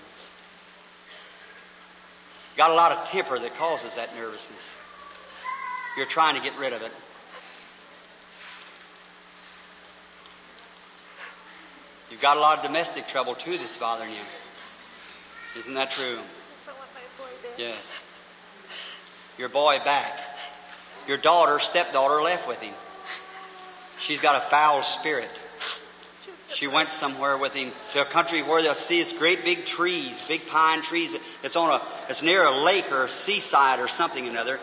Got 2.56 2.70
a 2.70 2.74
lot 2.74 2.92
of 2.92 3.08
temper 3.08 3.38
that 3.38 3.56
causes 3.56 3.94
that 3.96 4.14
nervousness. 4.14 4.72
You're 5.96 6.06
trying 6.06 6.34
to 6.36 6.42
get 6.42 6.58
rid 6.58 6.74
of 6.74 6.82
it. 6.82 6.92
You've 12.10 12.20
got 12.20 12.36
a 12.36 12.40
lot 12.40 12.58
of 12.58 12.64
domestic 12.64 13.08
trouble 13.08 13.34
too 13.34 13.58
that's 13.58 13.76
bothering 13.76 14.12
you. 14.12 14.20
Isn't 15.56 15.74
that 15.74 15.90
true? 15.90 16.18
Yes. 17.56 17.84
Your 19.38 19.48
boy 19.48 19.78
back. 19.84 20.20
Your 21.06 21.16
daughter, 21.16 21.60
stepdaughter, 21.60 22.20
left 22.20 22.46
with 22.48 22.58
him. 22.58 22.74
She's 24.00 24.20
got 24.20 24.44
a 24.44 24.50
foul 24.50 24.82
spirit. 24.82 25.30
She 26.54 26.66
went 26.66 26.90
somewhere 26.90 27.36
with 27.36 27.52
him 27.52 27.72
to 27.92 28.02
a 28.02 28.10
country 28.10 28.42
where 28.42 28.62
they'll 28.62 28.74
see 28.74 29.00
it's 29.00 29.12
great 29.12 29.44
big 29.44 29.66
trees, 29.66 30.16
big 30.28 30.46
pine 30.46 30.82
trees. 30.82 31.14
It's 31.42 31.56
on 31.56 31.80
a, 31.80 31.82
it's 32.08 32.22
near 32.22 32.44
a 32.44 32.62
lake 32.62 32.90
or 32.92 33.04
a 33.04 33.10
seaside 33.10 33.80
or 33.80 33.88
something 33.88 34.26
or 34.26 34.30
another. 34.30 34.60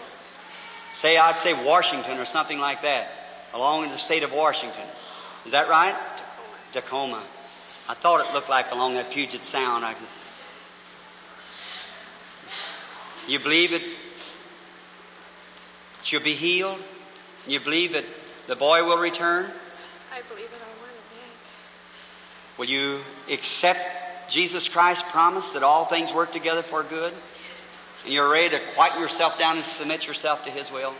Say, 0.99 1.17
I'd 1.17 1.39
say 1.39 1.53
Washington 1.53 2.19
or 2.19 2.25
something 2.25 2.59
like 2.59 2.83
that, 2.83 3.09
along 3.53 3.85
in 3.85 3.89
the 3.89 3.97
state 3.97 4.23
of 4.23 4.31
Washington. 4.31 4.85
Is 5.45 5.51
that 5.51 5.67
right? 5.67 5.95
Tacoma. 6.73 7.23
I 7.87 7.95
thought 7.95 8.27
it 8.27 8.33
looked 8.33 8.49
like 8.49 8.71
along 8.71 8.95
that 8.95 9.11
Puget 9.11 9.43
Sound. 9.43 9.83
I 9.83 9.93
could... 9.93 10.07
You 13.27 13.39
believe 13.39 13.73
it? 13.73 13.81
She'll 16.03 16.23
be 16.23 16.35
healed? 16.35 16.79
You 17.47 17.59
believe 17.59 17.93
that 17.93 18.05
the 18.47 18.55
boy 18.55 18.83
will 18.83 18.97
return? 18.97 19.49
I 20.11 20.21
believe 20.27 20.47
in 20.47 20.61
our 20.61 20.81
word, 20.81 20.93
yeah. 21.15 22.57
Will 22.57 22.65
you 22.65 23.01
accept 23.29 24.29
Jesus 24.29 24.67
Christ's 24.67 25.03
promise 25.09 25.49
that 25.51 25.63
all 25.63 25.85
things 25.85 26.13
work 26.13 26.33
together 26.33 26.63
for 26.63 26.83
good? 26.83 27.13
Yes. 27.13 27.21
And 28.05 28.13
you're 28.13 28.29
ready 28.29 28.57
to 28.57 28.61
quiet 28.75 28.99
yourself 28.99 29.39
down 29.39 29.57
and 29.57 29.65
submit 29.65 30.05
yourself 30.05 30.43
to 30.45 30.51
His 30.51 30.69
will? 30.69 30.93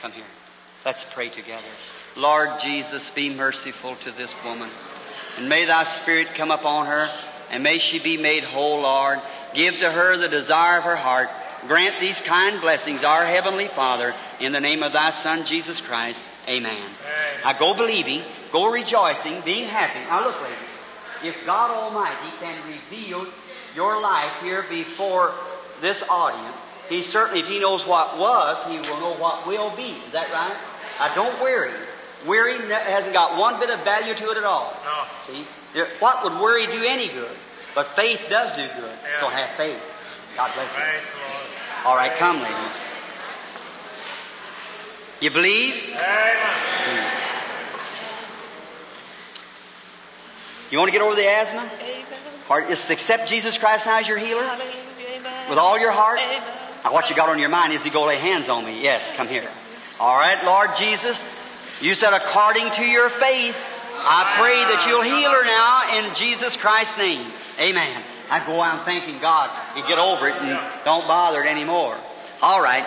Come 0.00 0.12
here. 0.12 0.24
Let's 0.84 1.06
pray 1.14 1.30
together. 1.30 1.62
Lord 2.16 2.58
Jesus, 2.60 3.10
be 3.10 3.30
merciful 3.30 3.96
to 3.96 4.10
this 4.12 4.34
woman. 4.44 4.68
And 5.38 5.48
may 5.48 5.64
thy 5.64 5.84
spirit 5.84 6.34
come 6.34 6.50
upon 6.50 6.86
her, 6.86 7.08
and 7.50 7.62
may 7.62 7.78
she 7.78 7.98
be 7.98 8.18
made 8.18 8.44
whole, 8.44 8.82
Lord. 8.82 9.20
Give 9.54 9.76
to 9.78 9.90
her 9.90 10.16
the 10.16 10.28
desire 10.28 10.78
of 10.78 10.84
her 10.84 10.96
heart. 10.96 11.30
Grant 11.68 12.00
these 12.00 12.20
kind 12.20 12.60
blessings, 12.60 13.04
our 13.04 13.24
Heavenly 13.24 13.68
Father, 13.68 14.14
in 14.40 14.52
the 14.52 14.60
name 14.60 14.82
of 14.82 14.92
thy 14.92 15.10
Son, 15.10 15.46
Jesus 15.46 15.80
Christ. 15.80 16.22
Amen. 16.48 16.82
Now 17.44 17.52
go 17.52 17.74
believing, 17.74 18.22
go 18.52 18.70
rejoicing, 18.70 19.42
being 19.42 19.68
happy. 19.68 20.00
Now 20.00 20.26
look, 20.26 20.40
ladies. 20.42 20.58
If 21.22 21.46
God 21.46 21.70
Almighty 21.70 22.36
can 22.40 22.58
reveal 22.68 23.26
your 23.76 24.00
life 24.00 24.42
here 24.42 24.64
before 24.68 25.34
this 25.80 26.02
audience, 26.08 26.56
He 26.88 27.02
certainly, 27.04 27.42
if 27.42 27.46
He 27.46 27.60
knows 27.60 27.86
what 27.86 28.18
was, 28.18 28.58
He 28.68 28.78
will 28.78 28.98
know 28.98 29.14
what 29.14 29.46
will 29.46 29.74
be. 29.76 29.96
Is 30.06 30.12
that 30.12 30.32
right? 30.32 30.56
I 30.98 31.14
don't 31.14 31.40
worry. 31.40 31.72
Worry 32.26 32.58
hasn't 32.70 33.14
got 33.14 33.38
one 33.38 33.60
bit 33.60 33.70
of 33.70 33.80
value 33.84 34.14
to 34.14 34.30
it 34.30 34.36
at 34.36 34.44
all. 34.44 34.74
No. 34.84 35.04
See? 35.26 35.46
What 36.00 36.24
would 36.24 36.40
worry 36.40 36.66
do 36.66 36.84
any 36.84 37.08
good? 37.08 37.36
But 37.74 37.96
faith 37.96 38.20
does 38.28 38.52
do 38.56 38.66
good. 38.80 38.98
So 39.20 39.28
have 39.28 39.56
faith. 39.56 39.80
God 40.36 40.52
bless 40.54 40.68
you. 40.68 40.76
Praise. 40.76 41.04
All 41.84 41.96
right, 41.96 42.16
come, 42.16 42.40
ladies. 42.40 42.76
You 45.20 45.30
believe? 45.30 45.74
Amen. 45.94 47.12
You 50.70 50.78
want 50.78 50.88
to 50.88 50.92
get 50.92 51.02
over 51.02 51.14
the 51.14 51.28
asthma? 51.28 51.70
Amen. 51.80 52.04
Or 52.48 52.62
just 52.62 52.90
accept 52.90 53.28
Jesus 53.28 53.58
Christ 53.58 53.86
now 53.86 53.98
as 53.98 54.08
your 54.08 54.18
healer? 54.18 54.42
Amen. 54.42 55.48
With 55.48 55.58
all 55.58 55.78
your 55.78 55.92
heart? 55.92 56.18
Amen. 56.18 56.42
Now, 56.84 56.92
what 56.92 57.10
you 57.10 57.16
got 57.16 57.28
on 57.28 57.38
your 57.38 57.50
mind 57.50 57.72
is 57.72 57.84
you 57.84 57.90
go 57.90 58.04
lay 58.04 58.18
hands 58.18 58.48
on 58.48 58.64
me. 58.64 58.82
Yes, 58.82 59.10
come 59.16 59.28
here. 59.28 59.48
All 60.00 60.16
right, 60.16 60.44
Lord 60.44 60.70
Jesus, 60.76 61.22
you 61.80 61.94
said 61.94 62.12
according 62.12 62.70
to 62.72 62.84
your 62.84 63.08
faith, 63.08 63.54
I 64.04 64.36
pray 64.38 64.56
that 64.56 64.86
you'll 64.86 65.02
heal 65.02 65.30
her 65.30 65.44
now 65.44 66.06
in 66.08 66.14
Jesus 66.14 66.56
Christ's 66.56 66.96
name. 66.96 67.32
Amen. 67.60 68.02
I 68.30 68.44
go 68.44 68.62
out 68.62 68.84
thanking 68.84 69.20
God. 69.20 69.50
You 69.76 69.86
get 69.86 69.98
over 69.98 70.28
it 70.28 70.34
and 70.34 70.84
don't 70.84 71.06
bother 71.06 71.42
it 71.42 71.46
anymore. 71.46 71.98
All 72.40 72.62
right. 72.62 72.84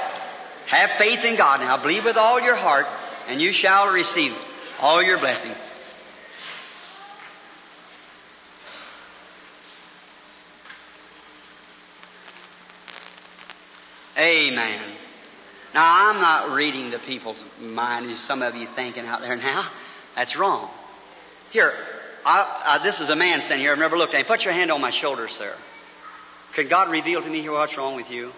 Have 0.67 0.91
faith 0.97 1.23
in 1.23 1.35
God 1.35 1.61
now. 1.61 1.77
Believe 1.77 2.05
with 2.05 2.17
all 2.17 2.39
your 2.41 2.55
heart 2.55 2.87
and 3.27 3.41
you 3.41 3.51
shall 3.51 3.89
receive 3.89 4.33
all 4.79 5.01
your 5.01 5.17
blessing. 5.17 5.53
Amen. 14.17 14.79
Now, 15.73 16.09
I'm 16.09 16.21
not 16.21 16.51
reading 16.51 16.89
the 16.89 16.99
people's 16.99 17.43
mind, 17.59 18.09
as 18.09 18.19
some 18.19 18.41
of 18.41 18.55
you 18.55 18.65
thinking 18.75 19.05
out 19.05 19.19
there 19.19 19.35
now. 19.35 19.69
That's 20.15 20.37
wrong. 20.37 20.69
Here, 21.55 21.73
I, 22.25 22.63
I, 22.65 22.83
this 22.83 22.99
is 22.99 23.07
a 23.07 23.15
man 23.15 23.41
standing 23.41 23.63
here. 23.63 23.71
I've 23.71 23.79
never 23.79 23.97
looked 23.97 24.13
at 24.13 24.19
him. 24.19 24.25
Put 24.25 24.43
your 24.43 24.53
hand 24.53 24.73
on 24.73 24.81
my 24.81 24.91
shoulder, 24.91 25.29
sir. 25.29 25.55
Could 26.51 26.67
God 26.67 26.91
reveal 26.91 27.21
to 27.21 27.29
me 27.29 27.39
here 27.39 27.53
what's 27.53 27.77
wrong 27.77 27.95
with 27.95 28.11
you? 28.11 28.33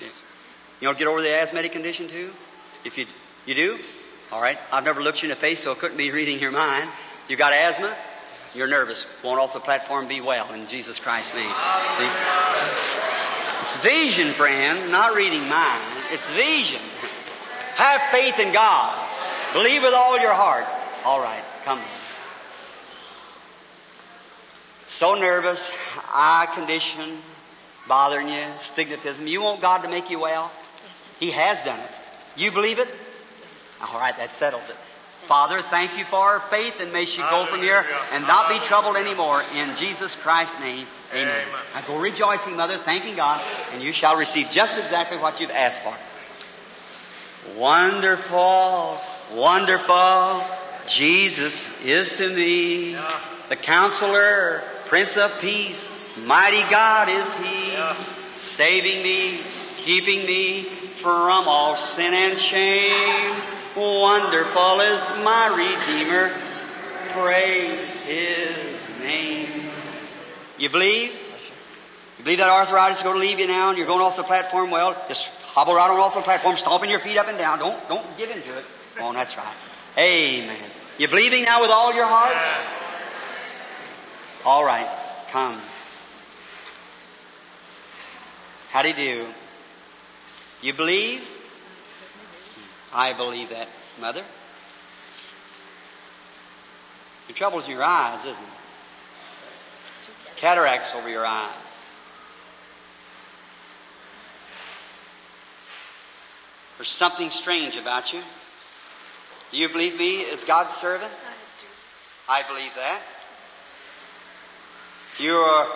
Yes. 0.00 0.12
You 0.80 0.88
want 0.88 0.96
to 0.96 1.04
get 1.04 1.10
over 1.10 1.20
the 1.20 1.34
asthmatic 1.34 1.72
condition 1.72 2.08
too? 2.08 2.30
If 2.82 2.96
you 2.96 3.04
you 3.44 3.54
do, 3.54 3.78
all 4.32 4.40
right. 4.40 4.56
I've 4.72 4.84
never 4.84 5.02
looked 5.02 5.22
you 5.22 5.28
in 5.28 5.34
the 5.34 5.38
face, 5.38 5.64
so 5.64 5.72
I 5.72 5.74
couldn't 5.74 5.98
be 5.98 6.10
reading 6.10 6.38
your 6.38 6.50
mind. 6.50 6.88
You 7.28 7.36
got 7.36 7.52
asthma. 7.52 7.94
You're 8.54 8.68
nervous. 8.68 9.06
Going 9.20 9.38
off 9.38 9.52
the 9.52 9.60
platform, 9.60 10.08
be 10.08 10.22
well 10.22 10.50
in 10.54 10.66
Jesus 10.66 10.98
Christ's 10.98 11.34
name. 11.34 11.52
See? 11.98 12.10
It's 13.60 13.76
vision, 13.82 14.32
friend, 14.32 14.90
not 14.90 15.14
reading 15.14 15.46
mind. 15.46 16.04
It's 16.10 16.26
vision. 16.30 16.80
Have 17.74 18.00
faith 18.10 18.38
in 18.38 18.54
God. 18.54 19.52
Believe 19.52 19.82
with 19.82 19.92
all 19.92 20.18
your 20.18 20.32
heart. 20.32 20.64
All 21.04 21.20
right, 21.20 21.44
come. 21.62 21.82
So 24.98 25.14
nervous, 25.14 25.70
eye 26.08 26.48
condition, 26.54 27.18
bothering 27.86 28.28
you, 28.28 28.44
stigmatism. 28.60 29.28
You 29.28 29.42
want 29.42 29.60
God 29.60 29.82
to 29.82 29.90
make 29.90 30.08
you 30.08 30.20
well? 30.20 30.50
He 31.20 31.32
has 31.32 31.62
done 31.66 31.78
it. 31.80 31.90
You 32.34 32.50
believe 32.50 32.78
it? 32.78 32.88
All 33.82 34.00
right, 34.00 34.16
that 34.16 34.32
settles 34.32 34.66
it. 34.70 34.76
Father, 35.28 35.62
thank 35.68 35.98
you 35.98 36.06
for 36.06 36.38
her 36.38 36.48
faith, 36.48 36.80
and 36.80 36.94
may 36.94 37.04
she 37.04 37.20
go 37.20 37.44
from 37.44 37.60
here 37.60 37.84
and 38.10 38.26
not 38.26 38.48
be 38.48 38.58
troubled 38.66 38.96
anymore. 38.96 39.42
In 39.54 39.76
Jesus 39.76 40.14
Christ's 40.14 40.58
name, 40.60 40.86
amen. 41.12 41.28
Amen. 41.28 41.46
Now 41.74 41.86
go 41.86 41.98
rejoicing, 41.98 42.56
Mother, 42.56 42.78
thanking 42.82 43.16
God, 43.16 43.44
and 43.72 43.82
you 43.82 43.92
shall 43.92 44.16
receive 44.16 44.48
just 44.48 44.78
exactly 44.78 45.18
what 45.18 45.40
you've 45.40 45.50
asked 45.50 45.82
for. 45.82 45.94
Wonderful, 47.54 48.98
wonderful, 49.34 50.42
Jesus 50.88 51.68
is 51.84 52.14
to 52.14 52.34
me 52.34 52.96
the 53.50 53.56
counselor, 53.56 54.62
Prince 54.86 55.16
of 55.16 55.40
Peace, 55.40 55.88
mighty 56.24 56.62
God 56.70 57.08
is 57.08 57.32
He, 57.34 57.72
saving 58.36 59.02
me, 59.02 59.40
keeping 59.78 60.24
me 60.26 60.64
from 61.00 61.48
all 61.48 61.76
sin 61.76 62.14
and 62.14 62.38
shame. 62.38 63.42
Wonderful 63.76 64.80
is 64.80 65.00
my 65.24 65.48
Redeemer, 65.48 66.32
praise 67.10 67.90
His 68.06 69.00
name. 69.00 69.70
You 70.56 70.70
believe? 70.70 71.10
You 72.18 72.24
believe 72.24 72.38
that 72.38 72.48
arthritis 72.48 72.98
is 72.98 73.02
going 73.02 73.16
to 73.16 73.20
leave 73.20 73.38
you 73.38 73.46
now 73.46 73.70
and 73.70 73.78
you're 73.78 73.86
going 73.86 74.00
off 74.00 74.16
the 74.16 74.22
platform? 74.22 74.70
Well, 74.70 74.96
just 75.08 75.26
hobble 75.26 75.74
right 75.74 75.90
on 75.90 75.98
off 75.98 76.14
the 76.14 76.22
platform, 76.22 76.56
stomping 76.56 76.90
your 76.90 77.00
feet 77.00 77.18
up 77.18 77.28
and 77.28 77.36
down. 77.36 77.58
Don't, 77.58 77.88
don't 77.88 78.16
give 78.16 78.30
into 78.30 78.56
it. 78.56 78.64
Oh, 79.00 79.12
that's 79.12 79.36
right. 79.36 79.54
Amen. 79.98 80.70
You 80.96 81.08
believing 81.08 81.44
now 81.44 81.60
with 81.60 81.70
all 81.70 81.92
your 81.92 82.06
heart? 82.06 82.85
All 84.46 84.64
right. 84.64 84.88
Come. 85.32 85.60
How 88.70 88.82
do 88.82 88.90
you 88.90 88.94
do? 88.94 89.26
You 90.62 90.72
believe? 90.72 91.22
I 92.92 93.12
believe 93.12 93.50
that, 93.50 93.66
Mother. 94.00 94.22
The 97.26 97.32
trouble's 97.32 97.64
in 97.64 97.72
your 97.72 97.82
eyes, 97.82 98.20
isn't 98.20 98.34
it? 98.34 98.38
Cataracts 100.36 100.94
over 100.94 101.08
your 101.08 101.26
eyes. 101.26 101.50
There's 106.78 106.88
something 106.88 107.30
strange 107.30 107.74
about 107.74 108.12
you. 108.12 108.22
Do 109.50 109.56
you 109.56 109.68
believe 109.68 109.98
me 109.98 110.30
as 110.30 110.44
God's 110.44 110.74
servant? 110.74 111.12
I 112.28 112.44
believe 112.44 112.70
that. 112.76 113.02
You're, 115.18 115.66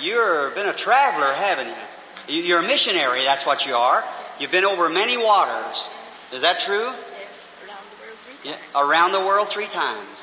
you're 0.00 0.50
been 0.50 0.68
a 0.68 0.72
traveler, 0.74 1.32
haven't 1.34 1.68
you? 1.68 1.74
You- 2.36 2.42
You're 2.44 2.60
a 2.60 2.66
missionary, 2.66 3.24
that's 3.24 3.44
what 3.46 3.66
you 3.66 3.74
are. 3.74 4.04
You've 4.38 4.50
been 4.50 4.64
over 4.64 4.88
many 4.88 5.16
waters. 5.16 5.76
Is 6.32 6.42
that 6.42 6.60
true? 6.60 6.86
Yes, 6.86 7.48
around 7.62 7.82
the 7.92 8.00
world 8.00 8.18
three 8.24 8.50
Yeah, 8.50 8.56
times. 8.56 8.72
around 8.74 9.12
the 9.12 9.20
world 9.20 9.48
three 9.50 9.68
times. 9.68 10.18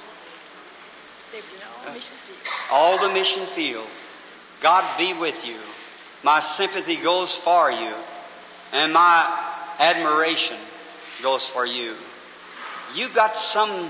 They've 1.31 1.43
been 1.43 1.61
all 1.88 1.93
mission 1.93 2.15
fields. 2.27 2.41
All 2.72 2.99
the 2.99 3.10
mission 3.14 3.48
fields. 3.56 3.91
God 4.61 4.98
be 4.98 5.14
with 5.14 5.45
you. 5.45 5.57
My 6.23 6.39
sympathy 6.41 6.98
goes 6.98 7.34
for 7.35 7.72
you. 7.72 7.93
And 8.73 8.93
my 8.93 9.73
admiration 9.80 10.57
goes 11.23 11.45
for 11.45 11.65
you. 11.65 11.95
You've 12.93 13.14
got 13.14 13.38
some, 13.38 13.89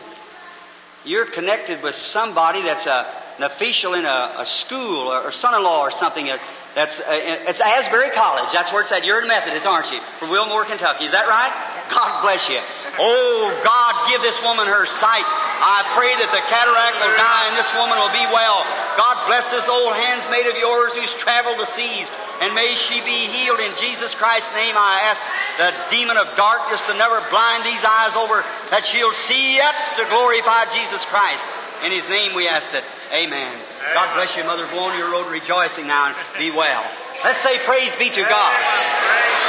you're 1.04 1.26
connected 1.26 1.82
with 1.82 1.96
somebody 1.96 2.62
that's 2.62 2.86
a, 2.86 3.21
an 3.42 3.50
official 3.50 3.96
in 3.96 4.06
a, 4.06 4.36
a 4.38 4.46
school 4.46 5.08
or, 5.10 5.22
or 5.24 5.32
son-in-law 5.32 5.82
or 5.82 5.92
something. 5.92 6.26
that- 6.28 6.42
That's, 6.72 7.00
uh, 7.04 7.50
it's 7.52 7.60
Asbury 7.60 8.12
College. 8.16 8.48
That's 8.56 8.72
where 8.72 8.80
it's 8.88 8.94
at. 8.96 9.04
You're 9.04 9.20
in 9.20 9.28
Methodist, 9.28 9.68
aren't 9.68 9.92
you? 9.92 10.00
From 10.24 10.30
Wilmore, 10.32 10.64
Kentucky. 10.64 11.04
Is 11.04 11.12
that 11.12 11.28
right? 11.28 11.52
God 11.92 12.24
bless 12.24 12.48
you. 12.48 12.62
Oh, 12.96 13.52
God, 13.60 14.08
give 14.08 14.24
this 14.24 14.40
woman 14.40 14.64
her 14.72 14.88
sight. 14.88 15.28
I 15.28 15.84
pray 15.92 16.16
that 16.16 16.32
the 16.32 16.40
cataract 16.48 16.96
will 17.04 17.12
die 17.20 17.44
and 17.52 17.60
this 17.60 17.68
woman 17.76 18.00
will 18.00 18.16
be 18.16 18.24
well. 18.32 18.64
God 18.96 19.28
bless 19.28 19.52
this 19.52 19.68
old 19.68 19.92
handsmaid 20.00 20.48
of 20.48 20.56
yours 20.56 20.96
who's 20.96 21.12
traveled 21.20 21.60
the 21.60 21.68
seas. 21.68 22.08
And 22.40 22.56
may 22.56 22.72
she 22.80 23.04
be 23.04 23.28
healed 23.28 23.60
in 23.60 23.76
Jesus 23.76 24.16
Christ's 24.16 24.56
name. 24.56 24.80
I 24.80 25.12
ask 25.12 25.20
the 25.60 25.70
demon 25.92 26.16
of 26.16 26.40
darkness 26.40 26.80
to 26.88 26.96
never 26.96 27.20
blind 27.28 27.68
these 27.68 27.84
eyes 27.84 28.16
over, 28.16 28.48
that 28.72 28.88
she'll 28.88 29.12
see 29.28 29.60
yet 29.60 29.76
to 30.00 30.08
glorify 30.08 30.72
Jesus 30.72 31.04
Christ. 31.04 31.44
In 31.84 31.92
His 31.92 32.08
name 32.08 32.36
we 32.36 32.48
ask 32.48 32.68
it. 32.74 32.84
Amen. 33.14 33.58
God 33.94 34.14
bless 34.16 34.36
you, 34.38 34.44
Mother. 34.44 34.68
Go 34.70 34.80
on 34.86 34.98
your 34.98 35.12
road 35.12 35.32
rejoicing 35.32 35.88
now 35.88 36.08
and 36.14 36.16
be 36.38 36.52
well. 36.52 36.84
Let's 37.24 37.42
say 37.42 37.60
praise 37.66 37.96
be 37.98 38.10
to 38.10 38.22
God. 38.22 38.54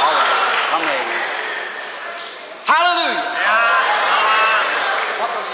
All 0.03 0.13
right. 0.13 0.67
Come 0.73 0.81
lady. 0.85 1.17
Hallelujah. 2.65 3.27
What 5.21 5.31
was, 5.37 5.47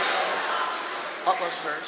what 1.27 1.37
was 1.43 1.53
hers? 1.67 1.87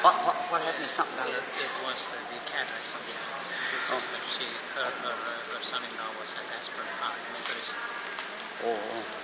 What, 0.00 0.14
what, 0.24 0.36
what 0.48 0.60
happened 0.64 0.88
to 0.88 0.92
something 0.92 1.16
down 1.20 1.28
there? 1.28 1.44
It 1.44 1.72
was 1.84 1.96
uh, 2.08 2.16
the 2.32 2.40
cataract, 2.48 2.88
something 2.88 3.12
else. 3.12 3.46
His 3.76 3.84
Oh. 3.90 3.98
sister, 4.00 4.16
she, 4.38 4.46
her, 4.80 4.88
her, 4.88 5.12
uh, 5.12 5.52
her 5.56 5.60
son-in-law 5.60 6.10
was 6.16 6.32
at 6.40 6.46
Aspen 6.56 6.88
Park, 7.00 7.20
Methodist. 7.36 7.74
Oh. 8.64 9.19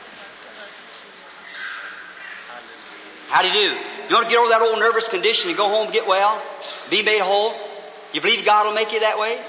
How 3.29 3.43
do 3.43 3.49
you 3.49 3.55
do? 3.55 3.81
You 4.09 4.15
want 4.15 4.25
to 4.25 4.31
get 4.31 4.39
over 4.39 4.49
that 4.51 4.63
old 4.63 4.79
nervous 4.79 5.09
condition 5.09 5.49
and 5.49 5.57
go 5.57 5.69
home 5.69 5.85
and 5.85 5.93
get 5.93 6.07
well? 6.07 6.41
Be 6.91 7.03
made 7.03 7.21
whole? 7.21 7.55
You 8.13 8.21
believe 8.21 8.45
God 8.45 8.67
will 8.67 8.75
make 8.75 8.93
you 8.93 9.01
that 9.01 9.19
way? 9.19 9.41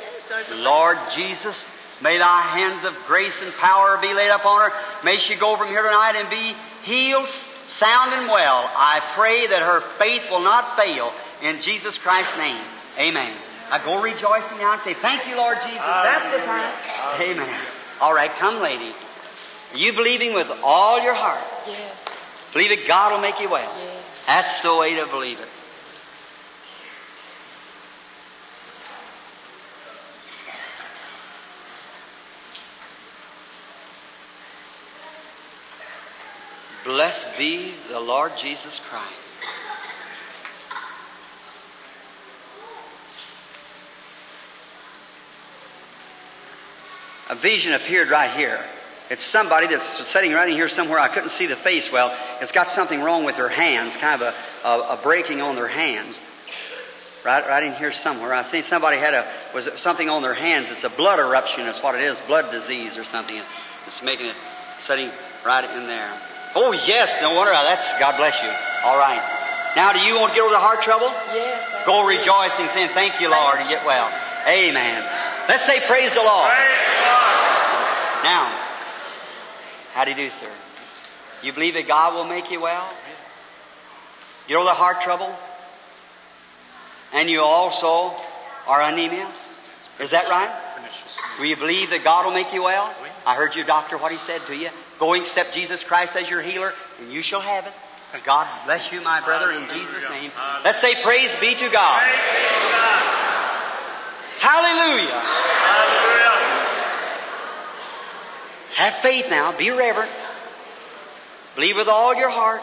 Lord 0.56 0.98
Jesus, 1.16 1.66
may 2.02 2.18
thy 2.18 2.42
hands 2.42 2.86
of 2.86 2.94
grace 3.08 3.42
and 3.42 3.54
power 3.54 3.98
be 4.02 4.14
laid 4.14 4.30
upon 4.30 4.70
her. 4.70 4.78
May 5.04 5.18
she 5.18 5.36
go 5.36 5.56
from 5.58 5.68
here 5.68 5.84
tonight 5.84 6.16
and 6.18 6.30
be 6.30 6.56
healed, 6.84 7.30
sound 7.68 8.14
and 8.14 8.28
well. 8.28 8.70
I 8.76 9.00
pray 9.16 9.48
that 9.48 9.62
her 9.62 9.82
faith 9.98 10.24
will 10.30 10.42
not 10.42 10.76
fail 10.76 11.14
in 11.42 11.62
Jesus 11.62 11.98
Christ's 11.98 12.36
name. 12.38 12.62
Amen. 13.00 13.34
Now 13.70 13.84
go 13.84 14.02
rejoicing 14.02 14.58
now 14.58 14.74
and 14.74 14.82
say, 14.82 14.96
Thank 14.96 15.28
you, 15.28 15.38
Lord 15.38 15.58
Jesus. 15.64 15.80
That's 15.80 16.32
the 16.36 16.46
time. 16.46 16.74
Amen. 17.22 17.60
All 18.02 18.14
right, 18.14 18.32
come, 18.36 18.62
lady. 18.62 18.94
Are 19.74 19.78
you 19.78 19.94
believing 19.94 20.34
with 20.34 20.48
all 20.64 21.02
your 21.02 21.14
heart? 21.14 21.44
Yes. 21.68 22.07
Believe 22.54 22.72
it, 22.72 22.88
God 22.88 23.14
will 23.14 23.20
make 23.20 23.40
you 23.40 23.50
well. 23.50 23.72
Yes. 23.78 24.04
That's 24.26 24.62
the 24.62 24.76
way 24.76 24.96
to 24.96 25.06
believe 25.08 25.40
it. 25.40 25.48
Blessed 36.84 37.28
be 37.38 37.74
the 37.90 38.00
Lord 38.00 38.32
Jesus 38.38 38.80
Christ. 38.80 39.14
A 47.30 47.36
vision 47.36 47.74
appeared 47.74 48.10
right 48.10 48.32
here. 48.32 48.64
It's 49.10 49.24
somebody 49.24 49.68
that's 49.68 50.08
sitting 50.08 50.34
right 50.34 50.50
in 50.50 50.56
here 50.56 50.68
somewhere. 50.68 51.00
I 51.00 51.08
couldn't 51.08 51.30
see 51.30 51.46
the 51.46 51.56
face 51.56 51.92
well. 51.92 52.16
It's 52.42 52.52
got 52.52 52.70
something 52.70 53.00
wrong 53.00 53.24
with 53.24 53.38
their 53.38 53.50
hands, 53.50 53.96
kind 53.96 54.22
of 54.22 54.34
a, 54.64 54.68
a, 54.68 54.80
a 54.94 55.00
breaking 55.02 55.42
on 55.42 55.56
their 55.56 55.68
hands. 55.68 56.20
Right, 57.24 57.46
right 57.48 57.64
in 57.64 57.74
here 57.74 57.92
somewhere. 57.92 58.34
I 58.34 58.44
see 58.44 58.62
somebody 58.62 58.98
had 58.98 59.14
a 59.14 59.28
was 59.54 59.68
something 59.78 60.10
on 60.10 60.22
their 60.22 60.34
hands. 60.34 60.72
It's 60.72 60.84
a 60.84 60.90
blood 60.90 61.20
eruption. 61.20 61.68
Is 61.68 61.78
what 61.80 61.96
it 61.96 62.02
is. 62.02 62.20
Blood 62.22 62.52
disease 62.52 62.98
or 62.98 63.04
something. 63.04 63.42
It's 63.86 64.02
making 64.02 64.28
it 64.28 64.36
sitting 64.80 65.10
right 65.46 65.66
in 65.78 65.88
there. 65.88 66.10
Oh 66.56 66.72
yes, 66.72 67.18
no 67.22 67.34
wonder. 67.34 67.52
That's 67.52 67.92
God 68.00 68.16
bless 68.18 68.42
you. 68.42 68.50
All 68.84 68.98
right. 68.98 69.22
Now, 69.76 69.94
do 69.94 70.00
you 70.00 70.16
want 70.16 70.34
to 70.34 70.36
get 70.36 70.44
over 70.44 70.54
the 70.54 70.60
heart 70.60 70.82
trouble? 70.82 71.08
Yes. 71.34 71.62
I 71.70 71.86
Go 71.86 72.02
do. 72.02 72.08
rejoicing, 72.18 72.70
saying, 72.70 72.90
Thank 72.98 73.22
you, 73.22 73.30
Lord, 73.30 73.60
and 73.60 73.70
get 73.70 73.86
well. 73.86 74.10
Amen. 74.48 75.06
Let's 75.48 75.66
say, 75.66 75.80
Praise 75.86 76.10
the 76.14 76.24
Lord. 76.24 76.50
Now, 78.24 78.67
how 79.98 80.06
do 80.06 80.12
you 80.12 80.18
do, 80.18 80.30
sir? 80.30 80.52
You 81.42 81.54
believe 81.54 81.74
that 81.74 81.88
God 81.88 82.14
will 82.14 82.26
make 82.26 82.52
you 82.52 82.62
well? 82.62 82.88
Over 84.48 84.64
the 84.64 84.76
heart 84.76 85.02
trouble? 85.02 85.34
And 87.12 87.28
you 87.28 87.42
also 87.42 88.14
are 88.68 88.80
anemia? 88.80 89.28
Is 90.00 90.12
that 90.12 90.30
right? 90.30 90.54
Do 91.40 91.48
you 91.48 91.56
believe 91.56 91.90
that 91.90 92.04
God 92.04 92.28
will 92.28 92.34
make 92.34 92.54
you 92.54 92.62
well? 92.62 92.94
I 93.26 93.34
heard 93.34 93.56
your 93.56 93.66
doctor 93.66 93.98
what 93.98 94.12
he 94.12 94.20
said 94.20 94.46
to 94.46 94.56
you. 94.56 94.70
Go 95.00 95.14
and 95.14 95.24
accept 95.24 95.56
Jesus 95.56 95.84
Christ 95.84 96.16
as 96.16 96.30
your 96.30 96.44
healer, 96.44 96.76
and 97.02 97.12
you 97.12 97.24
shall 97.24 97.42
have 97.42 97.66
it. 97.66 97.74
God 98.24 98.48
bless 98.66 98.92
you, 98.92 99.02
my 99.02 99.26
brother, 99.26 99.52
in 99.52 99.68
Jesus' 99.68 100.04
name. 100.12 100.30
Let's 100.64 100.80
say 100.80 100.94
praise 101.02 101.36
be 101.38 101.56
to 101.56 101.70
God. 101.72 102.04
Hallelujah. 104.38 106.17
Have 108.78 108.98
faith 108.98 109.26
now. 109.28 109.58
Be 109.58 109.72
reverent. 109.72 110.12
Believe 111.56 111.78
with 111.78 111.88
all 111.88 112.14
your 112.14 112.30
heart. 112.30 112.62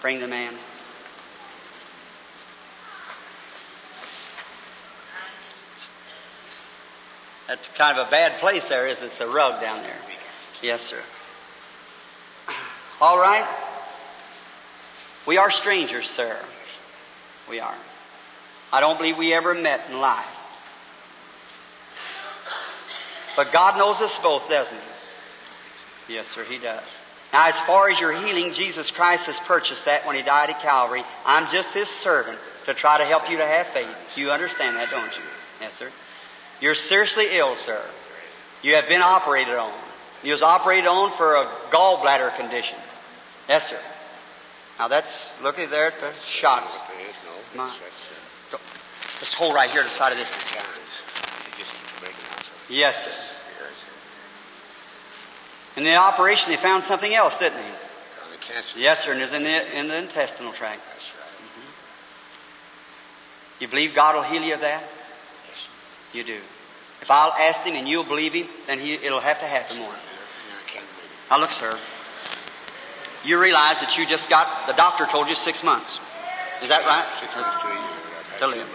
Bring 0.00 0.20
the 0.20 0.26
man. 0.26 0.54
That's 7.46 7.68
kind 7.76 7.98
of 7.98 8.08
a 8.08 8.10
bad 8.10 8.40
place 8.40 8.64
there, 8.64 8.86
isn't 8.86 9.04
it? 9.04 9.08
It's 9.08 9.20
a 9.20 9.26
rug 9.26 9.60
down 9.60 9.82
there. 9.82 9.98
Yes, 10.62 10.80
sir. 10.80 11.02
All 13.02 13.18
right. 13.18 13.46
We 15.26 15.36
are 15.36 15.50
strangers, 15.50 16.08
sir. 16.08 16.38
We 17.50 17.60
are. 17.60 17.76
I 18.72 18.80
don't 18.80 18.96
believe 18.96 19.18
we 19.18 19.34
ever 19.34 19.54
met 19.54 19.82
in 19.90 20.00
life. 20.00 20.24
But 23.36 23.52
God 23.52 23.76
knows 23.78 24.00
us 24.00 24.18
both, 24.20 24.48
doesn't 24.48 24.76
He? 26.06 26.14
Yes, 26.14 26.28
sir, 26.28 26.44
He 26.44 26.58
does. 26.58 26.82
Now, 27.32 27.48
as 27.48 27.60
far 27.62 27.90
as 27.90 27.98
your 27.98 28.12
healing, 28.12 28.52
Jesus 28.52 28.90
Christ 28.90 29.26
has 29.26 29.36
purchased 29.40 29.86
that 29.86 30.06
when 30.06 30.16
He 30.16 30.22
died 30.22 30.50
at 30.50 30.60
Calvary. 30.60 31.02
I'm 31.24 31.50
just 31.50 31.72
His 31.74 31.88
servant 31.88 32.38
to 32.66 32.74
try 32.74 32.98
to 32.98 33.04
help 33.04 33.28
you 33.30 33.38
to 33.38 33.46
have 33.46 33.66
faith. 33.68 33.88
You 34.16 34.30
understand 34.30 34.76
that, 34.76 34.90
don't 34.90 35.14
you? 35.16 35.22
Yes, 35.60 35.74
sir. 35.74 35.90
You're 36.60 36.74
seriously 36.74 37.28
ill, 37.32 37.56
sir. 37.56 37.82
You 38.62 38.76
have 38.76 38.88
been 38.88 39.02
operated 39.02 39.54
on. 39.56 39.72
You 40.22 40.32
was 40.32 40.42
operated 40.42 40.86
on 40.86 41.12
for 41.12 41.34
a 41.34 41.44
gallbladder 41.70 42.34
condition. 42.36 42.78
Yes, 43.48 43.68
sir. 43.68 43.78
Now 44.78 44.88
that's, 44.88 45.32
look 45.42 45.58
at 45.58 45.70
there 45.70 45.86
at 45.88 46.00
the 46.00 46.12
shots. 46.26 46.78
My- 47.54 47.74
Just 49.20 49.34
hold 49.34 49.54
right 49.54 49.70
here 49.70 49.82
to 49.82 49.88
the 49.88 49.94
side 49.94 50.12
of 50.12 50.18
this. 50.18 50.28
Yes, 52.74 53.04
sir. 53.04 53.10
In 55.76 55.84
the 55.84 55.94
operation, 55.94 56.50
they 56.50 56.56
found 56.56 56.82
something 56.82 57.14
else, 57.14 57.38
didn't 57.38 57.58
they? 57.58 57.70
Yes, 58.76 59.04
sir, 59.04 59.12
and 59.12 59.22
it's 59.22 59.32
in 59.32 59.44
the, 59.44 59.78
in 59.78 59.88
the 59.88 59.96
intestinal 59.96 60.52
tract. 60.52 60.82
That's 60.88 61.08
right. 61.18 61.28
Mm-hmm. 61.38 61.70
You 63.60 63.68
believe 63.68 63.94
God 63.94 64.16
will 64.16 64.22
heal 64.24 64.42
you 64.42 64.54
of 64.54 64.60
that? 64.60 64.82
Yes. 64.82 64.90
You 66.12 66.24
do. 66.24 66.40
If 67.00 67.10
I'll 67.10 67.32
ask 67.32 67.60
Him 67.62 67.76
and 67.76 67.88
you'll 67.88 68.04
believe 68.04 68.32
Him, 68.32 68.48
then 68.66 68.80
he, 68.80 68.94
it'll 68.94 69.20
have 69.20 69.38
to 69.38 69.46
happen 69.46 69.78
more. 69.78 69.94
Now 71.30 71.38
look, 71.38 71.52
sir. 71.52 71.78
You 73.24 73.38
realize 73.40 73.80
that 73.80 73.96
you 73.96 74.06
just 74.06 74.28
got, 74.28 74.66
the 74.66 74.74
doctor 74.74 75.06
told 75.06 75.28
you 75.28 75.34
six 75.34 75.62
months. 75.62 75.98
Is 76.62 76.68
that 76.68 76.82
right? 76.82 77.06
To 78.40 78.46
live. 78.46 78.68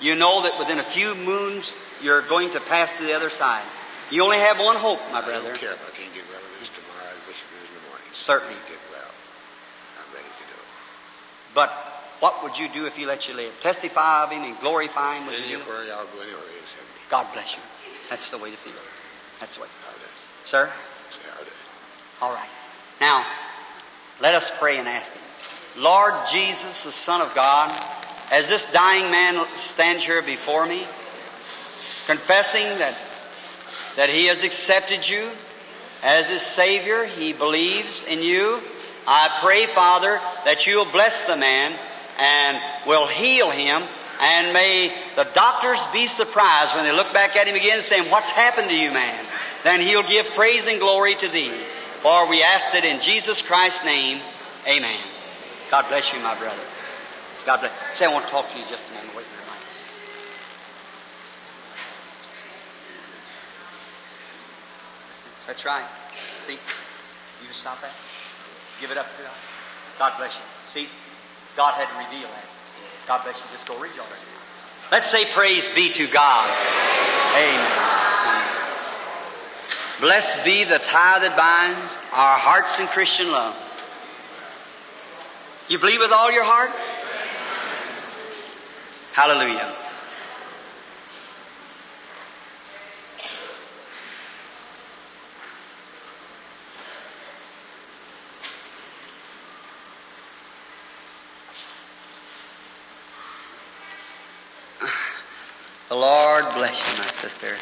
You 0.00 0.14
know 0.14 0.42
that 0.42 0.58
within 0.58 0.78
a 0.78 0.84
few 0.84 1.14
moons, 1.14 1.72
you're 2.00 2.26
going 2.28 2.52
to 2.52 2.60
pass 2.60 2.96
to 2.98 3.02
the 3.04 3.14
other 3.14 3.30
side. 3.30 3.64
You 4.10 4.22
only 4.22 4.38
have 4.38 4.58
one 4.58 4.76
hope, 4.76 5.00
my 5.12 5.20
brother. 5.20 5.48
I 5.48 5.50
don't 5.50 5.60
care 5.60 5.72
if 5.72 5.80
I 5.80 5.96
can't 5.96 6.14
get 6.14 6.24
well 6.30 6.40
at 6.40 6.62
least 6.62 6.72
tomorrow. 6.74 7.10
I 7.10 7.28
wish 7.28 7.36
it 7.36 7.48
was 7.52 7.68
in 7.68 7.74
the 7.74 7.88
morning. 7.88 8.08
Certainly. 8.14 8.54
Get 8.54 8.80
well. 8.90 9.12
I'm 10.00 10.14
ready 10.14 10.28
to 10.28 10.44
do 10.48 10.56
it. 10.56 10.68
But 11.54 11.70
what 12.20 12.42
would 12.42 12.56
you 12.58 12.68
do 12.68 12.86
if 12.86 12.94
He 12.94 13.06
let 13.06 13.28
you 13.28 13.34
live? 13.34 13.52
Testify 13.60 14.24
of 14.24 14.30
Him 14.30 14.42
and 14.42 14.58
glorify 14.60 15.18
Him 15.18 15.26
with 15.26 15.34
you? 15.34 15.58
Anywhere 15.58 15.92
I'll 15.92 16.06
go 16.06 16.22
anywhere 16.22 16.46
you 16.46 16.64
send 16.72 16.88
me. 16.88 17.02
God 17.10 17.26
bless 17.32 17.54
you. 17.54 17.62
That's 18.08 18.30
the 18.30 18.38
way 18.38 18.50
to 18.50 18.56
feel. 18.56 18.72
That's 19.40 19.56
the 19.56 19.62
way. 19.62 19.68
Sir? 20.44 20.70
Say, 21.10 21.30
I'll 21.36 21.44
do 21.44 21.50
it. 21.50 22.22
All 22.22 22.32
right. 22.32 22.48
Now, 23.00 23.26
let 24.20 24.34
us 24.34 24.50
pray 24.58 24.78
and 24.78 24.88
ask 24.88 25.12
Him. 25.12 25.22
Lord 25.76 26.14
Jesus, 26.32 26.84
the 26.84 26.92
Son 26.92 27.20
of 27.20 27.34
God, 27.34 27.70
as 28.30 28.48
this 28.48 28.66
dying 28.66 29.10
man 29.10 29.46
stands 29.56 30.04
here 30.04 30.22
before 30.22 30.66
me, 30.66 30.86
confessing 32.06 32.78
that, 32.78 32.96
that 33.96 34.10
he 34.10 34.26
has 34.26 34.42
accepted 34.42 35.08
you 35.08 35.30
as 36.02 36.28
his 36.28 36.42
Savior, 36.42 37.04
he 37.04 37.32
believes 37.32 38.04
in 38.04 38.22
you. 38.22 38.60
I 39.06 39.38
pray, 39.40 39.66
Father, 39.66 40.20
that 40.44 40.66
you 40.66 40.76
will 40.76 40.92
bless 40.92 41.24
the 41.24 41.36
man 41.36 41.76
and 42.18 42.58
will 42.86 43.06
heal 43.06 43.50
him, 43.50 43.82
and 44.20 44.52
may 44.52 45.02
the 45.16 45.24
doctors 45.34 45.80
be 45.92 46.06
surprised 46.06 46.74
when 46.74 46.84
they 46.84 46.92
look 46.92 47.12
back 47.12 47.36
at 47.36 47.46
him 47.48 47.54
again 47.54 47.82
saying, 47.82 48.10
What's 48.10 48.30
happened 48.30 48.68
to 48.68 48.76
you, 48.76 48.90
man? 48.92 49.24
Then 49.64 49.80
he'll 49.80 50.02
give 50.02 50.26
praise 50.34 50.66
and 50.66 50.78
glory 50.78 51.14
to 51.14 51.28
thee. 51.28 51.52
For 52.02 52.28
we 52.28 52.42
asked 52.42 52.74
it 52.74 52.84
in 52.84 53.00
Jesus 53.00 53.42
Christ's 53.42 53.84
name. 53.84 54.20
Amen. 54.66 55.00
God 55.70 55.88
bless 55.88 56.12
you, 56.12 56.20
my 56.20 56.38
brother. 56.38 56.62
God 57.48 57.60
bless. 57.60 57.72
Say, 57.94 58.04
I 58.04 58.12
want 58.12 58.26
to 58.26 58.30
talk 58.30 58.52
to 58.52 58.58
you 58.58 58.64
just 58.68 58.84
a 58.90 58.92
moment. 58.92 59.16
Wait 59.16 59.24
a 59.24 59.30
minute. 59.30 59.48
That's 65.46 65.64
right. 65.64 65.86
See, 66.46 66.52
You 66.52 67.48
stop 67.58 67.80
that? 67.80 67.92
Give 68.82 68.90
it 68.90 68.98
up 68.98 69.06
to 69.16 69.22
God. 69.22 69.32
God 69.98 70.18
bless 70.18 70.34
you. 70.34 70.42
See, 70.74 70.90
God 71.56 71.72
had 71.72 71.88
to 71.88 71.96
reveal 72.06 72.28
that. 72.28 72.44
God 73.06 73.22
bless 73.22 73.36
you. 73.36 73.56
Just 73.56 73.66
go 73.66 73.78
rejoice. 73.80 74.04
Let's 74.92 75.10
say 75.10 75.24
praise 75.32 75.70
be 75.74 75.88
to 75.88 76.06
God. 76.06 76.50
Amen. 77.34 78.44
Blessed 80.02 80.44
be 80.44 80.64
the 80.64 80.80
tie 80.80 81.20
that 81.20 81.34
binds 81.34 81.98
our 82.12 82.38
hearts 82.38 82.78
in 82.78 82.88
Christian 82.88 83.32
love. 83.32 83.56
You 85.70 85.78
believe 85.78 86.00
with 86.00 86.12
all 86.12 86.30
your 86.30 86.44
heart? 86.44 86.72
Hallelujah. 89.18 89.74
The 105.88 105.96
Lord 105.96 106.44
bless 106.54 106.78
you, 106.78 107.02
my 107.02 107.10
sister. 107.10 107.56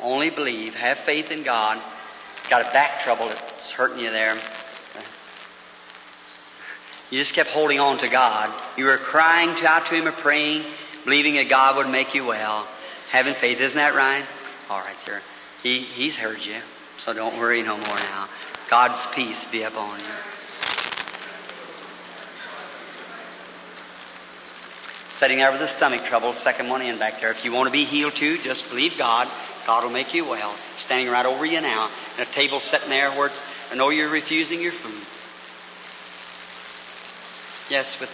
Only 0.00 0.30
believe. 0.30 0.74
Have 0.76 0.96
faith 1.00 1.30
in 1.30 1.42
God. 1.42 1.78
Got 2.48 2.62
a 2.66 2.72
back 2.72 3.00
trouble 3.00 3.28
that's 3.28 3.70
hurting 3.70 4.02
you 4.02 4.10
there. 4.10 4.38
You 7.10 7.18
just 7.18 7.34
kept 7.34 7.50
holding 7.50 7.80
on 7.80 7.98
to 7.98 8.08
God. 8.08 8.52
You 8.76 8.84
were 8.84 8.98
crying 8.98 9.50
out 9.64 9.86
to 9.86 9.94
Him 9.94 10.06
and 10.06 10.16
praying, 10.16 10.64
believing 11.04 11.36
that 11.36 11.48
God 11.48 11.76
would 11.76 11.88
make 11.88 12.14
you 12.14 12.24
well. 12.24 12.68
Having 13.10 13.34
faith. 13.34 13.60
Isn't 13.60 13.78
that 13.78 13.94
right? 13.94 14.24
All 14.68 14.78
right, 14.78 14.98
sir. 14.98 15.22
He, 15.62 15.78
he's 15.78 16.16
heard 16.16 16.44
you. 16.44 16.56
So 16.98 17.14
don't 17.14 17.38
worry 17.38 17.62
no 17.62 17.76
more 17.76 17.96
now. 17.96 18.28
God's 18.68 19.06
peace 19.08 19.46
be 19.46 19.62
upon 19.62 19.98
you. 19.98 20.04
Sitting 25.08 25.38
there 25.38 25.50
with 25.50 25.62
a 25.62 25.68
stomach 25.68 26.04
trouble, 26.04 26.32
second 26.34 26.68
one 26.68 26.82
in 26.82 26.98
back 26.98 27.20
there. 27.20 27.30
If 27.30 27.44
you 27.44 27.52
want 27.52 27.66
to 27.66 27.72
be 27.72 27.84
healed 27.84 28.14
too, 28.14 28.38
just 28.38 28.68
believe 28.68 28.98
God. 28.98 29.28
God 29.66 29.82
will 29.82 29.90
make 29.90 30.14
you 30.14 30.24
well. 30.24 30.54
Standing 30.76 31.10
right 31.10 31.26
over 31.26 31.44
you 31.44 31.60
now. 31.60 31.90
And 32.18 32.28
a 32.28 32.32
table 32.32 32.60
sitting 32.60 32.90
there 32.90 33.10
where 33.10 33.28
it's, 33.28 33.42
I 33.72 33.74
know 33.74 33.88
you're 33.88 34.08
refusing 34.08 34.60
your 34.60 34.72
food. 34.72 35.17
Yes, 37.70 37.96
but 37.98 38.08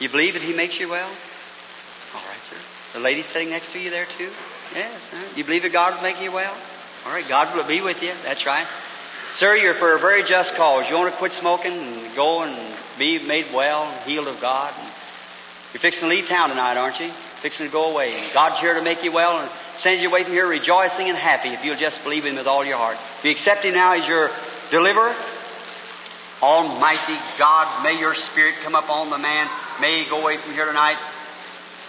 you 0.00 0.08
believe 0.08 0.34
that 0.34 0.42
He 0.42 0.52
makes 0.52 0.80
you 0.80 0.88
well? 0.88 1.08
All 2.14 2.22
right, 2.22 2.44
sir. 2.44 2.56
The 2.92 3.00
lady 3.00 3.22
sitting 3.22 3.50
next 3.50 3.72
to 3.72 3.80
you 3.80 3.90
there 3.90 4.06
too? 4.18 4.30
Yes. 4.74 5.08
Huh? 5.12 5.22
You 5.36 5.44
believe 5.44 5.62
that 5.62 5.72
God 5.72 5.94
will 5.94 6.02
make 6.02 6.20
you 6.20 6.32
well? 6.32 6.54
All 7.06 7.12
right, 7.12 7.26
God 7.28 7.54
will 7.56 7.64
be 7.64 7.80
with 7.80 8.02
you. 8.02 8.12
That's 8.24 8.46
right. 8.46 8.66
Sir, 9.32 9.56
you're 9.56 9.74
for 9.74 9.94
a 9.94 9.98
very 9.98 10.24
just 10.24 10.54
cause. 10.54 10.90
You 10.90 10.96
want 10.96 11.12
to 11.12 11.18
quit 11.18 11.32
smoking 11.32 11.72
and 11.72 12.16
go 12.16 12.42
and 12.42 12.76
be 12.98 13.18
made 13.24 13.46
well 13.54 13.84
and 13.84 14.00
healed 14.08 14.26
of 14.26 14.40
God. 14.40 14.74
And 14.76 14.86
you're 15.72 15.80
fixing 15.80 16.08
to 16.08 16.08
leave 16.08 16.26
town 16.26 16.48
tonight, 16.48 16.76
aren't 16.76 16.98
you? 16.98 17.08
Fixing 17.08 17.66
to 17.66 17.72
go 17.72 17.92
away. 17.92 18.14
And 18.20 18.32
God's 18.34 18.60
here 18.60 18.74
to 18.74 18.82
make 18.82 19.04
you 19.04 19.12
well 19.12 19.38
and 19.38 19.50
send 19.76 20.02
you 20.02 20.08
away 20.08 20.24
from 20.24 20.32
here 20.32 20.46
rejoicing 20.46 21.08
and 21.08 21.16
happy 21.16 21.50
if 21.50 21.64
you'll 21.64 21.76
just 21.76 22.02
believe 22.02 22.26
Him 22.26 22.34
with 22.34 22.48
all 22.48 22.64
your 22.64 22.76
heart. 22.76 22.96
If 22.96 23.24
you 23.24 23.30
accept 23.30 23.64
Him 23.64 23.74
now 23.74 23.92
as 23.92 24.06
your 24.06 24.30
deliverer, 24.70 25.14
Almighty 26.42 27.18
God, 27.38 27.84
may 27.84 27.98
your 27.98 28.14
spirit 28.14 28.54
come 28.62 28.74
upon 28.74 29.10
the 29.10 29.18
man. 29.18 29.48
May 29.80 30.02
he 30.02 30.08
go 30.08 30.20
away 30.22 30.38
from 30.38 30.54
here 30.54 30.66
tonight 30.66 30.96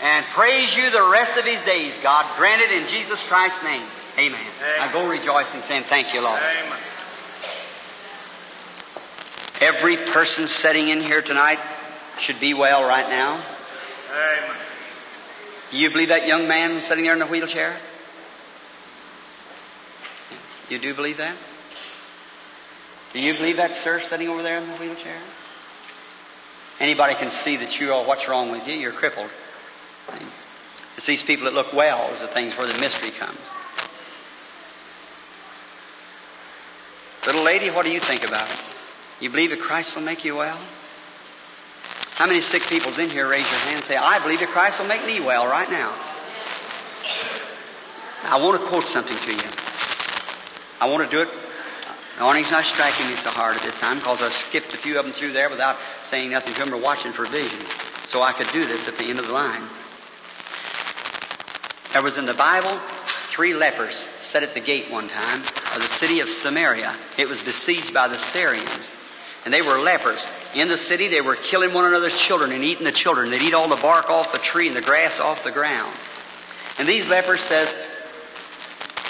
and 0.01 0.25
praise 0.27 0.75
you 0.75 0.89
the 0.89 1.03
rest 1.03 1.37
of 1.37 1.45
his 1.45 1.61
days, 1.61 1.93
God. 2.01 2.25
Grant 2.37 2.61
it 2.61 2.71
in 2.71 2.87
Jesus 2.87 3.21
Christ's 3.23 3.63
name. 3.63 3.83
Amen. 4.17 4.39
Amen. 4.39 4.79
Now 4.79 4.91
go 4.91 5.07
rejoicing, 5.07 5.61
saying, 5.63 5.83
Thank 5.83 6.13
you, 6.13 6.21
Lord. 6.21 6.41
Amen. 6.41 6.79
Every 9.61 9.95
person 9.95 10.47
sitting 10.47 10.87
in 10.87 11.01
here 11.01 11.21
tonight 11.21 11.59
should 12.19 12.39
be 12.39 12.53
well 12.53 12.83
right 12.83 13.07
now. 13.07 13.45
Amen. 14.11 14.55
Do 15.69 15.77
you 15.77 15.89
believe 15.91 16.09
that 16.09 16.27
young 16.27 16.47
man 16.47 16.81
sitting 16.81 17.03
there 17.05 17.13
in 17.13 17.19
the 17.19 17.27
wheelchair? 17.27 17.77
You 20.67 20.79
do 20.79 20.93
believe 20.93 21.17
that? 21.17 21.35
Do 23.13 23.19
you 23.19 23.33
believe 23.33 23.57
that, 23.57 23.75
sir, 23.75 23.99
sitting 23.99 24.29
over 24.29 24.41
there 24.41 24.57
in 24.57 24.69
the 24.69 24.75
wheelchair? 24.75 25.17
Anybody 26.79 27.15
can 27.15 27.29
see 27.29 27.57
that 27.57 27.79
you 27.79 27.93
are 27.93 28.05
what's 28.05 28.27
wrong 28.27 28.51
with 28.51 28.67
you. 28.67 28.73
You're 28.73 28.91
crippled. 28.91 29.29
It's 30.97 31.05
these 31.05 31.23
people 31.23 31.45
that 31.45 31.53
look 31.53 31.73
well 31.73 32.11
is 32.13 32.21
the 32.21 32.27
things 32.27 32.57
where 32.57 32.67
the 32.67 32.79
mystery 32.79 33.11
comes. 33.11 33.39
Little 37.25 37.43
lady, 37.43 37.69
what 37.69 37.85
do 37.85 37.91
you 37.91 37.99
think 37.99 38.27
about 38.27 38.49
it? 38.49 38.57
You 39.19 39.29
believe 39.29 39.51
that 39.51 39.59
Christ 39.59 39.95
will 39.95 40.03
make 40.03 40.25
you 40.25 40.35
well? 40.37 40.57
How 42.15 42.25
many 42.25 42.41
sick 42.41 42.63
people's 42.67 42.97
in 42.97 43.09
here 43.09 43.27
raise 43.27 43.49
your 43.49 43.59
hand 43.61 43.77
and 43.77 43.83
say, 43.83 43.97
I 43.97 44.19
believe 44.19 44.39
that 44.39 44.49
Christ 44.49 44.79
will 44.79 44.87
make 44.87 45.05
me 45.05 45.19
well 45.19 45.45
right 45.45 45.69
now? 45.69 45.93
I 48.23 48.37
want 48.41 48.61
to 48.61 48.67
quote 48.67 48.85
something 48.85 49.17
to 49.17 49.31
you. 49.33 49.51
I 50.79 50.89
want 50.89 51.09
to 51.09 51.15
do 51.15 51.21
it. 51.21 51.29
The 52.21 52.27
awning's 52.27 52.51
not 52.51 52.65
striking 52.65 53.07
me 53.07 53.15
so 53.15 53.31
hard 53.31 53.55
at 53.55 53.63
this 53.63 53.73
time 53.79 53.97
because 53.97 54.21
I 54.21 54.29
skipped 54.29 54.75
a 54.75 54.77
few 54.77 54.99
of 54.99 55.05
them 55.05 55.11
through 55.11 55.31
there 55.31 55.49
without 55.49 55.79
saying 56.03 56.29
nothing 56.29 56.53
to 56.53 56.59
them 56.59 56.71
or 56.71 56.77
watching 56.77 57.13
for 57.13 57.25
vision. 57.25 57.59
So 58.09 58.21
I 58.21 58.31
could 58.31 58.45
do 58.53 58.63
this 58.63 58.87
at 58.87 58.95
the 58.95 59.05
end 59.05 59.17
of 59.17 59.25
the 59.25 59.33
line. 59.33 59.67
There 61.93 62.03
was 62.03 62.19
in 62.19 62.27
the 62.27 62.35
Bible 62.35 62.79
three 63.29 63.55
lepers 63.55 64.05
sat 64.19 64.43
at 64.43 64.53
the 64.53 64.59
gate 64.59 64.91
one 64.91 65.09
time 65.09 65.41
of 65.41 65.77
the 65.81 65.87
city 65.87 66.19
of 66.19 66.29
Samaria. 66.29 66.95
It 67.17 67.27
was 67.27 67.41
besieged 67.41 67.91
by 67.91 68.07
the 68.07 68.19
Syrians. 68.19 68.91
And 69.43 69.51
they 69.51 69.63
were 69.63 69.79
lepers. 69.79 70.23
In 70.53 70.67
the 70.67 70.77
city, 70.77 71.07
they 71.07 71.21
were 71.21 71.35
killing 71.35 71.73
one 71.73 71.85
another's 71.85 72.15
children 72.15 72.51
and 72.51 72.63
eating 72.63 72.83
the 72.83 72.91
children. 72.91 73.31
They'd 73.31 73.41
eat 73.41 73.55
all 73.55 73.67
the 73.67 73.81
bark 73.81 74.11
off 74.11 74.31
the 74.31 74.37
tree 74.37 74.67
and 74.67 74.77
the 74.77 74.81
grass 74.81 75.19
off 75.19 75.43
the 75.43 75.49
ground. 75.49 75.91
And 76.77 76.87
these 76.87 77.09
lepers 77.09 77.41
says, 77.41 77.75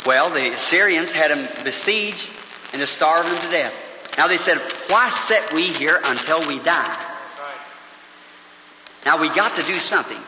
well, 0.06 0.30
the 0.30 0.56
Syrians 0.56 1.12
had 1.12 1.30
them 1.30 1.66
besieged 1.66 2.30
and 2.74 2.80
to 2.80 2.88
starve 2.88 3.26
them 3.26 3.42
to 3.44 3.50
death. 3.50 3.74
Now 4.18 4.28
they 4.28 4.38
said, 4.38 4.60
why 4.88 5.10
sit 5.10 5.54
we 5.54 5.68
here 5.68 6.00
until 6.04 6.46
we 6.48 6.60
die? 6.60 7.08
Now 9.06 9.20
we 9.20 9.30
got 9.30 9.56
to 9.56 9.64
do 9.64 9.76
something. 9.76 10.20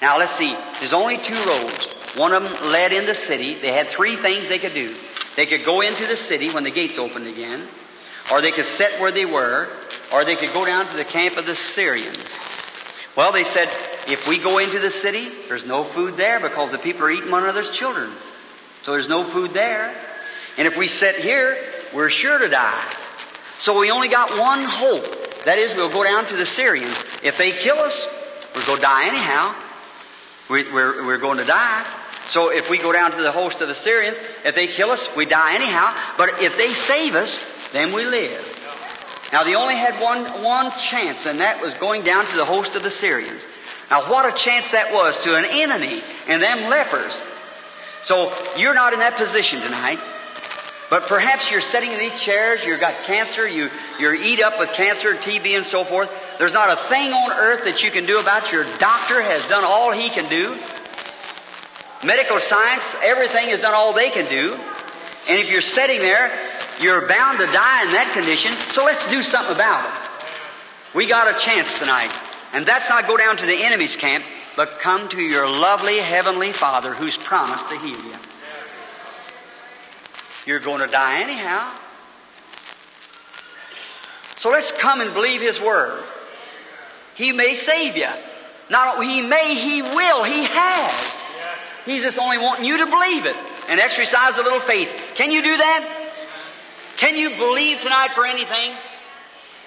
Now 0.00 0.18
let's 0.18 0.32
see. 0.32 0.56
There's 0.80 0.92
only 0.92 1.18
two 1.18 1.34
roads. 1.44 1.92
One 2.16 2.32
of 2.32 2.44
them 2.44 2.70
led 2.70 2.92
in 2.92 3.06
the 3.06 3.14
city. 3.14 3.54
They 3.54 3.72
had 3.72 3.88
three 3.88 4.16
things 4.16 4.48
they 4.48 4.58
could 4.58 4.74
do. 4.74 4.94
They 5.36 5.46
could 5.46 5.64
go 5.64 5.80
into 5.80 6.06
the 6.06 6.16
city 6.16 6.50
when 6.50 6.64
the 6.64 6.70
gates 6.70 6.98
opened 6.98 7.26
again, 7.26 7.66
or 8.30 8.40
they 8.40 8.52
could 8.52 8.66
sit 8.66 9.00
where 9.00 9.12
they 9.12 9.24
were, 9.24 9.68
or 10.12 10.24
they 10.24 10.36
could 10.36 10.52
go 10.52 10.64
down 10.64 10.88
to 10.88 10.96
the 10.96 11.04
camp 11.04 11.36
of 11.36 11.46
the 11.46 11.56
Syrians. 11.56 12.38
Well, 13.16 13.32
they 13.32 13.44
said, 13.44 13.68
if 14.08 14.26
we 14.26 14.38
go 14.38 14.58
into 14.58 14.78
the 14.78 14.90
city, 14.90 15.28
there's 15.48 15.66
no 15.66 15.84
food 15.84 16.16
there 16.16 16.40
because 16.40 16.70
the 16.70 16.78
people 16.78 17.04
are 17.04 17.10
eating 17.10 17.30
one 17.30 17.44
another's 17.44 17.70
children. 17.70 18.10
So 18.84 18.92
there's 18.92 19.08
no 19.08 19.24
food 19.24 19.52
there. 19.52 19.94
And 20.58 20.66
if 20.66 20.76
we 20.76 20.88
sit 20.88 21.16
here, 21.16 21.58
we're 21.94 22.10
sure 22.10 22.38
to 22.38 22.48
die. 22.48 22.94
So 23.58 23.78
we 23.78 23.90
only 23.90 24.08
got 24.08 24.38
one 24.38 24.62
hope. 24.62 25.44
That 25.44 25.58
is, 25.58 25.74
we'll 25.74 25.90
go 25.90 26.04
down 26.04 26.24
to 26.26 26.36
the 26.36 26.46
Syrians. 26.46 26.96
If 27.22 27.38
they 27.38 27.52
kill 27.52 27.78
us, 27.78 28.06
we're 28.54 28.64
going 28.64 28.78
to 28.78 28.82
die 28.82 29.08
anyhow. 29.08 29.54
We, 30.48 30.70
we're, 30.72 31.04
we're 31.06 31.18
going 31.18 31.38
to 31.38 31.44
die. 31.44 31.86
So 32.30 32.50
if 32.50 32.70
we 32.70 32.78
go 32.78 32.92
down 32.92 33.12
to 33.12 33.22
the 33.22 33.32
host 33.32 33.60
of 33.60 33.68
the 33.68 33.74
Syrians, 33.74 34.18
if 34.44 34.54
they 34.54 34.66
kill 34.66 34.90
us, 34.90 35.08
we 35.16 35.26
die 35.26 35.54
anyhow. 35.54 35.92
But 36.16 36.40
if 36.40 36.56
they 36.56 36.68
save 36.68 37.14
us, 37.14 37.44
then 37.72 37.92
we 37.92 38.04
live. 38.04 38.60
Now 39.32 39.44
they 39.44 39.54
only 39.54 39.76
had 39.76 40.00
one, 40.00 40.42
one 40.42 40.70
chance, 40.72 41.26
and 41.26 41.40
that 41.40 41.62
was 41.62 41.74
going 41.74 42.02
down 42.02 42.26
to 42.26 42.36
the 42.36 42.44
host 42.44 42.76
of 42.76 42.82
the 42.82 42.90
Syrians. 42.90 43.46
Now 43.90 44.10
what 44.10 44.26
a 44.26 44.36
chance 44.36 44.72
that 44.72 44.92
was 44.92 45.16
to 45.24 45.36
an 45.36 45.44
enemy 45.46 46.02
and 46.26 46.42
them 46.42 46.68
lepers. 46.68 47.20
So 48.02 48.32
you're 48.56 48.74
not 48.74 48.92
in 48.92 48.98
that 48.98 49.16
position 49.16 49.60
tonight. 49.60 49.98
But 50.92 51.06
perhaps 51.06 51.50
you're 51.50 51.62
sitting 51.62 51.90
in 51.90 51.98
these 51.98 52.20
chairs, 52.20 52.62
you've 52.66 52.78
got 52.78 53.04
cancer, 53.04 53.48
you, 53.48 53.70
you're 53.98 54.14
eat 54.14 54.42
up 54.42 54.58
with 54.58 54.74
cancer, 54.74 55.14
TB 55.14 55.56
and 55.56 55.64
so 55.64 55.84
forth. 55.84 56.10
There's 56.38 56.52
not 56.52 56.68
a 56.68 56.86
thing 56.90 57.14
on 57.14 57.32
earth 57.32 57.64
that 57.64 57.82
you 57.82 57.90
can 57.90 58.04
do 58.04 58.20
about 58.20 58.44
it. 58.44 58.52
Your 58.52 58.64
doctor 58.76 59.22
has 59.22 59.40
done 59.48 59.64
all 59.64 59.90
he 59.90 60.10
can 60.10 60.28
do. 60.28 60.54
Medical 62.04 62.38
science, 62.38 62.94
everything 63.02 63.48
has 63.48 63.60
done 63.60 63.72
all 63.72 63.94
they 63.94 64.10
can 64.10 64.28
do. 64.28 64.52
And 65.28 65.40
if 65.40 65.48
you're 65.48 65.62
sitting 65.62 66.00
there, 66.00 66.30
you're 66.78 67.08
bound 67.08 67.38
to 67.38 67.46
die 67.46 67.84
in 67.86 67.92
that 67.92 68.10
condition, 68.12 68.52
so 68.74 68.84
let's 68.84 69.06
do 69.06 69.22
something 69.22 69.54
about 69.54 69.96
it. 69.96 70.10
We 70.94 71.06
got 71.06 71.34
a 71.34 71.42
chance 71.42 71.78
tonight. 71.78 72.12
And 72.52 72.66
that's 72.66 72.90
not 72.90 73.06
go 73.06 73.16
down 73.16 73.38
to 73.38 73.46
the 73.46 73.64
enemy's 73.64 73.96
camp, 73.96 74.26
but 74.56 74.80
come 74.80 75.08
to 75.08 75.22
your 75.22 75.48
lovely 75.48 76.00
heavenly 76.00 76.52
Father 76.52 76.92
who's 76.92 77.16
promised 77.16 77.70
to 77.70 77.78
heal 77.78 77.96
you. 77.96 78.31
You're 80.46 80.60
going 80.60 80.80
to 80.80 80.86
die 80.86 81.20
anyhow. 81.20 81.72
So 84.36 84.48
let's 84.48 84.72
come 84.72 85.00
and 85.00 85.14
believe 85.14 85.40
His 85.40 85.60
Word. 85.60 86.04
He 87.14 87.32
may 87.32 87.54
save 87.54 87.96
you. 87.96 88.08
Not 88.70 89.02
He 89.04 89.22
may, 89.22 89.54
He 89.54 89.82
will, 89.82 90.24
He 90.24 90.44
has. 90.44 91.16
He's 91.84 92.02
just 92.02 92.18
only 92.18 92.38
wanting 92.38 92.64
you 92.64 92.78
to 92.78 92.86
believe 92.86 93.26
it 93.26 93.36
and 93.68 93.80
exercise 93.80 94.36
a 94.36 94.42
little 94.42 94.60
faith. 94.60 94.88
Can 95.14 95.30
you 95.30 95.42
do 95.42 95.56
that? 95.56 96.12
Can 96.96 97.16
you 97.16 97.30
believe 97.30 97.80
tonight 97.80 98.10
for 98.14 98.24
anything? 98.24 98.76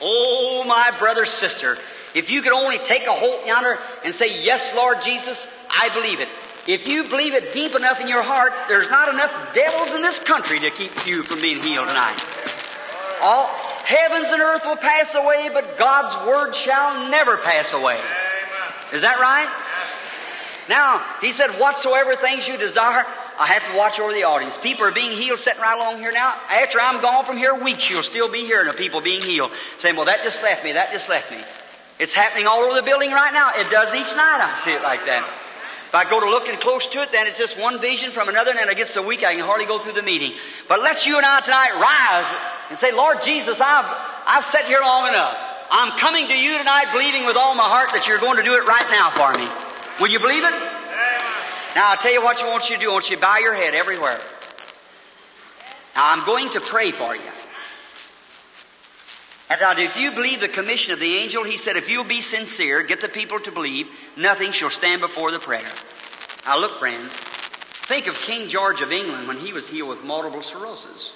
Oh, 0.01 0.63
my 0.67 0.91
brother, 0.97 1.25
sister, 1.25 1.77
if 2.13 2.29
you 2.29 2.41
could 2.41 2.53
only 2.53 2.77
take 2.79 3.07
a 3.07 3.13
hold 3.13 3.45
yonder 3.45 3.79
and 4.03 4.13
say, 4.13 4.43
Yes, 4.43 4.73
Lord 4.73 5.01
Jesus, 5.01 5.47
I 5.69 5.89
believe 5.89 6.19
it. 6.19 6.29
If 6.67 6.87
you 6.87 7.03
believe 7.03 7.33
it 7.33 7.53
deep 7.53 7.75
enough 7.75 8.01
in 8.01 8.07
your 8.07 8.23
heart, 8.23 8.51
there's 8.67 8.89
not 8.89 9.07
enough 9.09 9.53
devils 9.53 9.91
in 9.91 10.01
this 10.01 10.19
country 10.19 10.59
to 10.59 10.71
keep 10.71 11.05
you 11.05 11.21
from 11.21 11.39
being 11.39 11.61
healed 11.61 11.87
tonight. 11.87 12.19
All 13.21 13.47
heavens 13.85 14.27
and 14.29 14.41
earth 14.41 14.65
will 14.65 14.75
pass 14.75 15.13
away, 15.13 15.49
but 15.53 15.77
God's 15.77 16.27
word 16.27 16.53
shall 16.53 17.09
never 17.11 17.37
pass 17.37 17.73
away. 17.73 18.01
Is 18.93 19.03
that 19.03 19.19
right? 19.19 19.47
Now, 20.67 21.05
he 21.21 21.31
said, 21.31 21.59
whatsoever 21.59 22.15
things 22.15 22.47
you 22.47 22.57
desire, 22.57 23.05
I 23.37 23.45
have 23.45 23.71
to 23.71 23.77
watch 23.77 23.99
over 23.99 24.11
the 24.11 24.23
audience. 24.23 24.57
People 24.57 24.85
are 24.85 24.91
being 24.91 25.11
healed 25.11 25.37
sitting 25.37 25.61
right 25.61 25.77
along 25.77 25.99
here 25.99 26.11
now. 26.11 26.33
After 26.49 26.81
I'm 26.81 26.99
gone 26.99 27.25
from 27.25 27.37
here 27.37 27.53
weeks, 27.53 27.87
you'll 27.87 28.01
still 28.01 28.31
be 28.31 28.45
hearing 28.45 28.67
of 28.67 28.75
people 28.75 29.01
being 29.01 29.21
healed. 29.21 29.51
Saying, 29.77 29.95
well, 29.95 30.05
that 30.05 30.23
just 30.23 30.41
left 30.41 30.63
me, 30.63 30.73
that 30.73 30.91
just 30.91 31.09
left 31.09 31.29
me. 31.29 31.37
It's 31.99 32.15
happening 32.15 32.47
all 32.47 32.63
over 32.63 32.73
the 32.73 32.81
building 32.81 33.11
right 33.11 33.31
now. 33.31 33.51
It 33.55 33.69
does 33.69 33.93
each 33.93 34.15
night. 34.15 34.41
I 34.41 34.59
see 34.63 34.71
it 34.71 34.81
like 34.81 35.05
that. 35.05 35.44
If 35.95 36.07
I 36.07 36.09
go 36.09 36.19
to 36.19 36.29
looking 36.29 36.59
close 36.59 36.89
to 36.89 37.03
it, 37.03 37.13
then 37.13 37.25
it's 37.25 37.37
just 37.37 37.57
one 37.57 37.79
vision 37.79 38.11
from 38.11 38.27
another, 38.27 38.49
and 38.49 38.59
then 38.59 38.67
it 38.67 38.75
gets 38.75 38.91
so 38.91 39.01
weak 39.01 39.23
I 39.23 39.33
can 39.33 39.45
hardly 39.45 39.65
go 39.65 39.79
through 39.79 39.93
the 39.93 40.03
meeting. 40.03 40.33
But 40.67 40.81
let's 40.81 41.07
you 41.07 41.15
and 41.15 41.25
I 41.25 41.39
tonight 41.39 41.71
rise 41.79 42.35
and 42.69 42.77
say, 42.77 42.91
Lord 42.91 43.21
Jesus, 43.21 43.61
I've, 43.61 43.85
I've 44.27 44.43
sat 44.43 44.65
here 44.65 44.81
long 44.81 45.07
enough. 45.07 45.37
I'm 45.71 45.97
coming 45.97 46.27
to 46.27 46.37
you 46.37 46.57
tonight 46.57 46.91
believing 46.91 47.25
with 47.25 47.37
all 47.37 47.55
my 47.55 47.69
heart 47.69 47.93
that 47.93 48.09
you're 48.09 48.17
going 48.17 48.35
to 48.35 48.43
do 48.43 48.55
it 48.55 48.67
right 48.67 48.91
now 48.91 49.09
for 49.09 49.37
me. 49.39 49.47
Will 50.01 50.11
you 50.11 50.19
believe 50.19 50.43
it? 50.43 50.51
Now 51.79 51.91
I'll 51.91 51.97
tell 51.97 52.11
you 52.11 52.21
what 52.21 52.41
you 52.41 52.47
want 52.47 52.69
you 52.69 52.75
to 52.75 52.81
do. 52.81 52.89
I 52.89 52.93
want 52.93 53.09
you 53.09 53.15
to 53.15 53.21
bow 53.21 53.37
your 53.37 53.53
head 53.53 53.73
everywhere. 53.73 54.19
Now 55.95 56.11
I'm 56.11 56.25
going 56.25 56.49
to 56.49 56.59
pray 56.59 56.91
for 56.91 57.15
you. 57.15 57.34
And 59.49 59.61
now, 59.61 59.77
if 59.77 59.95
you 59.95 60.11
believe 60.11 60.39
the 60.39 60.47
commission 60.47 60.93
of 60.93 60.99
the 60.99 61.17
angel, 61.17 61.43
he 61.43 61.57
said, 61.57 61.77
if 61.77 61.87
you'll 61.87 62.03
be 62.03 62.21
sincere, 62.21 62.81
get 62.81 63.01
the 63.01 63.09
people 63.09 63.39
to 63.41 63.51
believe, 63.51 63.87
nothing 64.17 64.51
shall 64.51 64.71
stand 64.71 65.01
before 65.01 65.31
the 65.31 65.39
prayer. 65.39 65.71
Now 66.45 66.59
look, 66.59 66.79
friends, 66.79 67.13
think 67.13 68.07
of 68.07 68.15
King 68.15 68.49
George 68.49 68.81
of 68.81 68.91
England 68.91 69.27
when 69.27 69.37
he 69.37 69.53
was 69.53 69.67
healed 69.67 69.89
with 69.89 70.03
multiple 70.03 70.41
sclerosis. 70.41 71.11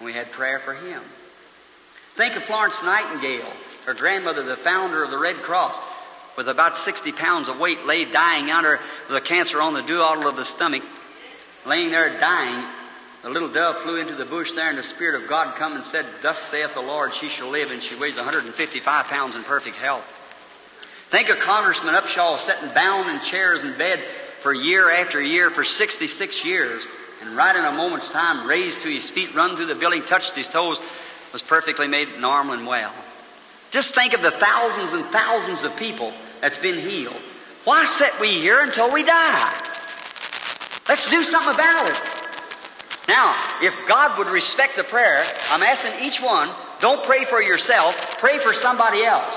We 0.00 0.14
had 0.14 0.32
prayer 0.32 0.58
for 0.58 0.74
him. 0.74 1.02
Think 2.16 2.36
of 2.36 2.44
Florence 2.44 2.76
Nightingale, 2.82 3.52
her 3.86 3.94
grandmother, 3.94 4.42
the 4.42 4.56
founder 4.56 5.02
of 5.02 5.10
the 5.10 5.18
Red 5.18 5.36
Cross, 5.36 5.76
with 6.36 6.48
about 6.48 6.78
60 6.78 7.12
pounds 7.12 7.48
of 7.48 7.58
weight, 7.58 7.84
lay 7.84 8.04
dying 8.04 8.50
under 8.50 8.80
the 9.10 9.20
cancer 9.20 9.60
on 9.60 9.74
the 9.74 9.82
duodenal 9.82 10.28
of 10.28 10.36
the 10.36 10.44
stomach, 10.44 10.82
laying 11.66 11.90
there 11.90 12.18
dying. 12.20 12.66
The 13.24 13.30
little 13.30 13.48
dove 13.48 13.78
flew 13.78 13.96
into 13.96 14.14
the 14.14 14.26
bush 14.26 14.52
there, 14.52 14.68
and 14.68 14.76
the 14.76 14.82
Spirit 14.82 15.22
of 15.22 15.26
God 15.30 15.56
come 15.56 15.76
and 15.76 15.84
said, 15.84 16.04
Thus 16.20 16.38
saith 16.50 16.74
the 16.74 16.82
Lord, 16.82 17.14
she 17.14 17.30
shall 17.30 17.48
live, 17.48 17.70
and 17.70 17.82
she 17.82 17.96
weighs 17.96 18.16
155 18.16 19.06
pounds 19.06 19.34
in 19.34 19.42
perfect 19.44 19.76
health. 19.76 20.04
Think 21.08 21.30
of 21.30 21.38
Congressman 21.38 21.94
Upshaw 21.94 22.38
sitting 22.44 22.68
bound 22.74 23.08
in 23.08 23.20
chairs 23.22 23.64
in 23.64 23.78
bed 23.78 24.04
for 24.42 24.52
year 24.52 24.90
after 24.90 25.22
year 25.22 25.48
for 25.48 25.64
66 25.64 26.44
years, 26.44 26.84
and 27.22 27.34
right 27.34 27.56
in 27.56 27.64
a 27.64 27.72
moment's 27.72 28.10
time 28.10 28.46
raised 28.46 28.82
to 28.82 28.90
his 28.90 29.10
feet, 29.10 29.34
run 29.34 29.56
through 29.56 29.66
the 29.66 29.74
building, 29.74 30.02
touched 30.02 30.36
his 30.36 30.46
toes, 30.46 30.76
was 31.32 31.40
perfectly 31.40 31.88
made 31.88 32.20
normal 32.20 32.52
and 32.52 32.66
well. 32.66 32.92
Just 33.70 33.94
think 33.94 34.12
of 34.12 34.20
the 34.20 34.32
thousands 34.32 34.92
and 34.92 35.06
thousands 35.06 35.62
of 35.62 35.74
people 35.76 36.12
that's 36.42 36.58
been 36.58 36.86
healed. 36.86 37.22
Why 37.64 37.86
sit 37.86 38.20
we 38.20 38.28
here 38.28 38.60
until 38.60 38.92
we 38.92 39.02
die? 39.02 39.62
Let's 40.86 41.08
do 41.08 41.22
something 41.22 41.54
about 41.54 41.88
it. 41.88 42.13
Now, 43.08 43.34
if 43.60 43.74
God 43.86 44.18
would 44.18 44.28
respect 44.28 44.76
the 44.76 44.84
prayer, 44.84 45.22
I'm 45.50 45.62
asking 45.62 46.04
each 46.04 46.20
one, 46.22 46.50
don't 46.80 47.04
pray 47.04 47.24
for 47.24 47.40
yourself, 47.40 48.18
pray 48.18 48.38
for 48.38 48.54
somebody 48.54 49.04
else. 49.04 49.34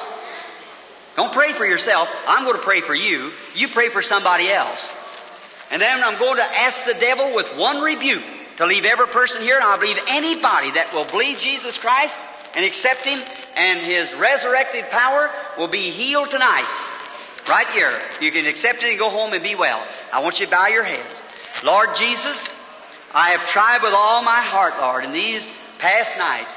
Don't 1.15 1.33
pray 1.33 1.51
for 1.53 1.65
yourself. 1.65 2.07
I'm 2.27 2.45
going 2.45 2.57
to 2.57 2.63
pray 2.63 2.81
for 2.81 2.93
you. 2.93 3.31
You 3.55 3.67
pray 3.67 3.89
for 3.89 4.01
somebody 4.01 4.49
else. 4.49 4.85
And 5.71 5.81
then 5.81 6.03
I'm 6.03 6.19
going 6.19 6.37
to 6.37 6.43
ask 6.43 6.85
the 6.85 6.93
devil 6.93 7.33
with 7.33 7.47
one 7.55 7.81
rebuke 7.81 8.23
to 8.57 8.65
leave 8.65 8.85
every 8.85 9.07
person 9.07 9.41
here, 9.41 9.55
and 9.55 9.63
I 9.63 9.77
believe 9.77 9.99
anybody 10.07 10.71
that 10.71 10.93
will 10.93 11.05
believe 11.05 11.39
Jesus 11.39 11.77
Christ 11.77 12.17
and 12.55 12.63
accept 12.63 13.05
Him 13.05 13.19
and 13.55 13.83
His 13.83 14.13
resurrected 14.13 14.89
power 14.89 15.29
will 15.57 15.67
be 15.67 15.91
healed 15.91 16.29
tonight. 16.29 16.67
Right 17.49 17.67
here. 17.69 17.91
You 18.21 18.31
can 18.31 18.45
accept 18.45 18.83
it 18.83 18.89
and 18.89 18.99
go 18.99 19.09
home 19.09 19.33
and 19.33 19.41
be 19.41 19.55
well. 19.55 19.87
I 20.11 20.21
want 20.21 20.39
you 20.39 20.45
to 20.45 20.51
bow 20.51 20.67
your 20.67 20.83
heads. 20.83 21.21
Lord 21.63 21.95
Jesus, 21.95 22.49
I 23.13 23.31
have 23.31 23.47
tried 23.47 23.81
with 23.81 23.93
all 23.93 24.21
my 24.21 24.41
heart, 24.41 24.79
Lord, 24.79 25.05
in 25.05 25.13
these 25.13 25.49
past 25.79 26.17
nights 26.17 26.53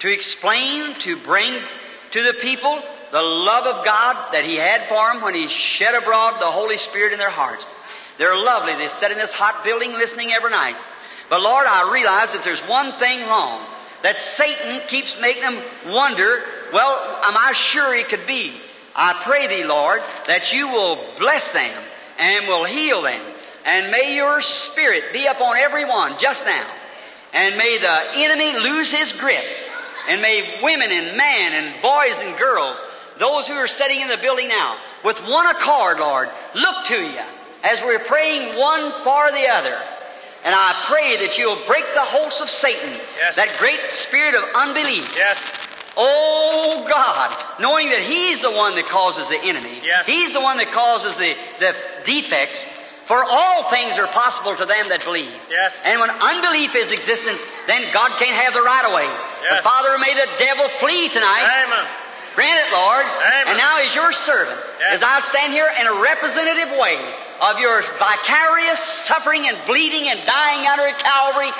to 0.00 0.12
explain, 0.12 0.94
to 1.00 1.16
bring 1.16 1.62
to 2.10 2.22
the 2.22 2.34
people 2.34 2.82
the 3.12 3.22
love 3.22 3.66
of 3.66 3.84
God 3.84 4.32
that 4.32 4.44
He 4.44 4.56
had 4.56 4.88
for 4.88 5.12
them 5.12 5.22
when 5.22 5.34
He 5.34 5.48
shed 5.48 5.94
abroad 5.94 6.40
the 6.40 6.50
Holy 6.50 6.78
Spirit 6.78 7.12
in 7.12 7.18
their 7.18 7.30
hearts. 7.30 7.66
They're 8.18 8.36
lovely. 8.36 8.74
They 8.74 8.88
sit 8.88 9.12
in 9.12 9.18
this 9.18 9.32
hot 9.32 9.64
building 9.64 9.92
listening 9.92 10.32
every 10.32 10.50
night. 10.50 10.76
But 11.28 11.40
Lord, 11.40 11.66
I 11.66 11.90
realize 11.92 12.32
that 12.32 12.42
there's 12.42 12.60
one 12.60 12.98
thing 12.98 13.26
wrong. 13.26 13.66
That 14.02 14.18
Satan 14.18 14.82
keeps 14.88 15.18
making 15.20 15.42
them 15.42 15.62
wonder, 15.86 16.42
well, 16.72 17.20
am 17.22 17.36
I 17.36 17.52
sure 17.52 17.94
he 17.94 18.02
could 18.02 18.26
be? 18.26 18.60
I 18.94 19.22
pray 19.22 19.46
thee, 19.46 19.64
Lord, 19.64 20.02
that 20.26 20.52
you 20.52 20.68
will 20.68 20.98
bless 21.18 21.52
them 21.52 21.82
and 22.18 22.48
will 22.48 22.64
heal 22.64 23.02
them. 23.02 23.22
And 23.64 23.90
may 23.90 24.14
your 24.16 24.40
spirit 24.42 25.12
be 25.12 25.26
upon 25.26 25.56
everyone 25.56 26.18
just 26.18 26.44
now. 26.44 26.66
And 27.32 27.56
may 27.56 27.78
the 27.78 28.02
enemy 28.14 28.58
lose 28.58 28.90
his 28.90 29.12
grip. 29.12 29.44
And 30.08 30.20
may 30.20 30.58
women 30.62 30.90
and 30.90 31.16
men 31.16 31.52
and 31.52 31.82
boys 31.82 32.22
and 32.22 32.36
girls, 32.36 32.76
those 33.18 33.46
who 33.46 33.54
are 33.54 33.68
sitting 33.68 34.00
in 34.00 34.08
the 34.08 34.18
building 34.18 34.48
now, 34.48 34.78
with 35.04 35.20
one 35.28 35.46
accord, 35.46 36.00
Lord, 36.00 36.28
look 36.54 36.86
to 36.86 36.96
you 37.00 37.20
as 37.62 37.82
we're 37.82 38.00
praying 38.00 38.58
one 38.58 38.92
for 39.04 39.30
the 39.32 39.46
other. 39.48 39.80
And 40.44 40.54
I 40.56 40.84
pray 40.88 41.18
that 41.24 41.38
you'll 41.38 41.64
break 41.66 41.84
the 41.94 42.00
holds 42.00 42.40
of 42.40 42.50
Satan, 42.50 42.90
Yes. 43.16 43.36
that 43.36 43.54
great 43.60 43.86
spirit 43.88 44.34
of 44.34 44.42
unbelief. 44.56 45.14
Yes. 45.16 45.38
Oh 45.96 46.84
God, 46.88 47.60
knowing 47.60 47.90
that 47.90 48.00
He's 48.00 48.40
the 48.40 48.50
one 48.50 48.74
that 48.74 48.86
causes 48.86 49.28
the 49.28 49.38
enemy. 49.38 49.80
Yes. 49.84 50.06
He's 50.06 50.32
the 50.32 50.40
one 50.40 50.56
that 50.56 50.72
causes 50.72 51.16
the, 51.16 51.34
the 51.60 51.76
defects. 52.04 52.64
For 53.06 53.24
all 53.24 53.68
things 53.68 53.98
are 53.98 54.06
possible 54.06 54.54
to 54.54 54.64
them 54.64 54.88
that 54.88 55.02
believe. 55.04 55.34
Yes. 55.50 55.74
And 55.84 55.98
when 56.00 56.10
unbelief 56.10 56.74
is 56.78 56.92
existence, 56.92 57.42
then 57.66 57.90
God 57.92 58.14
can't 58.18 58.38
have 58.38 58.54
the 58.54 58.62
right 58.62 58.86
of 58.86 58.94
way. 58.94 59.10
Yes. 59.42 59.58
But 59.58 59.66
Father, 59.66 59.98
may 59.98 60.14
the 60.14 60.28
devil 60.38 60.68
flee 60.78 61.10
tonight. 61.10 61.42
Amen. 61.66 61.84
Grant 62.38 62.56
it, 62.64 62.72
Lord. 62.72 63.04
Amen. 63.04 63.44
And 63.52 63.58
now 63.58 63.76
as 63.82 63.92
your 63.94 64.12
servant, 64.12 64.56
Yes. 64.80 65.00
as 65.00 65.02
I 65.02 65.20
stand 65.20 65.52
here 65.52 65.68
in 65.80 65.86
a 65.86 66.00
representative 66.00 66.70
way 66.78 66.96
of 67.42 67.58
your 67.60 67.82
vicarious 67.98 68.80
suffering 68.80 69.48
and 69.48 69.58
bleeding 69.66 70.08
and 70.08 70.22
dying 70.24 70.64
under 70.66 70.86
at 70.86 70.98
Calvary, 71.02 71.50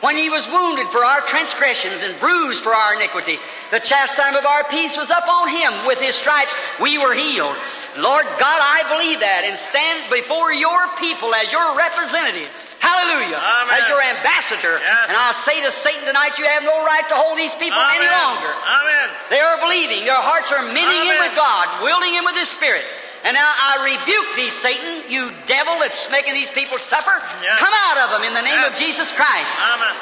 when 0.00 0.16
he 0.16 0.30
was 0.30 0.46
wounded 0.46 0.86
for 0.88 1.04
our 1.04 1.20
transgressions 1.22 2.02
and 2.02 2.18
bruised 2.20 2.62
for 2.62 2.74
our 2.74 2.94
iniquity, 2.94 3.38
the 3.70 3.80
chastisement 3.80 4.38
of 4.38 4.46
our 4.46 4.64
peace 4.70 4.96
was 4.96 5.10
upon 5.10 5.48
him. 5.50 5.72
With 5.86 5.98
his 5.98 6.14
stripes 6.14 6.54
we 6.80 6.98
were 6.98 7.14
healed. 7.14 7.56
Lord 7.98 8.26
God, 8.38 8.60
I 8.62 8.86
believe 8.94 9.20
that 9.20 9.42
and 9.42 9.58
stand 9.58 10.06
before 10.10 10.54
your 10.54 10.86
people 11.02 11.34
as 11.34 11.50
your 11.50 11.74
representative. 11.74 12.46
Hallelujah. 12.78 13.42
Amen. 13.42 13.74
As 13.74 13.90
your 13.90 13.98
ambassador. 13.98 14.78
Yes. 14.78 15.10
And 15.10 15.18
I 15.18 15.34
say 15.34 15.58
to 15.66 15.70
Satan 15.74 16.06
tonight, 16.06 16.38
you 16.38 16.46
have 16.46 16.62
no 16.62 16.86
right 16.86 17.02
to 17.10 17.16
hold 17.18 17.34
these 17.34 17.54
people 17.58 17.82
any 17.98 18.06
longer. 18.06 18.54
Amen. 18.54 19.06
They 19.34 19.42
are 19.42 19.58
believing. 19.58 20.06
Their 20.06 20.22
hearts 20.22 20.54
are 20.54 20.62
mending 20.62 21.02
in 21.10 21.18
with 21.18 21.34
God, 21.34 21.66
wielding 21.82 22.14
Him 22.14 22.22
with 22.22 22.38
His 22.38 22.46
Spirit. 22.46 22.86
And 23.24 23.34
now 23.34 23.50
I 23.50 23.82
rebuke 23.82 24.28
thee, 24.38 24.48
Satan, 24.62 25.10
you 25.10 25.30
devil 25.50 25.74
that's 25.82 26.06
making 26.10 26.34
these 26.34 26.50
people 26.50 26.78
suffer. 26.78 27.18
Yes. 27.42 27.58
Come 27.58 27.74
out 27.74 27.98
of 28.06 28.08
them 28.14 28.22
in 28.28 28.32
the 28.34 28.42
name 28.42 28.54
Yes. 28.62 28.72
of 28.72 28.78
Jesus 28.78 29.10
Christ. 29.12 29.50
Amen. 29.58 29.96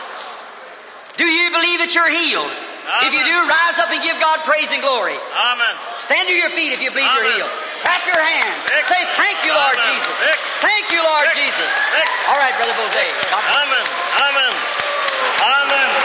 Do 1.16 1.24
you 1.24 1.48
believe 1.50 1.80
that 1.80 1.94
you're 1.96 2.12
healed? 2.12 2.52
If 3.02 3.10
you 3.10 3.18
do, 3.24 3.36
rise 3.50 3.76
up 3.82 3.90
and 3.90 3.98
give 4.04 4.14
God 4.22 4.46
praise 4.46 4.70
and 4.70 4.78
glory. 4.78 5.16
Amen. 5.18 5.74
Stand 5.98 6.28
to 6.30 6.34
your 6.36 6.54
feet 6.54 6.70
if 6.70 6.78
you 6.78 6.92
believe 6.94 7.08
you're 7.18 7.26
Amen. 7.26 7.40
healed. 7.42 7.54
Clap 7.82 8.06
your 8.06 8.20
hands. 8.20 8.62
Say, 8.86 9.02
thank 9.18 9.42
you, 9.42 9.50
Lord 9.50 9.74
Amen. 9.74 9.90
Jesus. 9.96 10.14
Vic. 10.22 10.38
Thank 10.62 10.84
you, 10.94 11.02
Lord 11.02 11.26
Vic. 11.34 11.50
Jesus. 11.50 11.70
Vic. 11.90 12.06
All 12.30 12.38
right, 12.38 12.54
Brother 12.54 12.76
Boze. 12.78 12.94
Amen. 12.94 13.86
Amen. 14.22 14.52
Amen. 15.42 15.95